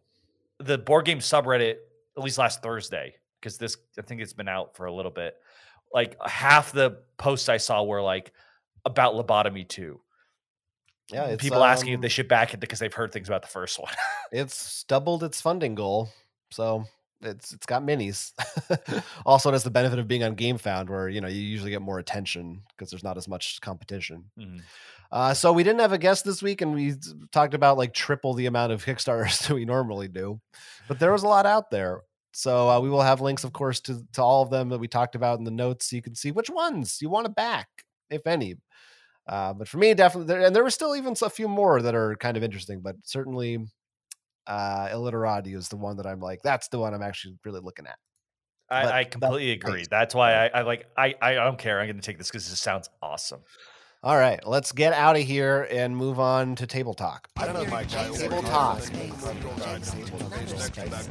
the 0.59 0.77
board 0.77 1.05
game 1.05 1.19
subreddit, 1.19 1.77
at 2.17 2.23
least 2.23 2.37
last 2.37 2.61
Thursday, 2.61 3.15
because 3.39 3.57
this 3.57 3.77
I 3.97 4.01
think 4.01 4.21
it's 4.21 4.33
been 4.33 4.47
out 4.47 4.75
for 4.75 4.85
a 4.85 4.93
little 4.93 5.11
bit. 5.11 5.35
Like 5.93 6.15
half 6.25 6.71
the 6.71 6.99
posts 7.17 7.49
I 7.49 7.57
saw 7.57 7.83
were 7.83 8.01
like 8.01 8.31
about 8.85 9.15
lobotomy 9.15 9.67
too. 9.67 9.99
Yeah, 11.11 11.25
it's, 11.25 11.43
people 11.43 11.63
asking 11.63 11.93
if 11.93 11.97
um, 11.97 12.01
they 12.01 12.09
should 12.09 12.27
back 12.27 12.53
it 12.53 12.59
because 12.59 12.79
they've 12.79 12.93
heard 12.93 13.11
things 13.11 13.27
about 13.27 13.41
the 13.41 13.47
first 13.49 13.79
one. 13.79 13.91
it's 14.31 14.83
doubled 14.85 15.23
its 15.23 15.41
funding 15.41 15.75
goal, 15.75 16.09
so 16.51 16.85
it's 17.21 17.53
it's 17.53 17.65
got 17.65 17.83
minis. 17.83 18.31
also, 19.25 19.49
it 19.49 19.53
has 19.53 19.63
the 19.63 19.71
benefit 19.71 19.99
of 19.99 20.07
being 20.07 20.23
on 20.23 20.35
GameFound, 20.35 20.89
where 20.89 21.09
you 21.09 21.19
know 21.21 21.27
you 21.27 21.41
usually 21.41 21.71
get 21.71 21.81
more 21.81 21.99
attention 21.99 22.61
because 22.69 22.89
there's 22.89 23.03
not 23.03 23.17
as 23.17 23.27
much 23.27 23.59
competition. 23.61 24.25
Mhm. 24.39 24.61
Uh, 25.11 25.33
so 25.33 25.51
we 25.51 25.63
didn't 25.63 25.81
have 25.81 25.91
a 25.91 25.97
guest 25.97 26.23
this 26.23 26.41
week, 26.41 26.61
and 26.61 26.73
we 26.73 26.93
talked 27.31 27.53
about 27.53 27.77
like 27.77 27.93
triple 27.93 28.33
the 28.33 28.45
amount 28.45 28.71
of 28.71 28.85
Kickstarters 28.85 29.39
that 29.47 29.53
we 29.53 29.65
normally 29.65 30.07
do, 30.07 30.39
but 30.87 30.99
there 30.99 31.11
was 31.11 31.23
a 31.23 31.27
lot 31.27 31.45
out 31.45 31.69
there. 31.69 32.01
So 32.33 32.69
uh, 32.69 32.79
we 32.79 32.89
will 32.89 33.01
have 33.01 33.19
links, 33.19 33.43
of 33.43 33.51
course, 33.51 33.81
to 33.81 34.05
to 34.13 34.21
all 34.21 34.41
of 34.41 34.49
them 34.49 34.69
that 34.69 34.79
we 34.79 34.87
talked 34.87 35.15
about 35.15 35.39
in 35.39 35.43
the 35.43 35.51
notes, 35.51 35.89
so 35.89 35.97
you 35.97 36.01
can 36.01 36.15
see 36.15 36.31
which 36.31 36.49
ones 36.49 36.99
you 37.01 37.09
want 37.09 37.25
to 37.25 37.31
back, 37.31 37.67
if 38.09 38.25
any. 38.25 38.55
Uh, 39.27 39.53
but 39.53 39.67
for 39.67 39.77
me, 39.77 39.93
definitely, 39.93 40.27
there, 40.27 40.45
and 40.45 40.55
there 40.55 40.63
were 40.63 40.69
still 40.69 40.95
even 40.95 41.15
a 41.21 41.29
few 41.29 41.47
more 41.47 41.81
that 41.81 41.93
are 41.93 42.15
kind 42.15 42.37
of 42.37 42.43
interesting, 42.43 42.79
but 42.81 42.95
certainly, 43.03 43.59
uh, 44.47 44.89
Illiterati 44.91 45.53
is 45.53 45.67
the 45.67 45.77
one 45.77 45.97
that 45.97 46.07
I'm 46.07 46.21
like, 46.21 46.39
that's 46.41 46.69
the 46.69 46.79
one 46.79 46.93
I'm 46.93 47.03
actually 47.03 47.35
really 47.45 47.59
looking 47.59 47.85
at. 47.85 47.97
I, 48.69 48.99
I 48.99 49.03
completely 49.03 49.51
agree. 49.51 49.85
That's 49.89 50.15
why 50.15 50.33
I, 50.33 50.47
I 50.47 50.61
like 50.61 50.85
I 50.97 51.13
I 51.21 51.33
don't 51.33 51.57
care. 51.57 51.81
I'm 51.81 51.87
going 51.87 51.97
to 51.97 52.01
take 52.01 52.17
this 52.17 52.29
because 52.29 52.49
it 52.49 52.55
sounds 52.55 52.89
awesome. 53.01 53.41
All 54.03 54.17
right, 54.17 54.39
let's 54.47 54.71
get 54.71 54.93
out 54.93 55.15
of 55.15 55.21
here 55.21 55.67
and 55.69 55.95
move 55.95 56.19
on 56.19 56.55
to 56.55 56.65
table 56.65 56.95
talk. 56.95 57.27
I 57.37 57.45
don't 57.45 57.53
know, 57.53 57.65
Mike. 57.69 57.87
Table 57.87 58.41
talk. 58.41 58.81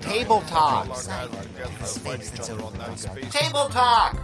Table 0.01 0.41
talk. 0.41 0.87
Table 3.31 3.69
talk. 3.69 4.21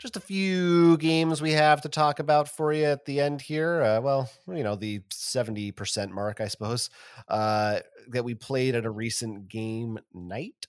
Just 0.00 0.16
a 0.16 0.20
few 0.20 0.96
games 0.96 1.40
we 1.40 1.52
have 1.52 1.82
to 1.82 1.88
talk 1.88 2.18
about 2.18 2.48
for 2.48 2.72
you 2.72 2.86
at 2.86 3.04
the 3.04 3.20
end 3.20 3.40
here. 3.40 3.82
Uh, 3.82 4.00
well, 4.00 4.28
you 4.48 4.64
know, 4.64 4.74
the 4.74 4.98
70% 5.10 6.10
mark, 6.10 6.40
I 6.40 6.48
suppose, 6.48 6.90
uh, 7.28 7.78
that 8.08 8.24
we 8.24 8.34
played 8.34 8.74
at 8.74 8.84
a 8.84 8.90
recent 8.90 9.48
game 9.48 10.00
night. 10.12 10.66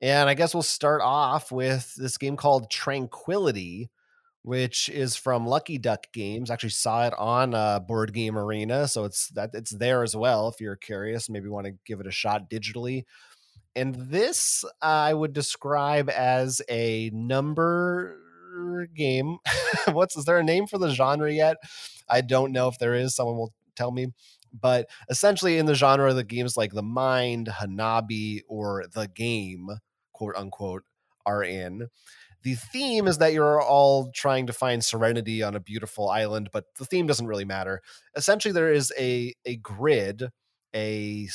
And 0.00 0.30
I 0.30 0.32
guess 0.32 0.54
we'll 0.54 0.62
start 0.62 1.02
off 1.02 1.52
with 1.52 1.94
this 1.96 2.16
game 2.16 2.36
called 2.36 2.70
Tranquility, 2.70 3.90
which 4.42 4.88
is 4.88 5.16
from 5.16 5.46
Lucky 5.46 5.78
Duck 5.78 6.06
Games. 6.12 6.50
Actually, 6.50 6.70
saw 6.70 7.06
it 7.06 7.14
on 7.18 7.54
uh, 7.54 7.80
Board 7.80 8.12
Game 8.12 8.38
Arena, 8.38 8.88
so 8.88 9.04
it's 9.04 9.28
that 9.30 9.50
it's 9.54 9.70
there 9.70 10.02
as 10.02 10.16
well. 10.16 10.48
If 10.48 10.60
you're 10.60 10.76
curious, 10.76 11.28
maybe 11.28 11.48
want 11.48 11.66
to 11.66 11.74
give 11.84 12.00
it 12.00 12.06
a 12.06 12.12
shot 12.12 12.50
digitally. 12.50 13.04
And 13.76 13.94
this 13.94 14.64
I 14.82 15.14
would 15.14 15.32
describe 15.32 16.10
as 16.10 16.60
a 16.68 17.10
number 17.12 18.18
game. 18.94 19.38
What's 19.92 20.16
is 20.16 20.24
there 20.24 20.38
a 20.38 20.44
name 20.44 20.66
for 20.66 20.78
the 20.78 20.90
genre 20.90 21.32
yet? 21.32 21.56
I 22.08 22.20
don't 22.20 22.52
know 22.52 22.68
if 22.68 22.78
there 22.78 22.94
is. 22.94 23.14
Someone 23.14 23.36
will 23.36 23.52
tell 23.76 23.90
me. 23.90 24.08
But 24.52 24.88
essentially, 25.08 25.58
in 25.58 25.66
the 25.66 25.74
genre 25.74 26.10
of 26.10 26.16
the 26.16 26.24
games 26.24 26.56
like 26.56 26.72
the 26.72 26.82
Mind, 26.82 27.48
Hanabi, 27.60 28.40
or 28.48 28.84
the 28.92 29.06
Game, 29.06 29.68
quote 30.12 30.34
unquote, 30.36 30.82
are 31.24 31.44
in. 31.44 31.88
The 32.42 32.54
theme 32.54 33.06
is 33.06 33.18
that 33.18 33.32
you're 33.32 33.60
all 33.60 34.10
trying 34.14 34.46
to 34.46 34.52
find 34.52 34.84
serenity 34.84 35.42
on 35.42 35.54
a 35.54 35.60
beautiful 35.60 36.08
island, 36.08 36.48
but 36.52 36.64
the 36.78 36.84
theme 36.84 37.06
doesn't 37.06 37.26
really 37.26 37.44
matter. 37.44 37.82
Essentially, 38.16 38.52
there 38.52 38.72
is 38.72 38.92
a 38.98 39.34
a 39.44 39.56
grid, 39.56 40.30
a 40.74 41.28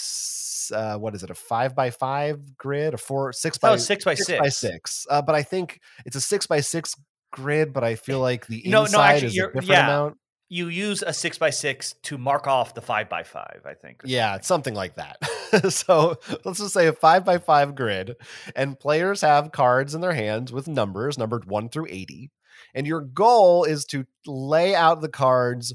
uh, 0.73 0.97
what 0.97 1.13
is 1.13 1.23
it, 1.23 1.29
a 1.29 1.35
five 1.35 1.75
by 1.75 1.91
five 1.91 2.57
grid, 2.57 2.93
a 2.93 2.97
four 2.97 3.31
six 3.33 3.59
Oh, 3.61 3.69
by 3.69 3.77
six 3.77 4.03
by 4.03 4.15
six 4.15 4.27
six. 4.27 4.39
by 4.39 4.49
six. 4.49 5.05
Uh, 5.09 5.21
but 5.21 5.35
I 5.35 5.43
think 5.43 5.79
it's 6.05 6.15
a 6.15 6.21
six 6.21 6.47
by 6.47 6.61
six 6.61 6.95
grid, 7.31 7.73
but 7.73 7.83
I 7.83 7.95
feel 7.95 8.19
like 8.19 8.47
the 8.47 8.63
No, 8.65 8.79
no, 8.79 8.85
inside 8.85 9.13
actually, 9.13 9.27
is 9.27 9.37
a 9.37 9.45
different 9.47 9.67
yeah. 9.67 9.85
amount. 9.85 10.17
You 10.47 10.67
use 10.67 11.01
a 11.01 11.11
six 11.11 11.37
by 11.37 11.49
six 11.49 11.93
to 12.03 12.17
mark 12.17 12.45
off 12.45 12.75
the 12.75 12.81
five 12.81 13.09
by 13.09 13.23
five. 13.23 13.61
I 13.65 13.73
think. 13.73 14.01
Yeah, 14.05 14.35
it's 14.35 14.47
something 14.47 14.75
like 14.75 14.95
that. 14.95 15.17
so 15.71 16.17
let's 16.43 16.59
just 16.59 16.73
say 16.73 16.87
a 16.87 16.93
five 16.93 17.25
by 17.25 17.39
five 17.39 17.75
grid, 17.75 18.15
and 18.55 18.79
players 18.79 19.21
have 19.21 19.51
cards 19.51 19.95
in 19.95 20.01
their 20.01 20.13
hands 20.13 20.51
with 20.51 20.67
numbers 20.67 21.17
numbered 21.17 21.45
one 21.45 21.69
through 21.69 21.87
80. 21.89 22.31
And 22.73 22.85
your 22.85 23.01
goal 23.01 23.63
is 23.63 23.85
to 23.85 24.05
lay 24.25 24.75
out 24.75 25.01
the 25.01 25.09
cards 25.09 25.73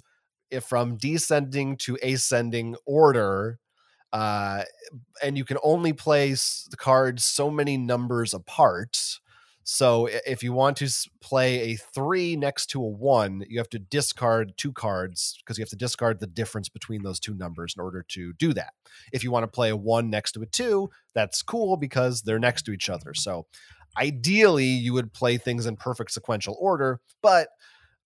from 0.63 0.97
descending 0.97 1.77
to 1.79 1.99
ascending 2.03 2.77
order. 2.87 3.59
Uh, 4.13 4.65
and 5.23 5.39
you 5.39 5.45
can 5.45 5.59
only 5.63 5.93
place 5.93 6.67
the 6.71 6.77
cards 6.77 7.25
so 7.25 7.51
many 7.51 7.77
numbers 7.77 8.35
apart. 8.35 9.20
So 9.73 10.09
if 10.27 10.43
you 10.43 10.53
want 10.53 10.77
to 10.79 10.91
play 11.21 11.71
a 11.71 11.77
three 11.77 12.35
next 12.35 12.67
to 12.71 12.83
a 12.83 12.89
one, 12.89 13.45
you 13.49 13.59
have 13.59 13.71
to 13.71 13.79
discard 13.79 14.55
two 14.57 14.73
cards 14.73 15.37
because 15.39 15.59
you 15.59 15.63
have 15.63 15.69
to 15.71 15.77
discard 15.77 16.19
the 16.19 16.27
difference 16.27 16.69
between 16.69 17.05
those 17.05 17.21
two 17.21 17.35
numbers 17.35 17.75
in 17.77 17.81
order 17.81 18.05
to 18.09 18.33
do 18.33 18.53
that. 18.55 18.75
If 19.13 19.23
you 19.23 19.31
want 19.31 19.45
to 19.45 19.49
play 19.49 19.71
a 19.71 19.77
one 19.77 20.11
next 20.11 20.33
to 20.33 20.43
a 20.43 20.47
two, 20.47 20.91
that's 21.15 21.41
cool 21.43 21.77
because 21.77 22.23
they're 22.23 22.41
next 22.41 22.63
to 22.63 22.73
each 22.73 22.89
other. 22.91 23.15
So 23.15 23.47
ideally, 23.97 24.65
you 24.67 24.93
would 24.93 25.13
play 25.13 25.39
things 25.39 25.67
in 25.67 25.77
perfect 25.77 26.11
sequential 26.13 26.57
order, 26.61 27.01
but 27.23 27.49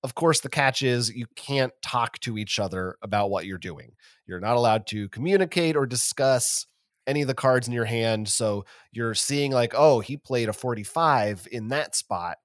Of 0.03 0.15
course, 0.15 0.41
the 0.41 0.51
catch 0.51 0.83
is 0.83 1.09
you 1.09 1.25
can't 1.35 1.73
talk 1.83 2.19
to 2.21 2.37
each 2.37 2.59
other 2.59 2.97
about 3.01 3.31
what 3.31 3.47
you're 3.47 3.57
doing. 3.57 3.93
You're 4.27 4.39
not 4.39 4.57
allowed 4.57 4.87
to 4.89 5.09
communicate 5.09 5.77
or 5.77 5.87
discuss 5.87 6.67
any 7.07 7.23
of 7.23 7.29
the 7.29 7.35
cards 7.35 7.67
in 7.67 7.73
your 7.73 7.85
hand. 7.85 8.29
So 8.29 8.65
you're 8.93 9.15
seeing, 9.15 9.53
like, 9.53 9.75
oh, 9.77 10.01
he 10.01 10.17
played 10.17 10.49
a 10.49 10.53
45 10.53 11.49
in 11.51 11.69
that 11.69 11.95
spot. 11.95 12.39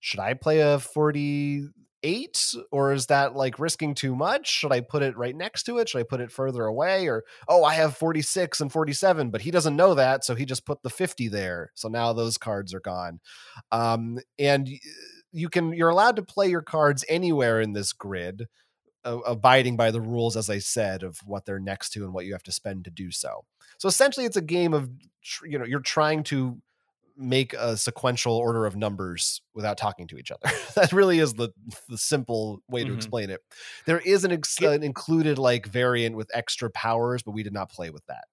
Should 0.00 0.20
I 0.20 0.34
play 0.34 0.60
a 0.60 0.78
48 0.78 2.54
or 2.72 2.92
is 2.92 3.06
that 3.06 3.36
like 3.36 3.58
risking 3.58 3.94
too 3.94 4.16
much? 4.16 4.48
Should 4.48 4.72
I 4.72 4.80
put 4.80 5.02
it 5.02 5.16
right 5.16 5.36
next 5.36 5.64
to 5.64 5.78
it? 5.78 5.88
Should 5.90 5.98
I 5.98 6.04
put 6.04 6.20
it 6.20 6.32
further 6.32 6.64
away? 6.64 7.06
Or, 7.06 7.24
oh, 7.48 7.64
I 7.64 7.74
have 7.74 7.96
46 7.96 8.60
and 8.60 8.72
47, 8.72 9.30
but 9.30 9.42
he 9.42 9.50
doesn't 9.50 9.76
know 9.76 9.94
that. 9.94 10.24
So 10.24 10.34
he 10.34 10.46
just 10.46 10.64
put 10.64 10.82
the 10.82 10.90
50 10.90 11.28
there. 11.28 11.70
So 11.74 11.88
now 11.88 12.12
those 12.12 12.38
cards 12.38 12.72
are 12.72 12.80
gone. 12.80 13.20
Um, 13.70 14.18
and 14.38 14.68
you 15.32 15.50
can, 15.50 15.74
you're 15.74 15.90
allowed 15.90 16.16
to 16.16 16.22
play 16.22 16.48
your 16.48 16.62
cards 16.62 17.04
anywhere 17.08 17.60
in 17.60 17.74
this 17.74 17.92
grid 17.92 18.46
abiding 19.04 19.76
by 19.76 19.90
the 19.90 20.00
rules, 20.00 20.36
as 20.36 20.50
I 20.50 20.58
said, 20.58 21.02
of 21.02 21.18
what 21.24 21.46
they're 21.46 21.58
next 21.58 21.90
to 21.90 22.04
and 22.04 22.12
what 22.12 22.26
you 22.26 22.32
have 22.32 22.42
to 22.44 22.52
spend 22.52 22.84
to 22.84 22.90
do 22.90 23.10
so. 23.10 23.44
So 23.78 23.88
essentially, 23.88 24.26
it's 24.26 24.36
a 24.36 24.42
game 24.42 24.74
of 24.74 24.90
you 25.44 25.58
know 25.58 25.64
you're 25.64 25.80
trying 25.80 26.22
to 26.24 26.60
make 27.16 27.52
a 27.52 27.76
sequential 27.76 28.34
order 28.34 28.64
of 28.64 28.76
numbers 28.76 29.42
without 29.54 29.76
talking 29.76 30.06
to 30.08 30.16
each 30.16 30.30
other. 30.30 30.54
that 30.74 30.92
really 30.92 31.18
is 31.18 31.34
the 31.34 31.50
the 31.88 31.98
simple 31.98 32.62
way 32.68 32.82
to 32.82 32.88
mm-hmm. 32.88 32.96
explain 32.96 33.30
it. 33.30 33.40
There 33.86 34.00
is 34.00 34.24
an, 34.24 34.32
ex- 34.32 34.60
an 34.60 34.82
included 34.82 35.38
like 35.38 35.66
variant 35.66 36.16
with 36.16 36.30
extra 36.34 36.70
powers, 36.70 37.22
but 37.22 37.32
we 37.32 37.42
did 37.42 37.52
not 37.52 37.70
play 37.70 37.90
with 37.90 38.04
that. 38.06 38.24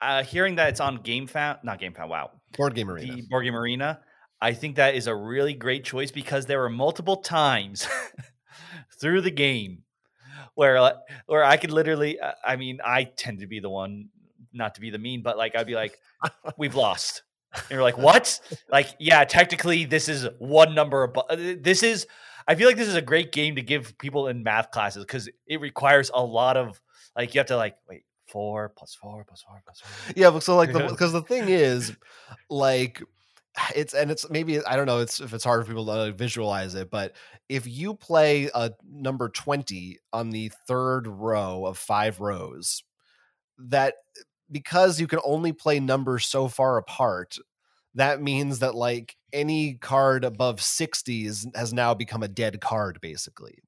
Uh, 0.00 0.22
hearing 0.22 0.56
that 0.56 0.68
it's 0.68 0.80
on 0.80 0.98
GameFound, 0.98 1.64
not 1.64 1.80
GameFound, 1.80 2.08
wow, 2.08 2.30
Board 2.56 2.74
Game 2.74 2.90
Arena, 2.90 3.16
the 3.16 3.22
Board 3.22 3.44
Game 3.44 3.56
Arena. 3.56 4.00
I 4.40 4.52
think 4.52 4.76
that 4.76 4.94
is 4.94 5.06
a 5.06 5.14
really 5.14 5.54
great 5.54 5.84
choice 5.84 6.10
because 6.10 6.44
there 6.44 6.60
were 6.60 6.68
multiple 6.68 7.16
times 7.16 7.88
through 8.98 9.20
the 9.20 9.30
game 9.30 9.82
where 10.54 10.94
where 11.26 11.44
I 11.44 11.56
could 11.56 11.72
literally 11.72 12.18
uh, 12.20 12.32
I 12.44 12.56
mean 12.56 12.78
I 12.84 13.04
tend 13.04 13.40
to 13.40 13.46
be 13.46 13.60
the 13.60 13.70
one 13.70 14.08
not 14.52 14.74
to 14.76 14.80
be 14.80 14.90
the 14.90 14.98
mean 14.98 15.22
but 15.22 15.36
like 15.36 15.56
I'd 15.56 15.66
be 15.66 15.74
like 15.74 15.98
we've 16.56 16.74
lost 16.74 17.22
and 17.54 17.70
you're 17.70 17.82
like 17.82 17.98
what 17.98 18.40
like 18.70 18.94
yeah 18.98 19.24
technically 19.24 19.84
this 19.84 20.08
is 20.08 20.26
one 20.38 20.74
number 20.74 21.04
above 21.04 21.26
uh, 21.30 21.36
this 21.36 21.82
is 21.82 22.06
I 22.46 22.54
feel 22.54 22.68
like 22.68 22.76
this 22.76 22.88
is 22.88 22.94
a 22.94 23.02
great 23.02 23.32
game 23.32 23.56
to 23.56 23.62
give 23.62 23.96
people 23.98 24.28
in 24.28 24.42
math 24.42 24.70
classes 24.70 25.04
because 25.04 25.28
it 25.46 25.60
requires 25.60 26.10
a 26.12 26.22
lot 26.22 26.56
of 26.56 26.80
like 27.16 27.34
you 27.34 27.40
have 27.40 27.46
to 27.48 27.56
like 27.56 27.76
wait 27.88 28.04
four 28.28 28.70
plus 28.76 28.94
four 28.94 29.24
plus 29.24 29.42
four 29.42 29.62
plus 29.64 29.80
four. 29.80 30.14
Yeah, 30.16 30.30
but 30.30 30.42
so 30.42 30.56
like 30.56 30.72
the 30.72 30.80
because 30.90 31.12
the 31.12 31.22
thing 31.22 31.48
is, 31.48 31.92
like 32.50 33.02
it's 33.74 33.94
and 33.94 34.10
it's 34.10 34.28
maybe 34.30 34.64
I 34.64 34.76
don't 34.76 34.86
know 34.86 35.00
it's 35.00 35.20
if 35.20 35.32
it's 35.32 35.44
hard 35.44 35.64
for 35.64 35.68
people 35.68 35.86
to 35.86 36.12
visualize 36.12 36.74
it, 36.74 36.90
but 36.90 37.14
if 37.48 37.66
you 37.66 37.94
play 37.94 38.50
a 38.54 38.72
number 38.90 39.28
20 39.28 39.98
on 40.12 40.30
the 40.30 40.50
third 40.66 41.06
row 41.06 41.66
of 41.66 41.78
five 41.78 42.20
rows, 42.20 42.82
that 43.58 43.94
because 44.50 45.00
you 45.00 45.06
can 45.06 45.20
only 45.24 45.52
play 45.52 45.80
numbers 45.80 46.26
so 46.26 46.48
far 46.48 46.76
apart, 46.78 47.36
that 47.94 48.20
means 48.20 48.58
that 48.58 48.74
like 48.74 49.16
any 49.32 49.74
card 49.74 50.24
above 50.24 50.60
60 50.60 51.26
is, 51.26 51.46
has 51.54 51.72
now 51.72 51.94
become 51.94 52.22
a 52.22 52.28
dead 52.28 52.60
card 52.60 53.00
basically. 53.00 53.58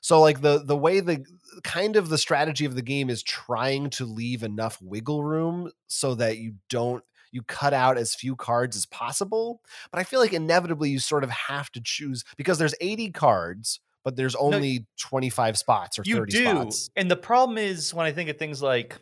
So 0.00 0.20
like 0.20 0.40
the 0.40 0.62
the 0.64 0.76
way 0.76 1.00
the 1.00 1.24
kind 1.62 1.96
of 1.96 2.08
the 2.08 2.18
strategy 2.18 2.64
of 2.64 2.74
the 2.74 2.82
game 2.82 3.08
is 3.08 3.22
trying 3.22 3.90
to 3.90 4.04
leave 4.04 4.42
enough 4.42 4.80
wiggle 4.82 5.22
room 5.22 5.70
so 5.86 6.14
that 6.16 6.38
you 6.38 6.54
don't 6.68 7.04
you 7.32 7.42
cut 7.42 7.74
out 7.74 7.98
as 7.98 8.14
few 8.14 8.36
cards 8.36 8.76
as 8.76 8.86
possible. 8.86 9.60
But 9.90 9.98
I 9.98 10.04
feel 10.04 10.20
like 10.20 10.32
inevitably 10.32 10.90
you 10.90 11.00
sort 11.00 11.24
of 11.24 11.30
have 11.30 11.72
to 11.72 11.80
choose 11.82 12.24
because 12.36 12.58
there's 12.58 12.74
80 12.80 13.10
cards, 13.10 13.80
but 14.04 14.14
there's 14.14 14.36
only 14.36 14.80
no, 14.80 14.84
25 14.98 15.58
spots 15.58 15.98
or 15.98 16.04
30 16.04 16.32
do. 16.32 16.44
spots. 16.44 16.90
And 16.94 17.10
the 17.10 17.16
problem 17.16 17.58
is 17.58 17.92
when 17.92 18.06
I 18.06 18.12
think 18.12 18.28
of 18.28 18.38
things 18.38 18.62
like 18.62 19.00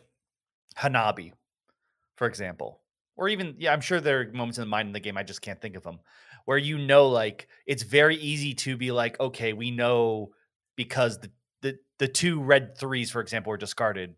Hanabi, 0.77 1.33
for 2.15 2.25
example, 2.25 2.79
or 3.17 3.27
even, 3.27 3.55
yeah, 3.59 3.73
I'm 3.73 3.81
sure 3.81 3.99
there 3.99 4.21
are 4.21 4.31
moments 4.31 4.57
in 4.57 4.63
the 4.63 4.69
mind 4.69 4.87
in 4.87 4.93
the 4.93 4.99
game, 4.99 5.17
I 5.17 5.23
just 5.23 5.41
can't 5.41 5.61
think 5.61 5.75
of 5.75 5.83
them, 5.83 5.99
where 6.45 6.57
you 6.57 6.77
know, 6.77 7.09
like, 7.09 7.47
it's 7.67 7.83
very 7.83 8.15
easy 8.15 8.53
to 8.55 8.77
be 8.77 8.91
like, 8.91 9.19
okay, 9.19 9.53
we 9.53 9.69
know 9.69 10.31
because 10.77 11.19
the, 11.19 11.31
the, 11.61 11.77
the 11.99 12.07
two 12.07 12.41
red 12.41 12.77
threes, 12.77 13.11
for 13.11 13.21
example, 13.21 13.51
were 13.51 13.57
discarded, 13.57 14.15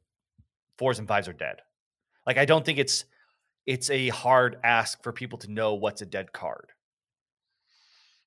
fours 0.78 1.00
and 1.00 1.08
fives 1.08 1.28
are 1.28 1.34
dead. 1.34 1.58
Like, 2.26 2.38
I 2.38 2.46
don't 2.46 2.64
think 2.64 2.78
it's 2.78 3.06
it's 3.66 3.90
a 3.90 4.10
hard 4.10 4.58
ask 4.64 5.02
for 5.04 5.12
people 5.12 5.38
to 5.40 5.52
know 5.52 5.74
what's 5.76 6.02
a 6.02 6.06
dead 6.06 6.34
card. 6.34 6.70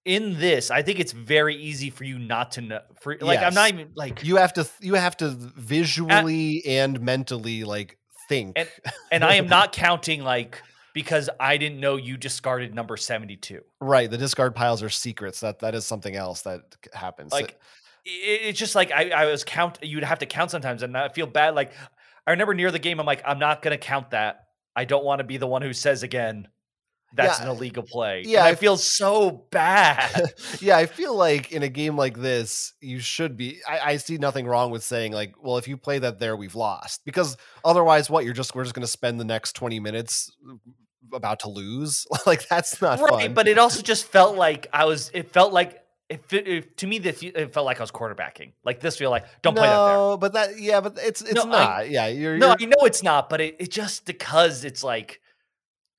In 0.04 0.38
this, 0.38 0.70
I 0.70 0.82
think 0.82 1.00
it's 1.00 1.10
very 1.12 1.56
easy 1.56 1.90
for 1.90 2.04
you 2.04 2.18
not 2.18 2.52
to 2.52 2.60
know. 2.60 2.80
For 3.00 3.16
like, 3.20 3.40
yes. 3.40 3.48
I'm 3.48 3.54
not 3.54 3.68
even 3.70 3.88
like 3.96 4.22
you 4.22 4.36
have 4.36 4.52
to 4.52 4.68
you 4.80 4.94
have 4.94 5.16
to 5.16 5.30
visually 5.30 6.58
at, 6.64 6.70
and 6.70 7.00
mentally 7.00 7.64
like 7.64 7.98
think. 8.28 8.52
And, 8.56 8.68
and 9.10 9.24
I 9.24 9.34
am 9.34 9.48
not 9.48 9.72
counting 9.72 10.22
like 10.22 10.62
because 10.94 11.28
I 11.40 11.56
didn't 11.56 11.80
know 11.80 11.96
you 11.96 12.16
discarded 12.16 12.72
number 12.72 12.96
72. 12.96 13.60
Right. 13.80 14.08
The 14.08 14.16
discard 14.16 14.54
piles 14.54 14.80
are 14.82 14.88
secrets. 14.88 15.40
That 15.40 15.58
that 15.58 15.74
is 15.74 15.84
something 15.84 16.14
else 16.14 16.42
that 16.42 16.62
happens. 16.94 17.32
Like 17.32 17.60
it's 18.04 18.58
just 18.58 18.76
like 18.76 18.92
I, 18.92 19.10
I 19.10 19.26
was 19.26 19.42
count 19.42 19.80
you'd 19.82 20.04
have 20.04 20.20
to 20.20 20.26
count 20.26 20.52
sometimes 20.52 20.84
and 20.84 20.96
I 20.96 21.08
feel 21.08 21.26
bad. 21.26 21.56
Like 21.56 21.72
I 22.28 22.30
remember 22.30 22.54
near 22.54 22.70
the 22.70 22.78
game, 22.78 23.00
I'm 23.00 23.06
like, 23.06 23.22
I'm 23.26 23.40
not 23.40 23.60
gonna 23.60 23.76
count 23.76 24.10
that 24.10 24.45
I 24.76 24.84
don't 24.84 25.04
want 25.04 25.20
to 25.20 25.24
be 25.24 25.38
the 25.38 25.46
one 25.46 25.62
who 25.62 25.72
says 25.72 26.02
again 26.02 26.48
that's 27.14 27.38
yeah, 27.38 27.46
an 27.46 27.50
illegal 27.50 27.82
play. 27.82 28.24
Yeah, 28.26 28.40
and 28.40 28.48
I 28.48 28.54
feel 28.54 28.76
so 28.76 29.46
bad. 29.50 30.34
yeah, 30.60 30.76
I 30.76 30.86
feel 30.86 31.14
like 31.14 31.52
in 31.52 31.62
a 31.62 31.68
game 31.68 31.96
like 31.96 32.18
this, 32.18 32.74
you 32.80 32.98
should 32.98 33.36
be. 33.36 33.60
I, 33.66 33.92
I, 33.92 33.96
see 33.96 34.18
nothing 34.18 34.46
wrong 34.46 34.70
with 34.70 34.82
saying 34.82 35.12
like, 35.12 35.34
well, 35.40 35.56
if 35.56 35.66
you 35.66 35.76
play 35.76 35.98
that 36.00 36.18
there, 36.18 36.36
we've 36.36 36.54
lost 36.54 37.04
because 37.04 37.36
otherwise, 37.64 38.10
what 38.10 38.24
you're 38.24 38.34
just 38.34 38.54
we're 38.54 38.64
just 38.64 38.74
going 38.74 38.82
to 38.82 38.88
spend 38.88 39.18
the 39.18 39.24
next 39.24 39.52
twenty 39.54 39.80
minutes 39.80 40.30
about 41.12 41.40
to 41.40 41.48
lose. 41.48 42.06
like 42.26 42.46
that's 42.48 42.82
not 42.82 43.00
right. 43.00 43.26
Fun. 43.26 43.34
But 43.34 43.48
it 43.48 43.58
also 43.58 43.82
just 43.82 44.06
felt 44.06 44.36
like 44.36 44.66
I 44.72 44.84
was. 44.84 45.10
It 45.14 45.32
felt 45.32 45.52
like 45.52 45.80
it, 46.08 46.32
it, 46.32 46.76
to 46.78 46.86
me, 46.86 46.98
this 46.98 47.22
it 47.22 47.52
felt 47.52 47.66
like 47.66 47.78
I 47.78 47.82
was 47.82 47.90
quarterbacking. 47.90 48.52
Like 48.64 48.80
this, 48.80 48.96
feel 48.96 49.10
like 49.10 49.24
don't 49.42 49.54
no, 49.54 49.60
play 49.60 49.68
that 49.68 49.86
there. 49.86 50.16
but 50.18 50.32
that 50.34 50.60
yeah, 50.60 50.80
but 50.80 50.98
it's 50.98 51.20
it's 51.20 51.34
no, 51.34 51.44
not. 51.44 51.70
I, 51.70 51.82
yeah, 51.84 52.06
you're, 52.06 52.38
no, 52.38 52.48
you're... 52.48 52.56
I 52.60 52.64
know 52.64 52.86
it's 52.86 53.02
not, 53.02 53.28
but 53.28 53.40
it, 53.40 53.56
it 53.58 53.70
just 53.70 54.06
because 54.06 54.64
it's 54.64 54.84
like 54.84 55.20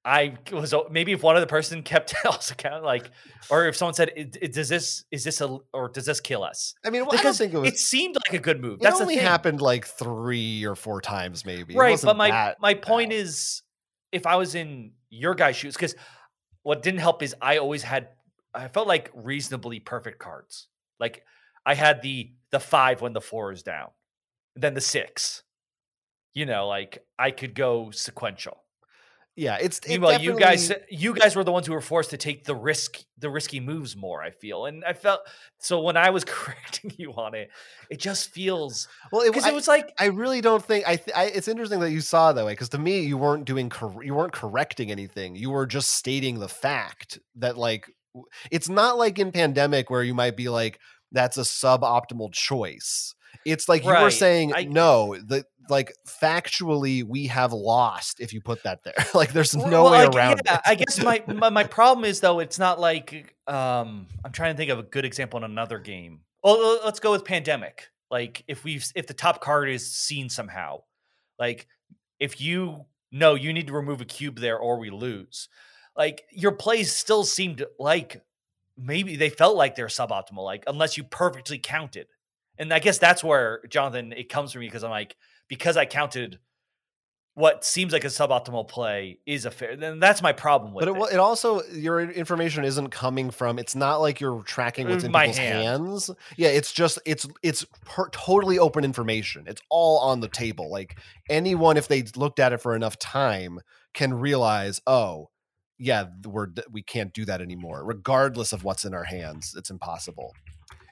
I 0.05 0.37
was 0.53 0.73
uh, 0.73 0.83
maybe 0.89 1.11
if 1.11 1.21
one 1.21 1.35
other 1.35 1.45
person 1.45 1.83
kept 1.83 2.15
also 2.25 2.55
count 2.55 2.85
like, 2.85 3.11
or 3.49 3.67
if 3.67 3.75
someone 3.75 3.93
said, 3.93 4.11
it, 4.15 4.37
it, 4.41 4.53
"Does 4.53 4.69
this 4.69 5.03
is 5.11 5.25
this 5.25 5.41
a 5.41 5.57
or 5.73 5.89
does 5.89 6.05
this 6.05 6.21
kill 6.21 6.43
us?" 6.43 6.73
I 6.85 6.89
mean, 6.89 7.01
well, 7.01 7.11
because 7.11 7.41
I 7.41 7.45
think 7.45 7.55
it, 7.55 7.57
was, 7.57 7.73
it 7.73 7.77
seemed 7.77 8.15
like 8.15 8.39
a 8.39 8.41
good 8.41 8.61
move. 8.61 8.75
It 8.75 8.83
That's 8.83 9.01
only 9.01 9.17
happened 9.17 9.61
like 9.61 9.85
three 9.85 10.65
or 10.65 10.75
four 10.75 11.01
times, 11.01 11.45
maybe. 11.45 11.75
Right, 11.75 11.99
but 12.01 12.15
my 12.15 12.55
my 12.61 12.73
point 12.75 13.09
bad. 13.09 13.17
is, 13.17 13.63
if 14.13 14.25
I 14.25 14.37
was 14.37 14.55
in 14.55 14.91
your 15.09 15.35
guy's 15.35 15.57
shoes, 15.57 15.75
because 15.75 15.95
what 16.63 16.81
didn't 16.81 17.01
help 17.01 17.21
is 17.21 17.35
I 17.41 17.57
always 17.57 17.83
had 17.83 18.07
I 18.53 18.67
felt 18.67 18.87
like 18.87 19.11
reasonably 19.13 19.79
perfect 19.79 20.19
cards. 20.19 20.67
Like 20.99 21.23
I 21.65 21.73
had 21.73 22.01
the 22.01 22.31
the 22.51 22.59
five 22.59 23.01
when 23.01 23.13
the 23.13 23.21
four 23.21 23.51
is 23.51 23.63
down, 23.63 23.89
then 24.55 24.73
the 24.73 24.81
six. 24.81 25.43
You 26.33 26.45
know, 26.45 26.67
like 26.67 27.03
I 27.17 27.31
could 27.31 27.55
go 27.55 27.91
sequential. 27.91 28.63
Yeah, 29.37 29.59
it's 29.61 29.79
it 29.85 30.01
well. 30.01 30.19
You 30.19 30.35
guys, 30.35 30.71
you 30.89 31.13
guys 31.13 31.35
were 31.35 31.43
the 31.43 31.51
ones 31.51 31.67
who 31.67 31.73
were 31.73 31.79
forced 31.79 32.09
to 32.09 32.17
take 32.17 32.43
the 32.43 32.55
risk, 32.55 32.97
the 33.19 33.29
risky 33.29 33.59
moves 33.59 33.95
more. 33.95 34.23
I 34.23 34.31
feel, 34.31 34.65
and 34.65 34.83
I 34.83 34.93
felt 34.93 35.21
so 35.59 35.79
when 35.79 35.95
I 35.95 36.09
was 36.09 36.23
correcting 36.25 36.91
you 36.97 37.13
on 37.13 37.35
it, 37.35 37.51
it 37.91 37.99
just 37.99 38.29
feels 38.31 38.87
well 39.11 39.23
because 39.27 39.45
it, 39.45 39.49
it, 39.49 39.53
was 39.53 39.67
like 39.67 39.93
I 39.99 40.05
really 40.05 40.41
don't 40.41 40.65
think 40.65 40.87
I, 40.87 40.95
th- 40.95 41.15
I. 41.15 41.25
It's 41.25 41.47
interesting 41.47 41.79
that 41.81 41.91
you 41.91 42.01
saw 42.01 42.33
that 42.33 42.43
way 42.43 42.53
because 42.53 42.69
to 42.69 42.79
me, 42.79 43.01
you 43.01 43.15
weren't 43.15 43.45
doing 43.45 43.69
cor- 43.69 44.03
you 44.03 44.15
weren't 44.15 44.33
correcting 44.33 44.89
anything. 44.89 45.35
You 45.35 45.51
were 45.51 45.67
just 45.67 45.91
stating 45.91 46.39
the 46.39 46.49
fact 46.49 47.19
that 47.35 47.59
like 47.59 47.91
it's 48.51 48.69
not 48.69 48.97
like 48.97 49.19
in 49.19 49.31
pandemic 49.31 49.89
where 49.89 50.03
you 50.03 50.13
might 50.13 50.37
be 50.37 50.49
like 50.49 50.79
that's 51.11 51.37
a 51.37 51.41
suboptimal 51.41 52.33
choice. 52.33 53.15
It's 53.45 53.69
like 53.69 53.85
right. 53.85 53.99
you 53.99 54.03
were 54.03 54.11
saying 54.11 54.53
I, 54.53 54.63
no 54.63 55.15
the 55.15 55.45
like 55.69 55.93
factually 56.07 57.03
we 57.03 57.27
have 57.27 57.53
lost 57.53 58.19
if 58.19 58.33
you 58.33 58.41
put 58.41 58.63
that 58.63 58.83
there. 58.83 58.93
Like 59.13 59.33
there's 59.33 59.55
no 59.55 59.83
well, 59.83 59.91
way 59.91 60.05
like, 60.05 60.15
around 60.15 60.41
yeah, 60.45 60.55
it. 60.55 60.61
I 60.65 60.75
guess 60.75 61.01
my, 61.01 61.23
my, 61.27 61.49
my 61.49 61.63
problem 61.63 62.05
is 62.05 62.19
though 62.19 62.39
it's 62.39 62.59
not 62.59 62.79
like 62.79 63.35
um 63.47 64.07
i'm 64.23 64.31
trying 64.31 64.53
to 64.53 64.57
think 64.57 64.69
of 64.69 64.79
a 64.79 64.83
good 64.83 65.05
example 65.05 65.37
in 65.37 65.43
another 65.43 65.79
game. 65.79 66.21
Well 66.43 66.79
let's 66.83 66.99
go 66.99 67.11
with 67.11 67.25
pandemic. 67.25 67.87
Like 68.09 68.43
if 68.47 68.63
we've 68.63 68.85
if 68.95 69.07
the 69.07 69.13
top 69.13 69.41
card 69.41 69.69
is 69.69 69.91
seen 69.93 70.29
somehow 70.29 70.81
like 71.39 71.67
if 72.19 72.41
you 72.41 72.85
know 73.11 73.35
you 73.35 73.53
need 73.53 73.67
to 73.67 73.73
remove 73.73 74.01
a 74.01 74.05
cube 74.05 74.39
there 74.39 74.57
or 74.57 74.79
we 74.79 74.89
lose 74.89 75.49
like 75.97 76.23
your 76.31 76.51
plays 76.51 76.95
still 76.95 77.23
seemed 77.23 77.65
like 77.79 78.21
maybe 78.77 79.15
they 79.15 79.29
felt 79.29 79.57
like 79.57 79.75
they're 79.75 79.87
suboptimal, 79.87 80.43
like 80.43 80.63
unless 80.67 80.95
you 80.97 81.03
perfectly 81.03 81.57
counted. 81.57 82.07
And 82.59 82.73
I 82.73 82.79
guess 82.79 82.97
that's 82.97 83.23
where 83.23 83.61
Jonathan 83.69 84.13
it 84.13 84.29
comes 84.29 84.51
from 84.51 84.61
me 84.61 84.67
because 84.67 84.83
I'm 84.83 84.91
like 84.91 85.15
because 85.47 85.75
I 85.77 85.85
counted 85.85 86.39
what 87.33 87.63
seems 87.63 87.93
like 87.93 88.03
a 88.03 88.07
suboptimal 88.07 88.67
play 88.67 89.19
is 89.27 89.45
a 89.45 89.51
fair. 89.51 89.75
Then 89.75 89.99
that's 89.99 90.23
my 90.23 90.33
problem 90.33 90.73
with 90.73 90.87
it. 90.87 90.91
But 90.91 90.99
it. 90.99 91.11
it, 91.11 91.13
it 91.15 91.19
also 91.19 91.61
your 91.71 92.01
information 92.01 92.65
isn't 92.65 92.89
coming 92.89 93.29
from. 93.29 93.59
It's 93.59 93.75
not 93.75 93.97
like 93.97 94.19
you're 94.19 94.41
tracking 94.41 94.89
what's 94.89 95.03
Uh, 95.03 95.07
in 95.07 95.11
my 95.11 95.25
people's 95.25 95.37
hand. 95.37 95.87
hands. 95.87 96.11
Yeah, 96.35 96.49
it's 96.49 96.71
just 96.71 96.97
it's 97.05 97.27
it's 97.43 97.63
per, 97.85 98.09
totally 98.09 98.57
open 98.57 98.83
information. 98.83 99.43
It's 99.45 99.61
all 99.69 99.99
on 99.99 100.19
the 100.19 100.27
table. 100.27 100.71
Like 100.71 100.97
anyone, 101.29 101.77
if 101.77 101.87
they 101.87 102.01
looked 102.15 102.39
at 102.39 102.53
it 102.53 102.57
for 102.57 102.75
enough 102.75 102.97
time, 102.97 103.59
can 103.93 104.15
realize, 104.15 104.81
oh, 104.87 105.29
yeah, 105.79 106.05
we're 106.25 106.47
we 106.71 106.81
can't 106.81 107.13
do 107.13 107.25
that 107.25 107.41
anymore. 107.41 107.83
Regardless 107.83 108.53
of 108.53 108.63
what's 108.63 108.85
in 108.85 108.93
our 108.93 109.03
hands, 109.03 109.53
it's 109.57 109.69
impossible. 109.69 110.33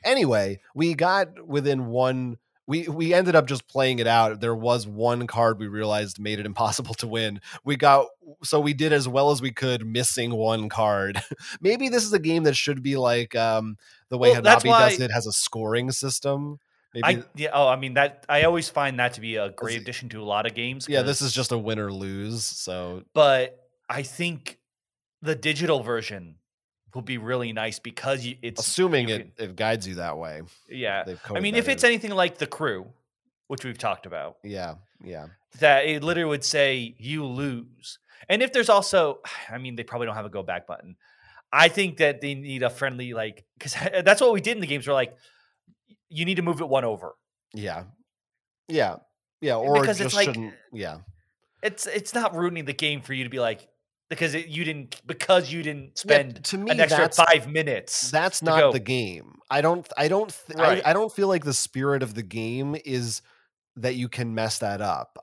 Anyway, 0.03 0.59
we 0.73 0.93
got 0.93 1.47
within 1.47 1.87
one. 1.87 2.37
We 2.67 2.87
we 2.87 3.13
ended 3.13 3.35
up 3.35 3.47
just 3.47 3.67
playing 3.67 3.99
it 3.99 4.07
out. 4.07 4.41
There 4.41 4.55
was 4.55 4.87
one 4.87 5.27
card 5.27 5.59
we 5.59 5.67
realized 5.67 6.19
made 6.19 6.39
it 6.39 6.45
impossible 6.45 6.93
to 6.95 7.07
win. 7.07 7.41
We 7.63 7.75
got 7.75 8.07
so 8.43 8.59
we 8.59 8.73
did 8.73 8.93
as 8.93 9.07
well 9.07 9.31
as 9.31 9.41
we 9.41 9.51
could, 9.51 9.85
missing 9.85 10.33
one 10.35 10.69
card. 10.69 11.21
Maybe 11.61 11.89
this 11.89 12.03
is 12.03 12.13
a 12.13 12.19
game 12.19 12.43
that 12.43 12.55
should 12.55 12.83
be 12.83 12.97
like 12.97 13.35
um, 13.35 13.77
the 14.09 14.17
way 14.17 14.31
Well, 14.31 14.41
Hanabi 14.41 14.69
does 14.69 14.99
it 14.99 15.11
has 15.11 15.25
a 15.25 15.31
scoring 15.31 15.91
system. 15.91 16.59
Maybe 16.93 17.03
I 17.03 17.23
yeah. 17.35 17.49
Oh, 17.53 17.67
I 17.67 17.75
mean 17.75 17.95
that. 17.95 18.25
I 18.29 18.43
always 18.43 18.69
find 18.69 18.99
that 18.99 19.13
to 19.15 19.21
be 19.21 19.35
a 19.35 19.49
great 19.49 19.81
addition 19.81 20.09
to 20.09 20.21
a 20.21 20.23
lot 20.23 20.45
of 20.45 20.53
games. 20.53 20.87
yeah, 20.87 21.01
this 21.01 21.21
is 21.21 21.33
just 21.33 21.51
a 21.51 21.57
win 21.57 21.77
or 21.77 21.91
lose. 21.91 22.43
So 22.45 23.03
But 23.13 23.59
I 23.89 24.03
think 24.03 24.59
the 25.25 25.35
digital 25.35 25.83
version 25.83 26.35
will 26.93 27.01
be 27.01 27.17
really 27.17 27.51
nice 27.51 27.79
because 27.79 28.25
you, 28.25 28.37
it's 28.41 28.61
assuming 28.61 29.09
you 29.09 29.15
it, 29.15 29.31
it 29.37 29.55
guides 29.55 29.87
you 29.87 29.95
that 29.95 30.17
way, 30.17 30.41
yeah. 30.69 31.03
I 31.29 31.39
mean, 31.41 31.55
if 31.55 31.67
it's 31.67 31.83
in. 31.83 31.89
anything 31.89 32.11
like 32.11 32.37
the 32.37 32.47
crew, 32.47 32.87
which 33.47 33.65
we've 33.65 33.77
talked 33.77 34.05
about, 34.05 34.37
yeah, 34.43 34.75
yeah, 35.03 35.27
that 35.59 35.85
it 35.85 36.03
literally 36.03 36.29
would 36.29 36.45
say 36.45 36.95
you 36.97 37.25
lose. 37.25 37.99
And 38.29 38.41
if 38.41 38.53
there's 38.53 38.69
also, 38.69 39.19
I 39.51 39.57
mean, 39.57 39.75
they 39.75 39.83
probably 39.83 40.07
don't 40.07 40.15
have 40.15 40.25
a 40.25 40.29
go 40.29 40.43
back 40.43 40.65
button. 40.67 40.95
I 41.51 41.67
think 41.67 41.97
that 41.97 42.21
they 42.21 42.33
need 42.35 42.63
a 42.63 42.69
friendly 42.69 43.13
like 43.13 43.45
because 43.57 43.73
that's 44.05 44.21
what 44.21 44.33
we 44.33 44.41
did 44.41 44.55
in 44.57 44.61
the 44.61 44.67
games. 44.67 44.87
We're 44.87 44.93
like, 44.93 45.15
you 46.09 46.23
need 46.25 46.35
to 46.35 46.41
move 46.43 46.61
it 46.61 46.69
one 46.69 46.85
over. 46.85 47.15
yeah, 47.53 47.83
yeah, 48.67 48.97
yeah, 49.41 49.55
or 49.57 49.79
Because 49.81 49.97
just 49.97 50.07
it's 50.07 50.15
like- 50.15 50.25
shouldn't. 50.27 50.53
Yeah, 50.73 50.99
It's 51.61 51.87
it's 51.87 52.13
not 52.13 52.35
ruining 52.35 52.65
the 52.65 52.73
game 52.73 53.01
for 53.01 53.13
you 53.13 53.25
to 53.25 53.29
be 53.29 53.39
like 53.39 53.67
because 54.09 54.35
it, 54.35 54.47
you 54.47 54.63
didn't 54.63 55.01
because 55.05 55.51
you 55.51 55.63
didn't 55.63 55.83
Yeah, 56.05 56.17
spend 56.21 56.43
to 56.45 56.57
me 56.57 56.71
an 56.71 56.79
extra 56.79 57.09
five 57.11 57.47
minutes. 57.47 58.11
that's 58.11 58.41
not 58.41 58.59
go. 58.59 58.71
the 58.71 58.79
game. 58.79 59.39
I 59.49 59.61
don't. 59.61 59.87
I 59.97 60.07
don't. 60.07 60.35
Th- 60.47 60.57
Right. 60.59 60.81
I, 60.85 60.91
I 60.91 60.93
don't 60.93 61.11
feel 61.11 61.27
like 61.27 61.43
the 61.43 61.53
spirit 61.53 62.03
of 62.03 62.13
the 62.13 62.23
game 62.23 62.75
is 62.85 63.21
that 63.77 63.95
you 63.95 64.07
can 64.09 64.33
mess 64.33 64.59
that 64.59 64.81
up. 64.81 65.17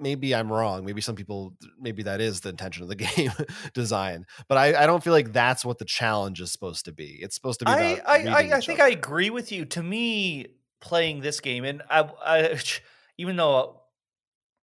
Maybe 0.00 0.32
I'm 0.34 0.52
wrong. 0.52 0.84
Maybe 0.84 1.00
some 1.00 1.16
people. 1.16 1.54
Maybe 1.80 2.02
that 2.04 2.20
is 2.20 2.40
the 2.40 2.50
intention 2.50 2.82
of 2.84 2.88
the 2.88 2.94
game 3.16 3.32
design. 3.74 4.26
But 4.48 4.58
I, 4.58 4.84
I 4.84 4.86
don't 4.86 5.02
feel 5.02 5.12
like 5.12 5.32
that's 5.32 5.64
what 5.64 5.78
the 5.78 5.84
challenge 5.84 6.40
is 6.40 6.52
supposed 6.52 6.84
to 6.84 6.92
be. 6.92 7.18
It's 7.20 7.34
supposed 7.34 7.58
to 7.60 7.64
be. 7.64 7.72
I 7.72 7.94
I, 8.06 8.24
I, 8.26 8.36
I 8.56 8.60
think 8.60 8.78
other. 8.78 8.84
I 8.84 8.90
agree 8.90 9.30
with 9.30 9.50
you. 9.50 9.64
To 9.64 9.82
me, 9.82 10.46
playing 10.80 11.20
this 11.20 11.40
game, 11.40 11.64
and 11.64 11.82
I, 11.90 12.08
I 12.24 12.60
even 13.18 13.36
though 13.36 13.77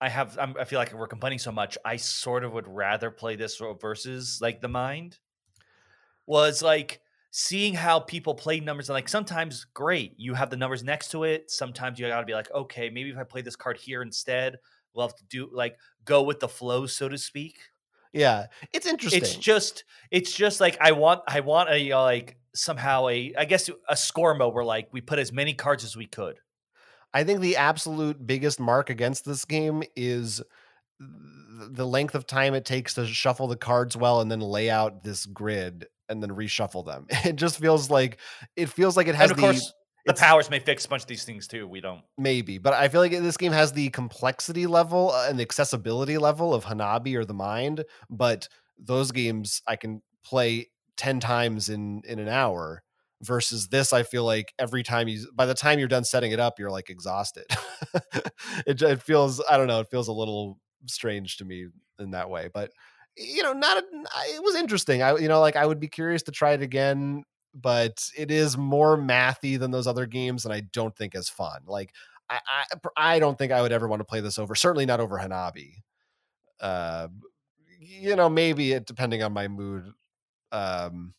I 0.01 0.09
have, 0.09 0.37
I'm, 0.37 0.55
I 0.59 0.65
feel 0.65 0.79
like 0.79 0.93
we're 0.93 1.07
complaining 1.07 1.39
so 1.39 1.51
much. 1.51 1.77
I 1.85 1.95
sort 1.95 2.43
of 2.43 2.53
would 2.53 2.67
rather 2.67 3.11
play 3.11 3.35
this 3.35 3.61
versus 3.81 4.39
like 4.41 4.61
the 4.61 4.67
mind. 4.67 5.19
Was 6.27 6.61
like 6.61 7.01
seeing 7.31 7.73
how 7.73 7.99
people 7.99 8.33
play 8.33 8.59
numbers 8.59 8.89
and 8.89 8.93
like 8.93 9.09
sometimes 9.09 9.65
great 9.73 10.13
you 10.17 10.33
have 10.33 10.49
the 10.49 10.55
numbers 10.55 10.85
next 10.85 11.11
to 11.11 11.25
it 11.25 11.51
sometimes 11.51 11.99
you 11.99 12.07
gotta 12.07 12.25
be 12.25 12.33
like 12.33 12.49
okay 12.53 12.89
maybe 12.89 13.09
if 13.09 13.17
i 13.17 13.25
play 13.25 13.41
this 13.41 13.57
card 13.57 13.75
here 13.75 14.01
instead 14.01 14.55
we'll 14.93 15.05
have 15.05 15.17
to 15.17 15.25
do 15.25 15.49
like 15.51 15.77
go 16.05 16.23
with 16.23 16.39
the 16.39 16.47
flow 16.47 16.85
so 16.85 17.09
to 17.09 17.17
speak 17.17 17.59
Yeah, 18.13 18.47
it's 18.71 18.85
interesting. 18.85 19.21
it's 19.21 19.35
just 19.35 19.83
it's 20.09 20.33
just 20.33 20.61
like 20.61 20.77
I 20.79 20.93
want 20.93 21.21
I 21.27 21.41
want 21.41 21.69
a 21.69 21.93
like 21.95 22.37
somehow 22.53 23.09
a 23.09 23.33
I 23.37 23.43
guess 23.43 23.69
a 23.89 23.97
score 23.97 24.33
mode 24.33 24.53
where 24.53 24.63
like 24.63 24.87
we 24.93 25.01
put 25.01 25.19
as 25.19 25.33
many 25.33 25.53
cards 25.53 25.83
as 25.83 25.97
we 25.97 26.07
could. 26.07 26.39
I 27.13 27.23
think 27.23 27.41
the 27.41 27.57
absolute 27.57 28.25
biggest 28.25 28.59
mark 28.59 28.89
against 28.89 29.25
this 29.25 29.45
game 29.45 29.83
is 29.95 30.41
the 30.99 31.87
length 31.87 32.15
of 32.15 32.27
time 32.27 32.53
it 32.53 32.65
takes 32.65 32.95
to 32.95 33.05
shuffle 33.05 33.47
the 33.47 33.55
cards 33.55 33.95
well 33.95 34.21
and 34.21 34.29
then 34.29 34.39
lay 34.39 34.69
out 34.69 35.03
this 35.03 35.25
grid 35.25 35.87
and 36.09 36.21
then 36.21 36.31
reshuffle 36.31 36.85
them. 36.85 37.07
It 37.25 37.35
just 37.35 37.59
feels 37.59 37.89
like 37.89 38.17
it 38.55 38.69
feels 38.69 38.97
like 38.97 39.07
it 39.07 39.15
has 39.15 39.31
and 39.31 39.31
of 39.31 39.37
the 39.37 39.41
course 39.41 39.73
the 40.05 40.13
powers 40.13 40.49
may 40.51 40.59
fix 40.59 40.85
a 40.85 40.89
bunch 40.89 41.01
of 41.01 41.07
these 41.07 41.25
things 41.25 41.47
too. 41.47 41.67
We 41.67 41.81
don't. 41.81 42.01
maybe, 42.17 42.59
but 42.59 42.73
I 42.73 42.89
feel 42.89 43.01
like 43.01 43.11
this 43.11 43.37
game 43.37 43.51
has 43.51 43.71
the 43.71 43.89
complexity 43.89 44.67
level 44.67 45.11
uh, 45.11 45.27
and 45.27 45.39
the 45.39 45.43
accessibility 45.43 46.17
level 46.17 46.53
of 46.53 46.65
Hanabi 46.65 47.15
or 47.15 47.25
the 47.25 47.33
Mind, 47.33 47.83
but 48.09 48.47
those 48.77 49.11
games 49.11 49.63
I 49.65 49.77
can 49.77 50.03
play 50.23 50.69
10 50.97 51.19
times 51.19 51.69
in 51.69 52.01
in 52.05 52.19
an 52.19 52.29
hour 52.29 52.83
versus 53.25 53.67
this 53.67 53.93
I 53.93 54.03
feel 54.03 54.23
like 54.23 54.53
every 54.59 54.83
time 54.83 55.07
you 55.07 55.27
by 55.33 55.45
the 55.45 55.53
time 55.53 55.79
you're 55.79 55.87
done 55.87 56.03
setting 56.03 56.31
it 56.31 56.39
up 56.39 56.59
you're 56.59 56.71
like 56.71 56.89
exhausted. 56.89 57.45
it 58.67 58.81
it 58.81 59.01
feels 59.01 59.41
I 59.49 59.57
don't 59.57 59.67
know, 59.67 59.79
it 59.81 59.89
feels 59.89 60.07
a 60.07 60.13
little 60.13 60.59
strange 60.87 61.37
to 61.37 61.45
me 61.45 61.67
in 61.99 62.11
that 62.11 62.29
way, 62.29 62.49
but 62.53 62.71
you 63.17 63.43
know, 63.43 63.53
not 63.53 63.77
a, 63.77 63.83
it 64.35 64.43
was 64.43 64.55
interesting. 64.55 65.01
I 65.01 65.15
you 65.17 65.27
know, 65.27 65.39
like 65.39 65.55
I 65.55 65.65
would 65.65 65.79
be 65.79 65.87
curious 65.87 66.23
to 66.23 66.31
try 66.31 66.51
it 66.53 66.61
again, 66.61 67.23
but 67.53 68.09
it 68.17 68.31
is 68.31 68.57
more 68.57 68.97
mathy 68.97 69.57
than 69.59 69.71
those 69.71 69.87
other 69.87 70.05
games 70.05 70.45
and 70.45 70.53
I 70.53 70.61
don't 70.73 70.95
think 70.95 71.15
as 71.15 71.29
fun. 71.29 71.61
Like 71.67 71.91
I 72.29 72.39
I, 72.47 73.15
I 73.15 73.19
don't 73.19 73.37
think 73.37 73.51
I 73.51 73.61
would 73.61 73.71
ever 73.71 73.87
want 73.87 74.01
to 74.01 74.05
play 74.05 74.21
this 74.21 74.37
over. 74.39 74.55
Certainly 74.55 74.85
not 74.85 74.99
over 74.99 75.17
Hanabi. 75.17 75.73
Uh 76.59 77.07
you 77.79 78.15
know, 78.15 78.29
maybe 78.29 78.73
it 78.73 78.85
depending 78.85 79.23
on 79.23 79.33
my 79.33 79.47
mood. 79.47 79.91
Um 80.51 81.13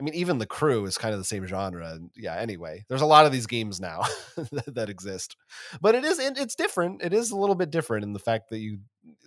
I 0.00 0.02
mean, 0.02 0.14
even 0.14 0.38
the 0.38 0.46
crew 0.46 0.84
is 0.86 0.98
kind 0.98 1.12
of 1.14 1.20
the 1.20 1.24
same 1.24 1.46
genre. 1.46 1.98
Yeah, 2.16 2.34
anyway, 2.36 2.84
there's 2.88 3.02
a 3.02 3.06
lot 3.06 3.26
of 3.26 3.32
these 3.32 3.46
games 3.46 3.80
now 3.80 4.02
that, 4.74 4.88
exist, 4.88 5.36
but 5.80 5.94
it 5.94 6.04
is 6.04 6.18
it- 6.18 6.38
it's 6.38 6.54
different. 6.54 7.02
It 7.02 7.12
is 7.12 7.30
a 7.30 7.36
little 7.36 7.54
bit 7.54 7.70
different 7.70 8.04
in 8.04 8.12
the 8.12 8.18
fact 8.18 8.50
that 8.50 8.58
you 8.58 8.78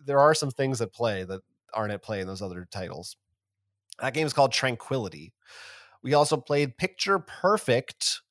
there 0.05 0.19
are 0.19 0.33
some 0.33 0.51
things 0.51 0.81
at 0.81 0.93
play 0.93 1.23
that 1.23 1.41
aren't 1.73 1.93
at 1.93 2.01
play 2.03 2.19
in 2.21 2.27
those 2.27 2.41
other 2.41 2.67
titles. 2.71 3.15
That 4.01 4.13
game 4.13 4.27
is 4.27 4.33
called 4.33 4.51
Tranquility. 4.51 5.33
We 6.03 6.13
also 6.13 6.37
played 6.37 6.77
Picture 6.77 7.19
Perfect, 7.19 8.21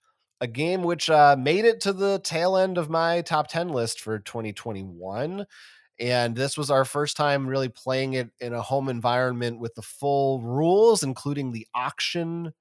a 0.41 0.47
game 0.47 0.83
which 0.83 1.11
uh, 1.11 1.37
made 1.39 1.65
it 1.65 1.81
to 1.83 1.93
the 1.93 2.21
tail 2.21 2.57
end 2.57 2.79
of 2.79 2.91
my 2.91 3.23
top 3.23 3.49
10 3.49 3.69
list 3.69 4.01
for 4.01 4.19
2021. 4.19 5.47
And 6.01 6.35
this 6.35 6.59
was 6.59 6.71
our 6.71 6.85
first 6.85 7.17
time 7.17 7.47
really 7.47 7.69
playing 7.69 8.15
it 8.15 8.31
in 8.41 8.53
a 8.53 8.63
home 8.63 8.89
environment 8.89 9.61
with 9.61 9.75
the 9.75 9.83
full 9.83 10.41
rules, 10.43 11.03
including 11.03 11.53
the 11.53 11.67
auction 11.75 12.53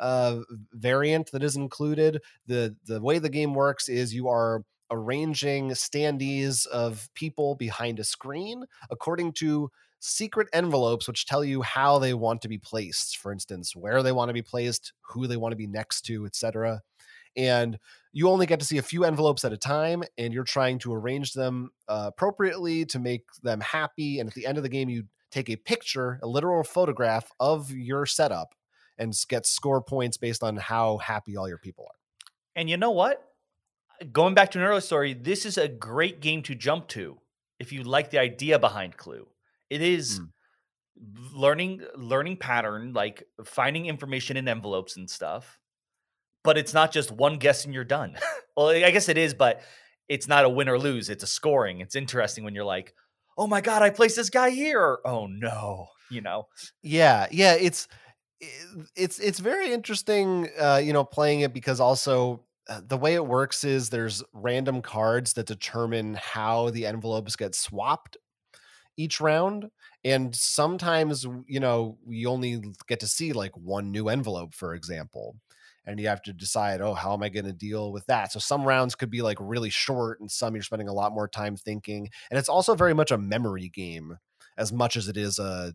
uh, 0.00 0.40
variant 0.72 1.30
that 1.30 1.44
is 1.44 1.56
included. 1.56 2.20
The 2.46 2.76
the 2.86 3.00
way 3.00 3.18
the 3.18 3.28
game 3.28 3.54
works 3.54 3.88
is 3.88 4.14
you 4.14 4.28
are 4.28 4.64
arranging 4.92 5.70
standees 5.70 6.66
of 6.66 7.08
people 7.14 7.54
behind 7.54 7.98
a 7.98 8.04
screen 8.04 8.64
according 8.90 9.32
to 9.32 9.70
secret 10.00 10.48
envelopes 10.52 11.08
which 11.08 11.24
tell 11.24 11.42
you 11.42 11.62
how 11.62 11.98
they 11.98 12.12
want 12.12 12.42
to 12.42 12.48
be 12.48 12.58
placed 12.58 13.16
for 13.16 13.32
instance 13.32 13.74
where 13.74 14.02
they 14.02 14.12
want 14.12 14.28
to 14.28 14.34
be 14.34 14.42
placed 14.42 14.92
who 15.00 15.26
they 15.26 15.38
want 15.38 15.50
to 15.50 15.56
be 15.56 15.66
next 15.66 16.02
to 16.02 16.26
etc 16.26 16.78
and 17.36 17.78
you 18.12 18.28
only 18.28 18.46
get 18.46 18.60
to 18.60 18.66
see 18.66 18.78
a 18.78 18.82
few 18.82 19.04
envelopes 19.04 19.44
at 19.44 19.52
a 19.52 19.56
time 19.56 20.02
and 20.18 20.34
you're 20.34 20.44
trying 20.44 20.78
to 20.80 20.92
arrange 20.92 21.32
them 21.32 21.70
uh, 21.88 22.06
appropriately 22.08 22.84
to 22.86 22.98
make 22.98 23.24
them 23.42 23.60
happy 23.60 24.20
and 24.20 24.28
at 24.28 24.34
the 24.34 24.46
end 24.46 24.58
of 24.58 24.62
the 24.62 24.68
game 24.68 24.88
you 24.88 25.04
take 25.30 25.48
a 25.50 25.56
picture 25.56 26.18
a 26.22 26.26
literal 26.26 26.62
photograph 26.64 27.30
of 27.40 27.70
your 27.70 28.06
setup 28.06 28.54
and 28.98 29.14
get 29.28 29.46
score 29.46 29.80
points 29.82 30.16
based 30.16 30.42
on 30.42 30.56
how 30.56 30.98
happy 30.98 31.36
all 31.36 31.48
your 31.48 31.58
people 31.58 31.86
are 31.88 31.96
And 32.54 32.68
you 32.68 32.76
know 32.76 32.90
what? 32.90 33.24
Going 34.12 34.34
back 34.34 34.50
to 34.52 34.58
an 34.58 34.64
earlier 34.64 34.80
story, 34.80 35.14
this 35.14 35.46
is 35.46 35.56
a 35.58 35.68
great 35.68 36.20
game 36.20 36.42
to 36.44 36.54
jump 36.54 36.88
to 36.88 37.18
if 37.58 37.72
you 37.72 37.82
like 37.84 38.10
the 38.10 38.18
idea 38.18 38.58
behind 38.58 38.96
Clue. 38.96 39.28
It 39.70 39.80
is 39.82 40.20
Mm. 40.20 40.28
learning 41.34 41.82
learning 41.96 42.36
pattern, 42.38 42.92
like 42.92 43.24
finding 43.44 43.86
information 43.86 44.36
in 44.36 44.48
envelopes 44.48 44.96
and 44.96 45.08
stuff. 45.08 45.58
But 46.44 46.58
it's 46.58 46.74
not 46.74 46.92
just 46.92 47.10
one 47.10 47.38
guess 47.38 47.64
and 47.64 47.72
you're 47.72 47.84
done. 47.84 48.16
well, 48.56 48.68
I 48.68 48.90
guess 48.90 49.08
it 49.08 49.18
is, 49.18 49.34
but 49.34 49.62
it's 50.08 50.28
not 50.28 50.44
a 50.44 50.48
win 50.48 50.68
or 50.68 50.78
lose. 50.78 51.08
It's 51.08 51.22
a 51.22 51.28
scoring. 51.28 51.80
It's 51.80 51.94
interesting 51.94 52.44
when 52.44 52.54
you're 52.54 52.64
like, 52.64 52.94
"Oh 53.38 53.46
my 53.46 53.60
god, 53.60 53.82
I 53.82 53.90
placed 53.90 54.16
this 54.16 54.30
guy 54.30 54.50
here." 54.50 54.80
Or, 54.80 55.00
oh 55.06 55.26
no, 55.26 55.86
you 56.10 56.20
know. 56.20 56.48
Yeah, 56.82 57.28
yeah, 57.30 57.54
it's 57.54 57.88
it's 58.96 59.18
it's 59.18 59.38
very 59.38 59.72
interesting 59.72 60.48
uh 60.58 60.80
you 60.82 60.92
know 60.92 61.04
playing 61.04 61.40
it 61.40 61.54
because 61.54 61.80
also 61.80 62.44
uh, 62.68 62.80
the 62.86 62.96
way 62.96 63.14
it 63.14 63.26
works 63.26 63.64
is 63.64 63.90
there's 63.90 64.22
random 64.32 64.82
cards 64.82 65.32
that 65.32 65.46
determine 65.46 66.14
how 66.14 66.70
the 66.70 66.86
envelopes 66.86 67.36
get 67.36 67.54
swapped 67.54 68.16
each 68.96 69.20
round 69.20 69.70
and 70.04 70.34
sometimes 70.34 71.26
you 71.46 71.60
know 71.60 71.98
we 72.04 72.26
only 72.26 72.62
get 72.88 73.00
to 73.00 73.06
see 73.06 73.32
like 73.32 73.56
one 73.56 73.90
new 73.90 74.08
envelope 74.08 74.54
for 74.54 74.74
example 74.74 75.36
and 75.84 75.98
you 75.98 76.08
have 76.08 76.22
to 76.22 76.32
decide, 76.32 76.80
oh, 76.80 76.94
how 76.94 77.12
am 77.12 77.22
I 77.22 77.28
going 77.28 77.46
to 77.46 77.52
deal 77.52 77.92
with 77.92 78.06
that? 78.06 78.32
So 78.32 78.38
some 78.38 78.64
rounds 78.64 78.94
could 78.94 79.10
be 79.10 79.22
like 79.22 79.38
really 79.40 79.70
short, 79.70 80.20
and 80.20 80.30
some 80.30 80.54
you're 80.54 80.62
spending 80.62 80.88
a 80.88 80.92
lot 80.92 81.12
more 81.12 81.28
time 81.28 81.56
thinking. 81.56 82.08
And 82.30 82.38
it's 82.38 82.48
also 82.48 82.74
very 82.74 82.94
much 82.94 83.10
a 83.10 83.18
memory 83.18 83.68
game 83.68 84.18
as 84.56 84.72
much 84.72 84.96
as 84.96 85.08
it 85.08 85.16
is 85.16 85.38
a 85.38 85.74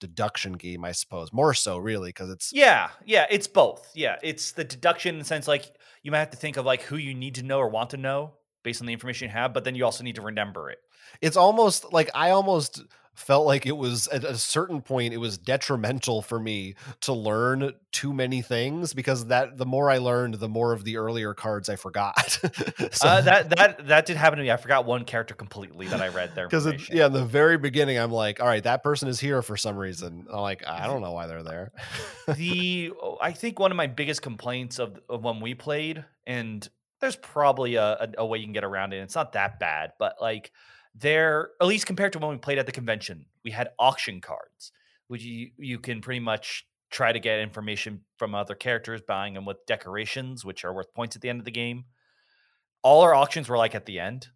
deduction 0.00 0.52
game, 0.54 0.84
I 0.84 0.92
suppose. 0.92 1.32
More 1.32 1.54
so, 1.54 1.78
really, 1.78 2.10
because 2.10 2.30
it's 2.30 2.52
Yeah, 2.52 2.90
yeah, 3.04 3.26
it's 3.30 3.46
both. 3.46 3.90
Yeah, 3.94 4.16
it's 4.22 4.52
the 4.52 4.64
deduction 4.64 5.14
in 5.14 5.18
the 5.18 5.24
sense 5.24 5.48
like 5.48 5.74
you 6.02 6.10
might 6.10 6.18
have 6.18 6.30
to 6.30 6.36
think 6.36 6.56
of 6.56 6.66
like 6.66 6.82
who 6.82 6.96
you 6.96 7.14
need 7.14 7.36
to 7.36 7.42
know 7.42 7.58
or 7.58 7.68
want 7.68 7.90
to 7.90 7.96
know 7.96 8.34
based 8.62 8.80
on 8.80 8.86
the 8.86 8.92
information 8.92 9.28
you 9.28 9.32
have, 9.32 9.52
but 9.52 9.64
then 9.64 9.74
you 9.74 9.84
also 9.84 10.02
need 10.02 10.16
to 10.16 10.22
remember 10.22 10.70
it. 10.70 10.78
it's 11.20 11.36
almost 11.36 11.92
like 11.92 12.10
I 12.14 12.30
almost 12.30 12.82
felt 13.16 13.46
like 13.46 13.66
it 13.66 13.76
was 13.76 14.08
at 14.08 14.24
a 14.24 14.36
certain 14.36 14.82
point 14.82 15.14
it 15.14 15.18
was 15.18 15.38
detrimental 15.38 16.22
for 16.22 16.38
me 16.38 16.74
to 17.00 17.12
learn 17.12 17.72
too 17.90 18.12
many 18.12 18.42
things 18.42 18.92
because 18.92 19.26
that 19.26 19.56
the 19.56 19.64
more 19.64 19.90
I 19.90 19.98
learned, 19.98 20.34
the 20.34 20.48
more 20.48 20.72
of 20.72 20.84
the 20.84 20.98
earlier 20.98 21.32
cards 21.32 21.68
I 21.68 21.76
forgot. 21.76 22.30
so, 22.92 23.08
uh, 23.08 23.20
that 23.22 23.50
that 23.50 23.86
that 23.86 24.06
did 24.06 24.16
happen 24.16 24.36
to 24.38 24.42
me. 24.42 24.50
I 24.50 24.58
forgot 24.58 24.84
one 24.84 25.04
character 25.04 25.34
completely 25.34 25.86
that 25.88 26.02
I 26.02 26.08
read 26.08 26.34
there 26.34 26.46
because 26.48 26.66
yeah, 26.90 27.06
in 27.06 27.12
the 27.12 27.24
very 27.24 27.56
beginning, 27.56 27.98
I'm 27.98 28.12
like, 28.12 28.40
all 28.40 28.46
right, 28.46 28.62
that 28.64 28.82
person 28.82 29.08
is 29.08 29.18
here 29.18 29.40
for 29.40 29.56
some 29.56 29.76
reason. 29.76 30.26
I'm 30.30 30.40
like, 30.40 30.66
I 30.66 30.86
don't 30.86 31.00
know 31.00 31.12
why 31.12 31.26
they're 31.26 31.42
there. 31.42 31.72
the 32.28 32.92
oh, 33.02 33.16
I 33.20 33.32
think 33.32 33.58
one 33.58 33.70
of 33.70 33.76
my 33.76 33.86
biggest 33.86 34.20
complaints 34.20 34.78
of, 34.78 35.00
of 35.08 35.24
when 35.24 35.40
we 35.40 35.54
played, 35.54 36.04
and 36.26 36.68
there's 37.00 37.16
probably 37.16 37.76
a, 37.76 37.92
a, 37.92 38.08
a 38.18 38.26
way 38.26 38.38
you 38.38 38.44
can 38.44 38.52
get 38.52 38.64
around 38.64 38.92
it. 38.92 38.98
It's 38.98 39.14
not 39.14 39.32
that 39.32 39.58
bad, 39.58 39.92
but 39.98 40.16
like 40.20 40.52
there, 40.98 41.50
at 41.60 41.66
least 41.66 41.86
compared 41.86 42.12
to 42.14 42.18
when 42.18 42.30
we 42.30 42.36
played 42.38 42.58
at 42.58 42.66
the 42.66 42.72
convention, 42.72 43.26
we 43.44 43.50
had 43.50 43.68
auction 43.78 44.20
cards, 44.20 44.72
which 45.08 45.22
you 45.22 45.50
you 45.58 45.78
can 45.78 46.00
pretty 46.00 46.20
much 46.20 46.66
try 46.90 47.12
to 47.12 47.18
get 47.20 47.40
information 47.40 48.00
from 48.16 48.34
other 48.34 48.54
characters, 48.54 49.00
buying 49.06 49.34
them 49.34 49.44
with 49.44 49.58
decorations, 49.66 50.44
which 50.44 50.64
are 50.64 50.72
worth 50.72 50.92
points 50.94 51.16
at 51.16 51.22
the 51.22 51.28
end 51.28 51.40
of 51.40 51.44
the 51.44 51.50
game. 51.50 51.84
All 52.82 53.02
our 53.02 53.14
auctions 53.14 53.48
were 53.48 53.58
like 53.58 53.74
at 53.74 53.86
the 53.86 53.98
end. 53.98 54.28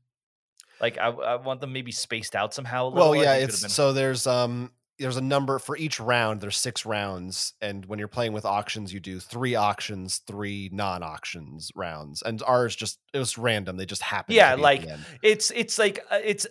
Like 0.80 0.98
I, 0.98 1.08
I 1.08 1.36
want 1.36 1.60
them 1.60 1.72
maybe 1.72 1.92
spaced 1.92 2.34
out 2.34 2.52
somehow. 2.54 2.86
A 2.86 2.88
little. 2.88 3.10
well, 3.10 3.22
yeah, 3.22 3.34
it's 3.34 3.60
been- 3.60 3.70
so 3.70 3.92
there's 3.92 4.26
um 4.26 4.72
there's 5.00 5.16
a 5.16 5.22
number 5.22 5.58
for 5.58 5.76
each 5.76 5.98
round. 5.98 6.40
There's 6.40 6.58
six 6.58 6.84
rounds, 6.84 7.54
and 7.60 7.86
when 7.86 7.98
you're 7.98 8.08
playing 8.08 8.32
with 8.34 8.44
auctions, 8.44 8.92
you 8.92 9.00
do 9.00 9.18
three 9.18 9.54
auctions, 9.54 10.18
three 10.26 10.68
non-auctions 10.72 11.72
rounds, 11.74 12.22
and 12.22 12.42
ours 12.46 12.76
just 12.76 12.98
it 13.14 13.18
was 13.18 13.38
random. 13.38 13.76
They 13.76 13.86
just 13.86 14.02
happened. 14.02 14.36
Yeah, 14.36 14.50
to 14.50 14.56
be 14.56 14.62
like, 14.62 14.86
it's 15.22 15.50
it's 15.50 15.78
like 15.78 16.04
uh, 16.10 16.18
it's. 16.22 16.46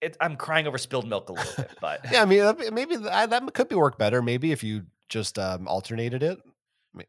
It, 0.00 0.16
I'm 0.20 0.34
crying 0.34 0.66
over 0.66 0.78
spilled 0.78 1.08
milk 1.08 1.28
a 1.28 1.32
little 1.32 1.52
bit, 1.56 1.70
but 1.80 2.00
yeah, 2.12 2.22
I 2.22 2.24
mean 2.24 2.40
maybe 2.72 2.96
th- 2.96 3.06
that 3.06 3.54
could 3.54 3.68
be 3.68 3.76
work 3.76 3.98
better. 3.98 4.22
Maybe 4.22 4.52
if 4.52 4.64
you 4.64 4.86
just 5.08 5.38
um, 5.38 5.68
alternated 5.68 6.22
it, 6.22 6.40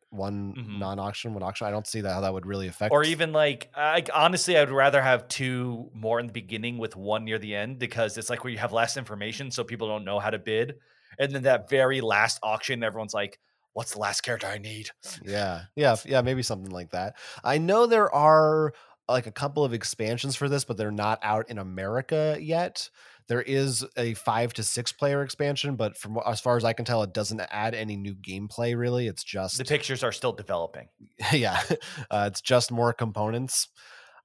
one 0.10 0.54
Mhm. 0.56 0.80
non-auction, 0.80 1.34
one 1.34 1.44
auction. 1.44 1.68
I 1.68 1.72
don't 1.72 1.86
see 1.88 2.02
that 2.02 2.14
how 2.14 2.22
that 2.22 2.34
would 2.34 2.46
really 2.46 2.68
affect. 2.68 2.92
or 2.94 3.04
even 3.04 3.34
like 3.34 3.70
I 3.76 4.04
honestly 4.14 4.58
I'd 4.58 4.70
rather 4.72 5.02
have 5.02 5.28
two 5.28 5.90
more 5.94 6.20
in 6.20 6.28
the 6.28 6.34
beginning 6.34 6.78
with 6.78 6.96
one 6.96 7.26
near 7.26 7.38
the 7.40 7.54
end 7.56 7.80
because 7.80 8.18
it's 8.18 8.30
like 8.30 8.44
where 8.44 8.52
you 8.54 8.60
have 8.60 8.72
less 8.72 8.96
information 8.98 9.52
so 9.52 9.64
people 9.64 9.88
don't 9.88 10.06
know 10.06 10.20
how 10.20 10.30
to 10.30 10.40
bid 10.40 10.76
and 11.20 11.32
then 11.34 11.44
that 11.44 11.70
very 11.70 12.02
last 12.02 12.40
auction 12.44 12.84
everyone's 12.84 13.14
like 13.14 13.40
what's 13.74 13.92
the 13.94 14.00
last 14.00 14.22
character 14.22 14.48
I 14.48 14.58
need 14.60 14.90
yeah, 15.26 15.64
yeah, 15.76 15.96
yeah, 16.06 16.22
maybe 16.22 16.44
something 16.44 16.72
like 16.72 16.92
that. 16.92 17.18
I 17.44 17.58
know 17.58 17.86
there 17.88 18.14
are 18.14 18.74
like 19.08 19.28
a 19.28 19.32
couple 19.32 19.64
of 19.64 19.74
expansions 19.74 20.36
for 20.36 20.48
this, 20.48 20.64
but 20.64 20.78
they're 20.78 20.92
not 20.92 21.20
out 21.24 21.50
in 21.50 21.58
America 21.58 22.38
yet. 22.40 22.90
There 23.28 23.42
is 23.42 23.86
a 23.98 24.14
five 24.16 24.54
to 24.54 24.64
six 24.64 24.92
player 24.92 25.24
expansion, 25.24 25.76
but 25.76 25.98
from 25.98 26.20
as 26.26 26.42
far 26.42 26.58
as 26.58 26.64
I 26.64 26.74
can 26.74 26.86
tell, 26.86 27.04
it 27.04 27.14
doesn't 27.14 27.40
add 27.40 27.74
any 27.74 27.96
new 27.96 28.16
gameplay. 28.16 28.78
Really, 28.78 29.08
it's 29.08 29.24
just 29.24 29.58
the 29.58 29.66
pictures 29.66 30.04
are 30.04 30.12
still 30.12 30.34
developing 30.34 30.90
yeah, 31.32 31.62
uh, 32.12 32.26
it's 32.32 32.42
just 32.42 32.72
more 32.72 32.94
components. 32.94 33.70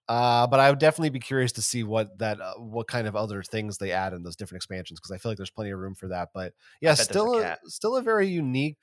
Uh, 0.08 0.46
but 0.46 0.58
I 0.58 0.70
would 0.70 0.78
definitely 0.78 1.10
be 1.10 1.20
curious 1.20 1.52
to 1.52 1.62
see 1.62 1.84
what 1.84 2.18
that 2.18 2.40
uh, 2.40 2.54
what 2.54 2.88
kind 2.88 3.06
of 3.06 3.14
other 3.14 3.42
things 3.42 3.76
they 3.76 3.92
add 3.92 4.14
in 4.14 4.22
those 4.22 4.36
different 4.36 4.60
expansions 4.60 4.98
because 4.98 5.10
I 5.10 5.18
feel 5.18 5.30
like 5.30 5.36
there's 5.36 5.50
plenty 5.50 5.70
of 5.70 5.78
room 5.78 5.94
for 5.94 6.08
that. 6.08 6.30
But 6.32 6.54
yeah, 6.80 6.92
bet 6.92 6.96
there's 6.96 7.00
a 7.00 7.12
still 7.12 7.38
a, 7.38 7.42
cat. 7.42 7.58
still 7.66 7.96
a 7.96 8.02
very 8.02 8.26
unique, 8.26 8.82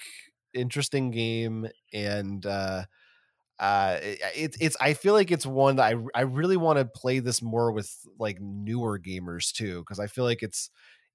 interesting 0.54 1.10
game, 1.10 1.68
and 1.92 2.46
uh, 2.46 2.84
uh, 3.60 4.00
it, 4.02 4.22
uh, 4.24 4.30
it's 4.36 4.58
it's 4.60 4.78
I 4.80 4.94
feel 4.94 5.14
like 5.14 5.32
it's 5.32 5.46
one 5.46 5.78
that 5.78 5.94
I 5.94 6.20
I 6.20 6.22
really 6.22 6.58
want 6.58 6.80
to 6.80 6.86
play 6.86 7.20
this 7.20 7.42
more 7.42 7.72
with 7.72 7.92
like 8.20 8.40
newer 8.42 9.00
gamers 9.00 9.52
too 9.52 9.80
because 9.80 10.00
I 10.00 10.08
feel 10.08 10.24
like 10.24 10.44
it's 10.44 10.70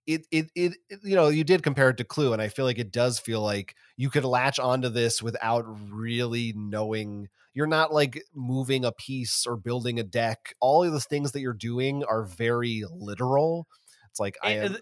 it, 0.07 0.27
it 0.31 0.51
it 0.55 0.73
you 1.03 1.15
know 1.15 1.29
you 1.29 1.45
did 1.45 1.62
compare 1.62 1.91
it 1.91 1.99
to 1.99 2.05
clue 2.05 2.33
and 2.33 2.41
i 2.41 2.49
feel 2.49 2.65
like 2.65 2.79
it 2.79 2.91
does 2.91 3.19
feel 3.19 3.43
like 3.43 3.77
you 3.99 4.09
could 4.09 4.25
latch 4.25 4.59
onto 4.59 4.89
this 4.89 5.23
without 5.23 5.65
really 5.69 6.55
knowing 6.57 7.29
you're 7.55 7.67
not 7.67 7.93
like 7.93 8.23
moving 8.35 8.85
a 8.85 8.93
piece 8.93 9.47
or 9.47 9.57
building 9.57 9.99
a 9.99 10.05
deck. 10.05 10.55
All 10.61 10.85
of 10.85 10.93
the 10.93 11.01
things 11.01 11.33
that 11.33 11.41
you're 11.41 11.53
doing 11.53 12.05
are 12.05 12.25
very 12.25 12.85
literal. 12.91 13.67
It's 14.11 14.21
like 14.21 14.37
i 14.43 14.59
uh, 14.59 14.67
am 14.67 14.75
uh, 14.75 14.79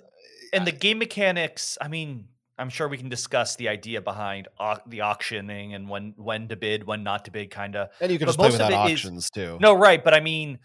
and 0.53 0.67
the 0.67 0.73
game 0.73 0.99
mechanics 0.99 1.77
I 1.81 1.89
mean 1.89 2.29
I'm 2.59 2.71
sure 2.71 2.89
we 2.89 2.97
can 2.99 3.09
discuss 3.09 3.57
the 3.57 3.69
idea 3.69 4.01
behind 4.03 4.49
au- 4.59 4.81
the 4.87 5.03
auctioning 5.03 5.75
and 5.75 5.89
when 5.89 6.15
when 6.17 6.49
to 6.49 6.57
bid 6.57 6.85
when 6.85 7.03
not 7.05 7.25
to 7.27 7.31
bid 7.31 7.51
kind 7.51 7.77
of 7.77 7.89
and 8.01 8.11
you 8.11 8.19
can 8.19 8.27
but 8.27 8.31
just 8.31 8.39
play 8.39 8.51
without 8.51 8.73
it 8.73 8.93
is- 8.93 9.01
auctions 9.05 9.31
too 9.31 9.59
No, 9.61 9.75
right, 9.75 10.03
but 10.03 10.15
I 10.15 10.21
mean, 10.21 10.59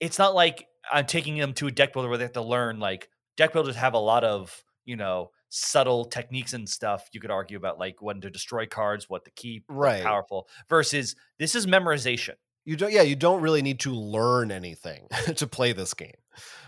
it's 0.00 0.18
not 0.18 0.34
like 0.34 0.66
I'm 0.92 1.06
taking 1.06 1.36
them 1.36 1.52
to 1.54 1.66
a 1.66 1.70
deck 1.70 1.92
builder 1.92 2.08
where 2.08 2.18
they 2.18 2.24
have 2.24 2.32
to 2.32 2.42
learn. 2.42 2.80
Like 2.80 3.08
deck 3.36 3.52
builders 3.52 3.76
have 3.76 3.94
a 3.94 3.98
lot 3.98 4.24
of 4.24 4.64
you 4.84 4.96
know 4.96 5.30
subtle 5.50 6.04
techniques 6.04 6.52
and 6.52 6.68
stuff. 6.68 7.08
You 7.12 7.20
could 7.20 7.30
argue 7.30 7.56
about 7.56 7.78
like 7.78 8.02
when 8.02 8.20
to 8.22 8.30
destroy 8.30 8.66
cards, 8.66 9.06
what 9.08 9.24
to 9.24 9.30
keep, 9.30 9.64
Right. 9.68 10.02
Powerful 10.02 10.48
versus 10.68 11.14
this 11.38 11.54
is 11.54 11.66
memorization. 11.66 12.34
you 12.64 12.76
don't 12.76 12.92
yeah 12.92 13.02
you 13.02 13.16
don't 13.16 13.40
really 13.40 13.62
need 13.62 13.80
to 13.80 13.92
learn 13.92 14.50
anything 14.50 15.06
to 15.36 15.46
play 15.46 15.72
this 15.72 15.94
game 15.94 16.18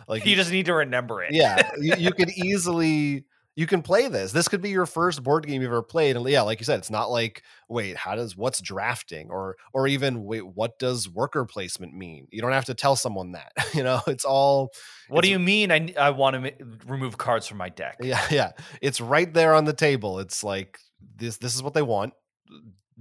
like 0.09 0.25
You 0.25 0.35
just 0.37 0.51
need 0.51 0.67
to 0.67 0.75
remember 0.75 1.23
it. 1.23 1.33
yeah 1.35 1.71
you, 1.81 1.95
you 1.99 2.13
could 2.13 2.31
easily 2.31 3.25
you 3.57 3.67
can 3.67 3.83
play 3.83 4.09
this 4.09 4.33
this 4.33 4.49
could 4.49 4.63
be 4.63 4.71
your 4.71 4.87
first 4.87 5.23
board 5.23 5.47
game 5.47 5.61
you've 5.61 5.71
ever 5.71 5.83
played 5.83 6.17
and 6.17 6.27
yeah 6.29 6.43
like 6.43 6.61
you 6.61 6.65
said 6.65 6.79
it's 6.79 6.91
not 6.91 7.11
like 7.11 7.43
wait 7.69 7.97
how 7.97 8.15
does 8.15 8.37
what's 8.37 8.61
drafting 8.61 9.29
or 9.31 9.57
or 9.73 9.87
even 9.87 10.25
wait 10.25 10.47
what 10.47 10.79
does 10.79 11.09
worker 11.09 11.45
placement 11.45 11.93
mean 11.95 12.27
you 12.31 12.41
don't 12.41 12.53
have 12.53 12.65
to 12.65 12.75
tell 12.75 12.97
someone 12.97 13.33
that 13.33 13.53
you 13.75 13.83
know 13.83 14.01
it's 14.07 14.25
all 14.25 14.71
What 15.09 15.25
do 15.25 15.31
you 15.31 15.39
mean? 15.39 15.73
I 15.73 15.93
I 15.99 16.11
want 16.11 16.35
to 16.35 16.41
ma- 16.41 16.77
remove 16.87 17.19
cards 17.19 17.47
from 17.47 17.59
my 17.59 17.69
deck. 17.69 17.97
yeah 18.01 18.25
yeah 18.31 18.53
it's 18.81 19.01
right 19.01 19.33
there 19.33 19.55
on 19.55 19.65
the 19.65 19.73
table 19.75 20.21
it's 20.21 20.43
like 20.45 20.79
this 21.17 21.39
this 21.39 21.55
is 21.55 21.63
what 21.63 21.75
they 21.75 21.83
want 21.83 22.13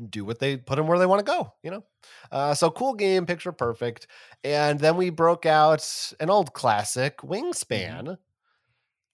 do 0.09 0.23
what 0.23 0.39
they 0.39 0.55
put 0.55 0.77
them 0.77 0.87
where 0.87 0.97
they 0.97 1.05
want 1.05 1.19
to 1.19 1.29
go 1.29 1.51
you 1.61 1.69
know 1.69 1.83
uh 2.31 2.53
so 2.53 2.71
cool 2.71 2.93
game 2.93 3.25
picture 3.25 3.51
perfect 3.51 4.07
and 4.45 4.79
then 4.79 4.95
we 4.95 5.09
broke 5.09 5.45
out 5.45 5.85
an 6.21 6.29
old 6.29 6.53
classic 6.53 7.17
wingspan 7.17 8.17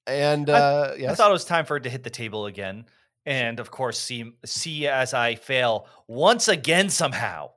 and 0.08 0.50
I- 0.50 0.60
uh 0.60 0.96
yes 0.98 1.12
I 1.12 1.16
thought 1.16 1.30
it 1.30 1.34
was 1.34 1.46
time 1.46 1.66
for 1.66 1.78
it 1.78 1.84
to 1.84 1.90
hit 1.90 2.04
the 2.04 2.10
table 2.10 2.46
again, 2.46 2.86
and 3.26 3.60
of 3.60 3.72
course, 3.72 4.00
see 4.00 4.32
see 4.46 4.88
as 4.88 5.14
I 5.14 5.36
fail 5.36 5.88
once 6.08 6.48
again 6.48 6.90
somehow 6.90 7.52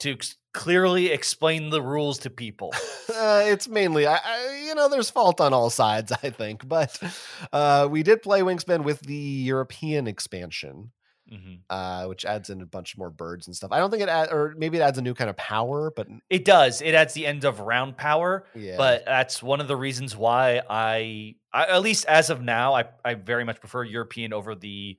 to 0.00 0.16
clearly 0.52 1.10
explain 1.10 1.70
the 1.70 1.80
rules 1.82 2.18
to 2.20 2.30
people. 2.30 2.72
uh, 3.14 3.42
it's 3.46 3.68
mainly 3.68 4.06
I, 4.06 4.16
I 4.24 4.64
you 4.66 4.74
know 4.74 4.88
there's 4.88 5.10
fault 5.10 5.40
on 5.40 5.52
all 5.52 5.68
sides 5.70 6.10
i 6.22 6.30
think 6.30 6.66
but 6.66 6.98
uh 7.52 7.86
we 7.90 8.02
did 8.02 8.22
play 8.22 8.40
wingspan 8.40 8.82
with 8.84 9.00
the 9.00 9.14
european 9.14 10.06
expansion 10.06 10.90
Mhm. 11.32 11.60
uh 11.70 12.04
which 12.06 12.26
adds 12.26 12.50
in 12.50 12.60
a 12.60 12.66
bunch 12.66 12.98
more 12.98 13.08
birds 13.08 13.46
and 13.46 13.56
stuff 13.56 13.72
i 13.72 13.78
don't 13.78 13.90
think 13.90 14.02
it 14.02 14.10
add, 14.10 14.30
or 14.30 14.54
maybe 14.58 14.76
it 14.76 14.82
adds 14.82 14.98
a 14.98 15.02
new 15.02 15.14
kind 15.14 15.30
of 15.30 15.36
power 15.38 15.90
but 15.96 16.06
It 16.28 16.44
does. 16.44 16.82
It 16.82 16.94
adds 16.94 17.14
the 17.14 17.26
end 17.26 17.44
of 17.44 17.60
round 17.60 17.96
power, 17.96 18.44
yeah 18.54 18.76
but 18.76 19.04
that's 19.06 19.42
one 19.42 19.60
of 19.62 19.66
the 19.68 19.76
reasons 19.76 20.14
why 20.14 20.60
I, 20.68 21.36
I 21.52 21.64
at 21.66 21.80
least 21.82 22.04
as 22.06 22.28
of 22.28 22.42
now, 22.42 22.74
I, 22.74 22.84
I 23.04 23.14
very 23.14 23.44
much 23.44 23.58
prefer 23.60 23.84
European 23.84 24.34
over 24.34 24.54
the 24.54 24.98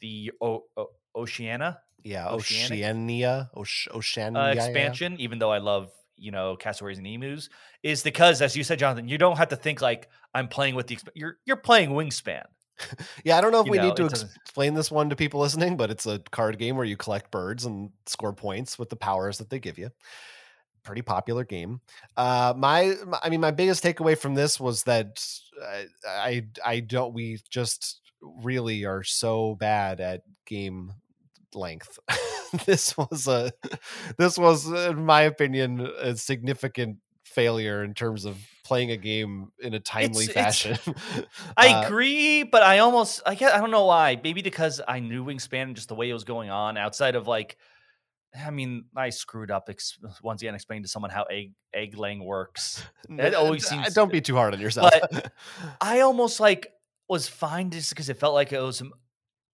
the 0.00 0.32
o, 0.40 0.64
o, 0.76 0.86
Oceania 1.14 1.78
yeah 2.02 2.28
Oceanic? 2.28 2.82
oceania 2.82 3.50
oceania 3.54 4.40
uh, 4.40 4.48
expansion. 4.48 5.14
Even 5.20 5.38
though 5.38 5.52
I 5.52 5.58
love 5.58 5.92
you 6.16 6.32
know 6.32 6.56
cassowaries 6.56 6.98
and 6.98 7.06
emus, 7.06 7.48
is 7.84 8.02
because 8.02 8.42
as 8.42 8.56
you 8.56 8.64
said, 8.64 8.80
Jonathan, 8.80 9.06
you 9.08 9.18
don't 9.18 9.36
have 9.36 9.50
to 9.50 9.56
think 9.56 9.80
like 9.80 10.08
I'm 10.34 10.48
playing 10.48 10.74
with 10.74 10.88
the. 10.88 10.96
Exp- 10.96 11.14
you're 11.14 11.36
you're 11.46 11.56
playing 11.56 11.90
Wingspan. 11.90 12.44
Yeah 13.24 13.38
i 13.38 13.40
don't 13.40 13.52
know 13.52 13.60
if 13.60 13.66
you 13.66 13.72
we 13.72 13.78
know, 13.78 13.88
need 13.88 13.96
to 13.96 14.06
explain 14.06 14.74
this 14.74 14.90
one 14.90 15.08
to 15.10 15.16
people 15.16 15.40
listening 15.40 15.76
but 15.76 15.90
it's 15.90 16.06
a 16.06 16.18
card 16.30 16.58
game 16.58 16.76
where 16.76 16.84
you 16.86 16.96
collect 16.96 17.30
birds 17.30 17.64
and 17.64 17.90
score 18.06 18.32
points 18.32 18.78
with 18.78 18.88
the 18.88 18.96
powers 18.96 19.38
that 19.38 19.50
they 19.50 19.58
give 19.58 19.78
you 19.78 19.90
pretty 20.82 21.02
popular 21.02 21.44
game. 21.44 21.80
Uh, 22.16 22.54
my, 22.56 22.94
my- 23.06 23.20
I 23.22 23.30
mean, 23.30 23.40
my 23.40 23.50
biggest 23.50 23.82
takeaway 23.82 24.16
from 24.18 24.34
this 24.34 24.58
was 24.58 24.84
that 24.84 25.24
I, 25.64 25.86
I, 26.06 26.46
I 26.64 26.80
don't. 26.80 27.14
We 27.14 27.40
just 27.50 28.00
really 28.20 28.84
are 28.84 29.02
so 29.02 29.56
bad 29.56 30.00
at 30.00 30.22
game 30.46 30.92
length. 31.54 31.98
this 32.66 32.96
was 32.96 33.26
a, 33.28 33.52
this 34.18 34.38
was, 34.38 34.66
in 34.70 35.04
my 35.04 35.22
opinion, 35.22 35.80
a 36.00 36.16
significant 36.16 36.98
failure 37.34 37.82
in 37.84 37.94
terms 37.94 38.24
of 38.24 38.38
playing 38.64 38.90
a 38.90 38.96
game 38.96 39.50
in 39.60 39.74
a 39.74 39.80
timely 39.80 40.24
It's- 40.24 40.64
it's- 40.64 40.78
fashion. 40.84 40.94
I 41.56 41.68
Uh, 41.74 41.86
agree, 41.86 42.42
but 42.44 42.62
I 42.62 42.78
almost 42.78 43.22
I 43.26 43.34
guess 43.34 43.52
I 43.52 43.58
don't 43.58 43.70
know 43.70 43.86
why. 43.86 44.20
Maybe 44.22 44.42
because 44.42 44.80
I 44.86 45.00
knew 45.00 45.24
Wingspan 45.24 45.62
and 45.62 45.76
just 45.76 45.88
the 45.88 45.94
way 45.94 46.08
it 46.10 46.12
was 46.14 46.24
going 46.24 46.50
on 46.50 46.76
outside 46.76 47.14
of 47.16 47.26
like 47.26 47.56
I 48.34 48.50
mean, 48.50 48.86
I 48.96 49.10
screwed 49.10 49.50
up 49.50 49.64
ex- 49.68 49.98
once 50.22 50.40
again 50.40 50.54
explaining 50.54 50.84
to 50.84 50.88
someone 50.88 51.10
how 51.10 51.24
egg 51.24 51.52
egg 51.74 51.98
laying 51.98 52.24
works. 52.24 52.82
It 53.10 53.34
always 53.34 53.66
seems- 53.66 53.92
don't 53.94 54.10
be 54.12 54.20
too 54.22 54.36
hard 54.36 54.54
on 54.54 54.60
yourself. 54.60 54.90
I 55.80 56.00
almost 56.00 56.40
like 56.40 56.68
was 57.08 57.28
fine 57.28 57.70
just 57.70 57.90
because 57.90 58.08
it 58.08 58.16
felt 58.16 58.32
like 58.34 58.52
it 58.52 58.60
was 58.60 58.82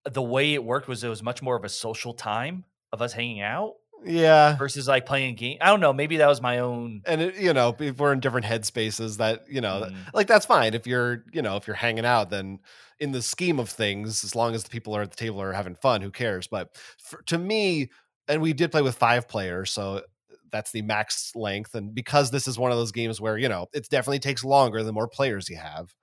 the 0.04 0.22
way 0.22 0.54
it 0.54 0.62
worked 0.62 0.86
was 0.86 1.02
it 1.02 1.08
was 1.08 1.22
much 1.24 1.42
more 1.42 1.56
of 1.56 1.64
a 1.64 1.68
social 1.68 2.14
time 2.14 2.64
of 2.92 3.02
us 3.02 3.12
hanging 3.12 3.40
out 3.40 3.74
yeah. 4.04 4.56
versus 4.56 4.88
like 4.88 5.06
playing 5.06 5.34
game. 5.34 5.58
I 5.60 5.66
don't 5.66 5.80
know. 5.80 5.92
Maybe 5.92 6.16
that 6.18 6.26
was 6.28 6.40
my 6.40 6.58
own. 6.58 7.02
And 7.06 7.20
it, 7.20 7.36
you 7.36 7.52
know, 7.52 7.74
if 7.78 7.98
we're 7.98 8.12
in 8.12 8.20
different 8.20 8.46
headspaces, 8.46 9.16
that 9.18 9.44
you 9.50 9.60
know, 9.60 9.86
Mm. 9.88 9.96
like 10.14 10.26
that's 10.26 10.46
fine. 10.46 10.74
If 10.74 10.86
you're, 10.86 11.24
you 11.32 11.42
know, 11.42 11.56
if 11.56 11.66
you're 11.66 11.76
hanging 11.76 12.04
out, 12.04 12.30
then 12.30 12.60
in 13.00 13.12
the 13.12 13.22
scheme 13.22 13.58
of 13.58 13.68
things, 13.68 14.24
as 14.24 14.34
long 14.34 14.54
as 14.54 14.64
the 14.64 14.70
people 14.70 14.94
are 14.96 15.02
at 15.02 15.10
the 15.10 15.16
table 15.16 15.40
are 15.40 15.52
having 15.52 15.74
fun, 15.74 16.00
who 16.00 16.10
cares? 16.10 16.46
But 16.48 16.76
for, 16.98 17.22
to 17.22 17.38
me, 17.38 17.90
and 18.28 18.42
we 18.42 18.52
did 18.52 18.70
play 18.72 18.82
with 18.82 18.96
five 18.96 19.28
players, 19.28 19.70
so 19.70 20.02
that's 20.50 20.70
the 20.72 20.82
max 20.82 21.32
length. 21.34 21.74
And 21.74 21.94
because 21.94 22.30
this 22.30 22.48
is 22.48 22.58
one 22.58 22.70
of 22.72 22.78
those 22.78 22.92
games 22.92 23.20
where 23.20 23.38
you 23.38 23.48
know 23.48 23.66
it 23.72 23.88
definitely 23.88 24.18
takes 24.20 24.44
longer 24.44 24.82
the 24.82 24.92
more 24.92 25.08
players 25.08 25.48
you 25.48 25.56
have. 25.56 25.94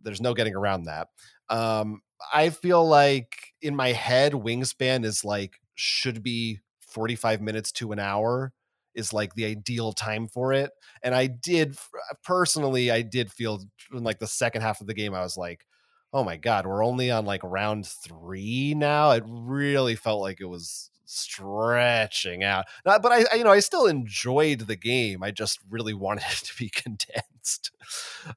There's 0.00 0.20
no 0.20 0.34
getting 0.34 0.54
around 0.56 0.84
that. 0.84 1.08
Um, 1.48 2.00
I 2.34 2.50
feel 2.50 2.86
like 2.86 3.52
in 3.60 3.76
my 3.76 3.92
head, 3.92 4.32
wingspan 4.32 5.04
is 5.04 5.24
like 5.24 5.60
should 5.76 6.22
be 6.22 6.58
45 6.92 7.40
minutes 7.40 7.72
to 7.72 7.92
an 7.92 7.98
hour 7.98 8.52
is 8.94 9.12
like 9.12 9.34
the 9.34 9.46
ideal 9.46 9.92
time 9.92 10.28
for 10.28 10.52
it. 10.52 10.70
And 11.02 11.14
I 11.14 11.26
did 11.26 11.76
personally, 12.24 12.90
I 12.90 13.02
did 13.02 13.32
feel 13.32 13.60
in 13.92 14.02
like 14.04 14.18
the 14.18 14.26
second 14.26 14.62
half 14.62 14.80
of 14.80 14.86
the 14.86 14.94
game, 14.94 15.14
I 15.14 15.22
was 15.22 15.36
like, 15.36 15.66
oh 16.12 16.24
my 16.24 16.36
God, 16.36 16.66
we're 16.66 16.84
only 16.84 17.10
on 17.10 17.24
like 17.24 17.42
round 17.42 17.86
three 17.86 18.74
now. 18.74 19.12
It 19.12 19.24
really 19.26 19.94
felt 19.96 20.20
like 20.20 20.40
it 20.40 20.46
was 20.46 20.90
stretching 21.06 22.44
out. 22.44 22.66
Not- 22.84 23.02
But 23.02 23.12
I, 23.12 23.24
I, 23.32 23.34
you 23.36 23.44
know, 23.44 23.50
I 23.52 23.60
still 23.60 23.86
enjoyed 23.86 24.60
the 24.60 24.76
game. 24.76 25.22
I 25.22 25.30
just 25.30 25.58
really 25.70 25.94
wanted 25.94 26.24
it 26.30 26.44
to 26.44 26.56
be 26.58 26.68
condensed. 26.68 27.70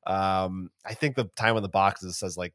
Um, 0.08 0.70
I 0.86 0.94
think 0.94 1.16
the 1.16 1.26
time 1.36 1.56
on 1.58 1.64
the 1.64 1.70
boxes 1.70 2.18
says 2.18 2.38
like 2.38 2.54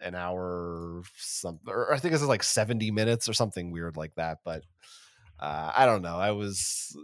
an 0.00 0.14
hour 0.14 1.02
something, 1.16 1.72
or 1.72 1.92
I 1.92 1.98
think 1.98 2.14
it 2.14 2.18
says 2.18 2.28
like 2.28 2.42
70 2.42 2.90
minutes 2.90 3.28
or 3.28 3.32
something 3.32 3.70
weird 3.70 3.96
like 3.96 4.14
that. 4.16 4.38
But 4.44 4.64
uh, 5.40 5.72
I 5.74 5.86
don't 5.86 6.02
know. 6.02 6.16
I 6.16 6.30
was, 6.32 6.96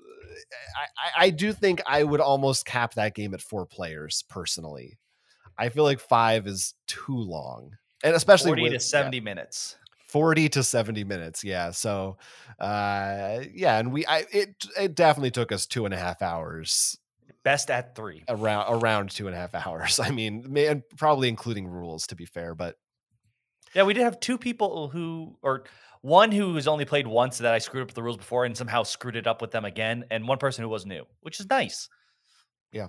I, 0.76 1.22
I, 1.22 1.26
I 1.26 1.30
do 1.30 1.52
think 1.52 1.80
I 1.86 2.04
would 2.04 2.20
almost 2.20 2.66
cap 2.66 2.94
that 2.94 3.14
game 3.14 3.34
at 3.34 3.40
four 3.40 3.66
players 3.66 4.24
personally. 4.28 4.98
I 5.58 5.70
feel 5.70 5.84
like 5.84 6.00
five 6.00 6.46
is 6.46 6.74
too 6.86 7.16
long, 7.16 7.76
and 8.04 8.14
especially 8.14 8.50
40 8.50 8.62
with- 8.62 8.70
to 8.72 8.74
yeah, 8.74 8.78
70 8.78 9.20
minutes. 9.20 9.76
40 10.08 10.48
to 10.50 10.62
70 10.62 11.02
minutes. 11.04 11.42
Yeah. 11.42 11.72
So, 11.72 12.16
uh, 12.60 13.40
yeah. 13.52 13.78
And 13.78 13.92
we, 13.92 14.06
I, 14.06 14.24
it, 14.30 14.54
it 14.78 14.94
definitely 14.94 15.32
took 15.32 15.50
us 15.50 15.66
two 15.66 15.84
and 15.84 15.92
a 15.92 15.96
half 15.96 16.22
hours 16.22 16.96
Best 17.42 17.70
at 17.70 17.96
three. 17.96 18.22
around, 18.28 18.66
around 18.82 19.10
two 19.10 19.26
and 19.26 19.34
a 19.34 19.38
half 19.38 19.54
hours. 19.54 19.98
I 20.02 20.10
mean, 20.12 20.56
and 20.56 20.82
probably 20.96 21.28
including 21.28 21.66
rules 21.66 22.06
to 22.08 22.14
be 22.16 22.24
fair, 22.24 22.54
but 22.54 22.76
Yeah, 23.74 23.82
we 23.82 23.94
did 23.94 24.04
have 24.04 24.20
two 24.20 24.38
people 24.38 24.88
who, 24.88 25.36
or 25.42 25.64
one 26.06 26.30
who 26.30 26.54
has 26.54 26.68
only 26.68 26.84
played 26.84 27.06
once 27.06 27.38
that 27.38 27.52
I 27.52 27.58
screwed 27.58 27.82
up 27.82 27.92
the 27.92 28.02
rules 28.02 28.16
before 28.16 28.44
and 28.44 28.56
somehow 28.56 28.84
screwed 28.84 29.16
it 29.16 29.26
up 29.26 29.42
with 29.42 29.50
them 29.50 29.64
again, 29.64 30.04
and 30.10 30.26
one 30.26 30.38
person 30.38 30.62
who 30.62 30.68
was 30.68 30.86
new, 30.86 31.04
which 31.20 31.40
is 31.40 31.50
nice. 31.50 31.88
Yeah. 32.72 32.88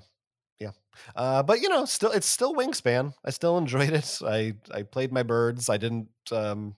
Yeah. 0.60 0.72
Uh, 1.16 1.42
but 1.42 1.60
you 1.60 1.68
know, 1.68 1.86
still, 1.86 2.12
it's 2.12 2.28
still 2.28 2.54
Wingspan. 2.54 3.14
I 3.26 3.32
still 3.32 3.58
enjoyed 3.58 3.90
it. 3.90 4.20
I 4.26 4.54
I 4.72 4.84
played 4.84 5.12
my 5.12 5.24
birds. 5.24 5.68
I 5.68 5.78
didn't 5.78 6.10
um, 6.32 6.76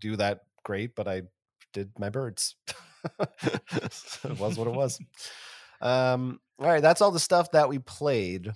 do 0.00 0.16
that 0.16 0.40
great, 0.64 0.96
but 0.96 1.06
I 1.06 1.22
did 1.72 1.90
my 1.98 2.10
birds. 2.10 2.56
it 3.20 4.38
was 4.38 4.58
what 4.58 4.66
it 4.66 4.74
was. 4.74 4.98
Um, 5.82 6.40
all 6.58 6.66
right, 6.66 6.82
that's 6.82 7.00
all 7.00 7.10
the 7.10 7.18
stuff 7.18 7.52
that 7.52 7.70
we 7.70 7.78
played. 7.78 8.52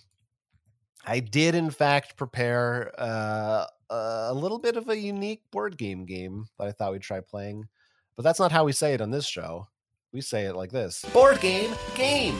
I 1.07 1.20
did, 1.20 1.55
in 1.55 1.70
fact, 1.70 2.19
prepare 2.19 2.93
uh, 2.99 3.65
a 3.94 4.34
little 4.34 4.58
bit 4.58 4.76
of 4.76 4.88
a 4.88 4.96
unique 4.96 5.42
board 5.50 5.76
game 5.76 6.04
game 6.04 6.46
that 6.58 6.68
I 6.68 6.72
thought 6.72 6.92
we'd 6.92 7.02
try 7.02 7.20
playing, 7.20 7.68
but 8.16 8.22
that's 8.22 8.40
not 8.40 8.52
how 8.52 8.64
we 8.64 8.72
say 8.72 8.94
it 8.94 9.00
on 9.00 9.10
this 9.10 9.26
show. 9.26 9.68
We 10.12 10.20
say 10.20 10.44
it 10.44 10.54
like 10.54 10.70
this: 10.70 11.04
board 11.12 11.40
game 11.40 11.72
game. 11.94 12.38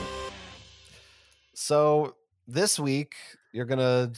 So 1.53 2.15
this 2.47 2.79
week 2.79 3.15
you're 3.51 3.65
gonna 3.65 4.11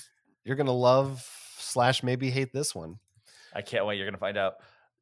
you're 0.44 0.56
gonna 0.56 0.72
love 0.72 1.28
slash 1.58 2.04
maybe 2.04 2.30
hate 2.30 2.54
this 2.54 2.74
one. 2.74 3.00
I 3.54 3.62
can't 3.62 3.86
wait. 3.86 3.98
You're 3.98 4.06
going 4.06 4.14
to 4.14 4.20
find 4.20 4.38
out. 4.38 4.56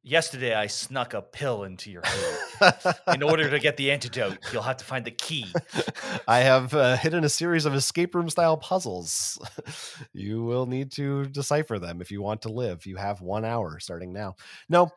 Yesterday, 0.08 0.54
I 0.54 0.68
snuck 0.68 1.14
a 1.14 1.20
pill 1.20 1.64
into 1.64 1.90
your 1.90 2.02
food. 2.02 2.94
In 3.12 3.24
order 3.24 3.50
to 3.50 3.58
get 3.58 3.76
the 3.76 3.90
antidote, 3.90 4.38
you'll 4.52 4.62
have 4.62 4.76
to 4.76 4.84
find 4.84 5.04
the 5.04 5.10
key. 5.10 5.46
I 6.28 6.38
have 6.38 6.72
uh, 6.74 6.96
hidden 6.96 7.24
a 7.24 7.28
series 7.28 7.66
of 7.66 7.74
escape 7.74 8.14
room 8.14 8.30
style 8.30 8.56
puzzles. 8.56 9.36
you 10.12 10.44
will 10.44 10.66
need 10.66 10.92
to 10.92 11.26
decipher 11.26 11.80
them 11.80 12.00
if 12.00 12.12
you 12.12 12.22
want 12.22 12.42
to 12.42 12.50
live. 12.50 12.86
You 12.86 12.94
have 12.98 13.20
one 13.20 13.44
hour 13.44 13.80
starting 13.80 14.12
now. 14.12 14.36
No, 14.68 14.92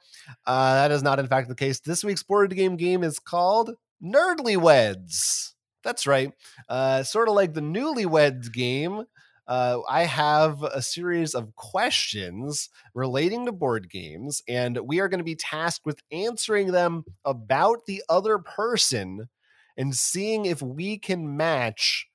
uh, 0.46 0.76
that 0.76 0.92
is 0.92 1.02
not 1.02 1.18
in 1.18 1.26
fact 1.26 1.50
the 1.50 1.56
case. 1.56 1.80
This 1.80 2.04
week's 2.04 2.22
board 2.22 2.56
game 2.56 2.76
game 2.76 3.04
is 3.04 3.18
called 3.18 3.72
Nerdly 4.04 4.58
Weds. 4.58 5.56
That's 5.84 6.06
right. 6.06 6.34
Uh, 6.68 7.02
sort 7.02 7.30
of 7.30 7.34
like 7.34 7.56
the 7.56 7.62
Newlyweds 7.62 8.54
game. 8.54 9.06
Uh, 9.50 9.82
I 9.90 10.04
have 10.04 10.62
a 10.62 10.80
series 10.80 11.34
of 11.34 11.56
questions 11.56 12.70
relating 12.94 13.48
to 13.48 13.52
board 13.52 13.90
games, 13.90 14.44
and 14.48 14.78
we 14.84 15.00
are 15.00 15.10
going 15.10 15.18
to 15.20 15.24
be 15.24 15.36
tasked 15.36 15.88
with 15.88 16.04
answering 16.12 16.72
them 16.72 17.04
about 17.26 17.88
the 17.88 18.04
other 18.08 18.38
person 18.38 19.28
and 19.76 19.96
seeing 19.96 20.46
if 20.46 20.62
we 20.62 21.00
can 21.00 21.36
match 21.36 22.08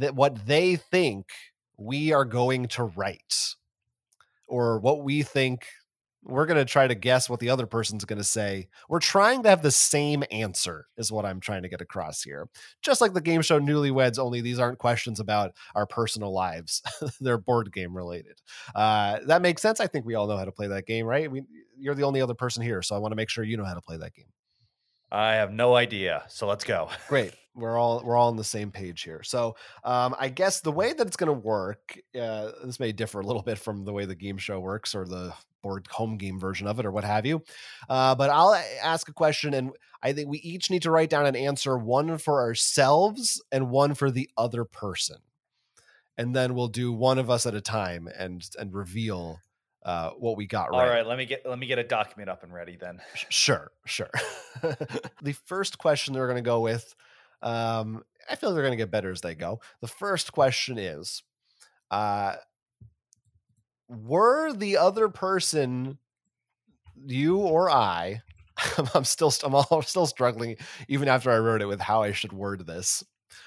th- 0.00 0.12
what 0.12 0.46
they 0.46 0.76
think 0.76 1.26
we 1.76 2.12
are 2.14 2.24
going 2.24 2.66
to 2.68 2.84
write 2.84 3.56
or 4.48 4.78
what 4.80 5.04
we 5.04 5.22
think 5.22 5.66
we're 6.24 6.46
going 6.46 6.58
to 6.58 6.70
try 6.70 6.86
to 6.86 6.94
guess 6.94 7.30
what 7.30 7.40
the 7.40 7.48
other 7.48 7.66
person's 7.66 8.04
going 8.04 8.18
to 8.18 8.24
say. 8.24 8.68
We're 8.88 9.00
trying 9.00 9.42
to 9.44 9.48
have 9.48 9.62
the 9.62 9.70
same 9.70 10.22
answer, 10.30 10.86
is 10.96 11.10
what 11.10 11.24
I'm 11.24 11.40
trying 11.40 11.62
to 11.62 11.68
get 11.68 11.80
across 11.80 12.22
here. 12.22 12.48
Just 12.82 13.00
like 13.00 13.14
the 13.14 13.20
game 13.20 13.42
show 13.42 13.58
Newlyweds, 13.58 14.18
only 14.18 14.40
these 14.40 14.58
aren't 14.58 14.78
questions 14.78 15.18
about 15.18 15.52
our 15.74 15.86
personal 15.86 16.32
lives, 16.32 16.82
they're 17.20 17.38
board 17.38 17.72
game 17.72 17.96
related. 17.96 18.40
Uh, 18.74 19.20
that 19.26 19.42
makes 19.42 19.62
sense. 19.62 19.80
I 19.80 19.86
think 19.86 20.04
we 20.04 20.14
all 20.14 20.26
know 20.26 20.36
how 20.36 20.44
to 20.44 20.52
play 20.52 20.66
that 20.68 20.86
game, 20.86 21.06
right? 21.06 21.30
We, 21.30 21.42
you're 21.78 21.94
the 21.94 22.04
only 22.04 22.20
other 22.20 22.34
person 22.34 22.62
here, 22.62 22.82
so 22.82 22.94
I 22.94 22.98
want 22.98 23.12
to 23.12 23.16
make 23.16 23.30
sure 23.30 23.44
you 23.44 23.56
know 23.56 23.64
how 23.64 23.74
to 23.74 23.80
play 23.80 23.96
that 23.96 24.14
game. 24.14 24.26
I 25.12 25.34
have 25.34 25.52
no 25.52 25.74
idea. 25.74 26.22
So 26.28 26.46
let's 26.46 26.64
go. 26.64 26.88
Great. 27.08 27.34
We're 27.54 27.76
all 27.76 28.00
we're 28.04 28.16
all 28.16 28.28
on 28.28 28.36
the 28.36 28.44
same 28.44 28.70
page 28.70 29.02
here. 29.02 29.24
So 29.24 29.56
um, 29.82 30.14
I 30.20 30.28
guess 30.28 30.60
the 30.60 30.70
way 30.70 30.92
that 30.92 31.04
it's 31.04 31.16
going 31.16 31.28
to 31.28 31.32
work, 31.32 31.98
uh, 32.14 32.52
this 32.64 32.78
may 32.78 32.92
differ 32.92 33.20
a 33.20 33.26
little 33.26 33.42
bit 33.42 33.58
from 33.58 33.84
the 33.84 33.92
way 33.92 34.04
the 34.04 34.14
game 34.14 34.38
show 34.38 34.60
works 34.60 34.94
or 34.94 35.04
the 35.04 35.34
board 35.62 35.86
home 35.90 36.16
game 36.16 36.38
version 36.38 36.66
of 36.66 36.78
it 36.78 36.86
or 36.86 36.90
what 36.90 37.04
have 37.04 37.26
you. 37.26 37.42
Uh, 37.88 38.14
but 38.14 38.30
I'll 38.30 38.54
ask 38.82 39.08
a 39.08 39.12
question, 39.12 39.54
and 39.54 39.72
I 40.02 40.12
think 40.12 40.28
we 40.28 40.38
each 40.38 40.70
need 40.70 40.82
to 40.82 40.90
write 40.90 41.10
down 41.10 41.26
an 41.26 41.36
answer, 41.36 41.76
one 41.76 42.18
for 42.18 42.40
ourselves 42.40 43.42
and 43.52 43.70
one 43.70 43.94
for 43.94 44.10
the 44.10 44.30
other 44.36 44.64
person, 44.64 45.18
and 46.16 46.34
then 46.34 46.54
we'll 46.54 46.68
do 46.68 46.92
one 46.92 47.18
of 47.18 47.30
us 47.30 47.46
at 47.46 47.54
a 47.54 47.60
time 47.60 48.08
and 48.16 48.48
and 48.58 48.74
reveal 48.74 49.40
uh, 49.84 50.10
what 50.10 50.36
we 50.36 50.46
got 50.46 50.70
right. 50.70 50.80
All 50.80 50.88
right, 50.88 51.06
let 51.06 51.18
me 51.18 51.24
get 51.24 51.46
let 51.46 51.58
me 51.58 51.66
get 51.66 51.78
a 51.78 51.84
document 51.84 52.28
up 52.28 52.42
and 52.42 52.52
ready 52.52 52.76
then. 52.76 53.00
Sure, 53.28 53.70
sure. 53.86 54.10
the 55.22 55.32
first 55.46 55.78
question 55.78 56.14
that 56.14 56.20
we're 56.20 56.26
going 56.26 56.36
to 56.36 56.42
go 56.42 56.60
with, 56.60 56.94
um, 57.42 58.02
I 58.28 58.36
feel 58.36 58.52
they're 58.52 58.62
going 58.62 58.72
to 58.72 58.82
get 58.82 58.90
better 58.90 59.10
as 59.10 59.20
they 59.20 59.34
go. 59.34 59.60
The 59.80 59.88
first 59.88 60.32
question 60.32 60.78
is, 60.78 61.22
uh, 61.90 62.36
were 63.90 64.52
the 64.52 64.76
other 64.76 65.08
person, 65.08 65.98
you 67.04 67.38
or 67.38 67.68
I? 67.68 68.22
I'm 68.94 69.04
still, 69.04 69.32
I'm 69.42 69.54
all, 69.54 69.82
still 69.86 70.06
struggling 70.06 70.56
even 70.88 71.08
after 71.08 71.30
I 71.30 71.38
wrote 71.38 71.60
it 71.62 71.66
with 71.66 71.80
how 71.80 72.02
I 72.02 72.12
should 72.12 72.32
word 72.32 72.66
this. 72.66 73.02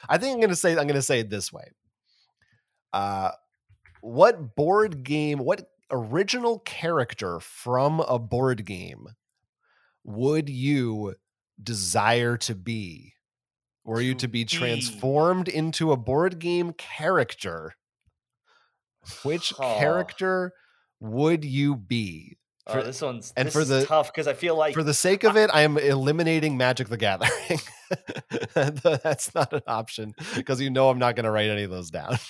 I 0.09 0.17
think 0.17 0.33
I'm 0.33 0.39
going 0.39 0.49
to 0.49 0.55
say, 0.55 0.71
I'm 0.71 0.87
going 0.87 0.93
to 0.95 1.01
say 1.01 1.19
it 1.19 1.29
this 1.29 1.51
way. 1.51 1.65
Uh, 2.91 3.31
what 4.01 4.55
board 4.55 5.03
game? 5.03 5.39
What 5.39 5.69
original 5.91 6.59
character 6.59 7.39
from 7.39 8.01
a 8.01 8.19
board 8.19 8.65
game 8.65 9.07
would 10.03 10.49
you 10.49 11.15
desire 11.61 12.37
to 12.37 12.55
be? 12.55 13.13
Were 13.85 14.01
you 14.01 14.15
To 14.15 14.27
be. 14.27 14.45
transformed 14.45 15.47
into 15.47 15.91
a 15.91 15.97
board 15.97 16.39
game 16.39 16.73
character? 16.73 17.75
Which 19.23 19.53
Aw. 19.59 19.79
character 19.79 20.53
would 20.99 21.43
you 21.45 21.75
be? 21.75 22.37
Oh, 22.65 22.81
this 22.81 23.01
one's 23.01 23.33
and 23.35 23.47
this 23.47 23.53
for 23.53 23.61
is 23.61 23.67
the- 23.67 23.85
tough 23.85 24.07
because 24.13 24.25
I 24.27 24.33
feel 24.33 24.55
like 24.55 24.73
For 24.73 24.83
the 24.83 24.93
sake 24.93 25.25
of 25.25 25.35
it, 25.35 25.49
I 25.53 25.61
am 25.63 25.77
eliminating 25.77 26.55
Magic 26.55 26.87
the 26.87 26.95
Gathering. 26.97 27.59
That's 28.53 29.35
not 29.35 29.51
an 29.51 29.61
option 29.67 30.13
because 30.35 30.61
you 30.61 30.69
know 30.69 30.89
I'm 30.89 30.97
not 30.99 31.15
going 31.17 31.25
to 31.25 31.31
write 31.31 31.49
any 31.49 31.63
of 31.63 31.71
those 31.71 31.89
down. 31.91 32.17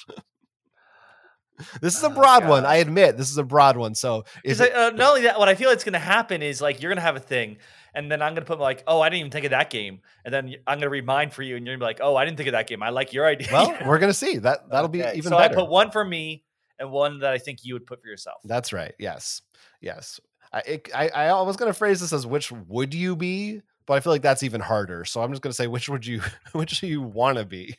This 1.81 1.95
is 1.95 2.03
a 2.03 2.07
Oh, 2.07 2.09
broad 2.09 2.47
one. 2.47 2.65
I 2.65 2.77
admit 2.77 3.15
this 3.15 3.29
is 3.29 3.37
a 3.37 3.43
broad 3.43 3.77
one. 3.77 3.93
So 3.93 4.23
if 4.43 4.57
Because 4.57 4.61
uh, 4.73 4.89
not 4.95 5.09
only 5.09 5.21
that, 5.21 5.37
what 5.37 5.49
I 5.49 5.55
feel 5.55 5.69
it's 5.69 5.83
going 5.83 5.93
to 5.93 5.99
happen 5.99 6.41
is 6.41 6.59
like 6.63 6.81
you're 6.81 6.89
going 6.89 6.97
to 6.97 7.03
have 7.03 7.15
a 7.15 7.19
thing, 7.21 7.57
and 7.93 8.11
then 8.11 8.23
I'm 8.23 8.33
going 8.33 8.43
to 8.43 8.47
put 8.47 8.59
like, 8.59 8.83
oh, 8.87 9.01
I 9.01 9.09
didn't 9.09 9.19
even 9.19 9.31
think 9.31 9.45
of 9.45 9.51
that 9.51 9.69
game, 9.69 10.01
and 10.25 10.33
then 10.33 10.47
I'm 10.65 10.79
going 10.79 10.81
to 10.81 10.89
read 10.89 11.05
mine 11.05 11.29
for 11.29 11.43
you, 11.43 11.55
and 11.55 11.63
you're 11.65 11.75
gonna 11.75 11.85
be 11.85 11.89
like, 11.89 11.99
oh, 12.01 12.15
I 12.15 12.25
didn't 12.25 12.37
think 12.37 12.47
of 12.47 12.53
that 12.53 12.65
game. 12.67 12.81
I 12.81 12.89
like 12.89 13.13
your 13.13 13.27
idea. 13.27 13.49
well, 13.51 13.77
we're 13.85 13.99
gonna 13.99 14.15
see 14.15 14.37
that 14.39 14.67
that'll 14.71 14.89
be 14.89 15.01
even 15.01 15.23
so 15.29 15.37
better. 15.37 15.53
I 15.53 15.55
put 15.61 15.69
one 15.69 15.91
for 15.91 16.03
me 16.03 16.43
and 16.79 16.91
one 16.91 17.19
that 17.19 17.33
I 17.33 17.37
think 17.37 17.59
you 17.63 17.73
would 17.73 17.85
put 17.85 18.01
for 18.01 18.07
yourself. 18.07 18.41
That's 18.45 18.73
right. 18.73 18.93
Yes. 18.99 19.41
Yes. 19.81 20.19
I, 20.51 20.59
it, 20.59 20.89
I 20.93 21.09
I 21.09 21.41
was 21.41 21.55
gonna 21.55 21.73
phrase 21.73 21.99
this 21.99 22.13
as 22.13 22.27
which 22.27 22.51
would 22.51 22.93
you 22.93 23.15
be, 23.15 23.61
but 23.87 23.95
I 23.95 23.99
feel 23.99 24.13
like 24.13 24.21
that's 24.21 24.43
even 24.43 24.61
harder. 24.61 25.03
So 25.05 25.21
I'm 25.21 25.31
just 25.31 25.41
gonna 25.41 25.53
say 25.53 25.67
which 25.67 25.89
would 25.89 26.05
you 26.05 26.21
which 26.53 26.79
do 26.79 26.87
you 26.87 27.01
want 27.01 27.37
to 27.37 27.45
be. 27.45 27.75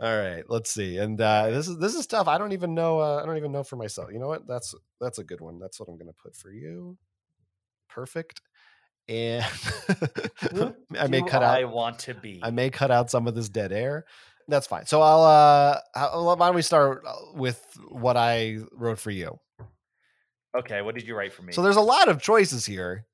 All 0.00 0.16
right, 0.16 0.42
let's 0.48 0.72
see. 0.72 0.98
And 0.98 1.20
uh, 1.20 1.50
this 1.50 1.68
is 1.68 1.78
this 1.78 1.94
is 1.94 2.06
tough. 2.06 2.26
I 2.26 2.36
don't 2.36 2.52
even 2.52 2.74
know. 2.74 2.98
Uh, 2.98 3.22
I 3.22 3.26
don't 3.26 3.36
even 3.36 3.52
know 3.52 3.62
for 3.62 3.76
myself. 3.76 4.10
You 4.12 4.18
know 4.18 4.26
what? 4.26 4.46
That's 4.46 4.74
that's 5.00 5.18
a 5.18 5.24
good 5.24 5.40
one. 5.40 5.58
That's 5.58 5.78
what 5.78 5.88
I'm 5.88 5.96
gonna 5.96 6.12
put 6.12 6.34
for 6.34 6.50
you. 6.50 6.98
Perfect. 7.88 8.40
And 9.08 9.44
I 10.98 11.06
may 11.08 11.22
cut 11.22 11.42
out. 11.42 11.56
I 11.56 11.64
want 11.64 12.00
to 12.00 12.14
be. 12.14 12.40
I 12.42 12.50
may 12.50 12.70
cut 12.70 12.90
out 12.90 13.10
some 13.10 13.28
of 13.28 13.34
this 13.34 13.48
dead 13.48 13.70
air. 13.70 14.04
That's 14.48 14.66
fine. 14.66 14.86
So 14.86 15.00
I'll 15.02 15.22
uh 15.22 15.78
how, 15.94 16.22
why 16.36 16.46
don't 16.46 16.54
we 16.54 16.62
start 16.62 17.02
uh, 17.06 17.12
with 17.34 17.64
what 17.88 18.16
I 18.16 18.58
wrote 18.72 18.98
for 18.98 19.10
you? 19.10 19.38
okay, 20.56 20.82
what 20.82 20.94
did 20.94 21.06
you 21.06 21.16
write 21.16 21.32
for 21.32 21.42
me? 21.42 21.52
So 21.52 21.62
there's 21.62 21.76
a 21.76 21.80
lot 21.80 22.08
of 22.08 22.22
choices 22.22 22.64
here. 22.66 23.06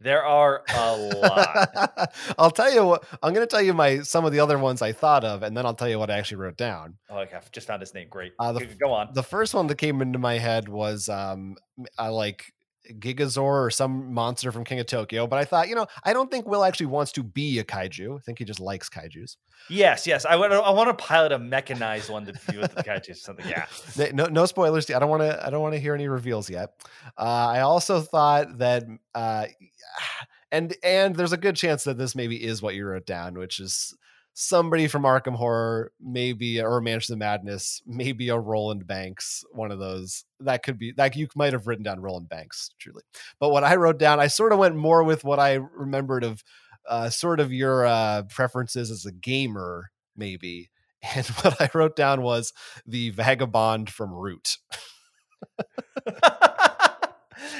there 0.00 0.24
are 0.24 0.62
a 0.74 0.96
lot. 0.96 2.12
I'll 2.38 2.50
tell 2.50 2.72
you 2.72 2.84
what 2.84 3.04
I'm 3.22 3.34
going 3.34 3.46
to 3.46 3.50
tell 3.50 3.62
you 3.62 3.74
my 3.74 4.00
some 4.00 4.24
of 4.24 4.32
the 4.32 4.40
other 4.40 4.58
ones 4.58 4.80
I 4.82 4.92
thought 4.92 5.24
of 5.24 5.42
and 5.42 5.56
then 5.56 5.66
I'll 5.66 5.74
tell 5.74 5.88
you 5.88 5.98
what 5.98 6.10
I 6.10 6.18
actually 6.18 6.38
wrote 6.38 6.56
down. 6.56 6.94
oh, 7.10 7.18
okay, 7.20 7.36
I've 7.36 7.50
just 7.52 7.66
found 7.66 7.82
his 7.82 7.94
name. 7.94 8.08
Great. 8.08 8.32
Uh, 8.38 8.52
the 8.52 8.66
Go- 8.66 8.86
Go 8.88 8.92
on. 8.92 9.08
The 9.12 9.22
first 9.22 9.54
one 9.54 9.66
that 9.68 9.76
came 9.78 10.00
into 10.02 10.18
my 10.18 10.38
head 10.38 10.68
was 10.68 11.08
um 11.08 11.56
I 11.98 12.08
like 12.08 12.52
Gigazaur 12.98 13.66
or 13.66 13.70
some 13.70 14.12
monster 14.12 14.52
from 14.52 14.64
King 14.64 14.80
of 14.80 14.86
Tokyo, 14.86 15.26
but 15.26 15.38
I 15.38 15.44
thought, 15.44 15.68
you 15.68 15.74
know, 15.74 15.86
I 16.04 16.12
don't 16.12 16.30
think 16.30 16.46
Will 16.46 16.64
actually 16.64 16.86
wants 16.86 17.12
to 17.12 17.22
be 17.22 17.58
a 17.58 17.64
kaiju. 17.64 18.16
I 18.16 18.20
think 18.20 18.38
he 18.38 18.44
just 18.44 18.60
likes 18.60 18.88
kaijus. 18.88 19.36
Yes, 19.68 20.06
yes. 20.06 20.24
I 20.24 20.36
want. 20.36 20.52
I 20.52 20.70
want 20.70 20.96
to 20.96 21.04
pilot 21.04 21.32
a 21.32 21.38
mechanized 21.38 22.10
one 22.10 22.26
to 22.26 22.32
do 22.48 22.60
with 22.60 22.74
the 22.74 22.82
catches 22.82 23.18
or 23.18 23.20
something. 23.20 23.48
Yeah. 23.48 23.66
No 24.12 24.26
no 24.26 24.46
spoilers 24.46 24.90
i 24.90 24.98
don't 24.98 25.10
want 25.10 25.22
to 25.22 25.46
i 25.46 25.50
don't 25.50 25.62
want 25.62 25.74
to 25.74 25.80
hear 25.80 25.94
any 25.94 26.08
reveals 26.08 26.48
yet 26.48 26.70
uh, 27.18 27.48
i 27.52 27.60
also 27.60 28.00
thought 28.00 28.58
that 28.58 28.84
uh, 29.14 29.46
and 30.52 30.74
and 30.82 31.14
there's 31.14 31.32
a 31.32 31.36
good 31.36 31.56
chance 31.56 31.84
that 31.84 31.98
this 31.98 32.14
maybe 32.14 32.42
is 32.42 32.62
what 32.62 32.74
you 32.74 32.86
wrote 32.86 33.06
down 33.06 33.34
which 33.38 33.60
is 33.60 33.94
somebody 34.40 34.86
from 34.86 35.02
arkham 35.02 35.34
horror 35.34 35.90
maybe 36.00 36.62
or 36.62 36.80
mansion 36.80 37.12
of 37.12 37.18
madness 37.18 37.82
maybe 37.88 38.28
a 38.28 38.38
roland 38.38 38.86
banks 38.86 39.44
one 39.50 39.72
of 39.72 39.80
those. 39.80 40.24
That 40.38 40.62
could 40.62 40.78
be 40.78 40.94
like 40.96 41.16
you 41.16 41.26
might 41.34 41.52
have 41.52 41.66
written 41.66 41.82
down 41.82 42.00
roland 42.00 42.28
banks 42.28 42.70
truly. 42.78 43.02
But 43.40 43.50
what 43.50 43.64
i 43.64 43.74
wrote 43.74 43.98
down 43.98 44.20
i 44.20 44.28
sort 44.28 44.52
of 44.52 44.60
went 44.60 44.76
more 44.76 45.02
with 45.02 45.24
what 45.24 45.40
i 45.40 45.54
remembered 45.54 46.22
of 46.22 46.44
uh, 46.88 47.10
sort 47.10 47.40
of 47.40 47.52
your 47.52 47.84
uh, 47.84 48.22
preferences 48.30 48.92
as 48.92 49.04
a 49.04 49.12
gamer 49.12 49.90
maybe. 50.16 50.70
And 51.14 51.26
what 51.26 51.60
i 51.60 51.68
wrote 51.74 51.96
down 51.96 52.22
was 52.22 52.52
the 52.86 53.10
vagabond 53.10 53.90
from 53.90 54.12
Root. 54.12 54.58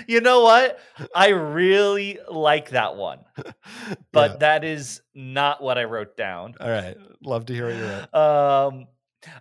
you 0.06 0.20
know 0.20 0.42
what? 0.42 0.78
I 1.14 1.28
really 1.28 2.18
like 2.30 2.70
that 2.70 2.96
one, 2.96 3.20
but 4.12 4.32
Yeah. 4.32 4.36
that 4.38 4.64
is 4.64 5.02
not 5.14 5.62
what 5.62 5.78
I 5.78 5.84
wrote 5.84 6.16
down. 6.16 6.54
all 6.60 6.68
right, 6.68 6.96
love 7.22 7.46
to 7.46 7.54
hear 7.54 7.66
what 7.66 7.76
you 7.76 7.84
wrote. 7.84 8.14
Um, 8.14 8.86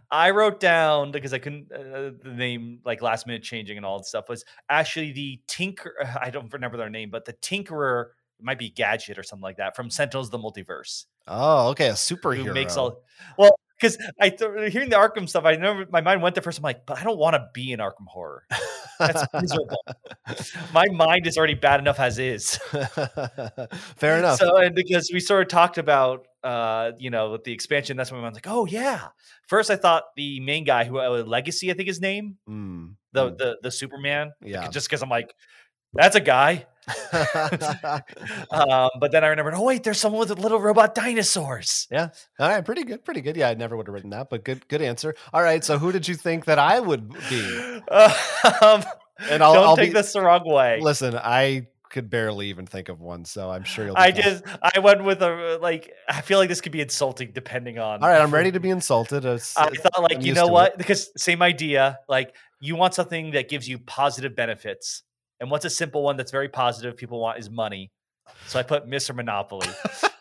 I 0.10 0.32
wrote 0.32 0.60
down 0.60 1.12
because 1.12 1.34
I 1.34 1.40
couldn't 1.40 1.72
uh, 1.72 2.12
the 2.24 2.34
name 2.36 2.80
like 2.84 3.02
last 3.02 3.28
minute 3.28 3.44
changing 3.44 3.78
and 3.78 3.86
all 3.86 4.00
that 4.00 4.06
stuff 4.06 4.28
was 4.28 4.44
actually 4.70 5.12
the 5.12 5.40
Tinker. 5.48 5.94
I 6.22 6.30
don't 6.30 6.52
remember 6.52 6.78
their 6.78 6.90
name, 6.90 7.10
but 7.12 7.26
the 7.26 7.34
Tinkerer 7.34 8.08
it 8.40 8.44
might 8.46 8.60
be 8.60 8.70
Gadget 8.70 9.18
or 9.18 9.24
something 9.24 9.44
like 9.44 9.58
that 9.58 9.76
from 9.76 9.90
Sentinels 9.90 10.30
the 10.30 10.38
Multiverse. 10.40 11.06
Oh, 11.28 11.70
okay, 11.70 11.88
a 11.90 11.94
superhero. 11.94 12.46
who 12.46 12.54
makes 12.54 12.78
all 12.78 13.04
well 13.38 13.60
because 13.80 13.98
I 14.20 14.30
th- 14.30 14.72
hearing 14.72 14.90
the 14.90 14.96
Arkham 14.96 15.30
stuff, 15.30 15.46
I 15.46 15.56
never 15.56 15.86
my 15.92 16.02
mind 16.02 16.22
went 16.22 16.36
there 16.36 16.42
first. 16.42 16.58
I'm 16.58 16.64
like, 16.64 16.86
but 16.86 17.00
I 17.00 17.04
don't 17.04 17.18
want 17.18 17.36
to 17.36 17.48
be 17.54 17.72
in 17.72 17.80
Arkham 17.80 18.08
Horror. 18.08 18.44
That's 19.00 19.26
miserable. 19.34 19.84
my 20.74 20.86
mind 20.92 21.28
is 21.28 21.38
already 21.38 21.54
bad 21.54 21.80
enough 21.80 22.00
as 22.00 22.18
is. 22.18 22.58
Fair 23.98 24.18
enough. 24.18 24.40
So 24.40 24.58
and 24.58 24.74
because 24.74 25.10
we 25.14 25.20
sort 25.20 25.44
of 25.44 25.48
talked 25.50 25.78
about 25.78 26.28
uh, 26.44 26.92
you 26.98 27.10
know, 27.10 27.32
with 27.32 27.44
the 27.44 27.52
expansion, 27.52 27.98
that's 27.98 28.12
when 28.12 28.22
I 28.22 28.26
was 28.26 28.34
like, 28.34 28.48
oh 28.48 28.66
yeah. 28.66 29.10
First 29.48 29.70
I 29.70 29.76
thought 29.76 30.04
the 30.16 30.40
main 30.40 30.64
guy 30.64 30.86
who 30.86 31.00
uh, 31.00 31.24
Legacy, 31.26 31.72
I 31.72 31.74
think 31.74 31.88
his 31.88 32.02
name, 32.02 32.38
Mm, 32.50 32.96
the 33.12 33.32
mm, 33.32 33.38
the 33.38 33.58
the 33.64 33.72
Superman. 33.72 34.32
Yeah. 34.42 34.70
Just 34.70 34.88
because 34.88 35.02
I'm 35.02 35.10
like, 35.10 35.34
that's 35.94 36.16
a 36.16 36.22
guy. 36.22 36.66
um, 38.52 38.90
but 39.00 39.12
then 39.12 39.24
I 39.24 39.28
remembered, 39.28 39.54
oh 39.56 39.64
wait, 39.64 39.84
there's 39.84 40.00
someone 40.00 40.20
with 40.28 40.38
little 40.40 40.60
robot 40.60 40.96
dinosaurs. 40.96 41.88
Yeah. 41.92 42.10
All 42.40 42.50
right, 42.50 42.64
pretty 42.64 42.84
good, 42.84 43.04
pretty 43.04 43.22
good. 43.22 43.36
Yeah, 43.36 43.50
I 43.50 43.54
never 43.56 43.76
would 43.76 43.88
have 43.88 43.94
written 43.94 44.12
that, 44.12 44.30
but 44.30 44.44
good, 44.44 44.68
good 44.68 44.82
answer. 44.82 45.16
All 45.34 45.42
right, 45.42 45.64
so 45.64 45.78
who 45.78 45.92
did 45.92 46.08
you 46.08 46.16
think 46.16 46.46
that 46.46 46.60
I 46.60 46.80
would 46.80 47.10
be? 47.30 47.82
um, 48.62 48.84
And 49.30 49.44
I'll, 49.44 49.54
don't 49.54 49.64
I'll 49.68 49.76
take 49.76 49.90
be. 49.90 49.94
this 49.94 50.14
the 50.14 50.22
wrong 50.22 50.44
way. 50.46 50.80
Listen, 50.82 51.16
I 51.16 51.68
could 51.90 52.10
barely 52.10 52.48
even 52.50 52.66
think 52.68 52.88
of 52.90 53.00
one, 53.02 53.26
so 53.26 53.50
I'm 53.50 53.64
sure 53.64 53.86
you'll. 53.86 53.98
I 53.98 54.12
fine. 54.12 54.22
just 54.22 54.44
I 54.62 54.80
went 54.80 55.04
with 55.04 55.22
a 55.24 55.58
like 55.62 55.92
I 56.08 56.22
feel 56.22 56.38
like 56.38 56.50
this 56.50 56.62
could 56.62 56.72
be 56.72 56.82
insulting 56.82 57.32
depending 57.34 57.80
on. 57.80 58.04
All 58.04 58.10
right, 58.10 58.22
I'm 58.22 58.32
ready 58.34 58.52
to 58.52 58.60
be 58.60 58.70
insulted. 58.70 59.26
It's- 59.26 59.56
I 59.58 59.70
thought 59.70 60.04
like 60.04 60.18
I'm 60.18 60.22
you 60.22 60.34
know 60.34 60.44
to 60.44 60.50
it. 60.50 60.52
what 60.52 60.78
because 60.78 61.10
same 61.18 61.42
idea 61.42 61.98
like 62.08 62.36
you 62.60 62.76
want 62.76 62.94
something 62.94 63.32
that 63.32 63.50
gives 63.50 63.68
you 63.68 63.80
positive 63.80 64.36
benefits 64.36 65.02
and 65.40 65.52
what's 65.52 65.66
a 65.66 65.70
simple 65.70 66.04
one 66.04 66.18
that's 66.18 66.32
very 66.32 66.50
positive 66.50 66.98
people 66.98 67.20
want 67.20 67.40
is 67.40 67.50
money. 67.50 67.92
So 68.48 68.60
I 68.60 68.64
put 68.64 68.88
Mr. 68.88 69.16
Monopoly. 69.16 69.68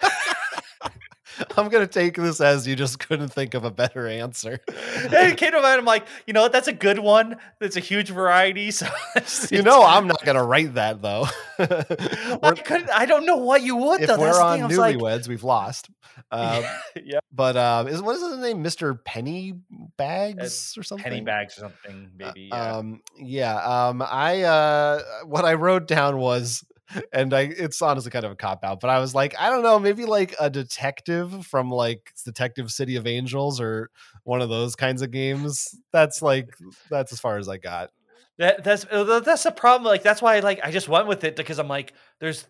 I'm 1.56 1.68
gonna 1.68 1.86
take 1.86 2.16
this 2.16 2.40
as 2.40 2.66
you 2.66 2.76
just 2.76 2.98
couldn't 2.98 3.28
think 3.28 3.54
of 3.54 3.64
a 3.64 3.70
better 3.70 4.06
answer. 4.06 4.60
it 4.68 5.36
came 5.36 5.52
to 5.52 5.60
mind. 5.60 5.78
I'm 5.78 5.84
like, 5.84 6.06
you 6.26 6.32
know 6.32 6.42
what? 6.42 6.52
That's 6.52 6.68
a 6.68 6.72
good 6.72 6.98
one. 6.98 7.36
That's 7.60 7.76
a 7.76 7.80
huge 7.80 8.10
variety. 8.10 8.70
So 9.26 9.54
you 9.54 9.62
know, 9.62 9.82
I'm 9.82 10.06
not 10.06 10.24
gonna 10.24 10.44
write 10.44 10.74
that 10.74 11.00
though. 11.02 11.26
I 11.58 12.52
couldn't. 12.64 12.90
I 12.90 13.06
don't 13.06 13.24
know 13.24 13.36
what 13.36 13.62
you 13.62 13.76
would 13.76 14.02
if 14.02 14.08
though. 14.08 14.18
We're 14.18 14.32
thing. 14.32 14.62
on 14.62 14.68
was 14.68 14.76
like, 14.76 14.96
newlyweds, 14.96 15.28
we've 15.28 15.44
lost. 15.44 15.88
Um, 16.30 16.64
yeah, 17.02 17.20
but 17.32 17.56
um, 17.56 17.88
is 17.88 18.02
what 18.02 18.16
is 18.16 18.22
his 18.22 18.38
name, 18.38 18.62
Mister 18.62 18.94
Penny 18.94 19.54
Bags 19.96 20.76
or 20.76 20.82
something? 20.82 21.04
penny 21.04 21.20
bags 21.20 21.56
or 21.58 21.60
something. 21.62 22.10
Uh, 22.20 22.26
Maybe. 22.26 22.48
Yeah. 22.52 22.76
Um, 22.76 23.02
yeah. 23.18 23.56
Um, 23.56 24.02
I 24.02 24.42
uh, 24.42 25.02
what 25.24 25.44
I 25.44 25.54
wrote 25.54 25.86
down 25.86 26.18
was, 26.18 26.64
and 27.12 27.32
I 27.34 27.42
it's 27.42 27.82
honestly 27.82 28.10
kind 28.10 28.24
of 28.24 28.32
a 28.32 28.36
cop 28.36 28.64
out, 28.64 28.80
but 28.80 28.90
I 28.90 28.98
was 28.98 29.14
like, 29.14 29.34
I 29.38 29.50
don't 29.50 29.62
know, 29.62 29.78
maybe 29.78 30.04
like 30.04 30.34
a 30.40 30.50
detective 30.50 31.46
from 31.46 31.70
like 31.70 32.12
Detective 32.24 32.70
City 32.70 32.96
of 32.96 33.06
Angels 33.06 33.60
or 33.60 33.90
one 34.24 34.40
of 34.40 34.48
those 34.48 34.76
kinds 34.76 35.02
of 35.02 35.10
games. 35.10 35.74
That's 35.92 36.22
like 36.22 36.50
that's 36.90 37.12
as 37.12 37.20
far 37.20 37.38
as 37.38 37.48
I 37.48 37.56
got. 37.58 37.90
That 38.38 38.64
that's 38.64 38.86
uh, 38.90 39.20
that's 39.20 39.44
the 39.44 39.50
problem. 39.50 39.86
Like 39.86 40.02
that's 40.02 40.20
why 40.20 40.40
like 40.40 40.60
I 40.62 40.70
just 40.70 40.88
went 40.88 41.06
with 41.06 41.24
it 41.24 41.36
because 41.36 41.58
I'm 41.58 41.68
like, 41.68 41.94
there's, 42.20 42.46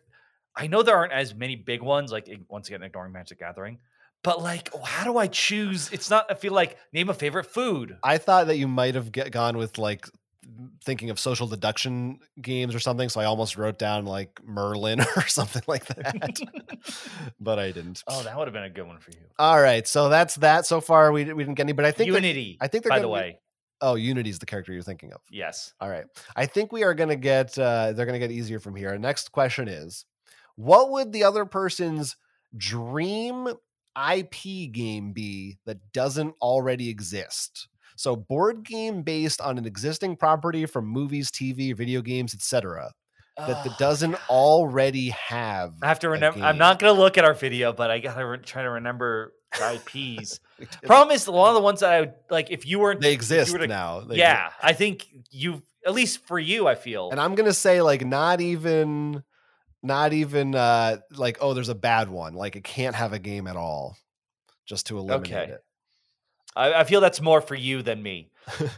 I 0.54 0.66
know 0.66 0.82
there 0.82 0.96
aren't 0.96 1.12
as 1.12 1.34
many 1.34 1.56
big 1.56 1.82
ones. 1.82 2.10
Like 2.10 2.28
once 2.48 2.68
again, 2.68 2.82
ignoring 2.82 3.12
Magic 3.12 3.38
Gathering, 3.38 3.78
but 4.22 4.42
like, 4.42 4.68
how 4.84 5.04
do 5.04 5.16
I 5.16 5.28
choose? 5.28 5.90
It's 5.92 6.10
not. 6.10 6.26
I 6.28 6.34
feel 6.34 6.52
like 6.52 6.76
name 6.92 7.08
a 7.08 7.14
favorite 7.14 7.46
food. 7.46 7.96
I 8.02 8.18
thought 8.18 8.48
that 8.48 8.56
you 8.56 8.66
might 8.66 8.96
have 8.96 9.12
get, 9.12 9.30
gone 9.30 9.56
with 9.56 9.78
like 9.78 10.08
thinking 10.85 11.10
of 11.10 11.18
social 11.18 11.47
deduction 11.47 12.20
games 12.40 12.74
or 12.74 12.78
something, 12.81 13.09
so 13.09 13.20
I 13.20 13.24
almost 13.24 13.56
wrote 13.56 13.78
down 13.78 14.05
like 14.06 14.40
Merlin 14.44 15.01
or 15.16 15.27
something 15.27 15.62
like 15.66 15.86
that, 15.86 16.39
but 17.40 17.59
I 17.59 17.73
didn't. 17.73 18.02
Oh, 18.06 18.23
that 18.23 18.36
would 18.39 18.47
have 18.47 18.55
been 18.55 18.62
a 18.64 18.70
good 18.70 18.86
one 18.86 18.98
for 18.98 19.10
you. 19.10 19.18
All 19.39 19.60
right, 19.60 19.86
so 19.86 20.09
that's 20.09 20.36
that. 20.36 20.66
So 20.66 20.81
far, 20.81 21.12
we 21.12 21.24
we 21.32 21.43
didn't 21.44 21.56
get 21.56 21.64
any, 21.64 21.73
but 21.73 21.85
I 21.85 21.90
think 21.90 22.09
Unity. 22.09 22.59
I 22.60 22.68
think 22.68 22.85
they're 22.85 22.90
by 22.90 22.98
the 23.01 23.09
gonna 23.09 23.18
be- 23.18 23.28
way, 23.31 23.39
oh, 23.81 23.94
Unity's 23.94 24.39
the 24.39 24.47
character 24.47 24.73
you're 24.73 24.82
thinking 24.82 25.12
of. 25.12 25.20
yes. 25.31 25.74
All 25.81 25.89
right, 25.89 26.05
I 26.35 26.47
think 26.47 26.73
we 26.73 26.85
are 26.85 26.94
gonna 26.94 27.16
get 27.16 27.59
uh, 27.59 27.93
they're 27.93 28.06
gonna 28.06 28.18
get 28.18 28.31
easier 28.31 28.60
from 28.60 28.77
here. 28.77 28.97
Next 28.98 29.32
question 29.32 29.68
is, 29.68 30.05
what 30.55 30.90
would 30.90 31.12
the 31.12 31.24
other 31.24 31.44
person's 31.44 32.16
dream 32.56 33.48
IP 33.97 34.70
game 34.73 35.12
be 35.12 35.59
that 35.66 35.78
doesn't 35.93 36.35
already 36.40 36.89
exist? 36.89 37.68
So, 37.97 38.14
board 38.16 38.62
game 38.64 39.02
based 39.02 39.40
on 39.40 39.59
an 39.59 39.66
existing 39.66 40.16
property 40.16 40.66
from 40.66 40.86
movies, 40.86 41.31
TV, 41.31 41.74
video 41.77 42.02
games, 42.02 42.35
etc. 42.35 42.93
That 43.39 43.64
that 43.64 43.73
Oh, 43.73 43.77
doesn't 43.78 44.16
already 44.31 45.10
have. 45.10 45.74
I 45.82 45.89
have 45.89 45.98
to 46.01 46.10
remember. 46.10 46.40
I'm 46.40 46.56
not 46.59 46.78
gonna 46.78 46.98
look 46.98 47.18
at 47.18 47.24
our 47.24 47.35
video, 47.35 47.73
but 47.73 47.90
I 47.90 47.98
gotta 47.98 48.24
re- 48.27 48.39
try 48.39 48.62
to 48.62 48.70
remember 48.70 49.32
the 49.59 49.74
IPs. 49.74 50.40
Problem 50.85 51.14
is, 51.14 51.27
a 51.27 51.32
lot 51.32 51.48
of 51.51 51.55
the 51.55 51.60
ones 51.60 51.81
that 51.81 51.93
I 51.93 52.01
would 52.01 52.14
like, 52.31 52.51
if 52.51 52.64
you 52.64 52.78
weren't, 52.78 53.01
they 53.01 53.12
exist 53.12 53.52
were 53.52 53.59
to- 53.59 53.66
now. 53.66 54.01
They 54.01 54.16
yeah, 54.16 54.51
I 54.62 54.73
think 54.73 55.06
you 55.31 55.62
at 55.86 55.93
least 55.93 56.27
for 56.27 56.39
you, 56.39 56.66
I 56.66 56.74
feel. 56.77 57.10
and 57.10 57.20
I'm 57.20 57.35
gonna 57.35 57.52
say 57.52 57.82
like 57.82 58.05
not 58.06 58.40
even, 58.40 59.23
not 59.82 60.12
even 60.14 60.55
uh 60.55 60.97
like 61.12 61.36
oh 61.43 61.52
there's 61.55 61.68
a 61.68 61.74
bad 61.74 62.09
one 62.09 62.35
like 62.35 62.56
it 62.56 62.64
can't 62.64 62.97
have 62.97 63.12
a 63.12 63.18
game 63.18 63.47
at 63.47 63.56
all, 63.56 63.97
just 64.64 64.86
to 64.86 64.98
eliminate 64.98 65.32
Okay. 65.32 65.52
it. 65.52 65.60
I, 66.56 66.80
I 66.80 66.84
feel 66.84 67.00
that's 67.00 67.20
more 67.20 67.40
for 67.40 67.54
you 67.54 67.82
than 67.82 68.02
me. 68.02 68.30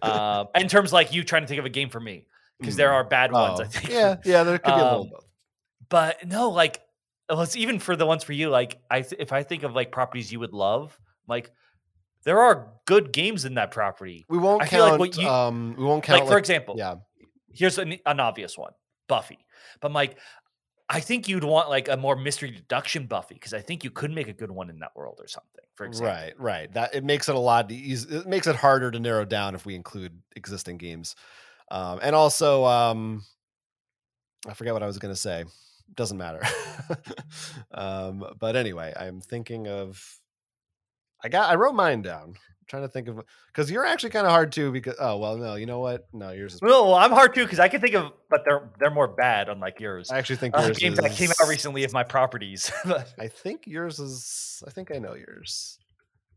Uh, 0.03 0.45
in 0.55 0.69
terms 0.69 0.91
of, 0.91 0.93
like 0.95 1.13
you 1.15 1.25
trying 1.25 1.43
to 1.43 1.49
think 1.49 1.59
of 1.61 1.65
a 1.65 1.71
game 1.71 1.89
for 1.89 2.01
me, 2.01 2.27
because 2.59 2.77
there 2.77 2.91
Mm. 2.91 2.95
are 2.95 3.05
bad 3.05 3.33
ones. 3.33 3.61
I 3.61 3.65
Oh, 3.65 3.67
think. 3.67 3.89
Yeah, 3.91 4.17
yeah, 4.25 4.43
there 4.43 4.59
could 4.59 4.67
be 4.67 4.73
a 4.73 4.85
little 4.85 5.01
Um, 5.03 5.09
both. 5.11 5.25
but 5.89 6.27
no, 6.27 6.51
like 6.51 6.81
well, 7.29 7.43
it's 7.43 7.57
even 7.57 7.79
for 7.79 7.95
the 7.95 8.07
ones 8.07 8.25
for 8.25 8.33
you. 8.33 8.49
Like 8.51 8.79
I, 8.91 9.03
th- 9.03 9.21
if 9.21 9.33
I 9.33 9.43
think 9.43 9.63
of 9.63 9.75
like 9.75 9.93
properties 9.93 10.33
you 10.33 10.41
would 10.41 10.53
love, 10.55 10.99
like 11.29 11.51
there 12.25 12.41
are 12.41 12.69
good 12.87 13.13
games 13.13 13.45
in 13.45 13.55
that 13.55 13.71
property. 13.71 14.25
We 14.29 14.39
won't 14.39 14.63
I 14.63 14.67
count. 14.67 14.93
like 14.93 14.99
what 15.01 15.17
you- 15.17 15.29
um, 15.29 15.75
we 15.79 15.85
won't 15.85 16.03
count. 16.03 16.21
Like, 16.21 16.29
for 16.31 16.39
example, 16.39 16.75
yeah, 16.79 16.97
here's 17.53 17.79
an, 17.79 17.97
an 18.07 18.19
obvious 18.21 18.57
one, 18.59 18.73
Buffy. 19.09 19.39
But 19.81 19.89
I'm 19.89 19.95
like, 19.95 20.17
I 20.91 21.01
think 21.01 21.29
you'd 21.29 21.45
want 21.45 21.69
like 21.69 21.89
a 21.89 21.97
more 21.97 22.17
mystery 22.17 22.51
deduction 22.51 23.07
Buffy 23.07 23.35
because 23.35 23.53
I 23.53 23.61
think 23.61 23.85
you 23.85 23.91
could 23.91 24.11
make 24.11 24.29
a 24.29 24.33
good 24.33 24.51
one 24.51 24.71
in 24.71 24.79
that 24.79 24.97
world 24.97 25.19
or 25.21 25.29
something. 25.29 25.65
For 25.75 25.85
example, 25.85 26.15
right, 26.15 26.33
right. 26.39 26.73
That 26.73 26.95
it 26.95 27.05
makes 27.05 27.29
it 27.29 27.35
a 27.35 27.39
lot 27.39 27.71
easy. 27.71 28.17
It 28.17 28.27
makes 28.27 28.47
it 28.47 28.57
harder 28.57 28.91
to 28.91 28.99
narrow 28.99 29.25
down 29.25 29.55
if 29.55 29.67
we 29.67 29.75
include 29.75 30.13
existing 30.35 30.79
games, 30.79 31.15
um, 31.71 32.01
and 32.03 32.17
also, 32.17 32.65
um, 32.65 33.23
I 34.49 34.55
forget 34.55 34.73
what 34.73 34.83
I 34.83 34.87
was 34.87 34.99
going 34.99 35.15
to 35.15 35.21
say. 35.21 35.45
Doesn't 35.95 36.19
matter. 36.19 36.43
um, 37.73 38.25
but 38.39 38.57
anyway, 38.57 38.93
I'm 38.99 39.21
thinking 39.21 39.69
of. 39.69 40.03
I 41.23 41.29
got. 41.29 41.51
I 41.51 41.55
wrote 41.55 41.75
mine 41.75 42.03
down. 42.03 42.35
Trying 42.69 42.83
to 42.83 42.89
think 42.89 43.09
of 43.09 43.21
because 43.47 43.71
you're 43.71 43.87
actually 43.87 44.11
kind 44.11 44.27
of 44.27 44.31
hard 44.33 44.53
too. 44.53 44.71
Because 44.71 44.97
oh 45.01 45.17
well, 45.17 45.37
no, 45.39 45.55
you 45.55 45.65
know 45.67 45.81
what? 45.81 46.07
No, 46.13 46.31
yours 46.31 46.55
is. 46.55 46.61
Well, 46.61 46.95
I'm 46.95 47.11
hard 47.11 47.35
too 47.35 47.45
because 47.45 47.59
I 47.59 47.69
can 47.69 47.81
think 47.81 47.95
of, 47.95 48.13
but 48.29 48.43
they're 48.45 48.69
they're 48.79 48.91
more 48.91 49.09
bad, 49.09 49.49
unlike 49.49 49.81
yours. 49.81 50.11
I 50.11 50.19
actually 50.19 50.37
think 50.37 50.57
Uh, 50.57 50.63
yours 50.63 50.79
games 50.79 50.99
that 50.99 51.13
came 51.13 51.31
out 51.31 51.49
recently 51.49 51.85
of 51.85 51.93
my 51.93 52.05
properties. 52.05 52.71
But, 52.85 53.13
I 53.19 53.29
think 53.29 53.67
yours 53.67 53.99
is. 53.99 54.63
I 54.67 54.71
think 54.71 54.91
I 54.95 54.99
know 54.99 55.15
yours. 55.15 55.79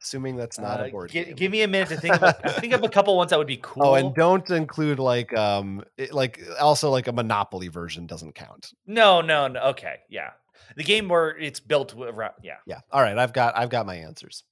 Assuming 0.02 0.36
that's 0.36 0.58
not 0.58 0.80
uh, 0.80 0.86
a 0.86 0.90
board 0.90 1.12
game. 1.12 1.36
Give 1.36 1.52
me 1.52 1.62
a 1.62 1.68
minute 1.68 1.90
to 1.90 1.98
think. 1.98 2.16
Of 2.16 2.24
a, 2.24 2.50
think 2.60 2.74
of 2.74 2.84
a 2.84 2.90
couple 2.98 3.16
ones 3.18 3.30
that 3.30 3.38
would 3.38 3.46
be 3.46 3.60
cool. 3.62 3.84
Oh, 3.86 3.94
and 3.96 4.16
don't 4.16 4.50
include 4.50 5.00
like 5.00 5.32
um 5.38 5.84
it, 5.98 6.14
like 6.14 6.42
also 6.60 6.90
like 6.90 7.08
a 7.08 7.12
Monopoly 7.12 7.68
version 7.68 8.08
doesn't 8.08 8.36
count. 8.36 8.72
no, 8.88 9.22
no, 9.22 9.48
no. 9.48 9.60
Okay, 9.72 9.98
yeah, 10.10 10.30
the 10.76 10.84
game 10.84 11.08
where 11.08 11.38
it's 11.38 11.60
built 11.60 11.94
around. 11.94 12.34
Yeah. 12.42 12.56
Yeah. 12.66 12.80
All 12.92 13.02
right, 13.02 13.18
I've 13.18 13.34
got 13.34 13.56
I've 13.58 13.70
got 13.70 13.86
my 13.86 13.96
answers. 13.96 14.44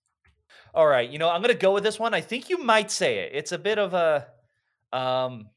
All 0.73 0.85
right, 0.87 1.09
you 1.09 1.17
know, 1.19 1.29
I'm 1.29 1.41
gonna 1.41 1.53
go 1.53 1.73
with 1.73 1.83
this 1.83 1.99
one. 1.99 2.13
I 2.13 2.21
think 2.21 2.49
you 2.49 2.57
might 2.57 2.91
say 2.91 3.19
it. 3.19 3.31
It's 3.33 3.51
a 3.51 3.57
bit 3.57 3.77
of 3.79 3.93
a 3.93 4.27
um 4.95 5.47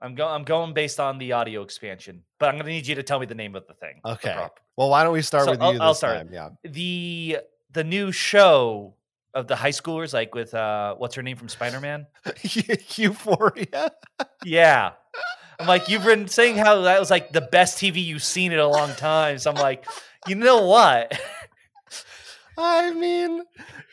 I'm 0.00 0.14
going 0.14 0.34
I'm 0.34 0.44
going 0.44 0.72
based 0.74 0.98
on 1.00 1.18
the 1.18 1.32
audio 1.32 1.62
expansion, 1.62 2.22
but 2.38 2.48
I'm 2.48 2.56
gonna 2.56 2.70
need 2.70 2.86
you 2.86 2.96
to 2.96 3.02
tell 3.02 3.20
me 3.20 3.26
the 3.26 3.34
name 3.36 3.54
of 3.54 3.66
the 3.66 3.74
thing. 3.74 4.00
Okay. 4.04 4.32
prop. 4.34 4.58
Well, 4.76 4.88
why 4.90 5.04
don't 5.04 5.12
we 5.12 5.22
start 5.22 5.44
So 5.44 5.50
with 5.52 5.62
I'll- 5.62 5.74
you 5.74 5.80
I'll 5.80 5.94
start. 5.94 6.16
time? 6.16 6.30
Yeah. 6.32 6.48
The 6.64 7.38
the 7.70 7.84
new 7.84 8.10
show 8.12 8.94
of 9.34 9.46
the 9.48 9.56
high 9.56 9.70
schoolers, 9.70 10.12
like 10.12 10.34
with 10.34 10.52
uh 10.54 10.94
what's 10.96 11.14
her 11.14 11.22
name 11.22 11.36
from 11.36 11.48
Spider-Man? 11.48 12.06
Euphoria. 12.96 13.92
Yeah. 14.44 14.92
I'm 15.58 15.66
like, 15.68 15.88
you've 15.88 16.04
been 16.04 16.26
saying 16.28 16.56
how 16.56 16.80
that 16.82 16.98
was 16.98 17.10
like 17.10 17.32
the 17.32 17.40
best 17.40 17.78
TV 17.78 18.04
you've 18.04 18.22
seen 18.24 18.52
in 18.52 18.58
a 18.58 18.66
long 18.66 18.90
time. 18.96 19.38
So 19.38 19.50
I'm 19.50 19.56
like, 19.56 19.86
you 20.26 20.34
know 20.34 20.66
what? 20.66 21.12
I 22.56 22.92
mean, 22.92 23.42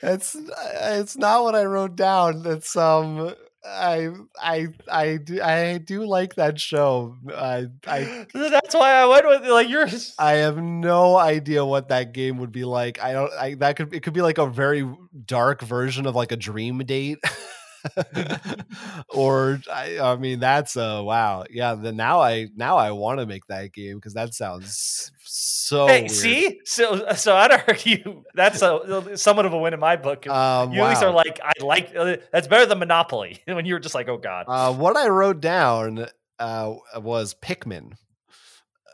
it's 0.02 0.36
it's 0.36 1.18
not 1.18 1.44
what 1.44 1.56
I 1.56 1.64
wrote 1.64 1.96
down. 1.96 2.44
It's 2.46 2.76
um 2.76 3.34
I 3.66 4.10
I 4.42 4.68
I 4.90 5.18
do 5.18 5.42
I 5.42 5.78
do 5.78 6.06
like 6.06 6.36
that 6.36 6.60
show. 6.60 7.16
I 7.34 7.68
I 7.88 8.26
That's 8.34 8.76
why 8.76 8.94
I 8.94 9.06
went 9.06 9.28
with 9.28 9.50
like 9.50 9.70
yours. 9.70 10.14
I 10.20 10.34
have 10.34 10.58
no 10.58 11.18
idea 11.18 11.66
what 11.66 11.90
that 11.90 12.14
game 12.14 12.38
would 12.40 12.52
be 12.52 12.66
like. 12.66 13.02
I 13.02 13.14
don't. 13.14 13.32
I 13.34 13.54
that 13.56 13.76
could 13.76 13.94
it 13.94 14.04
could 14.04 14.14
be 14.14 14.22
like 14.22 14.38
a 14.38 14.48
very 14.48 14.90
dark 15.26 15.62
version 15.62 16.06
of 16.06 16.16
like 16.16 16.32
a 16.32 16.38
dream 16.38 16.80
date, 16.80 17.20
or 19.10 19.60
I. 19.72 20.00
I 20.00 20.16
mean, 20.18 20.40
that's 20.40 20.76
a 20.76 21.04
wow. 21.04 21.46
Yeah. 21.50 21.76
Then 21.76 21.96
now 21.96 22.22
I 22.22 22.48
now 22.56 22.78
I 22.78 22.92
want 22.92 23.20
to 23.20 23.26
make 23.26 23.46
that 23.48 23.74
game 23.74 23.96
because 23.98 24.14
that 24.14 24.34
sounds 24.34 25.12
so. 25.24 25.88
hey, 25.88 26.02
weird. 26.02 26.12
see, 26.12 26.60
so 26.66 27.06
so 27.16 27.36
I'd 27.36 27.52
argue 27.68 28.24
that's 28.34 28.62
a 28.62 29.18
somewhat 29.18 29.46
of 29.46 29.54
a 29.54 29.58
win 29.58 29.74
in 29.74 29.80
my 29.80 29.96
book 29.96 30.28
Um, 30.28 30.72
you 30.74 30.82
at 30.82 30.90
least 30.90 31.04
are 31.04 31.12
like, 31.12 31.40
I 31.44 31.52
like 31.64 31.96
uh, 31.96 32.18
that's 32.32 32.48
better 32.48 32.66
than 32.66 32.80
Monopoly. 32.80 33.40
when 33.46 33.66
you 33.66 33.74
were 33.74 33.80
just 33.80 33.96
like, 33.96 34.08
oh 34.10 34.18
god, 34.18 34.46
Uh, 34.48 34.74
what 34.74 34.98
I 34.98 35.08
wrote 35.10 35.40
down 35.42 36.08
uh, 36.40 36.74
was 36.98 37.36
Pikmin. 37.36 37.94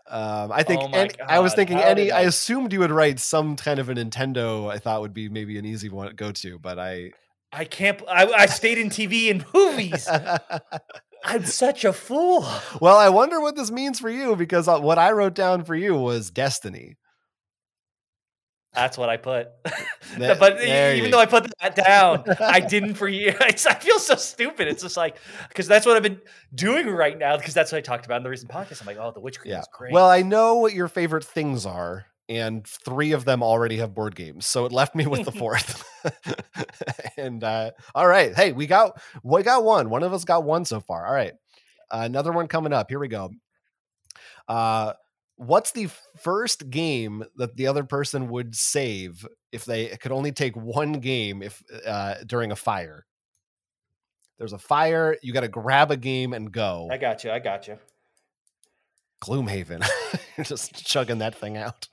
Um, 0.07 0.51
I 0.51 0.61
think 0.61 0.83
Oh 0.83 0.89
any- 0.93 1.19
I 1.27 1.39
was 1.39 1.55
thinking 1.55 1.77
how 1.77 1.83
any. 1.83 2.11
I 2.11 2.19
I- 2.19 2.21
assumed 2.23 2.71
you 2.73 2.79
would 2.79 2.91
write 2.91 3.19
some 3.19 3.55
kind 3.55 3.79
of 3.79 3.89
a 3.89 3.95
Nintendo. 3.95 4.69
I 4.71 4.77
thought 4.77 5.01
would 5.01 5.13
be 5.15 5.29
maybe 5.29 5.57
an 5.57 5.65
easy 5.65 5.89
one 5.89 6.07
to 6.07 6.13
go 6.13 6.31
to, 6.31 6.59
but 6.59 6.77
I. 6.77 7.11
I 7.57 7.63
can't. 7.65 8.01
I, 8.07 8.25
I 8.27 8.45
stayed 8.47 8.77
in 8.77 8.89
TV 8.89 9.31
and 9.31 9.45
movies. 9.53 10.07
I'm 11.23 11.45
such 11.45 11.85
a 11.85 11.93
fool. 11.93 12.45
well, 12.81 12.97
I 12.97 13.09
wonder 13.09 13.39
what 13.41 13.55
this 13.55 13.71
means 13.71 13.99
for 13.99 14.09
you 14.09 14.35
because 14.35 14.67
uh, 14.67 14.79
what 14.79 14.99
I 14.99 15.11
wrote 15.11 15.33
down 15.35 15.63
for 15.63 15.73
you 15.73 15.95
was 15.95 16.29
Destiny. 16.29 16.97
That's 18.73 18.97
what 18.97 19.07
I 19.09 19.17
put. 19.17 19.47
There- 20.17 20.35
but 20.35 20.61
even 20.61 21.05
you 21.05 21.11
though 21.11 21.19
I 21.19 21.25
put 21.25 21.51
that 21.61 21.75
down, 21.75 22.23
I 22.39 22.59
didn't 22.59 22.93
for 22.93 23.07
years. 23.07 23.65
I 23.65 23.73
feel 23.73 23.99
so 23.99 24.15
stupid. 24.15 24.67
It's 24.67 24.83
just 24.83 24.95
like 24.97 25.17
because 25.49 25.67
that's 25.67 25.85
what 25.85 25.97
I've 25.97 26.03
been 26.03 26.21
doing 26.53 26.87
right 26.87 27.17
now. 27.17 27.35
Because 27.37 27.53
that's 27.53 27.71
what 27.71 27.79
I 27.79 27.81
talked 27.81 28.05
about 28.05 28.17
in 28.17 28.23
the 28.23 28.29
recent 28.29 28.51
podcast. 28.51 28.81
I'm 28.81 28.87
like, 28.87 28.97
oh, 28.99 29.11
the 29.11 29.19
Witch 29.19 29.39
Queen 29.41 29.53
Yeah. 29.53 29.61
is 29.61 29.67
great. 29.73 29.91
Well, 29.93 30.07
I 30.07 30.21
know 30.21 30.55
what 30.57 30.73
your 30.73 30.87
favorite 30.87 31.23
things 31.25 31.65
are, 31.65 32.05
and 32.27 32.65
three 32.65 33.11
of 33.11 33.25
them 33.25 33.43
already 33.43 33.77
have 33.77 33.93
board 33.93 34.15
games, 34.15 34.45
so 34.45 34.65
it 34.65 34.71
left 34.71 34.95
me 34.95 35.07
with 35.07 35.25
the 35.25 35.31
fourth. 35.39 35.83
and 37.17 37.43
uh, 37.43 37.71
all 37.93 38.07
right, 38.07 38.35
hey, 38.35 38.51
we 38.51 38.67
got 38.67 39.01
we 39.23 39.43
got 39.43 39.63
one. 39.63 39.89
One 39.89 40.03
of 40.03 40.13
us 40.13 40.25
got 40.25 40.43
one 40.43 40.65
so 40.65 40.79
far. 40.79 41.05
All 41.05 41.13
right, 41.13 41.33
uh, 41.91 42.01
another 42.03 42.31
one 42.31 42.47
coming 42.47 42.73
up. 42.73 42.89
Here 42.89 42.99
we 42.99 43.07
go. 43.07 43.31
Uh, 44.47 44.93
what's 45.37 45.71
the 45.71 45.89
first 46.17 46.69
game 46.69 47.23
that 47.37 47.55
the 47.55 47.67
other 47.67 47.83
person 47.83 48.29
would 48.29 48.55
save 48.55 49.25
if 49.51 49.65
they 49.65 49.87
could 49.97 50.11
only 50.11 50.31
take 50.31 50.55
one 50.55 50.93
game 50.93 51.41
if 51.41 51.63
uh, 51.85 52.15
during 52.25 52.51
a 52.51 52.55
fire? 52.55 53.05
There's 54.37 54.53
a 54.53 54.57
fire. 54.57 55.15
You 55.21 55.33
got 55.33 55.41
to 55.41 55.47
grab 55.47 55.91
a 55.91 55.97
game 55.97 56.33
and 56.33 56.51
go. 56.51 56.89
I 56.91 56.97
got 56.97 57.23
you. 57.23 57.31
I 57.31 57.39
got 57.39 57.67
you. 57.67 57.77
Gloomhaven. 59.21 59.87
Just 60.43 60.85
chugging 60.85 61.19
that 61.19 61.35
thing 61.35 61.57
out. 61.57 61.87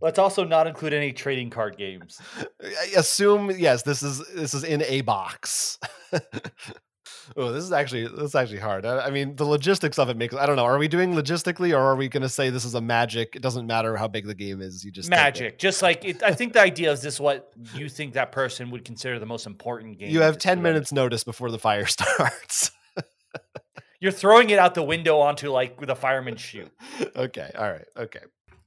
Let's 0.00 0.18
also 0.18 0.44
not 0.44 0.66
include 0.66 0.92
any 0.92 1.12
trading 1.12 1.50
card 1.50 1.76
games. 1.76 2.20
I 2.60 2.92
assume 2.96 3.50
yes, 3.50 3.82
this 3.82 4.02
is 4.02 4.24
this 4.34 4.54
is 4.54 4.64
in 4.64 4.82
a 4.82 5.00
box. 5.00 5.78
oh, 7.36 7.52
this 7.52 7.64
is 7.64 7.72
actually 7.72 8.06
this 8.06 8.22
is 8.30 8.34
actually 8.34 8.60
hard. 8.60 8.86
I, 8.86 9.06
I 9.06 9.10
mean, 9.10 9.36
the 9.36 9.44
logistics 9.44 9.98
of 9.98 10.08
it 10.08 10.16
makes 10.16 10.34
I 10.34 10.46
don't 10.46 10.56
know. 10.56 10.64
Are 10.64 10.78
we 10.78 10.88
doing 10.88 11.14
logistically, 11.14 11.74
or 11.74 11.80
are 11.80 11.96
we 11.96 12.08
going 12.08 12.22
to 12.22 12.28
say 12.28 12.50
this 12.50 12.64
is 12.64 12.74
a 12.74 12.80
magic? 12.80 13.34
It 13.34 13.42
doesn't 13.42 13.66
matter 13.66 13.96
how 13.96 14.08
big 14.08 14.26
the 14.26 14.34
game 14.34 14.62
is. 14.62 14.84
You 14.84 14.92
just. 14.92 15.10
Magic, 15.10 15.58
just 15.58 15.82
like 15.82 16.04
it, 16.04 16.22
I 16.22 16.32
think 16.32 16.52
the 16.52 16.60
idea 16.60 16.92
is 16.92 17.02
this: 17.02 17.18
what 17.18 17.52
you 17.74 17.88
think 17.88 18.14
that 18.14 18.32
person 18.32 18.70
would 18.70 18.84
consider 18.84 19.18
the 19.18 19.26
most 19.26 19.46
important 19.46 19.98
game. 19.98 20.10
You 20.10 20.20
have 20.20 20.38
ten 20.38 20.62
minutes 20.62 20.92
notice 20.92 21.24
before 21.24 21.50
the 21.50 21.58
fire 21.58 21.86
starts. 21.86 22.70
You're 24.00 24.12
throwing 24.12 24.50
it 24.50 24.58
out 24.60 24.74
the 24.74 24.82
window 24.82 25.18
onto 25.18 25.50
like 25.50 25.84
the 25.84 25.96
fireman 25.96 26.36
shoe. 26.36 26.70
okay. 27.16 27.50
All 27.56 27.70
right. 27.70 27.86
Okay. 27.96 28.20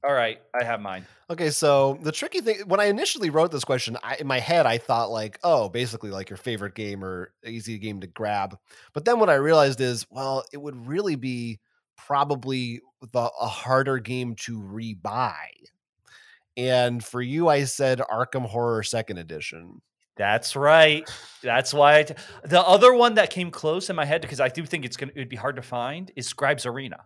All 0.04 0.12
right, 0.12 0.40
I 0.58 0.64
have 0.64 0.80
mine. 0.80 1.06
Okay, 1.30 1.50
so 1.50 1.98
the 2.02 2.10
tricky 2.10 2.40
thing 2.40 2.62
when 2.66 2.80
I 2.80 2.86
initially 2.86 3.30
wrote 3.30 3.52
this 3.52 3.64
question, 3.64 3.96
I, 4.02 4.16
in 4.16 4.26
my 4.26 4.40
head 4.40 4.66
I 4.66 4.78
thought 4.78 5.10
like, 5.10 5.38
oh, 5.44 5.68
basically 5.68 6.10
like 6.10 6.28
your 6.28 6.36
favorite 6.36 6.74
game 6.74 7.04
or 7.04 7.32
easy 7.46 7.78
game 7.78 8.00
to 8.00 8.08
grab. 8.08 8.58
But 8.94 9.04
then 9.04 9.20
what 9.20 9.30
I 9.30 9.34
realized 9.34 9.80
is, 9.80 10.06
well, 10.10 10.44
it 10.52 10.58
would 10.58 10.88
really 10.88 11.14
be 11.14 11.60
probably 11.96 12.80
the 13.12 13.30
a 13.40 13.46
harder 13.46 13.98
game 13.98 14.34
to 14.40 14.60
rebuy. 14.60 15.36
And 16.56 17.02
for 17.02 17.22
you, 17.22 17.48
I 17.48 17.64
said 17.64 18.00
Arkham 18.00 18.44
Horror 18.44 18.82
Second 18.82 19.18
Edition. 19.18 19.80
That's 20.16 20.54
right. 20.54 21.08
That's 21.42 21.72
why 21.72 21.98
I 21.98 22.02
t- 22.02 22.14
the 22.44 22.60
other 22.60 22.92
one 22.92 23.14
that 23.14 23.30
came 23.30 23.50
close 23.50 23.88
in 23.88 23.96
my 23.96 24.04
head 24.04 24.20
because 24.20 24.40
I 24.40 24.48
do 24.48 24.66
think 24.66 24.84
it's 24.84 24.96
gonna 24.96 25.12
it'd 25.14 25.28
be 25.28 25.36
hard 25.36 25.56
to 25.56 25.62
find 25.62 26.10
is 26.16 26.26
Scribes 26.26 26.66
Arena, 26.66 26.98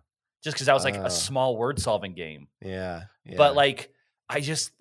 just 0.47 0.55
because 0.55 0.67
that 0.67 0.73
was 0.73 0.85
like 0.85 0.95
a 0.95 1.09
small 1.09 1.57
word 1.57 1.77
solving 1.77 2.13
game. 2.13 2.47
Yeah, 2.61 3.03
yeah, 3.25 3.35
But 3.35 3.53
like, 3.53 3.91
I 4.29 4.39
just 4.39 4.71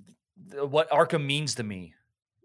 what 0.53 0.89
Arkham 0.91 1.25
means 1.25 1.57
to 1.57 1.65
me, 1.65 1.95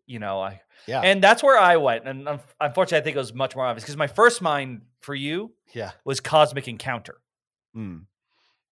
you 0.07 0.17
know, 0.17 0.41
I 0.41 0.61
yeah, 0.87 1.01
and 1.01 1.23
that's 1.23 1.43
where 1.43 1.57
I 1.57 1.77
went. 1.77 2.07
And 2.07 2.27
unfortunately, 2.59 2.97
I 2.97 3.01
think 3.01 3.15
it 3.15 3.19
was 3.19 3.33
much 3.33 3.55
more 3.55 3.65
obvious 3.65 3.83
because 3.83 3.95
my 3.95 4.07
first 4.07 4.41
mind 4.41 4.81
for 5.01 5.13
you 5.13 5.53
yeah. 5.75 5.91
was 6.03 6.19
Cosmic 6.19 6.67
Encounter. 6.67 7.17
Mm. 7.77 8.05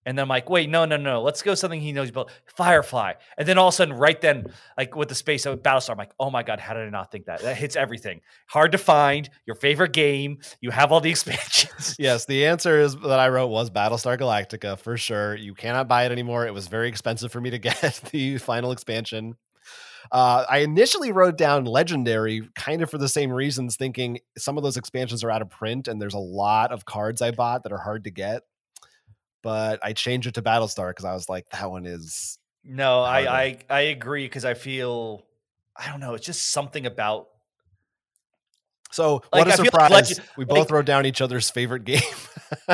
And 0.06 0.16
then 0.16 0.22
I'm 0.22 0.28
like, 0.28 0.48
wait, 0.48 0.70
no, 0.70 0.86
no, 0.86 0.96
no. 0.96 1.22
Let's 1.22 1.42
go 1.42 1.54
something 1.54 1.80
he 1.80 1.92
knows 1.92 2.08
about. 2.08 2.30
Firefly. 2.56 3.14
And 3.36 3.46
then 3.46 3.58
all 3.58 3.68
of 3.68 3.74
a 3.74 3.76
sudden, 3.76 3.94
right 3.94 4.18
then, 4.20 4.46
like 4.78 4.96
with 4.96 5.08
the 5.08 5.14
space 5.14 5.44
of 5.44 5.62
Battlestar, 5.62 5.90
I'm 5.90 5.98
like, 5.98 6.12
oh 6.18 6.30
my 6.30 6.42
God, 6.42 6.58
how 6.58 6.74
did 6.74 6.86
I 6.86 6.90
not 6.90 7.12
think 7.12 7.26
that? 7.26 7.42
That 7.42 7.56
hits 7.56 7.76
everything. 7.76 8.20
Hard 8.48 8.72
to 8.72 8.78
find. 8.78 9.28
Your 9.46 9.56
favorite 9.56 9.92
game. 9.92 10.38
You 10.60 10.70
have 10.70 10.90
all 10.90 11.00
the 11.00 11.10
expansions. 11.10 11.96
Yes, 11.98 12.24
the 12.24 12.46
answer 12.46 12.80
is 12.80 12.96
that 12.96 13.20
I 13.20 13.28
wrote 13.28 13.48
was 13.48 13.70
Battlestar 13.70 14.18
Galactica 14.18 14.78
for 14.78 14.96
sure. 14.96 15.34
You 15.36 15.54
cannot 15.54 15.86
buy 15.86 16.06
it 16.06 16.12
anymore. 16.12 16.46
It 16.46 16.54
was 16.54 16.68
very 16.68 16.88
expensive 16.88 17.30
for 17.30 17.40
me 17.40 17.50
to 17.50 17.58
get 17.60 18.00
the 18.10 18.38
final 18.38 18.72
expansion. 18.72 19.36
Uh, 20.10 20.44
I 20.48 20.58
initially 20.58 21.12
wrote 21.12 21.36
down 21.36 21.64
legendary 21.64 22.48
kind 22.56 22.82
of 22.82 22.90
for 22.90 22.98
the 22.98 23.08
same 23.08 23.30
reasons, 23.30 23.76
thinking 23.76 24.18
some 24.36 24.56
of 24.56 24.64
those 24.64 24.76
expansions 24.76 25.22
are 25.22 25.30
out 25.30 25.42
of 25.42 25.50
print 25.50 25.88
and 25.88 26.00
there's 26.00 26.14
a 26.14 26.18
lot 26.18 26.72
of 26.72 26.84
cards 26.84 27.22
I 27.22 27.30
bought 27.30 27.62
that 27.62 27.72
are 27.72 27.78
hard 27.78 28.04
to 28.04 28.10
get. 28.10 28.42
But 29.42 29.80
I 29.82 29.92
changed 29.94 30.26
it 30.26 30.34
to 30.34 30.42
Battlestar 30.42 30.90
because 30.90 31.04
I 31.04 31.12
was 31.14 31.28
like, 31.28 31.48
that 31.50 31.70
one 31.70 31.86
is 31.86 32.38
No, 32.64 33.00
I 33.00 33.40
I, 33.42 33.58
I 33.70 33.80
agree 33.82 34.24
because 34.26 34.44
I 34.44 34.54
feel 34.54 35.24
I 35.76 35.88
don't 35.90 36.00
know. 36.00 36.14
It's 36.14 36.26
just 36.26 36.50
something 36.50 36.84
about 36.86 37.28
So 38.90 39.22
Like, 39.32 39.46
what 39.46 39.48
a 39.48 39.52
I 39.52 39.56
like 39.56 39.64
surprise! 39.66 39.90
Legend- 39.90 40.20
we 40.36 40.44
both 40.44 40.58
like- 40.58 40.70
wrote 40.70 40.84
down 40.86 41.06
each 41.06 41.20
other's 41.22 41.48
favorite 41.50 41.84
game. 41.84 42.02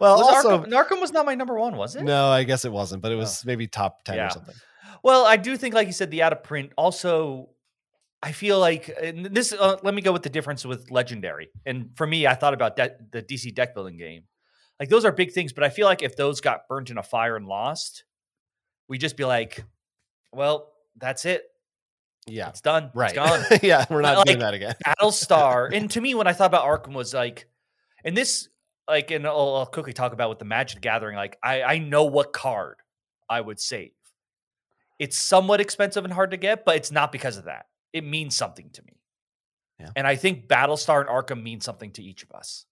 well, 0.00 0.22
also 0.22 0.62
Arkham, 0.64 0.68
Arkham 0.72 1.00
was 1.00 1.12
not 1.12 1.26
my 1.26 1.34
number 1.34 1.54
one, 1.58 1.76
was 1.76 1.96
it? 1.96 2.02
no, 2.04 2.28
I 2.28 2.44
guess 2.44 2.64
it 2.64 2.72
wasn't, 2.72 3.02
but 3.02 3.12
it 3.12 3.16
Oh. 3.16 3.18
was 3.18 3.44
maybe 3.44 3.66
top 3.66 4.04
ten 4.04 4.16
Yeah. 4.16 4.28
or 4.28 4.30
something. 4.30 4.54
Well, 5.02 5.26
I 5.26 5.36
do 5.36 5.56
think, 5.56 5.74
like 5.74 5.86
you 5.86 5.92
said, 5.92 6.10
the 6.10 6.22
out 6.22 6.32
of 6.32 6.42
print. 6.42 6.72
Also, 6.76 7.50
I 8.22 8.32
feel 8.32 8.58
like 8.58 8.86
this. 9.30 9.52
Uh, 9.52 9.76
let 9.82 9.94
me 9.94 10.00
go 10.02 10.12
with 10.12 10.22
the 10.22 10.30
difference 10.30 10.64
with 10.64 10.90
Legendary. 10.90 11.48
And 11.66 11.90
for 11.96 12.06
me, 12.06 12.26
I 12.26 12.34
thought 12.34 12.54
about 12.54 12.76
that 12.76 13.12
the 13.12 13.22
DC 13.22 13.54
deck 13.54 13.74
building 13.74 13.98
game. 13.98 14.24
Like 14.78 14.88
those 14.88 15.04
are 15.04 15.12
big 15.12 15.32
things, 15.32 15.52
but 15.52 15.64
I 15.64 15.68
feel 15.70 15.86
like 15.86 16.02
if 16.02 16.16
those 16.16 16.40
got 16.40 16.68
burnt 16.68 16.90
in 16.90 16.98
a 16.98 17.02
fire 17.02 17.36
and 17.36 17.46
lost, 17.46 18.04
we 18.88 18.98
just 18.98 19.16
be 19.16 19.24
like, 19.24 19.64
well, 20.32 20.72
that's 20.96 21.24
it. 21.24 21.44
Yeah, 22.28 22.48
It's 22.48 22.60
done. 22.60 22.90
right. 22.94 23.14
It's 23.16 23.48
gone. 23.48 23.58
yeah, 23.62 23.84
we're 23.88 24.00
not 24.02 24.26
doing 24.26 24.38
Like, 24.40 24.46
that 24.46 24.54
again. 24.54 24.74
Battlestar. 24.84 25.72
and 25.76 25.90
to 25.92 26.00
me, 26.00 26.14
when 26.14 26.26
I 26.26 26.32
thought 26.32 26.46
about 26.52 26.64
Arkham, 26.64 26.92
was 26.92 27.14
like, 27.14 27.46
and 28.04 28.16
this, 28.16 28.48
like, 28.88 29.12
and 29.12 29.26
I'll, 29.26 29.54
I'll 29.56 29.66
quickly 29.66 29.92
talk 29.92 30.12
about 30.12 30.28
with 30.30 30.40
the 30.40 30.44
Magic 30.44 30.80
Gathering. 30.80 31.16
Like, 31.16 31.38
I 31.42 31.62
I 31.62 31.78
know 31.78 32.04
what 32.04 32.32
card 32.32 32.76
I 33.30 33.40
would 33.40 33.60
save. 33.60 33.92
It's 34.98 35.16
somewhat 35.16 35.60
expensive 35.60 36.04
and 36.04 36.12
hard 36.12 36.32
to 36.32 36.36
get, 36.36 36.64
but 36.64 36.76
it's 36.76 36.90
not 36.90 37.12
because 37.12 37.36
of 37.36 37.44
that. 37.44 37.66
It 37.92 38.02
means 38.04 38.36
something 38.36 38.70
to 38.72 38.82
me. 38.82 38.98
Yeah. 39.78 39.90
And 39.94 40.06
I 40.06 40.16
think 40.16 40.48
Battlestar 40.48 41.00
and 41.00 41.08
Arkham 41.08 41.42
mean 41.42 41.60
something 41.60 41.92
to 41.92 42.02
each 42.02 42.22
of 42.24 42.32
us. 42.32 42.64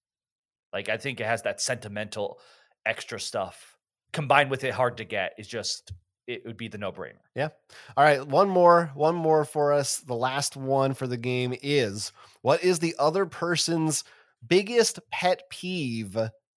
Like, 0.74 0.90
I 0.90 0.98
think 0.98 1.20
it 1.20 1.26
has 1.26 1.42
that 1.42 1.60
sentimental 1.60 2.38
extra 2.84 3.18
stuff 3.18 3.76
combined 4.12 4.50
with 4.50 4.64
it 4.64 4.74
hard 4.74 4.98
to 4.98 5.04
get 5.04 5.32
is 5.38 5.48
just 5.48 5.92
it 6.26 6.44
would 6.46 6.56
be 6.56 6.68
the 6.68 6.78
no 6.78 6.90
brainer. 6.90 7.20
Yeah. 7.34 7.48
All 7.96 8.04
right, 8.04 8.26
one 8.26 8.48
more, 8.48 8.90
one 8.94 9.14
more 9.14 9.44
for 9.44 9.72
us. 9.72 9.98
The 9.98 10.14
last 10.14 10.56
one 10.56 10.94
for 10.94 11.06
the 11.06 11.16
game 11.16 11.54
is 11.62 12.12
what 12.42 12.64
is 12.64 12.78
the 12.78 12.94
other 12.98 13.26
person's 13.26 14.04
biggest 14.46 15.00
pet 15.10 15.42
peeve 15.50 16.16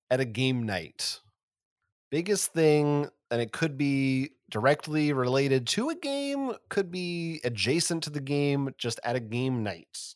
at 0.10 0.19
a 0.19 0.26
game 0.26 0.65
night? 0.65 1.19
Biggest 2.10 2.53
thing, 2.53 3.10
and 3.30 3.41
it 3.41 3.52
could 3.52 3.77
be 3.77 4.31
directly 4.49 5.11
related 5.11 5.68
to 5.68 5.89
a 5.89 5.95
game, 5.95 6.53
could 6.69 6.89
be 6.89 7.41
adjacent 7.44 8.03
to 8.03 8.10
the 8.10 8.22
game, 8.22 8.73
just 8.77 8.99
at 9.03 9.18
a 9.18 9.19
game 9.19 9.64
night. 9.64 10.15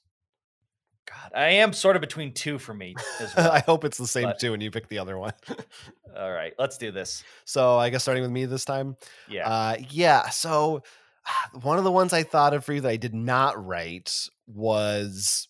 God, 1.24 1.32
I 1.40 1.50
am 1.50 1.74
sort 1.74 1.96
of 1.96 2.02
between 2.02 2.34
two 2.34 2.58
for 2.58 2.74
me 2.74 2.96
as 3.20 3.36
well. 3.38 3.52
I 3.52 3.60
hope 3.60 3.84
it's 3.86 3.98
the 3.98 4.08
same 4.08 4.26
but- 4.26 4.40
too, 4.40 4.54
and 4.54 4.62
you 4.62 4.72
pick 4.72 4.88
the 4.88 5.00
other 5.00 5.18
one. 5.18 5.34
All 6.18 6.32
right, 6.32 6.54
let's 6.60 6.78
do 6.78 6.92
this. 6.92 7.24
so 7.46 7.78
I 7.78 7.90
guess 7.90 8.04
starting 8.04 8.24
with 8.24 8.32
me 8.32 8.46
this 8.46 8.66
time. 8.66 8.98
Yeah. 9.30 9.48
Uh, 9.48 9.76
yeah. 9.90 10.30
So 10.30 10.84
one 11.62 11.78
of 11.78 11.84
the 11.84 11.92
ones 11.92 12.14
I 12.14 12.24
thought 12.24 12.54
of 12.54 12.66
for 12.66 12.74
you 12.74 12.82
that 12.82 12.90
I 12.90 12.98
did 12.98 13.14
not 13.14 13.64
write 13.66 14.14
was 14.48 15.48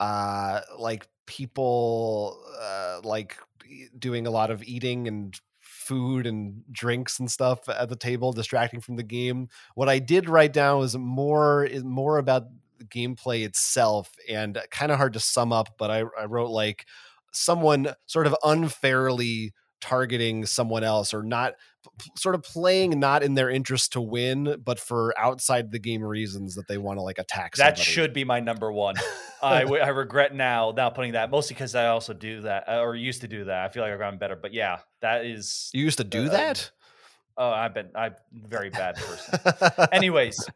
uh 0.00 0.60
like 0.78 1.08
people 1.26 2.40
uh 2.60 3.00
like 3.02 3.36
doing 3.98 4.26
a 4.26 4.30
lot 4.30 4.50
of 4.50 4.62
eating 4.62 5.08
and 5.08 5.38
food 5.60 6.26
and 6.26 6.62
drinks 6.70 7.18
and 7.18 7.30
stuff 7.30 7.68
at 7.68 7.88
the 7.88 7.96
table 7.96 8.32
distracting 8.32 8.80
from 8.80 8.96
the 8.96 9.02
game 9.02 9.48
what 9.74 9.88
i 9.88 9.98
did 9.98 10.28
write 10.28 10.52
down 10.52 10.78
was 10.78 10.96
more 10.96 11.66
more 11.82 12.18
about 12.18 12.44
gameplay 12.88 13.44
itself 13.44 14.12
and 14.28 14.58
kind 14.70 14.92
of 14.92 14.98
hard 14.98 15.12
to 15.12 15.20
sum 15.20 15.52
up 15.52 15.68
but 15.78 15.90
I, 15.90 16.04
I 16.18 16.24
wrote 16.26 16.50
like 16.50 16.86
someone 17.32 17.94
sort 18.06 18.26
of 18.26 18.36
unfairly 18.44 19.52
targeting 19.80 20.44
someone 20.44 20.82
else 20.82 21.14
or 21.14 21.22
not 21.22 21.54
p- 22.00 22.10
sort 22.16 22.34
of 22.34 22.42
playing 22.42 22.98
not 22.98 23.22
in 23.22 23.34
their 23.34 23.48
interest 23.48 23.92
to 23.92 24.00
win 24.00 24.60
but 24.64 24.80
for 24.80 25.14
outside 25.18 25.70
the 25.70 25.78
game 25.78 26.02
reasons 26.02 26.54
that 26.56 26.66
they 26.68 26.78
want 26.78 26.98
to 26.98 27.02
like 27.02 27.18
attack 27.18 27.54
that 27.54 27.76
somebody. 27.76 27.82
should 27.82 28.12
be 28.12 28.24
my 28.24 28.40
number 28.40 28.72
one. 28.72 28.96
I, 29.42 29.60
w- 29.60 29.80
I 29.80 29.88
regret 29.88 30.34
now 30.34 30.72
now 30.76 30.90
putting 30.90 31.12
that 31.12 31.30
mostly 31.30 31.54
because 31.54 31.76
I 31.76 31.86
also 31.86 32.12
do 32.12 32.40
that 32.40 32.68
uh, 32.68 32.80
or 32.80 32.96
used 32.96 33.20
to 33.20 33.28
do 33.28 33.44
that. 33.44 33.64
I 33.64 33.68
feel 33.68 33.84
like 33.84 33.92
I've 33.92 33.98
gotten 34.00 34.18
better, 34.18 34.34
but 34.34 34.52
yeah, 34.52 34.78
that 35.00 35.24
is. 35.24 35.70
you 35.72 35.84
used 35.84 35.98
to 35.98 36.04
do 36.04 36.26
uh, 36.26 36.30
that 36.30 36.72
Oh, 37.38 37.50
I've 37.50 37.72
been 37.72 37.90
I'm 37.94 38.12
a 38.44 38.48
very 38.48 38.68
bad 38.70 38.96
person. 38.96 39.38
Anyways, 39.92 40.50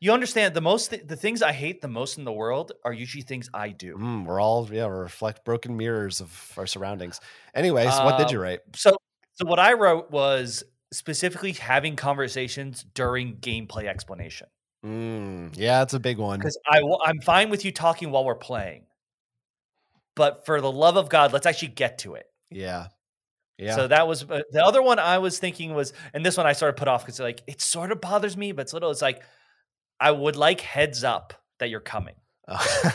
you 0.00 0.12
understand 0.12 0.54
the 0.54 0.60
most 0.60 0.90
th- 0.90 1.06
the 1.06 1.16
things 1.16 1.42
I 1.42 1.52
hate 1.52 1.80
the 1.80 1.88
most 1.88 2.18
in 2.18 2.24
the 2.24 2.32
world 2.32 2.72
are 2.84 2.92
usually 2.92 3.22
things 3.22 3.48
I 3.54 3.70
do. 3.70 3.96
Mm, 3.96 4.26
we're 4.26 4.40
all 4.40 4.68
yeah, 4.70 4.86
we 4.86 4.92
reflect 4.92 5.44
broken 5.44 5.76
mirrors 5.76 6.20
of 6.20 6.52
our 6.58 6.66
surroundings. 6.66 7.20
Anyways, 7.54 7.98
what 8.00 8.18
did 8.18 8.26
Um, 8.28 8.34
you 8.34 8.40
write? 8.42 8.60
So 8.74 8.96
so 9.34 9.46
what 9.46 9.58
I 9.58 9.72
wrote 9.72 10.10
was 10.10 10.64
specifically 10.92 11.52
having 11.52 11.96
conversations 11.96 12.84
during 12.94 13.36
gameplay 13.36 13.86
explanation. 13.86 14.48
Mm, 14.84 15.56
yeah, 15.56 15.82
it's 15.82 15.94
a 15.94 16.00
big 16.00 16.18
one. 16.18 16.38
because 16.38 16.58
I 16.66 16.82
I'm 17.04 17.20
fine 17.20 17.50
with 17.50 17.64
you 17.64 17.72
talking 17.72 18.10
while 18.10 18.24
we're 18.24 18.34
playing, 18.34 18.84
but 20.14 20.44
for 20.46 20.60
the 20.60 20.70
love 20.70 20.96
of 20.96 21.08
God, 21.08 21.32
let's 21.32 21.46
actually 21.46 21.68
get 21.68 21.98
to 21.98 22.14
it. 22.14 22.26
Yeah, 22.50 22.88
yeah, 23.58 23.74
So 23.74 23.88
that 23.88 24.06
was 24.06 24.22
uh, 24.24 24.42
the 24.50 24.62
other 24.64 24.82
one 24.82 24.98
I 24.98 25.18
was 25.18 25.38
thinking 25.38 25.74
was, 25.74 25.92
and 26.12 26.24
this 26.24 26.36
one 26.36 26.46
I 26.46 26.52
sort 26.52 26.68
of 26.70 26.76
put 26.76 26.88
off 26.88 27.04
because 27.04 27.18
like 27.20 27.42
it 27.46 27.60
sort 27.62 27.90
of 27.90 28.00
bothers 28.00 28.36
me, 28.36 28.52
but 28.52 28.62
it's 28.62 28.72
little. 28.72 28.90
It's 28.90 29.02
like 29.02 29.22
I 29.98 30.10
would 30.10 30.36
like 30.36 30.60
heads 30.60 31.04
up 31.04 31.32
that 31.58 31.70
you're 31.70 31.80
coming 31.80 32.16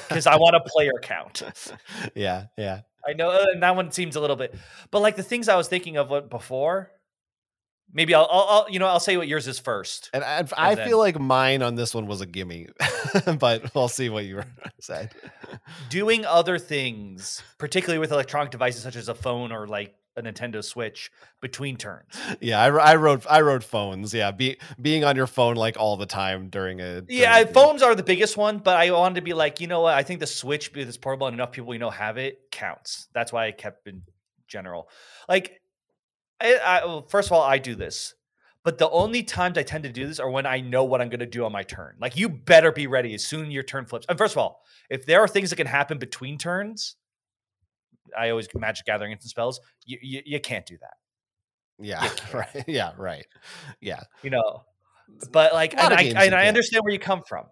because 0.07 0.27
I 0.27 0.35
want 0.37 0.55
a 0.55 0.61
player 0.61 0.93
count. 1.01 1.41
yeah, 2.15 2.45
yeah. 2.57 2.81
I 3.07 3.13
know, 3.13 3.31
uh, 3.31 3.47
and 3.53 3.63
that 3.63 3.75
one 3.75 3.89
seems 3.91 4.15
a 4.15 4.21
little 4.21 4.35
bit, 4.35 4.53
but 4.91 5.01
like 5.01 5.15
the 5.15 5.23
things 5.23 5.49
I 5.49 5.55
was 5.55 5.67
thinking 5.67 5.97
of 5.97 6.29
before. 6.29 6.91
Maybe 7.93 8.15
I'll, 8.15 8.25
I'll, 8.31 8.47
I'll, 8.49 8.69
you 8.69 8.79
know, 8.79 8.87
I'll 8.87 9.01
say 9.01 9.17
what 9.17 9.27
yours 9.27 9.49
is 9.49 9.59
first. 9.59 10.09
And 10.13 10.23
I, 10.23 10.45
I 10.55 10.75
then- 10.75 10.87
feel 10.87 10.97
like 10.97 11.19
mine 11.19 11.61
on 11.61 11.75
this 11.75 11.93
one 11.93 12.07
was 12.07 12.21
a 12.21 12.25
gimme, 12.25 12.69
but 13.37 13.75
we'll 13.75 13.89
see 13.89 14.07
what 14.07 14.23
you 14.23 14.43
said. 14.79 15.11
doing 15.89 16.25
other 16.25 16.57
things, 16.57 17.43
particularly 17.57 17.99
with 17.99 18.13
electronic 18.13 18.49
devices 18.49 18.83
such 18.83 18.95
as 18.95 19.09
a 19.09 19.13
phone 19.13 19.51
or 19.51 19.67
like 19.67 19.93
a 20.15 20.21
Nintendo 20.21 20.63
Switch, 20.63 21.11
between 21.41 21.77
turns. 21.77 22.13
Yeah, 22.39 22.61
I, 22.61 22.67
I 22.67 22.95
wrote 22.95 23.25
I 23.29 23.41
wrote 23.41 23.63
phones. 23.63 24.13
Yeah, 24.13 24.31
be, 24.31 24.57
being 24.81 25.03
on 25.03 25.15
your 25.15 25.27
phone 25.27 25.55
like 25.55 25.77
all 25.77 25.97
the 25.97 26.05
time 26.05 26.49
during 26.49 26.81
a 26.81 27.03
Yeah, 27.07 27.39
a 27.39 27.47
phones 27.47 27.81
are 27.81 27.95
the 27.95 28.03
biggest 28.03 28.37
one, 28.37 28.59
but 28.59 28.77
I 28.77 28.91
wanted 28.91 29.15
to 29.15 29.21
be 29.21 29.33
like, 29.33 29.61
you 29.61 29.67
know 29.67 29.81
what? 29.81 29.93
I 29.93 30.03
think 30.03 30.19
the 30.19 30.27
Switch, 30.27 30.71
it's 30.75 30.97
portable 30.97 31.27
and 31.27 31.33
enough 31.33 31.51
people 31.51 31.73
you 31.73 31.79
know 31.79 31.89
have 31.89 32.17
it, 32.17 32.51
counts. 32.51 33.07
That's 33.13 33.31
why 33.31 33.47
I 33.47 33.51
kept 33.51 33.87
in 33.87 34.03
general. 34.47 34.89
Like, 35.29 35.61
I, 36.39 36.55
I, 36.55 36.85
well, 36.85 37.07
first 37.07 37.29
of 37.29 37.33
all, 37.33 37.43
I 37.43 37.57
do 37.57 37.75
this, 37.75 38.13
but 38.63 38.77
the 38.77 38.89
only 38.89 39.23
times 39.23 39.57
I 39.57 39.63
tend 39.63 39.83
to 39.85 39.91
do 39.91 40.07
this 40.07 40.19
are 40.19 40.29
when 40.29 40.45
I 40.45 40.59
know 40.59 40.83
what 40.83 41.01
I'm 41.01 41.09
going 41.09 41.19
to 41.19 41.25
do 41.25 41.45
on 41.45 41.51
my 41.51 41.63
turn. 41.63 41.95
Like, 41.99 42.17
you 42.17 42.29
better 42.29 42.71
be 42.71 42.87
ready 42.87 43.13
as 43.13 43.25
soon 43.25 43.49
your 43.49 43.63
turn 43.63 43.85
flips. 43.85 44.05
And 44.09 44.17
first 44.17 44.33
of 44.33 44.39
all, 44.39 44.63
if 44.89 45.05
there 45.05 45.21
are 45.21 45.27
things 45.27 45.49
that 45.51 45.55
can 45.55 45.67
happen 45.67 45.97
between 45.97 46.37
turns, 46.37 46.95
I 48.17 48.29
always 48.29 48.47
Magic 48.55 48.85
Gathering 48.85 49.11
instant 49.11 49.29
spells. 49.29 49.59
You, 49.85 49.97
you 50.01 50.21
you 50.25 50.39
can't 50.39 50.65
do 50.65 50.77
that. 50.79 50.93
Yeah, 51.79 52.09
right. 52.33 52.63
Yeah, 52.67 52.91
right. 52.97 53.25
Yeah, 53.79 54.01
you 54.23 54.29
know. 54.29 54.63
But 55.31 55.53
like, 55.53 55.73
and 55.73 55.93
I, 55.93 56.03
and 56.03 56.33
I 56.33 56.47
understand 56.47 56.83
where 56.83 56.93
you 56.93 56.99
come 56.99 57.21
from. 57.27 57.45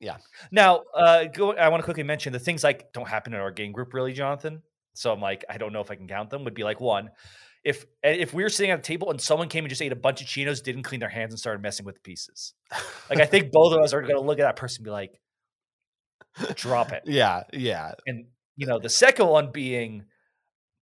Yeah. 0.00 0.16
Now, 0.50 0.82
uh, 0.94 1.24
go, 1.24 1.52
I 1.52 1.68
want 1.68 1.80
to 1.80 1.84
quickly 1.84 2.02
mention 2.02 2.32
the 2.32 2.38
things 2.38 2.64
like 2.64 2.92
don't 2.92 3.08
happen 3.08 3.34
in 3.34 3.40
our 3.40 3.50
game 3.50 3.72
group, 3.72 3.94
really, 3.94 4.12
Jonathan. 4.12 4.62
So 4.94 5.12
I'm 5.12 5.20
like, 5.20 5.44
I 5.48 5.58
don't 5.58 5.72
know 5.72 5.80
if 5.80 5.90
I 5.90 5.94
can 5.94 6.08
count 6.08 6.30
them. 6.30 6.44
Would 6.44 6.54
be 6.54 6.64
like 6.64 6.80
one, 6.80 7.10
if 7.64 7.84
if 8.02 8.32
we 8.34 8.42
were 8.42 8.48
sitting 8.48 8.70
at 8.70 8.78
a 8.78 8.82
table 8.82 9.10
and 9.10 9.20
someone 9.20 9.48
came 9.48 9.64
and 9.64 9.68
just 9.68 9.82
ate 9.82 9.92
a 9.92 9.96
bunch 9.96 10.20
of 10.20 10.26
Cheetos, 10.26 10.62
didn't 10.62 10.82
clean 10.82 11.00
their 11.00 11.08
hands, 11.08 11.32
and 11.32 11.38
started 11.38 11.62
messing 11.62 11.86
with 11.86 11.94
the 11.96 12.00
pieces. 12.00 12.54
Like, 13.08 13.20
I 13.20 13.26
think 13.26 13.52
both 13.52 13.72
of 13.74 13.80
us 13.82 13.92
are 13.92 14.00
going 14.00 14.14
to 14.14 14.20
look 14.20 14.38
at 14.38 14.44
that 14.44 14.56
person 14.56 14.80
and 14.80 14.86
be 14.86 14.90
like, 14.90 15.20
drop 16.54 16.92
it. 16.92 17.02
yeah, 17.06 17.44
yeah. 17.52 17.92
And 18.06 18.26
you 18.60 18.66
know, 18.66 18.78
the 18.78 18.90
second 18.90 19.26
one 19.26 19.50
being 19.50 20.04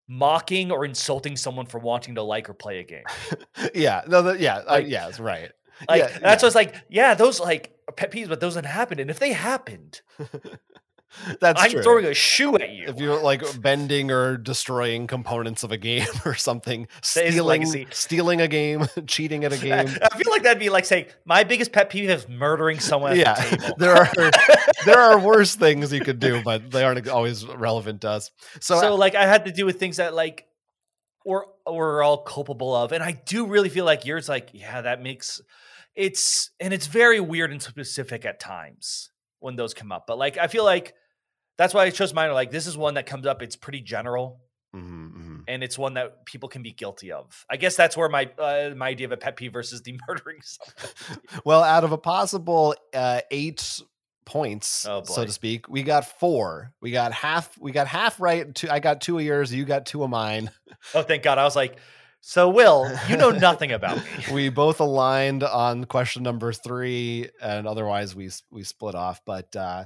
mocking 0.09 0.73
or 0.73 0.85
insulting 0.85 1.37
someone 1.37 1.65
for 1.67 1.79
wanting 1.79 2.17
to 2.17 2.23
like 2.23 2.49
or 2.51 2.55
play 2.55 2.81
a 2.81 2.83
game. 2.83 3.05
yeah, 3.75 4.03
no, 4.09 4.21
that, 4.23 4.41
yeah, 4.41 4.57
Like- 4.67 4.85
uh, 4.85 4.87
yeah, 4.89 5.07
it's 5.09 5.21
right. 5.21 5.53
Like 5.89 6.01
Yeah, 6.01 6.19
that's 6.19 6.43
yeah. 6.43 6.47
what's 6.47 6.55
like, 6.57 6.75
yeah, 6.89 7.15
those 7.15 7.39
like 7.39 7.73
pet 7.97 8.11
peeves, 8.11 8.29
but 8.29 8.41
those 8.41 8.55
didn't 8.57 8.67
happen. 8.67 8.99
And 8.99 9.11
if 9.11 9.21
they 9.21 9.33
happened, 9.33 10.01
That's 11.41 11.63
I'm 11.63 11.71
true. 11.71 11.83
throwing 11.83 12.05
a 12.05 12.15
shoe 12.15 12.55
at 12.57 12.71
you. 12.71 12.87
if 12.89 12.99
you're 12.99 13.21
like 13.23 13.61
bending 13.61 14.11
or 14.11 14.37
destroying 14.37 15.07
components 15.07 15.63
of 15.63 15.73
a 15.73 15.77
game 15.77 16.07
or 16.25 16.35
something, 16.35 16.89
stealing, 17.03 17.87
stealing 17.91 18.41
a 18.41 18.49
game, 18.49 18.87
cheating 19.07 19.45
at 19.45 19.53
a 19.53 19.59
game. 19.59 19.89
I 20.03 20.19
feel 20.19 20.31
like 20.31 20.43
that'd 20.43 20.59
be 20.59 20.71
like 20.71 20.85
saying 20.85 21.07
my 21.25 21.45
biggest 21.45 21.73
pet 21.73 21.91
peeve 21.91 22.11
is 22.11 22.29
murdering 22.29 22.79
someone 22.81 23.13
at 23.13 23.19
yeah, 23.19 23.35
the 23.35 23.57
table. 23.57 23.75
there 23.79 23.95
are 23.95 24.11
there 24.85 24.99
are 25.01 25.19
worse 25.19 25.55
things 25.55 25.93
you 25.93 26.01
could 26.01 26.21
do, 26.21 26.43
but 26.43 26.71
they 26.71 26.85
aren't 26.85 27.09
always 27.09 27.47
relevant 27.47 28.03
to 28.03 28.11
us. 28.11 28.31
So, 28.61 28.81
So, 28.81 28.95
uh, 28.95 28.97
like 28.97 29.15
I 29.15 29.27
had 29.27 29.47
to 29.47 29.53
do 29.53 29.65
with 29.67 29.79
things 29.79 29.97
that 29.97 30.15
like 30.15 30.47
we're 31.25 31.45
we're 31.67 32.03
all 32.03 32.19
culpable 32.19 32.75
of, 32.75 32.93
and 32.93 33.03
I 33.03 33.13
do 33.13 33.47
really 33.47 33.69
feel 33.69 33.85
like 33.85 34.05
yours 34.05 34.29
like 34.29 34.51
yeah 34.53 34.83
that 34.83 35.03
makes 35.03 35.41
it's 35.95 36.51
and 36.61 36.73
it's 36.73 36.87
very 36.87 37.19
weird 37.21 37.51
and 37.51 37.61
specific 37.61 38.25
at 38.25 38.39
times 38.39 39.11
when 39.41 39.57
those 39.57 39.75
come 39.75 39.93
up. 39.93 40.05
But 40.07 40.19
like 40.19 40.37
I 40.39 40.47
feel 40.49 40.65
like 40.65 40.95
that's 41.57 41.75
why 41.75 41.85
I 41.85 41.91
chose 41.91 42.13
mine. 42.15 42.33
Like 42.33 42.51
this 42.51 42.67
is 42.67 42.77
one 42.77 42.95
that 42.95 43.07
comes 43.07 43.27
up. 43.27 43.43
It's 43.43 43.57
pretty 43.57 43.81
general, 43.81 44.41
Mhm, 44.75 45.13
mhm. 45.13 45.45
and 45.49 45.63
it's 45.65 45.77
one 45.79 45.95
that 45.95 46.25
people 46.25 46.49
can 46.49 46.63
be 46.63 46.73
guilty 46.73 47.11
of. 47.13 47.45
I 47.51 47.57
guess 47.57 47.75
that's 47.77 47.97
where 47.97 48.09
my 48.09 48.31
uh, 48.39 48.71
my 48.77 48.89
idea 48.89 49.07
of 49.07 49.13
a 49.13 49.17
pet 49.17 49.37
peeve 49.37 49.53
versus 49.53 49.83
the 49.83 49.99
murdering. 50.09 50.39
Well, 51.45 51.63
out 51.63 51.85
of 51.85 51.93
a 51.93 51.99
possible 51.99 52.75
uh, 52.95 53.21
eight 53.31 53.81
points, 54.25 54.87
Oh, 54.87 55.03
so 55.05 55.25
to 55.25 55.33
speak, 55.33 55.69
we 55.69 55.83
got 55.83 56.05
four. 56.05 56.73
We 56.83 56.91
got 56.91 57.13
half. 57.13 57.57
We 57.59 57.73
got 57.73 57.87
half 57.87 58.21
right. 58.21 58.55
Two, 58.55 58.69
I 58.71 58.79
got 58.79 59.01
two 59.01 59.19
of 59.19 59.25
yours. 59.25 59.53
You 59.53 59.65
got 59.65 59.87
two 59.87 60.05
of 60.05 60.11
mine. 60.11 60.51
oh, 60.95 61.03
thank 61.03 61.23
God! 61.23 61.39
I 61.39 61.45
was 61.45 61.57
like, 61.57 61.79
so 62.21 62.49
Will, 62.49 62.91
you 63.09 63.17
know 63.17 63.31
nothing 63.49 63.73
about 63.73 63.97
me. 63.99 64.03
we 64.33 64.49
both 64.49 64.81
aligned 64.81 65.43
on 65.45 65.85
question 65.85 66.23
number 66.23 66.53
three, 66.53 67.29
and 67.43 67.67
otherwise 67.67 68.15
we 68.15 68.31
we 68.51 68.63
split 68.65 68.95
off. 68.95 69.21
But 69.25 69.55
uh, 69.57 69.85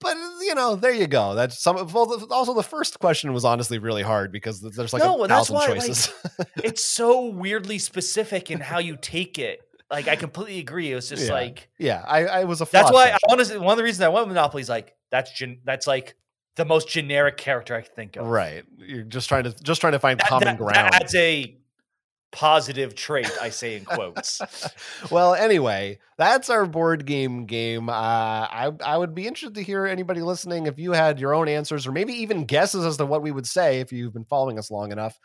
but 0.00 0.16
you 0.42 0.54
know, 0.54 0.76
there 0.76 0.92
you 0.92 1.06
go. 1.06 1.34
That's 1.34 1.58
some. 1.60 1.76
Well, 1.76 2.06
the- 2.06 2.26
also 2.32 2.54
the 2.54 2.62
first 2.62 2.98
question 3.00 3.32
was 3.32 3.44
honestly 3.44 3.78
really 3.78 4.02
hard 4.02 4.30
because 4.32 4.60
there's 4.60 4.92
like 4.92 5.02
No, 5.02 5.24
a 5.24 5.28
that's 5.28 5.48
thousand 5.48 5.54
why, 5.56 5.66
like, 5.66 5.86
choices. 5.86 6.12
it's 6.56 6.84
so 6.84 7.26
weirdly 7.26 7.78
specific 7.78 8.50
in 8.50 8.60
how 8.60 8.78
you 8.78 8.96
take 9.00 9.38
it. 9.38 9.60
Like 9.90 10.06
I 10.06 10.16
completely 10.16 10.58
agree. 10.58 10.92
It 10.92 10.96
was 10.96 11.08
just 11.08 11.26
Yeah. 11.28 11.32
like 11.32 11.68
yeah, 11.78 12.04
I, 12.06 12.26
I 12.26 12.44
was 12.44 12.60
a. 12.60 12.66
that's 12.70 12.92
why 12.92 13.10
I 13.12 13.16
honestly 13.30 13.56
one 13.58 13.70
of 13.72 13.78
the 13.78 13.84
reasons 13.84 14.02
I 14.02 14.08
went 14.08 14.26
with 14.26 14.36
Monopoly 14.36 14.60
is 14.60 14.68
like 14.68 14.94
that's 15.10 15.32
gen- 15.32 15.60
that's 15.64 15.86
like 15.86 16.14
the 16.56 16.66
most 16.66 16.88
generic 16.90 17.38
character 17.38 17.74
I 17.74 17.80
can 17.80 17.94
think 17.96 18.16
of. 18.16 18.26
Right, 18.26 18.64
you're 18.76 19.02
just 19.04 19.28
trying 19.30 19.44
to 19.44 19.54
just 19.62 19.80
trying 19.80 19.94
to 19.94 19.98
find 19.98 20.20
That, 20.20 20.28
common 20.28 20.48
that- 20.48 20.58
ground. 20.58 20.92
that 20.92 21.02
adds 21.02 21.14
a 21.14 21.56
positive 22.32 22.94
trait. 22.94 23.30
I 23.40 23.50
say 23.50 23.76
in 23.76 23.84
quotes. 23.84 24.40
well, 25.10 25.34
anyway, 25.34 25.98
that's 26.16 26.50
our 26.50 26.66
board 26.66 27.06
game 27.06 27.46
game. 27.46 27.88
Uh, 27.88 27.92
I 27.92 28.72
I 28.84 28.98
would 28.98 29.14
be 29.14 29.26
interested 29.26 29.54
to 29.54 29.62
hear 29.62 29.86
anybody 29.86 30.20
listening 30.20 30.66
if 30.66 30.78
you 30.78 30.92
had 30.92 31.20
your 31.20 31.34
own 31.34 31.48
answers 31.48 31.86
or 31.86 31.92
maybe 31.92 32.12
even 32.14 32.44
guesses 32.44 32.84
as 32.84 32.96
to 32.98 33.06
what 33.06 33.22
we 33.22 33.32
would 33.32 33.46
say 33.46 33.80
if 33.80 33.92
you've 33.92 34.12
been 34.12 34.24
following 34.24 34.58
us 34.58 34.70
long 34.70 34.92
enough. 34.92 35.18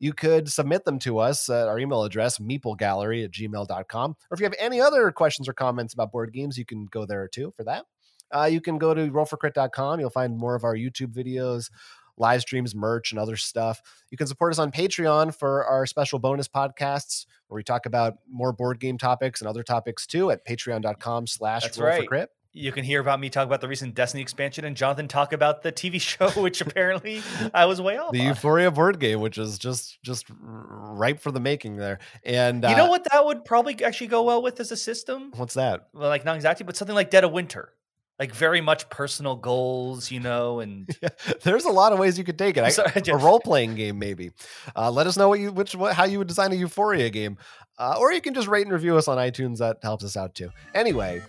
You 0.00 0.12
could 0.12 0.50
submit 0.50 0.84
them 0.84 0.98
to 1.00 1.18
us 1.18 1.48
at 1.48 1.68
our 1.68 1.78
email 1.78 2.02
address, 2.02 2.38
meeplegallery 2.38 3.24
at 3.24 3.30
gmail.com. 3.30 4.10
Or 4.10 4.34
if 4.34 4.40
you 4.40 4.44
have 4.44 4.54
any 4.58 4.80
other 4.80 5.10
questions 5.12 5.48
or 5.48 5.52
comments 5.52 5.94
about 5.94 6.12
board 6.12 6.32
games, 6.32 6.58
you 6.58 6.64
can 6.64 6.86
go 6.86 7.06
there 7.06 7.28
too 7.28 7.52
for 7.56 7.64
that. 7.64 7.86
Uh, 8.34 8.44
you 8.46 8.60
can 8.60 8.78
go 8.78 8.92
to 8.92 9.10
rollforcrit.com. 9.10 10.00
You'll 10.00 10.10
find 10.10 10.36
more 10.36 10.54
of 10.56 10.64
our 10.64 10.74
YouTube 10.74 11.14
videos, 11.14 11.70
live 12.16 12.40
streams, 12.40 12.74
merch, 12.74 13.12
and 13.12 13.18
other 13.18 13.36
stuff. 13.36 13.82
You 14.10 14.18
can 14.18 14.26
support 14.26 14.52
us 14.52 14.58
on 14.58 14.70
Patreon 14.70 15.36
for 15.36 15.64
our 15.64 15.86
special 15.86 16.18
bonus 16.18 16.48
podcasts 16.48 17.26
where 17.48 17.56
we 17.56 17.64
talk 17.64 17.86
about 17.86 18.14
more 18.30 18.52
board 18.52 18.80
game 18.80 18.98
topics 18.98 19.40
and 19.40 19.48
other 19.48 19.62
topics 19.62 20.06
too 20.06 20.30
at 20.30 20.46
patreon.com 20.46 21.26
slash 21.26 21.64
roll 21.64 21.72
for 21.72 21.84
right. 21.84 22.08
crit. 22.08 22.30
You 22.56 22.70
can 22.70 22.84
hear 22.84 23.00
about 23.00 23.18
me 23.18 23.30
talk 23.30 23.46
about 23.46 23.60
the 23.60 23.66
recent 23.66 23.96
Destiny 23.96 24.22
expansion 24.22 24.64
and 24.64 24.76
Jonathan 24.76 25.08
talk 25.08 25.32
about 25.32 25.62
the 25.62 25.72
TV 25.72 26.00
show, 26.00 26.30
which 26.40 26.60
apparently 26.60 27.20
I 27.52 27.64
was 27.64 27.80
way 27.80 27.96
off. 27.96 28.12
The 28.12 28.20
on. 28.20 28.26
Euphoria 28.28 28.70
board 28.70 29.00
game, 29.00 29.20
which 29.20 29.38
is 29.38 29.58
just 29.58 30.00
just 30.04 30.26
ripe 30.30 31.18
for 31.18 31.32
the 31.32 31.40
making 31.40 31.76
there. 31.76 31.98
And 32.24 32.62
you 32.62 32.68
uh, 32.68 32.76
know 32.76 32.88
what 32.88 33.08
that 33.10 33.24
would 33.24 33.44
probably 33.44 33.82
actually 33.84 34.06
go 34.06 34.22
well 34.22 34.40
with 34.40 34.60
as 34.60 34.70
a 34.70 34.76
system? 34.76 35.32
What's 35.34 35.54
that? 35.54 35.88
Well, 35.92 36.08
like 36.08 36.24
not 36.24 36.36
exactly, 36.36 36.64
but 36.64 36.76
something 36.76 36.94
like 36.94 37.10
Dead 37.10 37.24
of 37.24 37.32
Winter. 37.32 37.72
Like 38.18 38.32
very 38.32 38.60
much 38.60 38.88
personal 38.90 39.34
goals, 39.34 40.10
you 40.10 40.20
know, 40.20 40.60
and 40.60 40.88
There's 41.42 41.64
a 41.64 41.70
lot 41.70 41.92
of 41.92 41.98
ways 41.98 42.16
you 42.16 42.22
could 42.24 42.38
take 42.38 42.56
it. 42.56 42.62
I, 42.62 42.68
Sorry, 42.68 42.92
a 43.08 43.16
role 43.16 43.40
playing 43.40 43.74
game, 43.74 43.98
maybe. 43.98 44.30
Uh, 44.76 44.90
let 44.90 45.06
us 45.08 45.16
know 45.16 45.28
what 45.28 45.40
you 45.40 45.50
which 45.52 45.74
what, 45.74 45.94
how 45.94 46.04
you 46.04 46.18
would 46.18 46.28
design 46.28 46.52
a 46.52 46.54
Euphoria 46.54 47.10
game, 47.10 47.38
uh, 47.78 47.96
or 47.98 48.12
you 48.12 48.20
can 48.20 48.32
just 48.32 48.46
rate 48.46 48.62
and 48.66 48.72
review 48.72 48.96
us 48.96 49.08
on 49.08 49.18
iTunes. 49.18 49.58
That 49.58 49.78
helps 49.82 50.04
us 50.04 50.16
out 50.16 50.34
too. 50.36 50.50
Anyway, 50.74 51.22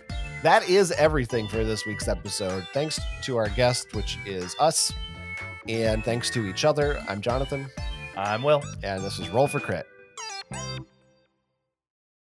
that 0.44 0.68
is 0.68 0.92
everything 0.92 1.48
for 1.48 1.64
this 1.64 1.84
week's 1.86 2.06
episode. 2.06 2.64
Thanks 2.72 3.00
to 3.22 3.36
our 3.36 3.48
guest, 3.48 3.92
which 3.94 4.18
is 4.24 4.54
us, 4.60 4.92
and 5.68 6.04
thanks 6.04 6.30
to 6.30 6.46
each 6.46 6.64
other. 6.64 7.02
I'm 7.08 7.20
Jonathan, 7.20 7.66
I'm 8.16 8.44
Will. 8.44 8.62
and 8.84 9.02
this 9.02 9.18
is 9.18 9.28
Roll 9.30 9.48
for 9.48 9.58
Crit. 9.58 9.86